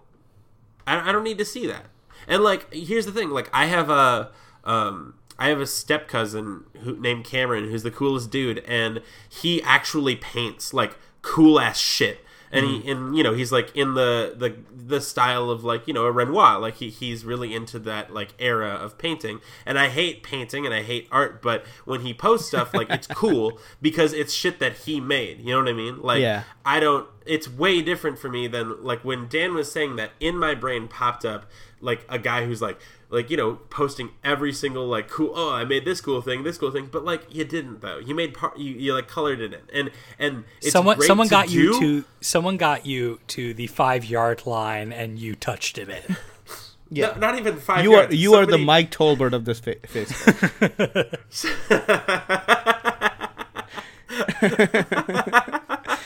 I, 0.88 1.10
I 1.10 1.12
don't 1.12 1.24
need 1.26 1.38
to 1.40 1.46
see 1.46 1.68
that. 1.68 1.86
And 2.28 2.42
like 2.42 2.74
here's 2.74 3.06
the 3.06 3.12
thing, 3.12 3.30
like 3.30 3.50
I 3.54 3.66
have 3.66 3.90
a 3.90 4.32
um 4.64 5.16
I 5.40 5.50
have 5.50 5.60
a 5.60 5.68
step 5.68 6.08
cousin 6.08 6.66
who 6.82 6.96
named 6.98 7.26
Cameron 7.26 7.70
who's 7.70 7.84
the 7.84 7.92
coolest 7.92 8.30
dude 8.32 8.60
and 8.60 9.02
he 9.28 9.62
actually 9.64 10.16
paints 10.16 10.74
like 10.74 10.98
cool 11.24 11.60
ass 11.60 11.80
shit. 11.80 12.20
And 12.52 12.68
he 12.68 12.92
and 12.92 13.18
you 13.18 13.24
know, 13.24 13.34
he's 13.34 13.52
like 13.52 13.76
in 13.76 13.96
the 13.96 14.36
the 14.38 14.56
the 14.72 15.02
style 15.02 15.50
of 15.50 15.64
like, 15.64 15.88
you 15.88 15.94
know, 15.94 16.06
a 16.06 16.12
Renoir. 16.12 16.60
Like 16.60 16.76
he 16.76 16.92
he's 16.92 17.26
really 17.26 17.52
into 17.52 17.80
that 17.80 18.14
like 18.14 18.36
era 18.38 18.70
of 18.70 19.00
painting. 19.00 19.42
And 19.66 19.80
I 19.80 19.90
hate 19.90 20.22
painting 20.22 20.64
and 20.64 20.74
I 20.74 20.84
hate 20.84 21.08
art, 21.12 21.42
but 21.42 21.66
when 21.86 22.02
he 22.02 22.14
posts 22.14 22.50
stuff 22.50 22.72
like 22.76 22.92
it's 22.92 23.08
cool 23.12 23.60
because 23.82 24.14
it's 24.14 24.32
shit 24.32 24.60
that 24.60 24.74
he 24.74 25.02
made. 25.02 25.40
You 25.40 25.54
know 25.54 25.60
what 25.62 25.68
I 25.68 25.74
mean? 25.74 26.00
Like 26.04 26.22
Yeah. 26.22 26.44
I 26.64 26.80
don't. 26.80 27.08
It's 27.26 27.50
way 27.50 27.82
different 27.82 28.20
for 28.20 28.30
me 28.30 28.48
than 28.48 28.84
like 28.84 29.04
when 29.04 29.28
Dan 29.28 29.54
was 29.54 29.72
saying 29.72 29.96
that. 29.98 30.12
In 30.20 30.38
my 30.38 30.56
brain 30.56 30.88
popped 30.88 31.26
up 31.26 31.50
like 31.82 32.06
a 32.10 32.18
guy 32.18 32.46
who's 32.46 32.62
like, 32.62 32.80
like 33.10 33.30
you 33.30 33.38
know, 33.38 33.56
posting 33.70 34.10
every 34.24 34.54
single 34.54 34.88
like 34.88 35.10
cool. 35.10 35.32
Oh, 35.36 35.54
I 35.54 35.66
made 35.66 35.86
this 35.86 36.02
cool 36.02 36.22
thing, 36.22 36.44
this 36.44 36.58
cool 36.58 36.72
thing. 36.72 36.90
But 36.92 37.06
like 37.06 37.34
you 37.34 37.44
didn't 37.46 37.82
though. 37.82 38.00
You 38.00 38.16
made 38.16 38.34
part. 38.34 38.58
You, 38.58 38.74
you 38.74 38.94
like 38.94 39.08
colored 39.08 39.40
it 39.42 39.54
in, 39.54 39.62
and 39.74 39.92
and 40.20 40.44
it's 40.62 40.72
someone 40.72 40.98
great 40.98 41.08
someone 41.08 41.28
to 41.28 41.32
got 41.32 41.50
you 41.50 41.74
do. 41.74 41.80
to 42.02 42.06
someone 42.22 42.58
got 42.58 42.86
you 42.86 43.20
to 43.28 43.54
the 43.54 43.68
five 43.68 44.06
yard 44.06 44.46
line 44.46 44.92
and 44.92 45.20
you 45.20 45.36
touched 45.36 45.78
it 45.78 45.90
in. 45.90 46.18
Yeah. 46.90 47.14
No, 47.14 47.20
not 47.22 47.40
even 47.40 47.58
five. 47.58 47.84
you 47.84 47.94
are 47.94 48.02
yards. 48.02 48.16
you 48.16 48.36
are 48.36 48.46
the 48.46 48.60
Mike 48.60 48.92
Tolbert 48.92 49.34
of 49.34 49.46
this 49.46 49.60
fa- 49.60 49.78
Facebook. 49.78 51.18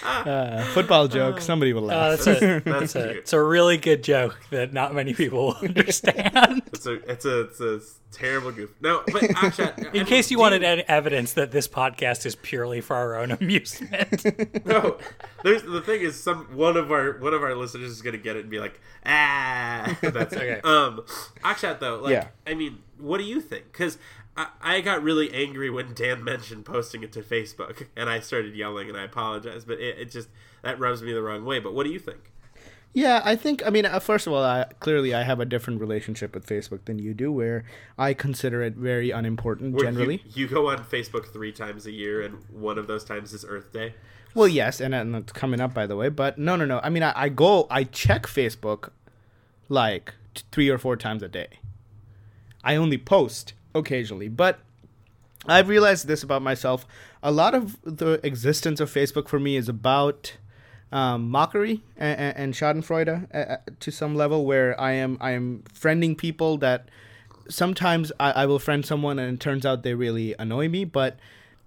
uh, 0.27 0.63
football 0.73 1.07
joke. 1.07 1.41
Somebody 1.41 1.73
will 1.73 1.83
Uh, 1.91 1.95
laugh. 1.95 2.19
that's 2.23 2.41
a, 2.41 2.59
That's 2.59 2.63
that's 2.65 2.95
a, 2.95 3.09
it's 3.09 3.33
a 3.33 3.41
really 3.41 3.77
good 3.77 4.03
joke 4.03 4.39
that 4.51 4.73
not 4.73 4.93
many 4.95 5.13
people 5.13 5.47
will 5.47 5.55
understand. 5.61 6.61
It's 6.73 6.85
a 6.85 6.93
it's 7.11 7.25
a 7.25 7.39
it's 7.41 7.59
a 7.61 7.79
terrible 8.11 8.51
goof. 8.51 8.69
No, 8.81 9.03
but 9.11 9.21
Akshat, 9.23 9.93
In 9.93 10.05
case 10.05 10.31
you 10.31 10.39
wanted 10.39 10.63
ed- 10.63 10.85
evidence 10.87 11.33
that 11.33 11.51
this 11.51 11.67
podcast 11.67 12.25
is 12.25 12.35
purely 12.35 12.81
for 12.81 12.95
our 12.95 13.17
own 13.17 13.31
amusement, 13.31 14.65
No, 14.65 14.97
there's 15.43 15.63
the 15.63 15.81
thing 15.81 16.01
is 16.01 16.21
some 16.21 16.45
one 16.55 16.77
of 16.77 16.91
our 16.91 17.17
one 17.19 17.33
of 17.33 17.43
our 17.43 17.55
listeners 17.55 17.91
is 17.91 18.01
gonna 18.01 18.17
get 18.17 18.35
it 18.35 18.41
and 18.41 18.49
be 18.49 18.59
like, 18.59 18.79
ah, 19.05 19.97
that's 20.01 20.33
Okay. 20.33 20.53
okay. 20.57 20.61
Um, 20.61 21.01
Akshat 21.43 21.79
though, 21.79 21.97
like, 21.99 22.11
Yeah. 22.13 22.27
I 22.45 22.53
mean, 22.53 22.79
what 22.97 23.17
do 23.17 23.23
you 23.23 23.41
think? 23.41 23.71
Because 23.71 23.97
I, 24.37 24.47
I 24.61 24.81
got 24.81 25.03
really 25.03 25.33
angry 25.33 25.69
when 25.69 25.93
Dan 25.93 26.23
mentioned 26.23 26.65
posting 26.65 27.03
it 27.03 27.11
to 27.13 27.21
Facebook, 27.21 27.87
and 27.95 28.09
I 28.09 28.19
started 28.19 28.55
yelling, 28.55 28.87
and 28.87 28.97
I 28.97 29.03
apologize, 29.03 29.65
but 29.65 29.79
it, 29.79 29.97
it 29.97 30.11
just 30.11 30.29
that 30.61 30.79
rubs 30.79 31.01
me 31.01 31.11
the 31.11 31.21
wrong 31.21 31.43
way. 31.43 31.59
But 31.59 31.73
what 31.73 31.85
do 31.85 31.91
you 31.91 31.99
think? 31.99 32.31
Yeah, 32.93 33.21
I 33.23 33.35
think. 33.35 33.65
I 33.65 33.69
mean, 33.69 33.85
uh, 33.85 33.99
first 33.99 34.27
of 34.27 34.33
all, 34.33 34.43
I, 34.43 34.65
clearly 34.79 35.13
I 35.13 35.23
have 35.23 35.39
a 35.39 35.45
different 35.45 35.81
relationship 35.81 36.33
with 36.33 36.47
Facebook 36.47 36.85
than 36.85 36.99
you 36.99 37.13
do, 37.13 37.31
where 37.31 37.65
I 37.97 38.13
consider 38.13 38.61
it 38.61 38.75
very 38.75 39.11
unimportant 39.11 39.73
Where 39.75 39.85
generally. 39.85 40.23
you, 40.25 40.43
you 40.43 40.47
go 40.47 40.69
on 40.69 40.83
Facebook 40.83 41.31
three 41.31 41.51
times 41.51 41.85
a 41.85 41.91
year, 41.91 42.21
and 42.21 42.37
one 42.49 42.77
of 42.77 42.87
those 42.87 43.03
times 43.03 43.33
is 43.33 43.45
Earth 43.47 43.71
Day. 43.71 43.95
Well, 44.33 44.47
yes, 44.47 44.79
and, 44.79 44.93
and 44.93 45.15
it's 45.15 45.31
coming 45.31 45.59
up, 45.59 45.73
by 45.73 45.87
the 45.87 45.95
way. 45.95 46.09
But 46.09 46.37
no, 46.37 46.55
no, 46.55 46.65
no. 46.65 46.79
I 46.83 46.89
mean, 46.89 47.03
I, 47.03 47.13
I 47.15 47.29
go, 47.29 47.67
I 47.69 47.83
check 47.83 48.25
Facebook 48.25 48.89
like 49.69 50.13
three 50.51 50.69
or 50.69 50.77
four 50.77 50.95
times 50.95 51.23
a 51.23 51.27
day. 51.27 51.59
I 52.63 52.75
only 52.75 52.97
post 52.97 53.53
occasionally, 53.77 54.27
but 54.27 54.59
I've 55.45 55.69
realized 55.69 56.07
this 56.07 56.23
about 56.23 56.41
myself. 56.41 56.85
A 57.23 57.31
lot 57.31 57.55
of 57.55 57.77
the 57.83 58.19
existence 58.25 58.79
of 58.79 58.91
Facebook 58.91 59.27
for 59.27 59.39
me 59.39 59.55
is 59.55 59.69
about 59.69 60.37
um, 60.91 61.29
mockery 61.29 61.83
and, 61.97 62.37
and, 62.37 62.53
Schadenfreude 62.53 63.27
uh, 63.33 63.37
uh, 63.37 63.57
to 63.79 63.91
some 63.91 64.15
level, 64.15 64.45
where 64.45 64.79
I 64.79 64.93
am 64.93 65.17
I 65.19 65.31
am 65.31 65.63
friending 65.73 66.17
people 66.17 66.57
that 66.59 66.89
sometimes 67.49 68.11
I, 68.19 68.31
I 68.31 68.45
will 68.45 68.59
friend 68.59 68.85
someone 68.85 69.19
and 69.19 69.33
it 69.33 69.39
turns 69.39 69.65
out 69.65 69.83
they 69.83 69.93
really 69.93 70.33
annoy 70.39 70.69
me, 70.69 70.85
but 70.85 71.17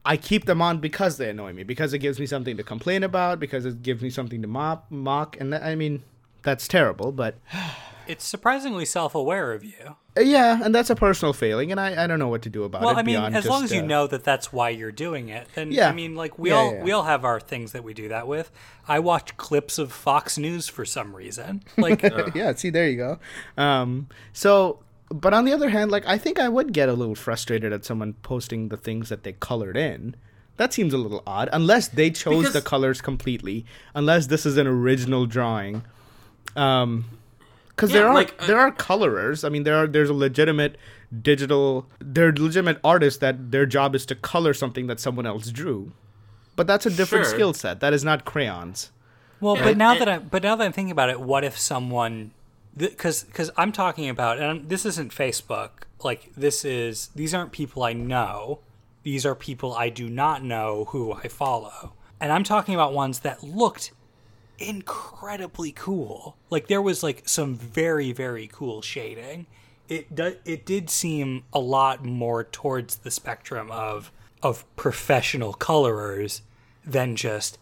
I 0.04 0.16
keep 0.16 0.46
them 0.46 0.62
on 0.62 0.78
because 0.78 1.18
they 1.18 1.28
annoy 1.28 1.52
me, 1.52 1.64
because 1.64 1.92
it 1.92 1.98
gives 1.98 2.18
me 2.18 2.24
something 2.24 2.56
to 2.56 2.62
complain 2.62 3.02
about, 3.02 3.40
because 3.40 3.66
it 3.66 3.82
gives 3.82 4.02
me 4.02 4.08
something 4.08 4.40
to 4.40 4.48
mock, 4.48 4.90
mock 4.90 5.38
and 5.38 5.52
that, 5.52 5.62
I 5.62 5.74
mean 5.74 6.02
that's 6.42 6.66
terrible, 6.66 7.12
but 7.12 7.36
it's 8.06 8.24
surprisingly 8.24 8.84
self 8.84 9.14
aware 9.14 9.52
of 9.52 9.64
you. 9.64 9.96
uh, 10.16 10.20
yeah, 10.20 10.60
and 10.62 10.74
that's 10.74 10.90
a 10.90 10.94
personal 10.96 11.32
failing, 11.32 11.70
and 11.70 11.80
I, 11.80 12.04
I 12.04 12.06
don't 12.06 12.18
know 12.18 12.28
what 12.28 12.42
to 12.42 12.50
do 12.50 12.64
about 12.64 12.82
Well, 12.82 12.90
it. 12.90 12.94
I 12.98 13.02
mean, 13.02 13.14
beyond 13.16 13.36
as 13.36 13.46
long 13.46 13.62
just, 13.62 13.72
as 13.72 13.76
you 13.78 13.82
uh, 13.82 13.86
know 13.86 14.06
that 14.06 14.24
that's 14.24 14.52
why 14.52 14.70
you're 14.70 14.92
doing 14.92 15.28
it, 15.28 15.46
then 15.54 15.70
Yeah. 15.72 15.88
I 15.88 15.92
mean, 15.92 16.14
like 16.16 16.38
we 16.38 16.50
Yeah, 16.50 16.56
all 16.56 16.70
yeah, 16.72 16.78
yeah. 16.78 16.84
we 16.84 16.92
all 16.92 17.04
have 17.04 17.24
our 17.24 17.40
things 17.40 17.72
that 17.72 17.84
we 17.84 17.94
do 17.94 18.08
that 18.08 18.26
with. 18.26 18.50
I 18.88 18.98
watch 18.98 19.36
clips 19.36 19.78
of 19.78 19.92
Fox 19.92 20.36
News 20.38 20.68
for 20.68 20.84
some 20.84 21.14
reason. 21.14 21.62
Like, 21.76 22.02
yeah, 22.34 22.52
see, 22.54 22.70
there 22.70 22.88
you 22.88 22.96
go. 22.96 23.18
Um, 23.56 24.08
so, 24.32 24.80
but 25.08 25.32
on 25.34 25.44
the 25.44 25.52
other 25.52 25.70
hand, 25.70 25.90
like 25.90 26.06
I 26.06 26.18
think 26.18 26.38
I 26.38 26.48
would 26.48 26.72
get 26.72 26.88
a 26.88 26.92
little 26.94 27.14
frustrated 27.14 27.72
at 27.72 27.84
someone 27.84 28.14
posting 28.22 28.68
the 28.68 28.76
things 28.76 29.08
that 29.08 29.22
they 29.24 29.32
colored 29.32 29.76
in. 29.76 30.14
That 30.56 30.74
seems 30.74 30.92
a 30.92 30.98
little 30.98 31.22
odd, 31.26 31.48
unless 31.54 31.88
they 31.88 32.10
chose 32.10 32.38
Because- 32.40 32.52
the 32.52 32.60
colors 32.60 33.00
completely. 33.00 33.64
Unless 33.94 34.26
this 34.26 34.44
is 34.44 34.56
an 34.58 34.66
original 34.66 35.24
drawing. 35.24 35.82
Um, 36.54 37.04
because 37.80 37.92
Yeah, 37.94 38.00
there 38.00 38.08
are 38.08 38.14
like, 38.14 38.34
uh, 38.42 38.46
there 38.46 38.58
are 38.58 38.70
colorers. 38.70 39.42
I 39.42 39.48
mean, 39.48 39.62
there 39.64 39.76
are 39.76 39.86
there's 39.86 40.10
a 40.10 40.14
legitimate 40.14 40.76
digital. 41.22 41.86
There 41.98 42.28
are 42.28 42.32
legitimate 42.32 42.78
artists 42.84 43.18
that 43.20 43.50
their 43.50 43.64
job 43.66 43.94
is 43.94 44.04
to 44.06 44.14
color 44.14 44.52
something 44.52 44.86
that 44.86 45.00
someone 45.00 45.26
else 45.26 45.50
drew. 45.50 45.92
But 46.56 46.66
that's 46.66 46.84
a 46.84 46.90
different 46.90 47.24
Sure. 47.26 47.34
skill 47.34 47.52
set. 47.54 47.80
That 47.80 47.92
is 47.94 48.04
not 48.04 48.24
crayons. 48.26 48.90
well, 49.40 49.56
Yeah, 49.56 49.64
but 49.64 49.76
now 49.78 49.92
and- 49.92 50.00
that 50.02 50.08
I 50.08 50.18
but 50.18 50.42
now 50.42 50.54
that 50.56 50.64
I'm 50.64 50.72
thinking 50.72 50.90
about 50.92 51.08
it, 51.08 51.20
what 51.20 51.42
if 51.44 51.58
someone 51.58 52.32
because 52.76 53.24
because 53.24 53.50
I'm 53.56 53.72
talking 53.72 54.08
about 54.10 54.36
and 54.38 54.46
I'm, 54.46 54.68
this 54.68 54.84
isn't 54.84 55.12
Facebook. 55.12 55.70
Like 56.04 56.30
this 56.36 56.64
is 56.64 57.08
these 57.14 57.32
aren't 57.34 57.52
people 57.52 57.82
I 57.82 57.94
know. 57.94 58.60
These 59.02 59.24
are 59.24 59.34
people 59.34 59.74
I 59.74 59.88
do 59.88 60.10
not 60.10 60.44
know 60.44 60.84
who 60.90 61.12
I 61.14 61.28
follow, 61.28 61.94
and 62.20 62.30
I'm 62.30 62.44
talking 62.44 62.74
about 62.74 62.92
ones 62.92 63.20
that 63.20 63.42
looked 63.42 63.92
incredibly 64.60 65.72
cool. 65.72 66.36
Like 66.50 66.68
there 66.68 66.82
was 66.82 67.02
like 67.02 67.28
some 67.28 67.54
very 67.56 68.12
very 68.12 68.48
cool 68.52 68.82
shading. 68.82 69.46
It 69.88 70.14
do, 70.14 70.36
it 70.44 70.64
did 70.64 70.88
seem 70.90 71.44
a 71.52 71.58
lot 71.58 72.04
more 72.04 72.44
towards 72.44 72.96
the 72.96 73.10
spectrum 73.10 73.70
of 73.70 74.12
of 74.42 74.64
professional 74.76 75.52
colorers 75.52 76.42
than 76.84 77.16
just 77.16 77.58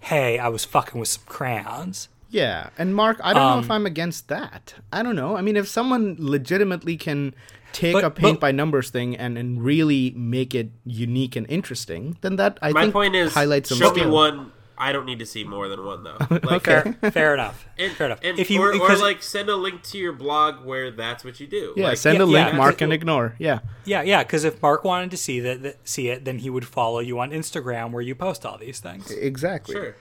hey, 0.00 0.38
I 0.38 0.48
was 0.48 0.64
fucking 0.64 0.98
with 0.98 1.08
some 1.08 1.22
crayons. 1.26 2.08
Yeah, 2.30 2.70
and 2.78 2.94
Mark, 2.94 3.18
I 3.24 3.34
don't 3.34 3.42
know 3.42 3.48
Um, 3.58 3.64
if 3.64 3.70
I'm 3.70 3.86
against 3.86 4.28
that. 4.28 4.74
I 4.92 5.02
don't 5.02 5.16
know. 5.16 5.36
I 5.36 5.42
mean, 5.42 5.56
if 5.56 5.66
someone 5.68 6.14
legitimately 6.18 6.96
can 6.96 7.34
take 7.72 7.92
But- 7.92 8.04
a 8.04 8.10
paint 8.10 8.36
but- 8.38 8.40
by 8.40 8.52
numbers 8.52 8.88
thing 8.88 9.16
and, 9.16 9.36
and 9.36 9.62
really 9.62 10.12
make 10.16 10.54
it 10.54 10.70
unique 10.86 11.34
and 11.36 11.44
interesting, 11.50 12.16
then 12.20 12.36
that 12.36 12.56
I 12.62 12.70
My 12.72 12.82
think 12.82 12.92
point 12.94 13.14
is, 13.16 13.34
highlights 13.34 13.68
some 13.70 13.78
show 13.78 13.92
me 13.92 14.06
one. 14.06 14.52
I 14.80 14.92
don't 14.92 15.04
need 15.04 15.18
to 15.18 15.26
see 15.26 15.44
more 15.44 15.68
than 15.68 15.84
one 15.84 16.02
though. 16.04 16.16
Like, 16.30 16.66
Okay. 16.68 16.92
Fair, 17.00 17.10
fair 17.10 17.34
enough. 17.34 17.66
And, 17.78 17.92
fair 17.92 18.06
enough. 18.06 18.20
and- 18.22 18.38
if 18.38 18.50
you 18.50 18.60
or, 18.62 18.74
or 18.74 18.96
like 18.96 19.22
send 19.22 19.48
a 19.48 19.56
link 19.56 19.82
to 19.84 19.98
your 19.98 20.12
blog 20.12 20.64
where 20.64 20.90
that's 20.90 21.24
what 21.24 21.38
you 21.40 21.46
do. 21.46 21.74
Yeah, 21.76 21.88
like, 21.88 21.98
send 21.98 22.18
Yeah, 22.18 22.24
a 22.24 22.26
link, 22.26 22.48
yeah, 22.50 22.56
Mark, 22.56 22.72
that's 22.74 22.82
and 22.82 22.92
ignore. 22.92 23.34
Yeah, 23.38 23.60
Yeah, 23.84 24.02
yeah, 24.02 24.22
because 24.22 24.44
if 24.44 24.60
Mark 24.62 24.82
wanted 24.84 25.10
to 25.12 25.16
see 25.16 25.40
that, 25.40 25.62
that 25.62 25.88
see 25.88 26.08
it, 26.08 26.24
then 26.24 26.38
he 26.38 26.50
would 26.50 26.66
follow 26.66 26.98
you 27.00 27.18
on 27.20 27.30
Instagram 27.30 27.90
where 27.92 28.02
you 28.02 28.14
post 28.14 28.44
all 28.46 28.58
these 28.58 28.80
things. 28.80 29.10
exactly. 29.10 29.74
Sure. 29.74 29.94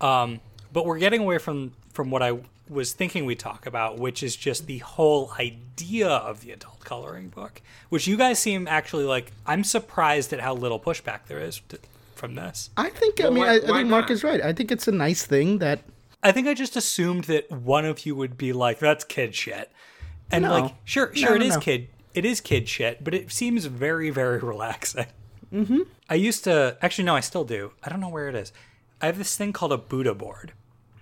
Um, 0.00 0.40
but 0.72 0.84
we're 0.86 0.98
getting 0.98 1.20
away 1.22 1.38
from 1.38 1.72
from 1.92 2.10
what 2.10 2.22
I 2.22 2.38
was 2.68 2.92
thinking 2.92 3.24
we'd 3.24 3.38
talk 3.38 3.64
about, 3.66 3.98
which 3.98 4.22
is 4.22 4.36
just 4.36 4.66
the 4.66 4.78
whole 4.78 5.32
idea 5.40 6.08
of 6.08 6.42
the 6.42 6.52
adult 6.52 6.80
coloring 6.80 7.28
book, 7.28 7.60
which 7.88 8.06
you 8.06 8.16
guys 8.16 8.38
seem 8.38 8.68
actually 8.68 9.04
like. 9.04 9.32
I'm 9.46 9.64
surprised 9.64 10.32
at 10.34 10.40
how 10.40 10.54
little 10.54 10.78
pushback 10.78 11.20
there 11.28 11.40
is 11.40 11.60
to, 11.70 11.78
from 12.18 12.34
this. 12.34 12.70
I 12.76 12.90
think. 12.90 13.20
I 13.22 13.30
mean, 13.30 13.38
why- 13.38 13.46
I, 13.48 13.54
I 13.54 13.58
why 13.70 13.78
think 13.78 13.88
Mark 13.88 14.02
not? 14.04 14.10
is 14.10 14.24
right. 14.24 14.42
I 14.42 14.52
think 14.52 14.70
it's 14.72 14.86
a 14.88 14.92
nice 14.92 15.24
thing 15.24 15.58
that. 15.58 15.80
I 16.22 16.32
think 16.32 16.48
I 16.48 16.54
just 16.54 16.76
assumed 16.76 17.24
that 17.24 17.50
one 17.50 17.84
of 17.84 18.04
you 18.04 18.14
would 18.16 18.36
be 18.36 18.52
like, 18.52 18.80
"That's 18.80 19.04
kid 19.04 19.34
shit," 19.34 19.70
and 20.32 20.42
No. 20.42 20.50
like, 20.60 20.74
sure, 20.84 21.08
No, 21.08 21.12
sure, 21.14 21.36
it 21.36 21.38
no, 21.40 21.46
is 21.46 21.54
no. 21.54 21.60
kid, 21.60 21.88
it 22.12 22.24
is 22.24 22.40
kid 22.40 22.68
shit, 22.68 23.04
but 23.04 23.14
it 23.14 23.30
seems 23.30 23.66
very, 23.66 24.10
very 24.10 24.38
relaxing. 24.52 25.06
Mm-hmm. 25.54 25.82
I 26.10 26.14
used 26.14 26.44
to 26.44 26.76
actually 26.82 27.04
no, 27.04 27.14
I 27.16 27.20
still 27.20 27.44
do. 27.44 27.72
I 27.84 27.88
don't 27.88 28.00
know 28.00 28.08
where 28.08 28.28
it 28.28 28.34
is. 28.34 28.52
I 29.00 29.06
have 29.06 29.16
this 29.16 29.36
thing 29.36 29.52
called 29.52 29.72
a 29.72 29.78
Buddha 29.78 30.12
board, 30.12 30.52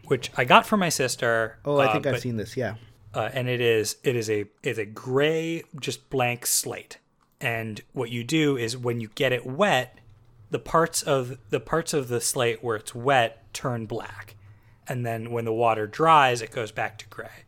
which 0.04 0.30
I 0.36 0.44
got 0.44 0.66
for 0.66 0.76
my 0.76 0.90
sister. 0.90 1.58
Oh, 1.64 1.78
I 1.78 1.86
uh, 1.86 1.92
think 1.92 2.06
I've 2.06 2.12
but- 2.14 2.22
seen 2.22 2.36
this. 2.36 2.56
Yeah. 2.56 2.74
uh, 3.14 3.30
and 3.32 3.48
it 3.48 3.62
is 3.62 3.96
it 4.04 4.14
is 4.16 4.28
a 4.28 4.44
it's 4.62 4.78
a 4.78 4.84
gray 4.84 5.62
just 5.80 6.10
blank 6.10 6.44
slate 6.44 6.98
and 7.40 7.80
what 7.94 8.10
you 8.10 8.22
do 8.22 8.56
is 8.58 8.76
when 8.76 9.00
you 9.00 9.08
get 9.14 9.32
it 9.32 9.46
wet 9.46 9.98
the 10.50 10.58
parts 10.58 11.02
of 11.02 11.38
the 11.50 11.60
parts 11.60 11.92
of 11.92 12.08
the 12.08 12.20
slate 12.20 12.62
where 12.62 12.76
it's 12.76 12.94
wet 12.94 13.52
turn 13.52 13.86
black 13.86 14.36
and 14.88 15.04
then 15.04 15.30
when 15.30 15.44
the 15.44 15.52
water 15.52 15.86
dries 15.86 16.40
it 16.42 16.50
goes 16.50 16.70
back 16.70 16.98
to 16.98 17.06
gray 17.08 17.44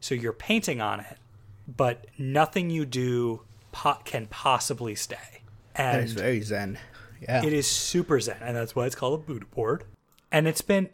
so 0.00 0.14
you're 0.14 0.32
painting 0.32 0.80
on 0.80 1.00
it 1.00 1.18
but 1.66 2.06
nothing 2.18 2.70
you 2.70 2.84
do 2.84 3.42
po- 3.72 3.98
can 4.04 4.26
possibly 4.26 4.94
stay 4.94 5.42
and 5.74 6.04
is 6.04 6.12
very 6.12 6.40
zen. 6.40 6.78
Yeah. 7.20 7.44
it 7.44 7.52
is 7.52 7.66
super 7.66 8.20
zen, 8.20 8.38
and 8.40 8.56
that's 8.56 8.74
why 8.74 8.86
it's 8.86 8.94
called 8.94 9.20
a 9.20 9.22
Buddha 9.22 9.46
board. 9.46 9.84
And 10.30 10.48
it's 10.48 10.62
been 10.62 10.90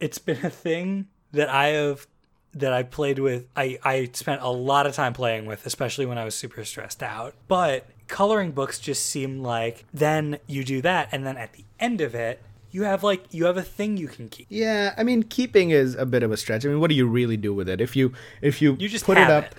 it's 0.00 0.18
been 0.18 0.44
a 0.44 0.50
thing 0.50 1.08
that 1.32 1.48
I 1.48 1.68
have 1.68 2.06
that 2.54 2.72
I 2.72 2.82
played 2.82 3.18
with. 3.18 3.46
I 3.56 3.78
I 3.82 4.10
spent 4.12 4.42
a 4.42 4.48
lot 4.50 4.86
of 4.86 4.94
time 4.94 5.12
playing 5.12 5.46
with, 5.46 5.66
especially 5.66 6.06
when 6.06 6.18
I 6.18 6.24
was 6.24 6.34
super 6.34 6.64
stressed 6.64 7.02
out. 7.02 7.34
But 7.48 7.86
coloring 8.08 8.52
books 8.52 8.78
just 8.78 9.06
seem 9.06 9.42
like 9.42 9.84
then 9.92 10.38
you 10.46 10.64
do 10.64 10.82
that, 10.82 11.08
and 11.12 11.26
then 11.26 11.36
at 11.36 11.52
the 11.54 11.64
end 11.80 12.00
of 12.00 12.14
it, 12.14 12.42
you 12.70 12.82
have 12.82 13.02
like 13.02 13.24
you 13.30 13.46
have 13.46 13.56
a 13.56 13.62
thing 13.62 13.96
you 13.96 14.08
can 14.08 14.28
keep. 14.28 14.46
Yeah, 14.48 14.94
I 14.96 15.02
mean, 15.02 15.22
keeping 15.22 15.70
is 15.70 15.94
a 15.94 16.06
bit 16.06 16.22
of 16.22 16.30
a 16.32 16.36
stretch. 16.36 16.64
I 16.64 16.68
mean, 16.68 16.80
what 16.80 16.90
do 16.90 16.94
you 16.96 17.06
really 17.06 17.36
do 17.36 17.54
with 17.54 17.68
it? 17.68 17.80
If 17.80 17.96
you 17.96 18.12
if 18.40 18.60
you 18.62 18.76
You 18.78 18.88
just 18.88 19.04
put 19.04 19.18
it 19.18 19.30
up, 19.30 19.44
it. 19.44 19.52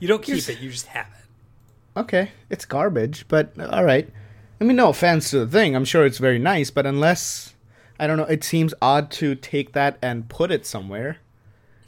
You 0.00 0.08
don't 0.08 0.22
keep 0.22 0.48
it. 0.48 0.60
You 0.60 0.70
just 0.70 0.86
have 0.86 1.06
it. 1.06 2.00
okay, 2.00 2.32
it's 2.50 2.64
garbage, 2.64 3.26
but 3.28 3.52
uh, 3.58 3.68
all 3.68 3.84
right. 3.84 4.08
I 4.60 4.64
mean, 4.64 4.76
no 4.76 4.88
offense 4.90 5.30
to 5.30 5.40
the 5.40 5.46
thing. 5.50 5.74
I'm 5.74 5.84
sure 5.84 6.06
it's 6.06 6.18
very 6.18 6.38
nice, 6.38 6.70
but 6.70 6.86
unless 6.86 7.54
I 7.98 8.06
don't 8.06 8.16
know, 8.16 8.24
it 8.24 8.44
seems 8.44 8.72
odd 8.82 9.10
to 9.12 9.34
take 9.34 9.72
that 9.72 9.98
and 10.02 10.28
put 10.28 10.50
it 10.50 10.64
somewhere 10.66 11.18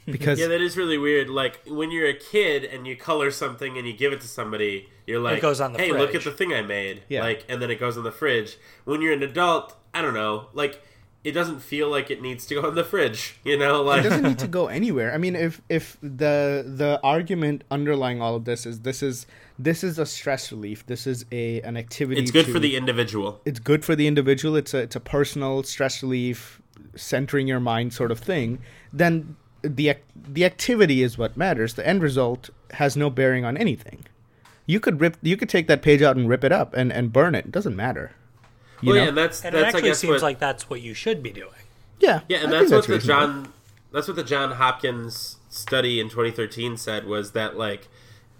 because 0.11 0.39
Yeah, 0.39 0.47
that 0.47 0.61
is 0.61 0.77
really 0.77 0.97
weird. 0.97 1.29
Like 1.29 1.59
when 1.67 1.91
you're 1.91 2.07
a 2.07 2.13
kid 2.13 2.63
and 2.63 2.87
you 2.87 2.95
color 2.95 3.29
something 3.31 3.77
and 3.77 3.85
you 3.87 3.93
give 3.93 4.13
it 4.13 4.21
to 4.21 4.27
somebody, 4.27 4.89
you're 5.05 5.19
like, 5.19 5.41
goes 5.41 5.61
on 5.61 5.73
the 5.73 5.79
"Hey, 5.79 5.91
look 5.91 6.15
at 6.15 6.23
the 6.23 6.31
thing 6.31 6.53
I 6.53 6.61
made!" 6.61 7.03
Yeah. 7.09 7.21
Like, 7.21 7.45
and 7.49 7.61
then 7.61 7.69
it 7.69 7.79
goes 7.79 7.97
on 7.97 8.03
the 8.03 8.11
fridge. 8.11 8.57
When 8.85 9.01
you're 9.01 9.13
an 9.13 9.23
adult, 9.23 9.75
I 9.93 10.01
don't 10.01 10.13
know, 10.13 10.47
like 10.53 10.81
it 11.23 11.31
doesn't 11.31 11.59
feel 11.59 11.89
like 11.89 12.09
it 12.09 12.21
needs 12.21 12.45
to 12.45 12.55
go 12.61 12.69
in 12.69 12.75
the 12.75 12.83
fridge. 12.85 13.37
You 13.43 13.57
know, 13.57 13.81
like 13.83 14.01
it 14.05 14.09
doesn't 14.09 14.23
need 14.23 14.39
to 14.39 14.47
go 14.59 14.67
anywhere. 14.67 15.13
I 15.13 15.17
mean, 15.17 15.35
if 15.35 15.61
if 15.69 15.97
the 16.01 16.63
the 16.65 16.99
argument 17.03 17.63
underlying 17.69 18.21
all 18.21 18.35
of 18.35 18.45
this 18.45 18.65
is 18.65 18.81
this 18.81 19.03
is 19.03 19.25
this 19.59 19.83
is 19.83 19.99
a 19.99 20.05
stress 20.05 20.51
relief. 20.51 20.85
This 20.85 21.05
is 21.07 21.25
a 21.31 21.61
an 21.61 21.75
activity. 21.75 22.21
it's 22.21 22.31
good 22.31 22.45
to- 22.45 22.53
for 22.53 22.59
the 22.59 22.75
individual. 22.77 23.41
it's 23.45 23.59
good 23.59 23.83
for 23.83 23.95
the 23.95 24.07
individual 24.07 24.55
it's 24.55 24.73
a, 24.73 24.77
it's 24.79 24.95
a 24.95 24.99
personal 25.01 25.63
stress 25.63 26.01
relief 26.03 26.61
centering 26.95 27.47
your 27.47 27.59
mind 27.59 27.93
sort 27.93 28.11
of 28.11 28.19
thing 28.19 28.59
then 28.93 29.35
the 29.61 29.95
the 30.15 30.45
activity 30.45 31.01
is 31.03 31.17
what 31.17 31.35
matters 31.37 31.73
the 31.73 31.85
end 31.87 32.01
result 32.01 32.49
has 32.71 32.95
no 32.97 33.09
bearing 33.09 33.43
on 33.45 33.57
anything 33.57 34.05
you 34.65 34.79
could 34.79 34.99
rip 35.01 35.17
you 35.21 35.35
could 35.37 35.49
take 35.49 35.67
that 35.67 35.81
page 35.81 36.01
out 36.01 36.15
and 36.15 36.29
rip 36.29 36.43
it 36.43 36.51
up 36.51 36.73
and, 36.75 36.91
and 36.91 37.11
burn 37.13 37.33
it 37.35 37.45
it 37.45 37.51
doesn't 37.51 37.75
matter 37.75 38.11
you 38.81 38.89
Well, 38.89 38.95
know? 38.97 39.01
yeah, 39.03 39.07
and 39.09 39.17
that's 39.17 39.43
And 39.43 39.55
it 39.55 39.59
that's 39.59 39.73
I 39.73 39.77
actually 39.77 39.89
guess 39.89 39.99
seems 39.99 40.11
what, 40.11 40.21
like 40.21 40.39
that's 40.39 40.69
what 40.69 40.81
you 40.81 40.93
should 40.93 41.23
be 41.23 41.31
doing. 41.31 41.49
yeah 41.99 42.21
Yeah, 42.29 42.39
and 42.43 42.47
I 42.53 42.59
that's 42.59 42.69
think 42.69 42.87
what 42.87 43.01
the. 43.01 43.07
John 43.07 43.53
that's 43.91 44.07
what 44.07 44.15
the 44.17 44.23
John 44.23 44.51
Hopkins 44.51 45.37
study 45.49 45.99
in 45.99 46.09
2013 46.09 46.77
said 46.77 47.05
was 47.05 47.31
that 47.31 47.57
like 47.57 47.87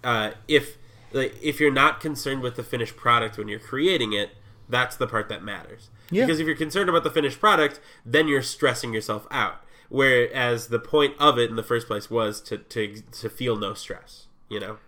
uh, 0.04 0.32
if 0.46 0.76
like 1.12 1.34
if 1.42 1.58
you're 1.58 1.72
not 1.72 2.00
concerned 2.00 2.42
with 2.42 2.54
the 2.54 2.62
finished 2.62 2.96
product 2.96 3.36
when 3.38 3.48
you're 3.48 3.58
creating 3.58 4.12
it, 4.12 4.30
that's 4.68 4.94
the 4.94 5.06
part 5.08 5.28
that 5.30 5.42
matters. 5.42 5.88
Yeah. 6.10 6.26
Because 6.26 6.38
if 6.38 6.46
you're 6.46 6.54
concerned 6.54 6.88
about 6.88 7.02
the 7.02 7.10
finished 7.10 7.40
product, 7.40 7.80
then 8.06 8.28
you're 8.28 8.42
stressing 8.42 8.92
yourself 8.92 9.26
out. 9.30 9.62
Whereas 9.88 10.68
the 10.68 10.78
point 10.78 11.14
of 11.18 11.38
it 11.38 11.48
in 11.50 11.56
the 11.56 11.62
first 11.62 11.86
place 11.86 12.10
was 12.10 12.40
to 12.42 12.58
to 12.58 13.00
to 13.12 13.28
feel 13.30 13.56
no 13.56 13.74
stress. 13.74 14.26
You 14.48 14.60
know. 14.60 14.78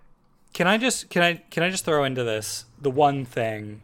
Can 0.52 0.66
I 0.66 0.78
just 0.78 1.08
can 1.10 1.22
I 1.22 1.34
can 1.50 1.62
I 1.62 1.70
just 1.70 1.84
throw 1.84 2.04
into 2.04 2.24
this 2.24 2.64
the 2.80 2.90
one 2.90 3.24
thing 3.24 3.80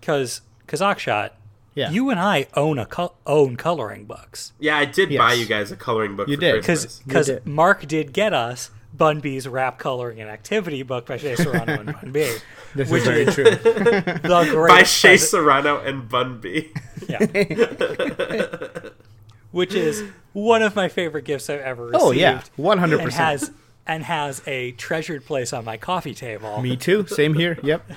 because 0.00 0.40
because 0.66 0.80
Akshat, 0.80 1.30
Yeah. 1.74 1.90
you 1.90 2.08
and 2.10 2.18
I 2.18 2.46
own 2.54 2.78
a 2.78 2.86
co- 2.86 3.14
own 3.26 3.56
coloring 3.56 4.06
books 4.06 4.52
Yeah, 4.58 4.78
I 4.78 4.84
did 4.86 5.16
buy 5.16 5.34
you 5.34 5.44
guys 5.46 5.70
a 5.70 5.76
coloring 5.76 6.16
book 6.16 6.28
You 6.28 6.36
for 6.36 6.40
did. 6.40 6.64
Christmas. 6.64 7.02
because. 7.06 7.30
Mark 7.44 7.86
did 7.86 8.12
get 8.14 8.32
us 8.32 8.70
Bun 8.94 9.20
B's 9.20 9.46
rap 9.46 9.78
coloring 9.78 10.20
and 10.20 10.30
activity 10.30 10.82
book 10.82 11.06
by 11.06 11.18
Shea 11.18 11.34
Serrano 11.36 11.80
and 11.80 11.92
Bun 11.92 12.10
B, 12.12 12.20
this 12.74 12.90
which 12.90 13.02
is 13.02 13.06
very 13.08 13.22
is 13.24 13.34
true 13.34 13.44
the 13.44 14.20
greatest 14.50 14.68
By 14.68 14.82
Shea 14.84 15.16
Serrano 15.18 15.78
and 15.80 16.08
Bun 16.08 16.40
B. 16.40 16.72
yeah. 17.08 17.18
which 19.52 19.74
is 19.74 20.02
one 20.32 20.62
of 20.62 20.74
my 20.74 20.88
favorite 20.88 21.24
gifts 21.24 21.48
I've 21.48 21.60
ever 21.60 21.86
received. 21.86 22.02
oh 22.02 22.10
yeah 22.10 22.42
100% 22.58 23.00
and 23.00 23.12
has 23.12 23.50
and 23.86 24.04
has 24.04 24.42
a 24.46 24.72
treasured 24.72 25.24
place 25.24 25.52
on 25.52 25.64
my 25.64 25.76
coffee 25.76 26.14
table. 26.14 26.60
me 26.62 26.76
too. 26.76 27.06
Same 27.06 27.34
here. 27.34 27.58
Yep. 27.62 27.88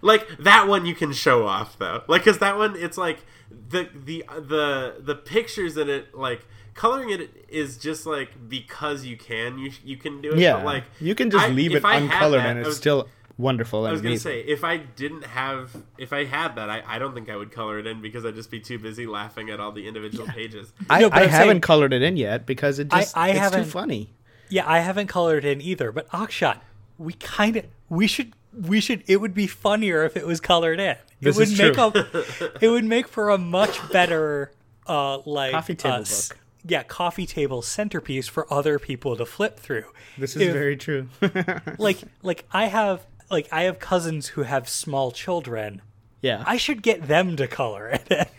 Like 0.00 0.28
that 0.38 0.68
one 0.68 0.86
you 0.86 0.94
can 0.94 1.12
show 1.12 1.46
off 1.46 1.78
though. 1.78 2.02
Like 2.06 2.22
because 2.22 2.38
that 2.38 2.56
one 2.56 2.76
it's 2.76 2.96
like 2.96 3.18
the 3.50 3.88
the 3.92 4.24
the 4.38 4.96
the 5.00 5.14
pictures 5.14 5.76
in 5.76 5.88
it 5.88 6.14
like 6.14 6.46
coloring 6.74 7.10
it 7.10 7.30
is 7.48 7.76
just 7.76 8.06
like 8.06 8.48
because 8.48 9.04
you 9.04 9.16
can 9.16 9.58
you 9.58 9.72
you 9.84 9.96
can 9.96 10.20
do 10.20 10.32
it 10.32 10.38
yeah. 10.38 10.54
but 10.54 10.64
like 10.64 10.84
you 11.00 11.14
can 11.14 11.30
just 11.30 11.46
I- 11.46 11.48
leave 11.50 11.74
it 11.74 11.82
uncolored 11.84 12.40
that, 12.40 12.50
and 12.50 12.58
it's 12.60 12.68
was- 12.68 12.76
still 12.76 13.08
wonderful 13.38 13.84
and 13.84 13.88
I 13.90 13.92
was 13.92 14.02
gonna 14.02 14.18
say 14.18 14.40
if 14.40 14.64
I 14.64 14.78
didn't 14.78 15.24
have 15.24 15.70
if 15.96 16.12
I 16.12 16.24
had 16.24 16.56
that 16.56 16.68
I, 16.68 16.82
I 16.86 16.98
don't 16.98 17.14
think 17.14 17.30
I 17.30 17.36
would 17.36 17.52
color 17.52 17.78
it 17.78 17.86
in 17.86 18.02
because 18.02 18.26
I'd 18.26 18.34
just 18.34 18.50
be 18.50 18.58
too 18.60 18.78
busy 18.80 19.06
laughing 19.06 19.48
at 19.48 19.60
all 19.60 19.70
the 19.72 19.86
individual 19.86 20.26
pages. 20.26 20.72
I, 20.90 21.00
No, 21.00 21.08
I 21.08 21.22
I'm 21.22 21.28
haven't 21.28 21.46
saying- 21.48 21.60
colored 21.60 21.92
it 21.92 22.02
in 22.02 22.16
yet 22.16 22.46
because 22.46 22.78
it 22.80 22.88
just 22.88 23.16
I 23.16 23.28
it's 23.28 23.36
too 23.36 23.40
haven't- 23.40 23.64
funny. 23.66 24.10
Yeah, 24.50 24.68
I 24.68 24.80
haven't 24.80 25.06
colored 25.06 25.44
it 25.44 25.52
in 25.52 25.60
either, 25.60 25.92
but 25.92 26.08
Akshat, 26.10 26.58
we 26.98 27.12
kind 27.12 27.56
of 27.56 27.66
we 27.88 28.06
should 28.06 28.32
we 28.52 28.80
should 28.80 29.04
it 29.06 29.18
would 29.18 29.34
be 29.34 29.46
funnier 29.46 30.04
if 30.04 30.16
it 30.16 30.26
was 30.26 30.40
colored 30.40 30.80
in. 30.80 30.96
This 31.20 31.36
it 31.36 31.40
would 31.40 31.48
is 31.48 31.58
make 31.58 31.74
true. 31.74 31.84
a 31.84 32.64
it 32.64 32.68
would 32.68 32.84
make 32.84 33.06
for 33.06 33.28
a 33.30 33.38
much 33.38 33.78
better 33.92 34.52
uh 34.86 35.18
like 35.26 35.52
Coffee 35.52 35.74
table 35.76 35.94
uh, 35.96 35.98
book. 36.00 36.38
Yeah, 36.66 36.82
coffee 36.82 37.24
table 37.26 37.62
centerpiece 37.62 38.26
for 38.26 38.52
other 38.52 38.78
people 38.78 39.16
to 39.16 39.24
flip 39.24 39.58
through. 39.60 39.84
This 40.18 40.34
is 40.34 40.42
If- 40.42 40.52
very 40.52 40.76
true. 40.76 41.08
like 41.78 41.98
like 42.22 42.44
I 42.50 42.66
have 42.66 43.06
like 43.30 43.48
I 43.52 43.62
have 43.62 43.78
cousins 43.78 44.28
who 44.28 44.42
have 44.42 44.68
small 44.68 45.10
children. 45.12 45.82
yeah. 46.22 46.42
I 46.46 46.56
should 46.56 46.82
get 46.82 47.06
them 47.08 47.36
to 47.36 47.46
color 47.46 47.88
it. 47.88 48.28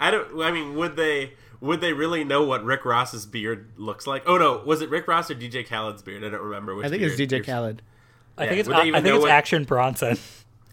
I 0.00 0.10
don't. 0.10 0.42
I 0.42 0.50
mean, 0.52 0.74
would 0.76 0.96
they? 0.96 1.32
Would 1.60 1.80
they 1.80 1.92
really 1.92 2.24
know 2.24 2.42
what 2.42 2.64
Rick 2.64 2.84
Ross's 2.84 3.24
beard 3.24 3.70
looks 3.76 4.06
like? 4.06 4.24
Oh 4.26 4.36
no, 4.36 4.62
was 4.66 4.82
it 4.82 4.90
Rick 4.90 5.06
Ross 5.06 5.30
or 5.30 5.34
DJ 5.36 5.64
Khaled's 5.66 6.02
beard? 6.02 6.24
I 6.24 6.28
don't 6.28 6.40
remember. 6.42 6.74
Which 6.74 6.86
I 6.86 6.88
think 6.90 7.02
it's 7.02 7.16
beard 7.16 7.28
DJ 7.30 7.32
you're- 7.34 7.44
Khaled. 7.44 7.82
I 8.36 8.44
Yeah, 8.44 8.48
think 8.48 8.60
it's 8.60 8.68
would 8.68 8.76
they 8.78 8.88
I 8.92 9.00
think 9.00 9.14
it's 9.14 9.22
what- 9.22 9.30
Action 9.30 9.64
Bronson. 9.64 10.18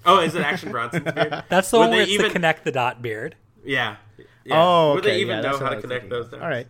Oh, 0.05 0.19
is 0.21 0.33
it 0.33 0.41
Action 0.41 0.71
Bronson's 0.71 1.03
beard? 1.11 1.43
That's 1.49 1.69
the 1.69 1.77
Would 1.77 1.83
one 1.89 1.89
where 1.97 2.05
they 2.05 2.11
it's 2.13 2.23
the 2.23 2.29
connect 2.29 2.63
the 2.63 2.71
dot 2.71 3.01
beard. 3.01 3.35
Yeah. 3.63 3.97
Yeah. 4.45 4.55
Oh, 4.63 4.95
Would 4.95 5.03
they 5.03 5.19
even 5.19 5.43
yeah, 5.43 5.51
know 5.51 5.57
how 5.59 5.69
to 5.69 5.81
connect 5.81 6.03
thinking 6.03 6.09
those 6.09 6.25
of. 6.27 6.31
dots? 6.31 6.41
All 6.43 6.49
right. 6.49 6.67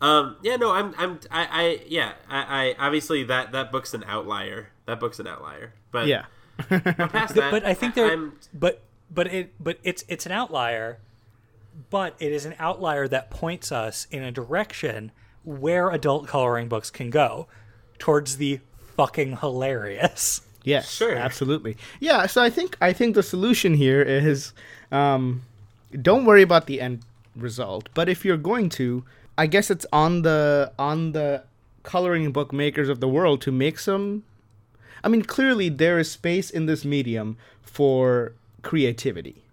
Um, 0.00 0.36
yeah, 0.42 0.56
no, 0.56 0.72
I'm, 0.72 0.94
I'm, 0.98 1.18
I, 1.30 1.46
I 1.50 1.80
yeah, 1.88 2.12
I, 2.28 2.74
I, 2.78 2.86
obviously 2.86 3.24
that 3.24 3.52
that 3.52 3.72
book's 3.72 3.94
an 3.94 4.04
outlier. 4.06 4.68
That 4.86 5.00
book's 5.00 5.18
an 5.18 5.26
outlier. 5.26 5.72
But 5.90 6.06
Yeah. 6.06 6.24
past 6.68 7.34
that, 7.34 7.50
but 7.50 7.64
I 7.64 7.74
think 7.74 7.94
they're 7.94 8.12
I'm, 8.12 8.34
but 8.52 8.82
but 9.10 9.26
it 9.26 9.54
but 9.58 9.78
it's 9.82 10.04
it's 10.08 10.26
an 10.26 10.32
outlier, 10.32 10.98
but 11.90 12.14
it 12.18 12.32
is 12.32 12.44
an 12.44 12.54
outlier 12.58 13.08
that 13.08 13.30
points 13.30 13.72
us 13.72 14.06
in 14.10 14.22
a 14.22 14.30
direction 14.30 15.12
where 15.44 15.90
adult 15.90 16.26
coloring 16.26 16.68
books 16.68 16.90
can 16.90 17.08
go, 17.10 17.46
towards 17.98 18.36
the 18.38 18.60
fucking 18.96 19.38
hilarious. 19.38 20.40
Yes, 20.64 20.90
Sure. 20.90 21.14
absolutely. 21.14 21.76
Yeah, 22.00 22.26
so 22.26 22.42
I 22.42 22.50
think 22.50 22.76
I 22.80 22.92
think 22.92 23.14
the 23.14 23.22
solution 23.22 23.74
here 23.74 24.02
is 24.02 24.52
um, 24.90 25.42
don't 26.02 26.24
worry 26.24 26.42
about 26.42 26.66
the 26.66 26.80
end 26.80 27.02
result, 27.36 27.88
but 27.94 28.08
if 28.08 28.24
you're 28.24 28.36
going 28.36 28.68
to, 28.70 29.04
I 29.38 29.46
guess 29.46 29.70
it's 29.70 29.86
on 29.92 30.22
the 30.22 30.72
on 30.78 31.12
the 31.12 31.44
coloring 31.82 32.32
book 32.32 32.52
makers 32.52 32.88
of 32.88 33.00
the 33.00 33.08
world 33.08 33.40
to 33.42 33.52
make 33.52 33.78
some 33.78 34.24
I 35.04 35.08
mean, 35.08 35.22
clearly 35.22 35.68
there 35.68 35.98
is 35.98 36.10
space 36.10 36.50
in 36.50 36.66
this 36.66 36.84
medium 36.84 37.36
for 37.62 38.32
creativity. 38.62 39.44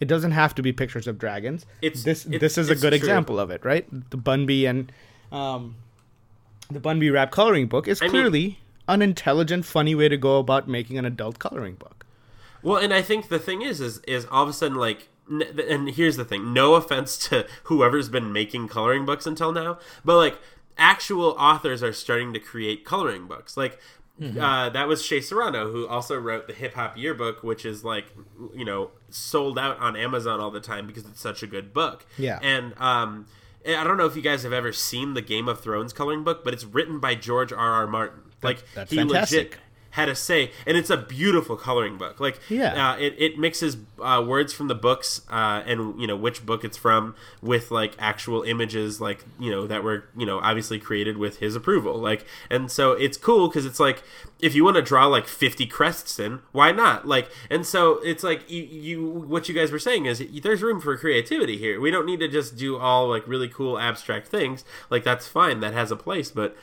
It 0.00 0.06
doesn't 0.06 0.32
have 0.32 0.54
to 0.56 0.62
be 0.62 0.72
pictures 0.72 1.06
of 1.06 1.18
dragons. 1.18 1.64
It's- 1.80 2.02
this 2.04 2.26
it's- 2.26 2.40
this 2.40 2.58
is 2.58 2.68
a 2.68 2.74
good 2.74 2.90
true. 2.90 2.96
example 2.98 3.40
of 3.40 3.50
it, 3.50 3.64
right? 3.64 3.86
The 4.10 4.16
Bun 4.16 4.44
B 4.44 4.66
and 4.66 4.92
um, 5.32 5.76
the 6.70 6.80
Bun 6.80 6.98
B 7.00 7.08
rap 7.10 7.30
coloring 7.30 7.66
book 7.68 7.88
is 7.88 8.00
I 8.02 8.04
mean- 8.04 8.10
clearly 8.10 8.58
an 8.86 9.02
intelligent, 9.02 9.64
funny 9.66 9.94
way 9.94 10.08
to 10.08 10.16
go 10.16 10.38
about 10.38 10.68
making 10.68 10.98
an 10.98 11.04
adult 11.04 11.38
coloring 11.38 11.74
book. 11.74 12.06
Well, 12.62 12.76
and 12.76 12.92
I 12.92 13.02
think 13.02 13.28
the 13.28 13.38
thing 13.38 13.62
is, 13.62 13.80
is, 13.80 13.98
is 14.06 14.26
all 14.30 14.42
of 14.42 14.48
a 14.48 14.52
sudden 14.52 14.76
like, 14.76 15.08
and 15.28 15.90
here's 15.90 16.16
the 16.16 16.24
thing: 16.24 16.52
no 16.52 16.74
offense 16.74 17.18
to 17.28 17.46
whoever's 17.64 18.08
been 18.08 18.32
making 18.32 18.68
coloring 18.68 19.04
books 19.04 19.26
until 19.26 19.52
now, 19.52 19.78
but 20.04 20.16
like, 20.16 20.38
actual 20.76 21.36
authors 21.38 21.82
are 21.82 21.92
starting 21.92 22.32
to 22.32 22.40
create 22.40 22.84
coloring 22.84 23.26
books. 23.26 23.56
Like, 23.56 23.78
uh, 24.40 24.70
that 24.70 24.88
was 24.88 25.04
Shea 25.04 25.20
Serrano, 25.20 25.70
who 25.70 25.86
also 25.86 26.18
wrote 26.18 26.46
the 26.46 26.54
Hip 26.54 26.74
Hop 26.74 26.96
Yearbook, 26.96 27.42
which 27.42 27.64
is 27.64 27.84
like, 27.84 28.06
you 28.54 28.64
know, 28.64 28.90
sold 29.10 29.58
out 29.58 29.78
on 29.78 29.96
Amazon 29.96 30.40
all 30.40 30.50
the 30.50 30.60
time 30.60 30.86
because 30.86 31.04
it's 31.04 31.20
such 31.20 31.42
a 31.42 31.46
good 31.46 31.72
book. 31.72 32.06
Yeah. 32.16 32.38
and 32.42 32.74
um. 32.78 33.26
I 33.66 33.84
don't 33.84 33.98
know 33.98 34.06
if 34.06 34.16
you 34.16 34.22
guys 34.22 34.44
have 34.44 34.52
ever 34.52 34.72
seen 34.72 35.12
the 35.12 35.20
Game 35.20 35.46
of 35.46 35.60
Thrones 35.60 35.92
coloring 35.92 36.24
book, 36.24 36.42
but 36.42 36.54
it's 36.54 36.64
written 36.64 37.00
by 37.00 37.14
George 37.16 37.52
R. 37.52 37.58
R. 37.58 37.86
Martin. 37.86 38.22
Like 38.42 38.62
that's 38.74 38.90
he 38.90 38.96
fantastic. 38.96 39.38
legit 39.38 39.60
had 39.98 40.08
a 40.08 40.14
say, 40.14 40.52
and 40.66 40.76
it's 40.76 40.90
a 40.90 40.96
beautiful 40.96 41.56
coloring 41.56 41.98
book. 41.98 42.20
Like, 42.20 42.38
Yeah. 42.48 42.90
uh, 42.92 42.96
it, 42.98 43.14
it 43.18 43.38
mixes 43.38 43.76
uh, 44.00 44.24
words 44.26 44.52
from 44.52 44.68
the 44.68 44.74
books 44.74 45.22
uh, 45.28 45.62
and 45.66 46.00
you 46.00 46.06
know 46.06 46.16
which 46.16 46.46
book 46.46 46.62
it's 46.64 46.76
from 46.76 47.14
with 47.42 47.70
like 47.70 47.94
actual 47.98 48.42
images, 48.44 49.00
like 49.00 49.24
you 49.40 49.50
know 49.50 49.66
that 49.66 49.82
were 49.82 50.04
you 50.16 50.24
know 50.24 50.38
obviously 50.38 50.78
created 50.78 51.18
with 51.18 51.38
his 51.38 51.56
approval. 51.56 51.98
Like, 51.98 52.24
and 52.48 52.70
so 52.70 52.92
it's 52.92 53.16
cool 53.18 53.48
because 53.48 53.66
it's 53.66 53.80
like 53.80 54.02
if 54.40 54.54
you 54.54 54.62
want 54.64 54.76
to 54.76 54.82
draw 54.82 55.06
like 55.06 55.26
fifty 55.26 55.66
crests 55.66 56.18
in, 56.20 56.40
why 56.52 56.70
not? 56.70 57.06
Like, 57.08 57.28
and 57.50 57.66
so 57.66 57.98
it's 58.04 58.22
like 58.22 58.48
you, 58.50 58.62
you 58.62 59.04
what 59.04 59.48
you 59.48 59.54
guys 59.54 59.72
were 59.72 59.78
saying 59.80 60.06
is 60.06 60.22
there's 60.42 60.62
room 60.62 60.80
for 60.80 60.96
creativity 60.96 61.58
here. 61.58 61.80
We 61.80 61.90
don't 61.90 62.06
need 62.06 62.20
to 62.20 62.28
just 62.28 62.56
do 62.56 62.78
all 62.78 63.08
like 63.08 63.26
really 63.26 63.48
cool 63.48 63.78
abstract 63.78 64.28
things. 64.28 64.64
Like 64.90 65.02
that's 65.02 65.26
fine, 65.26 65.58
that 65.60 65.74
has 65.74 65.90
a 65.90 65.96
place, 65.96 66.30
but 66.30 66.56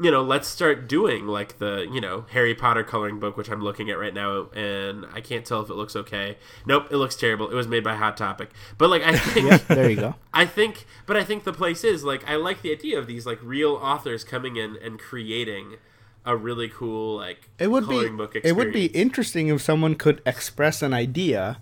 you 0.00 0.10
know, 0.10 0.22
let's 0.22 0.46
start 0.46 0.88
doing 0.88 1.26
like 1.26 1.58
the, 1.58 1.86
you 1.90 2.00
know, 2.00 2.24
Harry 2.30 2.54
Potter 2.54 2.84
coloring 2.84 3.18
book, 3.18 3.36
which 3.36 3.50
I'm 3.50 3.62
looking 3.62 3.90
at 3.90 3.98
right 3.98 4.14
now, 4.14 4.48
and 4.54 5.06
I 5.12 5.20
can't 5.20 5.44
tell 5.44 5.60
if 5.60 5.70
it 5.70 5.74
looks 5.74 5.96
okay. 5.96 6.38
Nope, 6.66 6.88
it 6.90 6.96
looks 6.96 7.16
terrible. 7.16 7.50
It 7.50 7.54
was 7.54 7.66
made 7.66 7.82
by 7.82 7.96
Hot 7.96 8.16
Topic. 8.16 8.50
But 8.76 8.90
like 8.90 9.02
I 9.02 9.16
think 9.18 9.66
There 9.66 9.90
you 9.90 9.96
go. 9.96 10.14
I 10.32 10.46
think 10.46 10.86
but 11.06 11.16
I 11.16 11.24
think 11.24 11.44
the 11.44 11.52
place 11.52 11.82
is 11.82 12.04
like 12.04 12.28
I 12.28 12.36
like 12.36 12.62
the 12.62 12.70
idea 12.70 12.98
of 12.98 13.06
these 13.06 13.26
like 13.26 13.40
real 13.42 13.72
authors 13.72 14.24
coming 14.24 14.56
in 14.56 14.76
and 14.82 14.98
creating 14.98 15.76
a 16.24 16.36
really 16.36 16.68
cool 16.68 17.16
like 17.16 17.48
It 17.58 17.68
would 17.68 17.88
be 17.88 18.08
it 18.44 18.52
would 18.52 18.72
be 18.72 18.86
interesting 18.86 19.48
if 19.48 19.62
someone 19.62 19.94
could 19.94 20.22
express 20.24 20.82
an 20.82 20.92
idea 20.94 21.60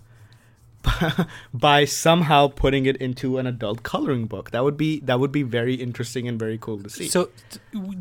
by 1.53 1.85
somehow 1.85 2.47
putting 2.47 2.85
it 2.85 2.97
into 2.97 3.37
an 3.37 3.47
adult 3.47 3.83
coloring 3.83 4.25
book. 4.25 4.51
That 4.51 4.63
would 4.63 4.77
be 4.77 4.99
that 5.01 5.19
would 5.19 5.31
be 5.31 5.43
very 5.43 5.75
interesting 5.75 6.27
and 6.27 6.39
very 6.39 6.57
cool 6.57 6.81
to 6.83 6.89
see. 6.89 7.07
So, 7.07 7.29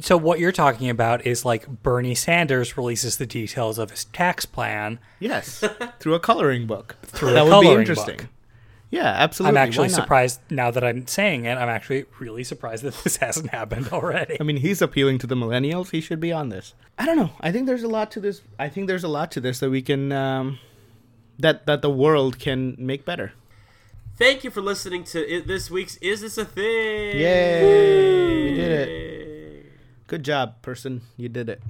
so 0.00 0.16
what 0.16 0.38
you're 0.38 0.52
talking 0.52 0.90
about 0.90 1.26
is 1.26 1.44
like 1.44 1.66
Bernie 1.82 2.14
Sanders 2.14 2.76
releases 2.76 3.16
the 3.16 3.26
details 3.26 3.78
of 3.78 3.90
his 3.90 4.04
tax 4.06 4.46
plan. 4.46 4.98
yes, 5.20 5.64
through 6.00 6.14
a 6.14 6.20
coloring 6.20 6.66
book. 6.66 6.96
Through 7.02 7.32
that 7.32 7.46
would 7.46 7.60
be 7.60 7.68
interesting. 7.68 8.16
book. 8.18 8.26
Yeah, 8.90 9.06
absolutely. 9.06 9.58
I'm 9.58 9.66
actually 9.66 9.88
surprised 9.88 10.40
now 10.48 10.70
that 10.70 10.84
I'm 10.84 11.06
saying 11.06 11.44
it. 11.44 11.56
I'm 11.56 11.68
actually 11.68 12.04
really 12.20 12.44
surprised 12.44 12.84
that 12.84 12.94
this 13.04 13.16
hasn't 13.16 13.50
happened 13.50 13.88
already. 13.88 14.36
I 14.40 14.44
mean, 14.44 14.58
he's 14.58 14.80
appealing 14.80 15.18
to 15.18 15.26
the 15.26 15.34
millennials. 15.34 15.90
He 15.90 16.00
should 16.00 16.20
be 16.20 16.32
on 16.32 16.50
this. 16.50 16.74
I 16.98 17.06
don't 17.06 17.16
know. 17.16 17.30
I 17.40 17.52
think 17.52 17.66
there's 17.66 17.82
a 17.82 17.88
lot 17.88 18.10
to 18.12 18.20
this. 18.20 18.42
I 18.58 18.68
think 18.68 18.86
there's 18.86 19.04
a 19.04 19.08
lot 19.08 19.30
to 19.32 19.40
this 19.40 19.60
that 19.60 19.70
we 19.70 19.82
can 19.82 20.12
um, 20.12 20.58
that 21.38 21.66
that 21.66 21.82
the 21.82 21.90
world 21.90 22.38
can 22.38 22.74
make 22.78 23.04
better. 23.04 23.32
Thank 24.16 24.44
you 24.44 24.50
for 24.50 24.62
listening 24.62 25.04
to 25.04 25.20
it, 25.30 25.46
this 25.46 25.70
week's 25.70 25.96
Is 25.98 26.22
This 26.22 26.38
a 26.38 26.44
Thing? 26.46 27.18
Yay! 27.18 28.44
We 28.50 28.56
did 28.56 28.88
it. 28.88 29.66
Good 30.06 30.22
job, 30.24 30.62
person. 30.62 31.02
You 31.18 31.28
did 31.28 31.48
it. 31.50 31.60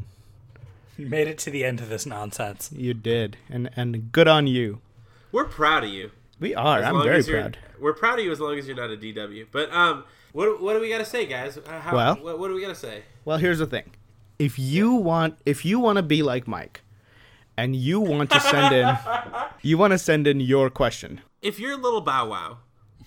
You 0.96 1.06
made 1.06 1.26
it 1.26 1.38
to 1.38 1.50
the 1.50 1.64
end 1.64 1.80
of 1.80 1.88
this 1.88 2.06
nonsense. 2.06 2.70
You 2.72 2.94
did, 2.94 3.36
and 3.50 3.68
and 3.76 4.12
good 4.12 4.28
on 4.28 4.46
you. 4.46 4.80
We're 5.32 5.44
proud 5.44 5.84
of 5.84 5.90
you. 5.90 6.10
We 6.38 6.54
are. 6.54 6.78
As 6.78 6.84
I'm 6.86 6.94
long 6.94 7.04
very 7.04 7.18
as 7.18 7.28
you're- 7.28 7.40
proud. 7.40 7.58
We're 7.78 7.92
proud 7.92 8.18
of 8.18 8.24
you 8.24 8.32
as 8.32 8.40
long 8.40 8.58
as 8.58 8.66
you're 8.66 8.76
not 8.76 8.90
a 8.90 8.96
DW. 8.96 9.46
But 9.52 9.70
um, 9.72 10.04
what 10.32 10.62
what 10.62 10.72
do 10.74 10.80
we 10.80 10.88
got 10.88 10.98
to 10.98 11.04
say, 11.04 11.26
guys? 11.26 11.58
Uh, 11.58 11.80
How, 11.80 11.94
Well- 11.94 12.14
what, 12.16 12.38
what 12.38 12.48
do 12.48 12.54
we 12.54 12.60
got 12.62 12.68
to 12.68 12.74
say? 12.74 13.02
Well, 13.24 13.36
here's 13.38 13.58
the 13.58 13.66
thing. 13.66 13.90
If 14.38 14.58
you 14.58 14.92
want, 14.94 15.36
if 15.44 15.64
you 15.64 15.80
want 15.80 15.96
to 15.96 16.02
be 16.02 16.22
like 16.22 16.46
Mike, 16.46 16.80
and 17.56 17.74
you 17.76 18.00
want 18.00 18.30
to 18.30 18.40
send 18.40 18.74
in, 18.74 18.96
you 19.62 19.78
want 19.78 19.92
to 19.92 19.98
send 19.98 20.26
in 20.26 20.40
your 20.40 20.70
question. 20.70 21.20
If 21.42 21.58
you're 21.60 21.72
a 21.72 21.76
little 21.76 22.00
Bow 22.00 22.28
Wow, 22.30 22.58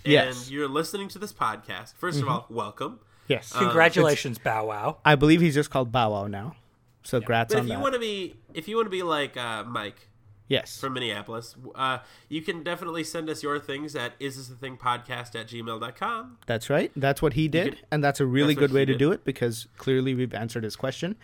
and 0.05 0.13
Yes. 0.13 0.45
Mm-hmm. 0.45 0.53
you're 0.53 0.67
listening 0.67 1.07
to 1.09 1.19
this 1.19 1.33
podcast, 1.33 1.93
1st 2.01 2.21
of 2.21 2.27
all, 2.29 2.45
welcome. 2.49 2.99
Yes. 3.27 3.51
Congratulations, 3.51 4.37
Bow 4.39 4.67
Wow. 4.67 4.97
I 5.05 5.15
believe 5.15 5.41
he's 5.41 5.55
just 5.55 5.69
called 5.69 5.91
Bow 5.91 6.11
Wow 6.11 6.27
now. 6.27 6.55
So 7.03 7.19
grats 7.21 7.49
But 7.49 7.59
on 7.59 7.65
if 7.65 7.71
you 7.71 7.79
want 7.79 7.93
to 7.93 7.99
be, 7.99 8.35
if 8.53 8.67
you 8.67 8.75
want 8.75 8.85
to 8.87 8.91
be 8.91 9.03
like 9.03 9.37
uh, 9.37 9.63
Mike 9.63 10.09
yes. 10.47 10.79
from 10.79 10.93
Minneapolis, 10.93 11.55
uh, 11.75 11.99
you 12.27 12.41
can 12.41 12.61
definitely 12.63 13.03
send 13.03 13.29
us 13.29 13.41
your 13.43 13.59
things 13.59 13.95
at 13.95 14.13
is 14.19 14.35
this 14.37 14.49
a 14.49 14.53
thing 14.59 14.77
podcast 14.77 15.33
at 15.39 15.47
gmail.com. 15.47 16.37
That's 16.45 16.69
right. 16.69 16.91
That's 16.95 17.21
what 17.21 17.33
he 17.33 17.47
did, 17.47 17.75
could- 17.77 17.85
and 17.91 18.03
that's 18.03 18.19
a 18.19 18.25
really 18.25 18.53
that's 18.53 18.67
good 18.67 18.73
way 18.73 18.85
to 18.85 18.93
did. 18.93 18.99
do 18.99 19.11
it 19.11 19.23
because 19.25 19.67
clearly 19.77 20.13
we've 20.13 20.33
answered 20.33 20.63
his 20.63 20.75
question. 20.75 21.15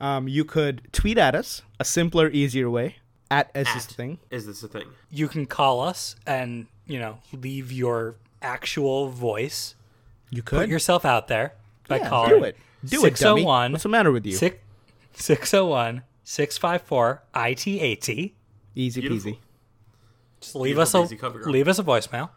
Um, 0.00 0.28
you 0.28 0.44
could 0.44 0.82
tweet 0.92 1.18
at 1.18 1.34
us, 1.34 1.62
a 1.80 1.84
simpler, 1.84 2.28
easier 2.30 2.68
way 2.70 2.96
at 3.30 3.50
is 3.54 3.66
this 3.74 3.86
At 3.86 3.92
thing. 3.92 4.18
Is 4.30 4.46
this 4.46 4.62
a 4.62 4.68
thing? 4.68 4.86
You 5.10 5.28
can 5.28 5.46
call 5.46 5.80
us 5.80 6.16
and 6.26 6.66
you 6.86 6.98
know 6.98 7.18
leave 7.32 7.72
your 7.72 8.16
actual 8.42 9.08
voice. 9.08 9.74
You 10.30 10.42
could. 10.42 10.60
Put 10.60 10.68
yourself 10.68 11.04
out 11.04 11.28
there 11.28 11.54
by 11.88 11.98
Yeah, 11.98 12.08
calling. 12.08 12.30
do 12.30 12.44
it. 12.44 12.56
Do 12.84 12.96
it, 13.06 13.16
dummy. 13.16 13.40
601 13.42 13.72
What's 13.72 13.82
the 13.84 13.88
matter 13.88 14.12
with 14.12 14.26
you? 14.26 14.32
Six- 14.32 14.58
601 15.14 16.02
654 16.24 17.22
ITAT. 17.34 18.32
Easy 18.74 19.00
Beautiful. 19.00 19.32
peasy. 19.32 19.38
Just 20.40 20.54
leave 20.56 20.74
Beautiful, 20.76 20.82
us 20.82 20.94
a 20.94 21.00
Daisy 21.02 21.16
Cover 21.16 21.38
Girl. 21.38 21.52
leave 21.52 21.68
us 21.68 21.78
a 21.78 21.82
voicemail. 21.84 22.30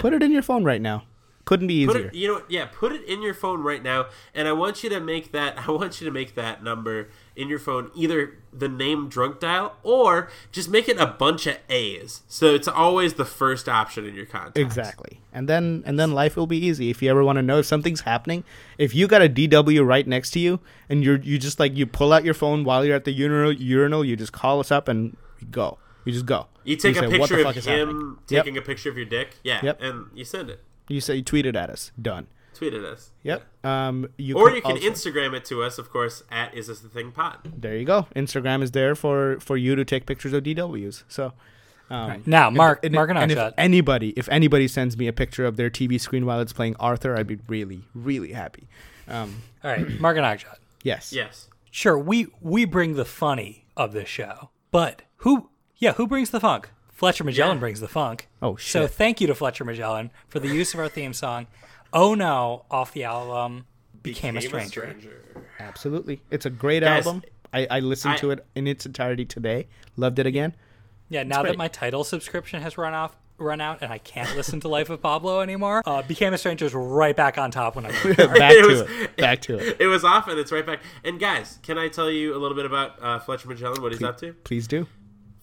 Put 0.00 0.12
it 0.12 0.22
in 0.22 0.30
your 0.30 0.42
phone 0.42 0.62
right 0.64 0.80
now. 0.80 1.04
Couldn't 1.46 1.68
be 1.68 1.74
easier. 1.74 2.08
it, 2.08 2.14
you 2.14 2.26
know, 2.26 2.42
yeah, 2.48 2.66
put 2.66 2.90
it 2.90 3.04
in 3.04 3.22
your 3.22 3.32
phone 3.32 3.62
right 3.62 3.80
now, 3.82 4.06
and 4.34 4.48
I 4.48 4.52
want 4.52 4.82
you 4.82 4.90
to 4.90 4.98
make 5.00 5.30
that. 5.30 5.56
I 5.68 5.70
want 5.70 6.00
you 6.00 6.04
to 6.04 6.10
make 6.10 6.34
that 6.34 6.62
number 6.62 7.08
in 7.36 7.48
your 7.48 7.60
phone 7.60 7.90
either 7.94 8.34
the 8.52 8.68
name 8.68 9.08
drunk 9.08 9.38
dial 9.38 9.76
or 9.84 10.28
just 10.50 10.68
make 10.68 10.88
it 10.88 10.98
a 10.98 11.06
bunch 11.06 11.46
of 11.46 11.58
A's, 11.70 12.22
so 12.26 12.52
it's 12.54 12.66
always 12.66 13.14
the 13.14 13.24
first 13.24 13.68
option 13.68 14.04
in 14.04 14.14
your 14.16 14.26
contact. 14.26 14.58
Exactly. 14.58 15.20
And 15.32 15.48
then 15.48 15.84
and 15.86 16.00
then 16.00 16.10
life 16.12 16.34
will 16.36 16.48
be 16.48 16.58
easy. 16.58 16.90
If 16.90 17.00
you 17.00 17.08
ever 17.10 17.22
want 17.22 17.36
to 17.36 17.42
know 17.42 17.60
if 17.60 17.66
something's 17.66 18.00
happening, 18.00 18.42
if 18.76 18.92
you 18.92 19.06
got 19.06 19.22
a 19.22 19.28
DW 19.28 19.86
right 19.86 20.06
next 20.06 20.30
to 20.32 20.40
you 20.40 20.58
and 20.88 21.04
you're 21.04 21.18
you 21.18 21.38
just 21.38 21.60
like 21.60 21.76
you 21.76 21.86
pull 21.86 22.12
out 22.12 22.24
your 22.24 22.34
phone 22.34 22.64
while 22.64 22.84
you're 22.84 22.96
at 22.96 23.04
the 23.04 23.12
urinal 23.12 23.52
urinal, 23.52 24.04
you 24.04 24.16
just 24.16 24.32
call 24.32 24.58
us 24.58 24.72
up 24.72 24.88
and 24.88 25.16
go. 25.52 25.78
You 26.04 26.12
just 26.12 26.26
go. 26.26 26.48
You 26.64 26.74
take 26.74 26.96
a 26.96 27.00
say, 27.00 27.18
picture 27.18 27.38
of 27.46 27.54
him 27.54 27.62
happening?" 27.62 28.16
Yep. 28.30 28.44
taking 28.44 28.56
a 28.58 28.62
picture 28.62 28.90
of 28.90 28.96
your 28.96 29.06
dick, 29.06 29.36
yeah, 29.44 29.60
Yep. 29.62 29.80
and 29.80 30.06
you 30.12 30.24
send 30.24 30.50
it. 30.50 30.60
You 30.88 31.00
say 31.00 31.16
you 31.16 31.22
tweet 31.22 31.46
it 31.46 31.56
at 31.56 31.70
us. 31.70 31.92
Done. 32.00 32.26
Tweeted 32.54 32.78
at 32.78 32.92
us. 32.92 33.10
Yep. 33.22 33.42
Um 33.64 34.08
you 34.16 34.36
Or 34.36 34.48
could 34.48 34.56
you 34.56 34.62
can 34.62 34.72
also- 34.72 34.88
Instagram 34.90 35.34
it 35.34 35.44
to 35.46 35.62
us, 35.62 35.78
of 35.78 35.90
course, 35.90 36.22
at 36.30 36.54
is 36.54 36.68
this 36.68 36.80
the 36.80 36.88
thing 36.88 37.12
pod. 37.12 37.38
There 37.56 37.76
you 37.76 37.84
go. 37.84 38.06
Instagram 38.16 38.62
is 38.62 38.70
there 38.70 38.94
for 38.94 39.38
for 39.40 39.56
you 39.56 39.74
to 39.76 39.84
take 39.84 40.06
pictures 40.06 40.32
of 40.32 40.42
DWs. 40.44 41.04
So 41.08 41.32
um, 41.90 42.22
Now, 42.26 42.50
Mark, 42.50 42.84
and, 42.84 42.92
Mark 42.94 43.10
and 43.10 43.18
and 43.18 43.30
if 43.30 43.38
Akshat. 43.38 43.52
anybody 43.58 44.10
if 44.16 44.28
anybody 44.28 44.66
sends 44.68 44.96
me 44.96 45.06
a 45.06 45.12
picture 45.12 45.44
of 45.44 45.56
their 45.56 45.70
TV 45.70 46.00
screen 46.00 46.24
while 46.26 46.40
it's 46.40 46.52
playing 46.52 46.76
Arthur, 46.80 47.16
I'd 47.16 47.26
be 47.26 47.38
really 47.46 47.82
really 47.94 48.32
happy. 48.32 48.66
Um, 49.08 49.42
All 49.62 49.70
right, 49.70 50.00
Mark 50.00 50.16
and 50.16 50.26
Akshat. 50.26 50.56
yes. 50.82 51.12
Yes. 51.12 51.48
Sure, 51.70 51.98
we 51.98 52.28
we 52.40 52.64
bring 52.64 52.94
the 52.94 53.04
funny 53.04 53.66
of 53.76 53.92
this 53.92 54.08
show, 54.08 54.48
but 54.70 55.02
who? 55.18 55.50
Yeah, 55.76 55.92
who 55.92 56.06
brings 56.06 56.30
the 56.30 56.40
funk? 56.40 56.70
Fletcher 56.96 57.24
Magellan 57.24 57.58
Yeah. 57.58 57.60
brings 57.60 57.80
the 57.80 57.88
funk. 57.88 58.26
Oh, 58.40 58.56
So 58.56 58.86
thank 58.86 59.20
you 59.20 59.26
to 59.26 59.34
Fletcher 59.34 59.64
Magellan 59.64 60.10
for 60.28 60.40
the 60.40 60.48
use 60.48 60.72
of 60.74 60.80
our 60.80 60.88
theme 60.88 61.12
song. 61.12 61.46
Oh 61.92 62.14
no, 62.14 62.64
off 62.70 62.92
the 62.92 63.04
album 63.04 63.66
Became, 64.02 64.36
a 64.36 64.40
Stranger. 64.40 64.96
Absolutely. 65.60 66.22
It's 66.30 66.46
a 66.46 66.50
great 66.50 66.80
Guys, 66.82 67.06
album. 67.06 67.22
I, 67.52 67.66
I 67.70 67.80
listened 67.80 68.14
I- 68.14 68.16
to 68.18 68.30
it 68.30 68.46
in 68.54 68.66
its 68.66 68.86
entirety 68.86 69.24
today. 69.26 69.68
Loved 69.96 70.18
it 70.18 70.26
again. 70.26 70.54
Yeah, 71.08 71.22
now 71.22 71.42
that 71.44 71.56
my 71.56 71.68
Tidal 71.68 72.02
subscription 72.02 72.62
has 72.62 72.76
run 72.78 72.94
off 72.94 73.14
run 73.38 73.60
out 73.60 73.82
and 73.82 73.92
I 73.92 73.98
can't 73.98 74.34
listen 74.34 74.60
to 74.60 74.68
Life 74.68 74.88
of 74.88 75.02
Pablo 75.02 75.40
anymore, 75.42 75.82
uh, 75.84 76.00
Became 76.00 76.32
a 76.32 76.38
Stranger 76.38 76.64
is 76.64 76.72
right 76.72 77.14
back 77.14 77.36
on 77.36 77.50
top 77.50 77.76
when 77.76 77.84
I 77.84 77.90
Back 78.16 78.52
It 78.54 78.62
to 78.62 78.66
was- 78.66 78.80
it. 78.80 79.16
Back 79.18 79.42
to 79.42 79.58
it. 79.58 79.76
It 79.80 79.86
was 79.88 80.02
off 80.04 80.26
and 80.28 80.38
it's 80.38 80.50
right 80.50 80.64
back. 80.64 80.80
And 81.04 81.20
guys, 81.20 81.58
can 81.62 81.76
I 81.76 81.88
tell 81.88 82.10
you 82.10 82.34
a 82.34 82.38
little 82.38 82.56
bit 82.56 82.64
about 82.64 82.94
uh, 83.02 83.18
Fletcher 83.18 83.48
Magellan? 83.48 83.82
What 83.82 83.92
he's 83.92 84.02
up 84.02 84.16
to? 84.20 84.32
Please 84.44 84.66
do. 84.66 84.86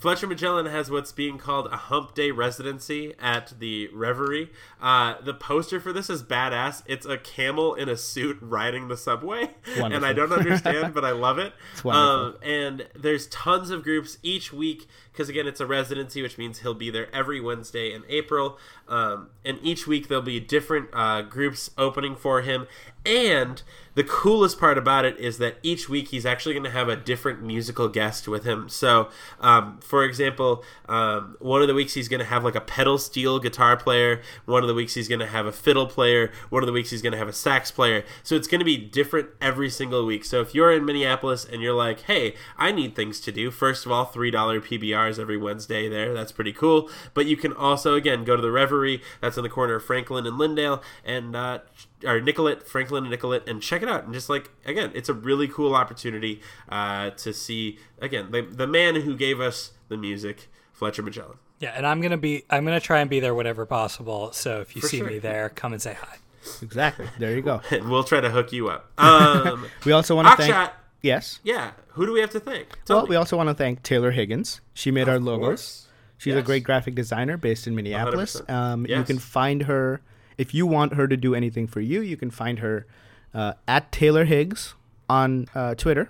Fletcher 0.04 0.28
Magellan 0.28 0.66
has 0.66 0.92
what's 0.92 1.14
being 1.14 1.38
called 1.38 1.68
a 1.68 1.78
hump 1.78 2.14
day 2.14 2.30
residency 2.30 3.14
at 3.22 3.54
the 3.58 3.88
Reverie. 3.94 4.50
Uh, 4.82 5.16
the 5.22 5.34
poster 5.34 5.80
for 5.80 5.94
this 5.94 6.10
is 6.10 6.22
badass. 6.22 6.84
It's 6.86 7.06
a 7.06 7.18
camel 7.18 7.74
in 7.74 7.88
a 7.88 7.96
suit 7.96 8.38
riding 8.42 8.90
the 8.90 8.98
subway, 8.98 9.52
and 9.78 10.06
I 10.06 10.12
don't 10.12 10.34
understand, 10.34 10.94
but 10.94 11.06
I 11.06 11.12
love 11.12 11.40
it. 11.40 11.54
Um, 11.86 12.38
and 12.42 12.88
there's 12.96 13.28
tons 13.28 13.70
of 13.70 13.84
groups 13.84 14.18
each 14.24 14.52
week 14.52 14.88
because 15.14 15.30
again, 15.30 15.46
it's 15.46 15.60
a 15.60 15.68
residency, 15.68 16.24
which 16.24 16.40
means 16.40 16.60
he'll 16.60 16.74
be 16.74 16.90
there 16.90 17.08
every 17.16 17.40
Wednesday 17.40 17.94
in 17.94 18.04
April. 18.10 18.58
Um, 18.88 19.30
and 19.46 19.60
each 19.62 19.86
week 19.86 20.08
there'll 20.08 20.24
be 20.24 20.40
different 20.40 20.90
uh, 20.92 21.22
groups 21.22 21.70
opening 21.78 22.16
for 22.16 22.42
him. 22.42 22.68
And 23.06 23.62
the 23.96 24.04
coolest 24.04 24.60
part 24.60 24.78
about 24.78 25.06
it 25.06 25.20
is 25.20 25.38
that 25.38 25.58
each 25.62 25.88
week 25.88 26.08
he's 26.08 26.26
actually 26.26 26.54
going 26.54 26.64
to 26.64 26.72
have 26.72 26.90
a 26.90 26.96
different 26.96 27.44
musical 27.44 27.88
guest 27.88 28.28
with 28.28 28.44
him. 28.44 28.70
So, 28.70 29.10
um, 29.40 29.78
for 29.82 30.04
example, 30.04 30.64
um, 30.90 31.36
one 31.40 31.62
of 31.62 31.68
the 31.68 31.74
weeks 31.74 31.94
he's 31.94 32.08
going 32.08 32.22
to 32.22 32.26
have 32.26 32.44
like 32.44 32.56
a 32.56 32.62
pedal 32.62 32.98
steel 32.98 33.40
guitar 33.40 33.78
player. 33.78 34.22
One 34.46 34.64
of 34.64 34.68
the 34.68 34.74
weeks 34.74 34.96
he's 34.96 35.08
going 35.08 35.20
to 35.20 35.28
have 35.28 35.46
a 35.46 35.52
fiddle 35.52 35.86
player. 35.86 36.32
One 36.50 36.64
of 36.64 36.68
the 36.68 36.74
weeks 36.74 36.90
he's 36.90 37.02
going 37.02 37.12
to 37.12 37.18
have 37.18 37.28
a 37.28 37.34
sax 37.34 37.70
player. 37.72 38.04
So 38.24 38.36
it's 38.36 38.48
going 38.48 38.60
to 38.60 38.66
be 38.66 38.78
different 38.78 39.30
every 39.40 39.70
single 39.70 40.06
week. 40.06 40.26
So 40.26 40.42
if 40.42 40.56
you're 40.56 40.72
in 40.72 40.86
Minneapolis 40.86 41.46
and 41.46 41.62
you're 41.62 41.74
like, 41.74 42.02
hey, 42.02 42.36
I 42.58 42.72
need 42.72 42.96
things 42.96 43.20
to 43.22 43.32
do, 43.32 43.52
first 43.52 43.86
of 43.86 43.92
all, 43.92 44.08
$3 44.08 44.64
PBRs 45.04 45.20
every 45.20 45.38
Wednesday 45.38 45.90
there. 45.90 46.14
That's 46.14 46.32
pretty 46.32 46.54
cool. 46.54 46.90
But 47.14 47.26
you 47.26 47.38
can 47.38 47.54
also, 47.54 47.96
again, 47.96 48.24
go 48.24 48.36
to 48.36 48.42
the 48.42 48.52
Reverie. 48.52 49.02
That's 49.22 49.38
in 49.38 49.44
the 49.44 49.50
corner 49.50 49.76
of 49.76 49.84
Franklin 49.84 50.26
and 50.26 50.38
Lyndale. 50.38 50.82
And, 51.06 51.36
uh, 51.36 51.60
or 52.06 52.20
Nicollet, 52.20 52.68
Franklin 52.68 53.04
and 53.04 53.12
Nicollet, 53.12 53.48
and 53.48 53.62
check 53.62 53.82
it 53.82 53.90
out. 53.90 54.04
And 54.04 54.14
just 54.14 54.30
like 54.30 54.52
again, 54.66 54.92
it's 54.94 55.10
a 55.10 55.14
really 55.14 55.48
cool 55.48 55.74
opportunity 55.76 56.42
uh, 56.68 57.12
to 57.12 57.32
see 57.34 57.80
again 58.02 58.32
the 58.32 58.42
the 58.42 58.68
man 58.68 58.96
who 58.96 59.16
gave 59.16 59.40
us 59.40 59.72
the 59.88 59.96
music, 59.96 60.50
Fletcher 60.74 61.02
Magellan. 61.02 61.38
Yeah, 61.60 61.72
and 61.78 61.88
I'm 61.88 62.02
gonna 62.02 62.18
be 62.18 62.44
I'm 62.50 62.66
gonna 62.66 62.82
try 62.82 63.00
and 63.00 63.10
be 63.10 63.22
there 63.22 63.34
whenever 63.34 63.66
possible. 63.66 64.34
So 64.34 64.60
if 64.60 64.76
you 64.76 64.82
For 64.82 64.90
see 64.90 64.98
sure. 64.98 65.08
me 65.08 65.20
there, 65.20 65.48
come 65.48 65.72
and 65.72 65.82
say 65.82 65.94
hi. 65.94 66.18
Exactly. 66.62 67.08
There 67.20 67.34
you 67.34 67.42
go. 67.42 67.62
And 67.72 67.90
we'll 67.90 68.04
try 68.04 68.20
to 68.20 68.30
hook 68.30 68.52
you 68.52 68.68
up. 68.68 68.92
Um, 68.98 69.68
We 69.86 69.94
also 69.94 70.14
want 70.14 70.28
to 70.28 70.36
thank. 70.36 70.72
Yes. 71.04 71.40
yeah. 71.44 71.72
Who 71.90 72.06
do 72.08 72.14
we 72.14 72.22
have 72.22 72.32
to 72.32 72.40
thank? 72.40 72.68
Tell 72.86 72.98
Well, 72.98 73.06
me. 73.06 73.10
we 73.12 73.16
also 73.18 73.38
want 73.38 73.50
to 73.50 73.54
thank 73.54 73.84
Taylor 73.84 74.10
Higgins. 74.12 74.62
She 74.74 74.90
made 74.90 75.08
our 75.08 75.20
logos. 75.20 75.48
course. 75.48 75.88
She's 76.18 76.34
a 76.36 76.42
great 76.42 76.64
graphic 76.64 76.96
designer 76.96 77.36
based 77.38 77.68
in 77.68 77.76
Minneapolis. 77.76 78.40
100%. 78.40 78.50
Um, 78.50 78.86
You 78.88 79.04
can 79.04 79.20
find 79.20 79.64
her 79.64 80.02
if 80.38 80.54
you 80.54 80.66
want 80.66 80.94
her 80.94 81.08
to 81.08 81.18
do 81.18 81.36
anything 81.36 81.68
for 81.68 81.82
you. 81.82 82.00
You 82.02 82.16
can 82.18 82.32
find 82.32 82.60
her 82.60 82.88
uh, 83.34 83.54
at 83.68 83.92
Taylor 83.92 84.24
Higgs 84.26 84.74
on 85.10 85.48
uh, 85.54 85.76
Twitter. 85.76 86.10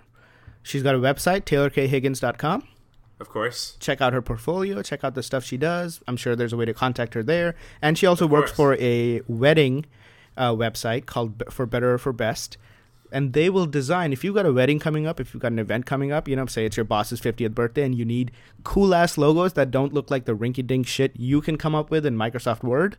She's 0.62 0.84
got 0.84 0.94
a 0.94 1.00
website, 1.00 1.42
taylorkhiggins.com. 1.46 2.68
of 3.20 3.30
course. 3.30 3.76
Check 3.80 4.00
out 4.02 4.14
her 4.14 4.22
portfolio. 4.22 4.82
Check 4.84 5.04
out 5.04 5.16
the 5.16 5.24
stuff 5.24 5.44
she 5.44 5.58
does. 5.58 6.02
I'm 6.08 6.18
sure 6.18 6.36
there's 6.36 6.54
a 6.54 6.58
way 6.58 6.66
to 6.66 6.74
contact 6.74 7.16
her 7.16 7.24
there. 7.24 7.56
And 7.82 7.98
she 7.98 8.06
also 8.06 8.28
works 8.28 8.52
course. 8.52 8.78
for 8.78 8.84
a 8.84 9.22
wedding 9.28 9.86
uh, 10.38 10.52
website 10.52 11.06
called 11.08 11.40
B- 11.40 11.46
For 11.50 11.66
Better 11.66 11.94
or 11.94 11.98
For 11.98 12.14
Best. 12.14 12.58
And 13.14 13.32
they 13.34 13.50
will 13.50 13.68
design, 13.68 14.12
if 14.12 14.24
you've 14.24 14.34
got 14.34 14.48
a 14.48 14.52
wedding 14.52 14.80
coming 14.80 15.06
up, 15.06 15.20
if 15.20 15.34
you've 15.34 15.42
got 15.42 15.52
an 15.52 15.60
event 15.60 15.86
coming 15.86 16.12
up, 16.12 16.28
you 16.28 16.36
know, 16.36 16.48
say 16.48 16.66
it's 16.66 16.76
your 16.76 16.84
boss's 16.84 17.22
50th 17.22 17.54
birthday 17.54 17.84
and 17.84 17.94
you 17.96 18.04
need 18.06 18.32
cool 18.64 18.94
ass 18.96 19.18
logos 19.20 19.54
that 19.54 19.70
don't 19.70 19.94
look 19.94 20.10
like 20.10 20.26
the 20.26 20.36
rinky 20.36 20.66
dink 20.66 20.88
shit 20.88 21.12
you 21.16 21.40
can 21.40 21.56
come 21.56 21.76
up 21.76 21.92
with 21.92 22.06
in 22.08 22.18
Microsoft 22.18 22.64
Word, 22.64 22.98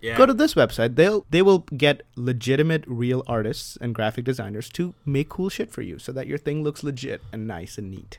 Yeah. 0.00 0.18
go 0.18 0.26
to 0.26 0.34
this 0.34 0.54
website. 0.54 0.96
They'll 0.96 1.24
they 1.30 1.42
will 1.42 1.60
get 1.76 2.02
legitimate 2.16 2.82
real 2.88 3.22
artists 3.28 3.78
and 3.80 3.94
graphic 3.94 4.24
designers 4.24 4.68
to 4.70 4.94
make 5.06 5.28
cool 5.28 5.48
shit 5.48 5.70
for 5.70 5.82
you 5.82 5.98
so 6.00 6.10
that 6.10 6.26
your 6.26 6.38
thing 6.38 6.64
looks 6.64 6.82
legit 6.82 7.22
and 7.32 7.46
nice 7.46 7.78
and 7.78 7.88
neat. 7.88 8.18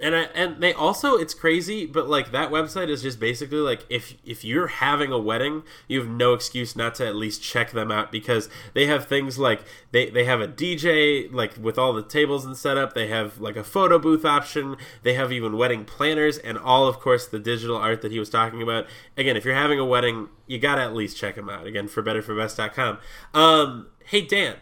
And 0.00 0.14
I, 0.14 0.22
and 0.34 0.62
they 0.62 0.72
also 0.72 1.16
it's 1.16 1.34
crazy 1.34 1.86
but 1.86 2.08
like 2.08 2.30
that 2.32 2.50
website 2.50 2.88
is 2.88 3.02
just 3.02 3.18
basically 3.18 3.58
like 3.58 3.84
if 3.88 4.14
if 4.24 4.44
you're 4.44 4.66
having 4.66 5.12
a 5.12 5.18
wedding 5.18 5.62
you 5.88 6.00
have 6.00 6.08
no 6.08 6.34
excuse 6.34 6.76
not 6.76 6.94
to 6.96 7.06
at 7.06 7.16
least 7.16 7.42
check 7.42 7.70
them 7.70 7.90
out 7.90 8.12
because 8.12 8.48
they 8.74 8.86
have 8.86 9.06
things 9.06 9.38
like 9.38 9.62
they 9.92 10.10
they 10.10 10.24
have 10.24 10.40
a 10.40 10.48
dj 10.48 11.32
like 11.32 11.56
with 11.60 11.78
all 11.78 11.92
the 11.92 12.02
tables 12.02 12.44
and 12.44 12.56
setup. 12.56 12.94
They 12.94 13.08
have 13.08 13.38
like 13.40 13.56
a 13.56 13.64
photo 13.64 13.98
booth 13.98 14.24
option. 14.24 14.76
They 15.02 15.14
have 15.14 15.32
even 15.32 15.56
wedding 15.56 15.84
planners 15.84 16.38
and 16.38 16.58
all 16.58 16.86
of 16.86 17.00
course 17.00 17.26
the 17.26 17.38
digital 17.38 17.76
art 17.76 18.02
that 18.02 18.12
he 18.12 18.18
was 18.18 18.30
talking 18.30 18.62
about. 18.62 18.86
Again 19.16 19.36
if 19.36 19.44
you're 19.44 19.54
having 19.54 19.78
a 19.78 19.84
wedding 19.84 20.28
you 20.46 20.58
gotta 20.58 20.82
at 20.82 20.94
least 20.94 21.16
check 21.16 21.34
them 21.36 21.48
out. 21.48 21.66
Again 21.66 21.88
for 21.88 22.02
betterforbest.com 22.02 22.98
um 23.34 23.86
hey 24.04 24.22
dan. 24.22 24.56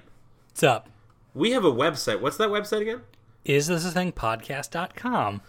What's 0.50 0.62
up? 0.62 0.88
we 1.34 1.50
have 1.50 1.64
a 1.64 1.72
website. 1.72 2.20
What's 2.20 2.36
that 2.36 2.48
website 2.48 2.82
again 2.82 3.02
Is 3.44 3.66
this 3.66 3.84
a 3.84 3.90
thing? 3.90 4.12
Podcast.com. 4.12 5.42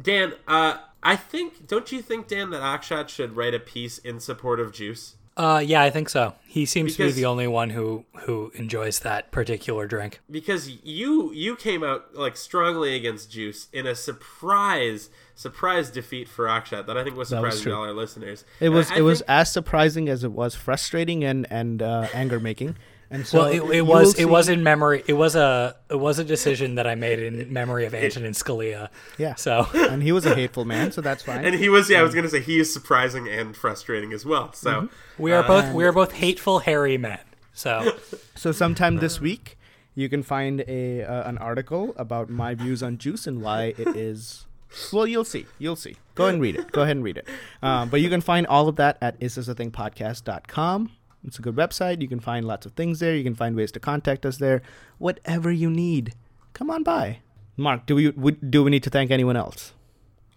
Dan, 0.00 0.34
uh, 0.48 0.78
I 1.02 1.16
think, 1.16 1.66
don't 1.66 1.90
you 1.92 2.00
think, 2.00 2.28
Dan, 2.28 2.50
that 2.50 2.62
Akshat 2.62 3.08
should 3.08 3.36
write 3.36 3.54
a 3.54 3.60
piece 3.60 3.98
in 3.98 4.20
support 4.20 4.60
of 4.60 4.72
Juice? 4.72 5.16
Uh, 5.34 5.62
yeah, 5.64 5.82
I 5.82 5.88
think 5.88 6.10
so. 6.10 6.34
He 6.46 6.66
seems 6.66 6.96
to 6.96 7.06
be 7.06 7.12
the 7.12 7.24
only 7.24 7.46
one 7.46 7.70
who 7.70 8.04
who 8.24 8.52
enjoys 8.54 9.00
that 9.00 9.30
particular 9.30 9.86
drink. 9.86 10.20
Because 10.30 10.68
you 10.84 11.32
you 11.32 11.56
came 11.56 11.82
out 11.82 12.14
like 12.14 12.36
strongly 12.36 12.94
against 12.94 13.30
Juice 13.30 13.68
in 13.72 13.86
a 13.86 13.94
surprise 13.94 15.08
surprise 15.34 15.90
defeat 15.90 16.28
for 16.28 16.44
Akshat 16.44 16.86
that 16.86 16.98
I 16.98 17.04
think 17.04 17.16
was 17.16 17.30
That 17.30 17.40
was 17.40 17.54
surprising 17.54 17.72
to 17.72 17.76
all 17.76 17.84
our 17.84 17.94
listeners. 17.94 18.44
It 18.60 18.68
was 18.68 18.90
I 18.90 18.98
it 18.98 19.00
was 19.02 19.22
as 19.22 19.50
surprising 19.50 20.10
as 20.10 20.22
it 20.22 20.32
was 20.32 20.54
frustrating 20.54 21.24
and 21.24 21.50
and 21.50 21.80
uh, 21.80 22.08
anger 22.12 22.38
making. 22.38 22.76
And 23.12 23.26
so 23.26 23.38
Well, 23.40 23.48
it, 23.70 23.76
it 23.76 23.82
was 23.82 24.14
will 24.16 24.22
it 24.22 24.24
was 24.30 24.48
in 24.48 24.62
memory. 24.62 25.04
It 25.06 25.12
was 25.12 25.36
a 25.36 25.76
it 25.90 26.00
was 26.00 26.18
a 26.18 26.24
decision 26.24 26.74
that 26.76 26.86
I 26.86 26.94
made 26.94 27.18
in 27.20 27.52
memory 27.52 27.84
of 27.84 27.94
Antonin 27.94 28.32
Scalia. 28.32 28.88
yeah. 29.18 29.34
So 29.36 29.66
and 29.74 30.02
he 30.02 30.10
was 30.12 30.24
a 30.26 30.34
hateful 30.34 30.64
man, 30.64 30.90
so 30.92 31.00
that's 31.02 31.22
fine. 31.22 31.44
and 31.46 31.54
he 31.54 31.68
was 31.68 31.88
yeah 31.90 32.00
I 32.00 32.02
was 32.02 32.14
gonna 32.14 32.28
say 32.30 32.40
he 32.40 32.58
is 32.58 32.72
surprising 32.72 33.28
and 33.28 33.54
frustrating 33.56 34.12
as 34.12 34.24
well. 34.24 34.52
So 34.54 34.70
Mm-hmm. 34.72 35.22
we 35.22 35.32
are 35.32 35.42
both 35.42 35.72
we 35.74 35.84
are 35.84 35.92
both 35.92 36.12
hateful, 36.12 36.60
hairy 36.60 36.96
men. 36.98 37.20
So 37.52 37.92
So 38.34 38.50
sometime 38.50 38.96
this 38.96 39.20
week, 39.20 39.58
you 39.94 40.08
can 40.08 40.22
find 40.22 40.64
a 40.66 41.04
uh, 41.04 41.28
an 41.28 41.36
article 41.38 41.92
about 41.98 42.30
my 42.30 42.54
views 42.54 42.82
on 42.82 42.96
juice 42.96 43.26
and 43.26 43.42
why 43.42 43.74
it 43.76 43.88
is. 43.94 44.46
Well, 44.90 45.06
you'll 45.06 45.26
see. 45.26 45.44
You'll 45.58 45.76
see. 45.76 45.96
Go 46.14 46.24
ahead 46.24 46.34
and 46.36 46.42
read 46.42 46.56
it. 46.56 46.72
Go 46.72 46.80
ahead 46.80 46.96
and 46.96 47.04
read 47.04 47.18
it. 47.18 47.28
Um, 47.62 47.90
but 47.90 48.00
you 48.00 48.08
can 48.08 48.22
find 48.22 48.46
all 48.46 48.68
of 48.68 48.76
that 48.76 48.96
at 49.02 49.20
isthisathingpodcast.com. 49.20 50.90
It's 51.26 51.38
a 51.38 51.42
good 51.42 51.54
website. 51.56 52.02
You 52.02 52.08
can 52.08 52.20
find 52.20 52.46
lots 52.46 52.66
of 52.66 52.72
things 52.72 52.98
there. 52.98 53.14
You 53.14 53.24
can 53.24 53.34
find 53.34 53.54
ways 53.54 53.72
to 53.72 53.80
contact 53.80 54.26
us 54.26 54.38
there. 54.38 54.62
Whatever 54.98 55.52
you 55.52 55.70
need, 55.70 56.14
come 56.52 56.70
on 56.70 56.82
by. 56.82 57.20
Mark, 57.56 57.86
do 57.86 57.94
we 57.94 58.10
do 58.32 58.64
we 58.64 58.70
need 58.70 58.82
to 58.82 58.90
thank 58.90 59.10
anyone 59.10 59.36
else? 59.36 59.72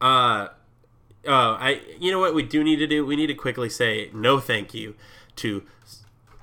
Uh, 0.02 0.50
oh, 1.26 1.58
I. 1.60 1.82
You 2.00 2.12
know 2.12 2.20
what 2.20 2.36
we 2.36 2.44
do 2.44 2.64
need 2.64 2.78
to 2.78 2.88
do? 2.88 3.06
We 3.06 3.16
need 3.16 3.28
to 3.28 3.34
quickly 3.34 3.70
say 3.70 4.10
no, 4.14 4.40
thank 4.40 4.74
you 4.74 4.96
to 5.38 5.64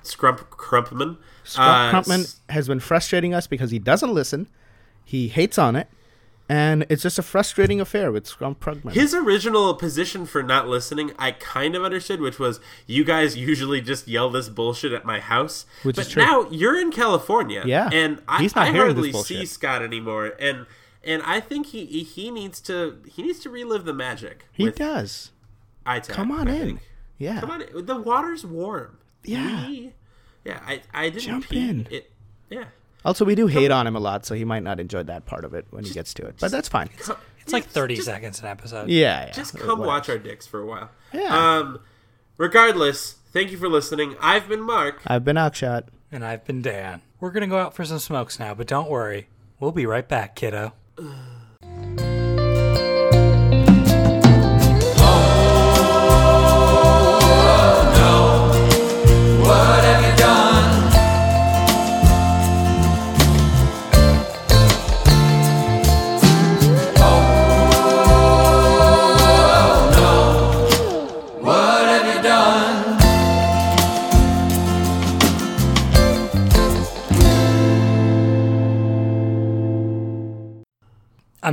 Scrump 0.03 0.39
Crumpman. 0.49 1.17
Scrump 1.45 1.57
Uh, 1.57 1.91
Crumpman 1.91 2.39
has 2.49 2.67
been 2.67 2.79
frustrating 2.79 3.33
us 3.33 3.47
because 3.47 3.71
he 3.71 3.79
doesn't 3.79 4.13
listen. 4.13 4.47
He 5.05 5.29
hates 5.29 5.57
on 5.57 5.75
it. 5.75 5.87
And 6.49 6.85
it's 6.89 7.01
just 7.03 7.17
a 7.17 7.23
frustrating 7.23 7.79
affair 7.79 8.11
with 8.11 8.25
Scrump 8.25 8.57
Krugman. 8.57 8.91
His 8.91 9.13
original 9.13 9.73
position 9.75 10.25
for 10.25 10.43
not 10.43 10.67
listening, 10.67 11.11
I 11.17 11.31
kind 11.31 11.73
of 11.73 11.83
understood, 11.83 12.19
which 12.19 12.37
was 12.37 12.59
you 12.85 13.05
guys 13.05 13.37
usually 13.37 13.79
just 13.79 14.07
yell 14.09 14.29
this 14.29 14.49
bullshit 14.49 14.91
at 14.91 15.05
my 15.05 15.19
house. 15.21 15.65
Which 15.83 15.95
but 15.95 16.05
is 16.07 16.11
true. 16.11 16.21
now 16.23 16.47
you're 16.51 16.79
in 16.79 16.91
California, 16.91 17.63
Yeah. 17.65 17.89
and 17.93 18.21
I, 18.27 18.43
not 18.43 18.57
I 18.57 18.71
hardly 18.71 19.13
see 19.13 19.45
Scott 19.45 19.81
anymore, 19.81 20.33
and 20.39 20.65
and 21.03 21.21
I 21.23 21.39
think 21.39 21.67
he 21.67 21.85
he 22.03 22.29
needs 22.29 22.59
to 22.61 22.97
he 23.09 23.23
needs 23.23 23.39
to 23.39 23.49
relive 23.49 23.85
the 23.85 23.93
magic. 23.93 24.45
he 24.51 24.69
does. 24.69 25.31
iTag, 25.85 26.09
Come 26.09 26.31
on 26.31 26.47
I 26.49 26.55
in. 26.55 26.65
think. 26.65 26.79
Yeah. 27.19 27.39
Come 27.39 27.51
on, 27.51 27.61
in. 27.61 27.85
the 27.85 27.95
water's 27.95 28.45
warm. 28.45 28.97
Yeah. 29.23 29.67
We- 29.67 29.93
yeah. 30.43 30.59
I 30.67 30.81
I 30.93 31.05
didn't 31.09 31.21
Jump 31.23 31.47
pee. 31.49 31.69
in. 31.69 31.87
It, 31.89 32.11
yeah. 32.49 32.65
Also, 33.05 33.25
we 33.25 33.35
do 33.35 33.47
hate 33.47 33.71
on 33.71 33.85
him 33.87 33.95
a 33.95 33.99
lot, 33.99 34.25
so 34.25 34.33
he 34.35 34.45
might 34.45 34.63
not 34.63 34.79
enjoy 34.79 35.03
that 35.03 35.25
part 35.25 35.43
of 35.45 35.53
it 35.53 35.65
when 35.71 35.83
he 35.83 35.91
gets 35.91 36.13
to 36.15 36.25
it. 36.25 36.35
But 36.39 36.51
that's 36.51 36.69
fine. 36.69 36.89
Co- 36.99 37.17
it's 37.41 37.51
like 37.51 37.63
yeah, 37.65 37.69
thirty 37.71 37.95
just- 37.95 38.07
seconds 38.07 38.39
an 38.39 38.45
episode. 38.47 38.89
Yeah, 38.89 39.25
yeah. 39.25 39.31
Just 39.33 39.57
come 39.57 39.79
watch 39.79 40.07
our 40.09 40.17
dicks 40.17 40.47
for 40.47 40.59
a 40.61 40.65
while. 40.65 40.89
Yeah. 41.11 41.57
Um. 41.57 41.79
Regardless, 42.37 43.17
thank 43.31 43.51
you 43.51 43.57
for 43.57 43.69
listening. 43.69 44.15
I've 44.19 44.47
been 44.47 44.61
Mark. 44.61 45.01
I've 45.05 45.23
been 45.23 45.35
Akshat. 45.35 45.83
And 46.11 46.23
I've 46.23 46.45
been 46.45 46.61
Dan. 46.61 47.01
We're 47.19 47.31
gonna 47.31 47.47
go 47.47 47.57
out 47.59 47.73
for 47.75 47.83
some 47.85 47.99
smokes 47.99 48.39
now, 48.39 48.53
but 48.53 48.67
don't 48.67 48.89
worry, 48.89 49.27
we'll 49.59 49.71
be 49.71 49.85
right 49.85 50.07
back, 50.07 50.35
kiddo. 50.35 50.73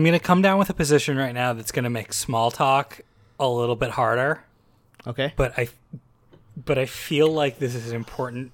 I'm 0.00 0.04
going 0.04 0.18
to 0.18 0.24
come 0.24 0.40
down 0.40 0.58
with 0.58 0.70
a 0.70 0.72
position 0.74 1.18
right 1.18 1.34
now 1.34 1.52
that's 1.52 1.72
going 1.72 1.84
to 1.84 1.90
make 1.90 2.14
small 2.14 2.50
talk 2.50 3.02
a 3.38 3.46
little 3.46 3.76
bit 3.76 3.90
harder, 3.90 4.42
Okay. 5.06 5.34
but 5.36 5.52
I 5.58 5.68
but 6.56 6.78
I 6.78 6.86
feel 6.86 7.30
like 7.30 7.58
this 7.58 7.74
is 7.74 7.90
an 7.90 7.96
important 7.96 8.52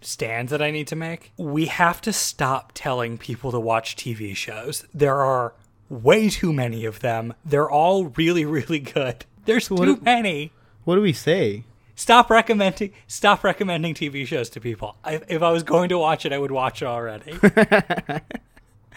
stand 0.00 0.48
that 0.50 0.62
I 0.62 0.70
need 0.70 0.86
to 0.86 0.94
make. 0.94 1.32
We 1.36 1.66
have 1.66 2.00
to 2.02 2.12
stop 2.12 2.70
telling 2.72 3.18
people 3.18 3.50
to 3.50 3.58
watch 3.58 3.96
TV 3.96 4.36
shows. 4.36 4.84
There 4.94 5.16
are 5.22 5.54
way 5.88 6.28
too 6.30 6.52
many 6.52 6.84
of 6.84 7.00
them. 7.00 7.34
They're 7.44 7.68
all 7.68 8.04
really 8.16 8.44
really 8.44 8.78
good. 8.78 9.24
There's 9.44 9.68
what 9.68 9.86
too 9.86 9.96
do- 9.96 10.02
many. 10.02 10.52
What 10.84 10.94
do 10.94 11.00
we 11.00 11.12
say? 11.12 11.64
Stop 11.96 12.30
recommending 12.30 12.92
stop 13.08 13.42
recommending 13.42 13.92
TV 13.92 14.24
shows 14.24 14.48
to 14.50 14.60
people. 14.60 14.94
I, 15.02 15.20
if 15.26 15.42
I 15.42 15.50
was 15.50 15.64
going 15.64 15.88
to 15.88 15.98
watch 15.98 16.24
it, 16.24 16.32
I 16.32 16.38
would 16.38 16.52
watch 16.52 16.80
it 16.80 16.86
already. 16.86 17.36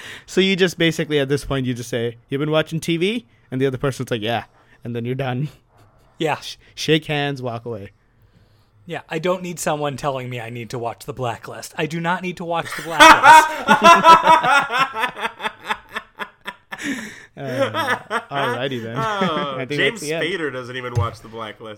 So 0.26 0.42
you 0.42 0.56
just 0.56 0.78
basically 0.78 1.20
at 1.20 1.28
this 1.30 1.44
point 1.46 1.66
you 1.66 1.74
just 1.74 1.90
say 1.90 2.18
you've 2.30 2.40
been 2.40 2.52
watching 2.52 2.80
TV, 2.80 3.26
and 3.52 3.60
the 3.62 3.66
other 3.68 3.78
person's 3.78 4.12
like, 4.12 4.22
yeah, 4.22 4.46
and 4.84 4.96
then 4.96 5.06
you're 5.06 5.16
done. 5.16 5.50
yeah. 6.18 6.40
Shake 6.76 7.06
hands, 7.06 7.42
walk 7.42 7.66
away. 7.66 7.92
Yeah, 8.86 9.02
I 9.08 9.20
don't 9.20 9.44
need 9.44 9.60
someone 9.60 9.98
telling 9.98 10.30
me 10.32 10.40
I 10.40 10.50
need 10.50 10.70
to 10.72 10.80
watch 10.80 11.06
The 11.06 11.14
Blacklist. 11.14 11.74
I 11.78 11.86
do 11.86 12.00
not 12.02 12.24
need 12.24 12.38
to 12.38 12.46
watch 12.46 12.66
The 12.76 12.82
Blacklist. 12.90 14.50
Uh, 17.38 18.20
Alrighty 18.32 18.82
then. 18.84 18.98
Oh, 18.98 19.56
I 19.58 19.66
think 19.66 19.80
James 19.80 20.02
that's 20.02 20.10
the 20.10 20.14
end. 20.14 20.24
Spader 20.26 20.52
doesn't 20.52 20.76
even 20.76 20.94
watch 20.96 21.20
The 21.22 21.28
Blacklist. 21.30 21.78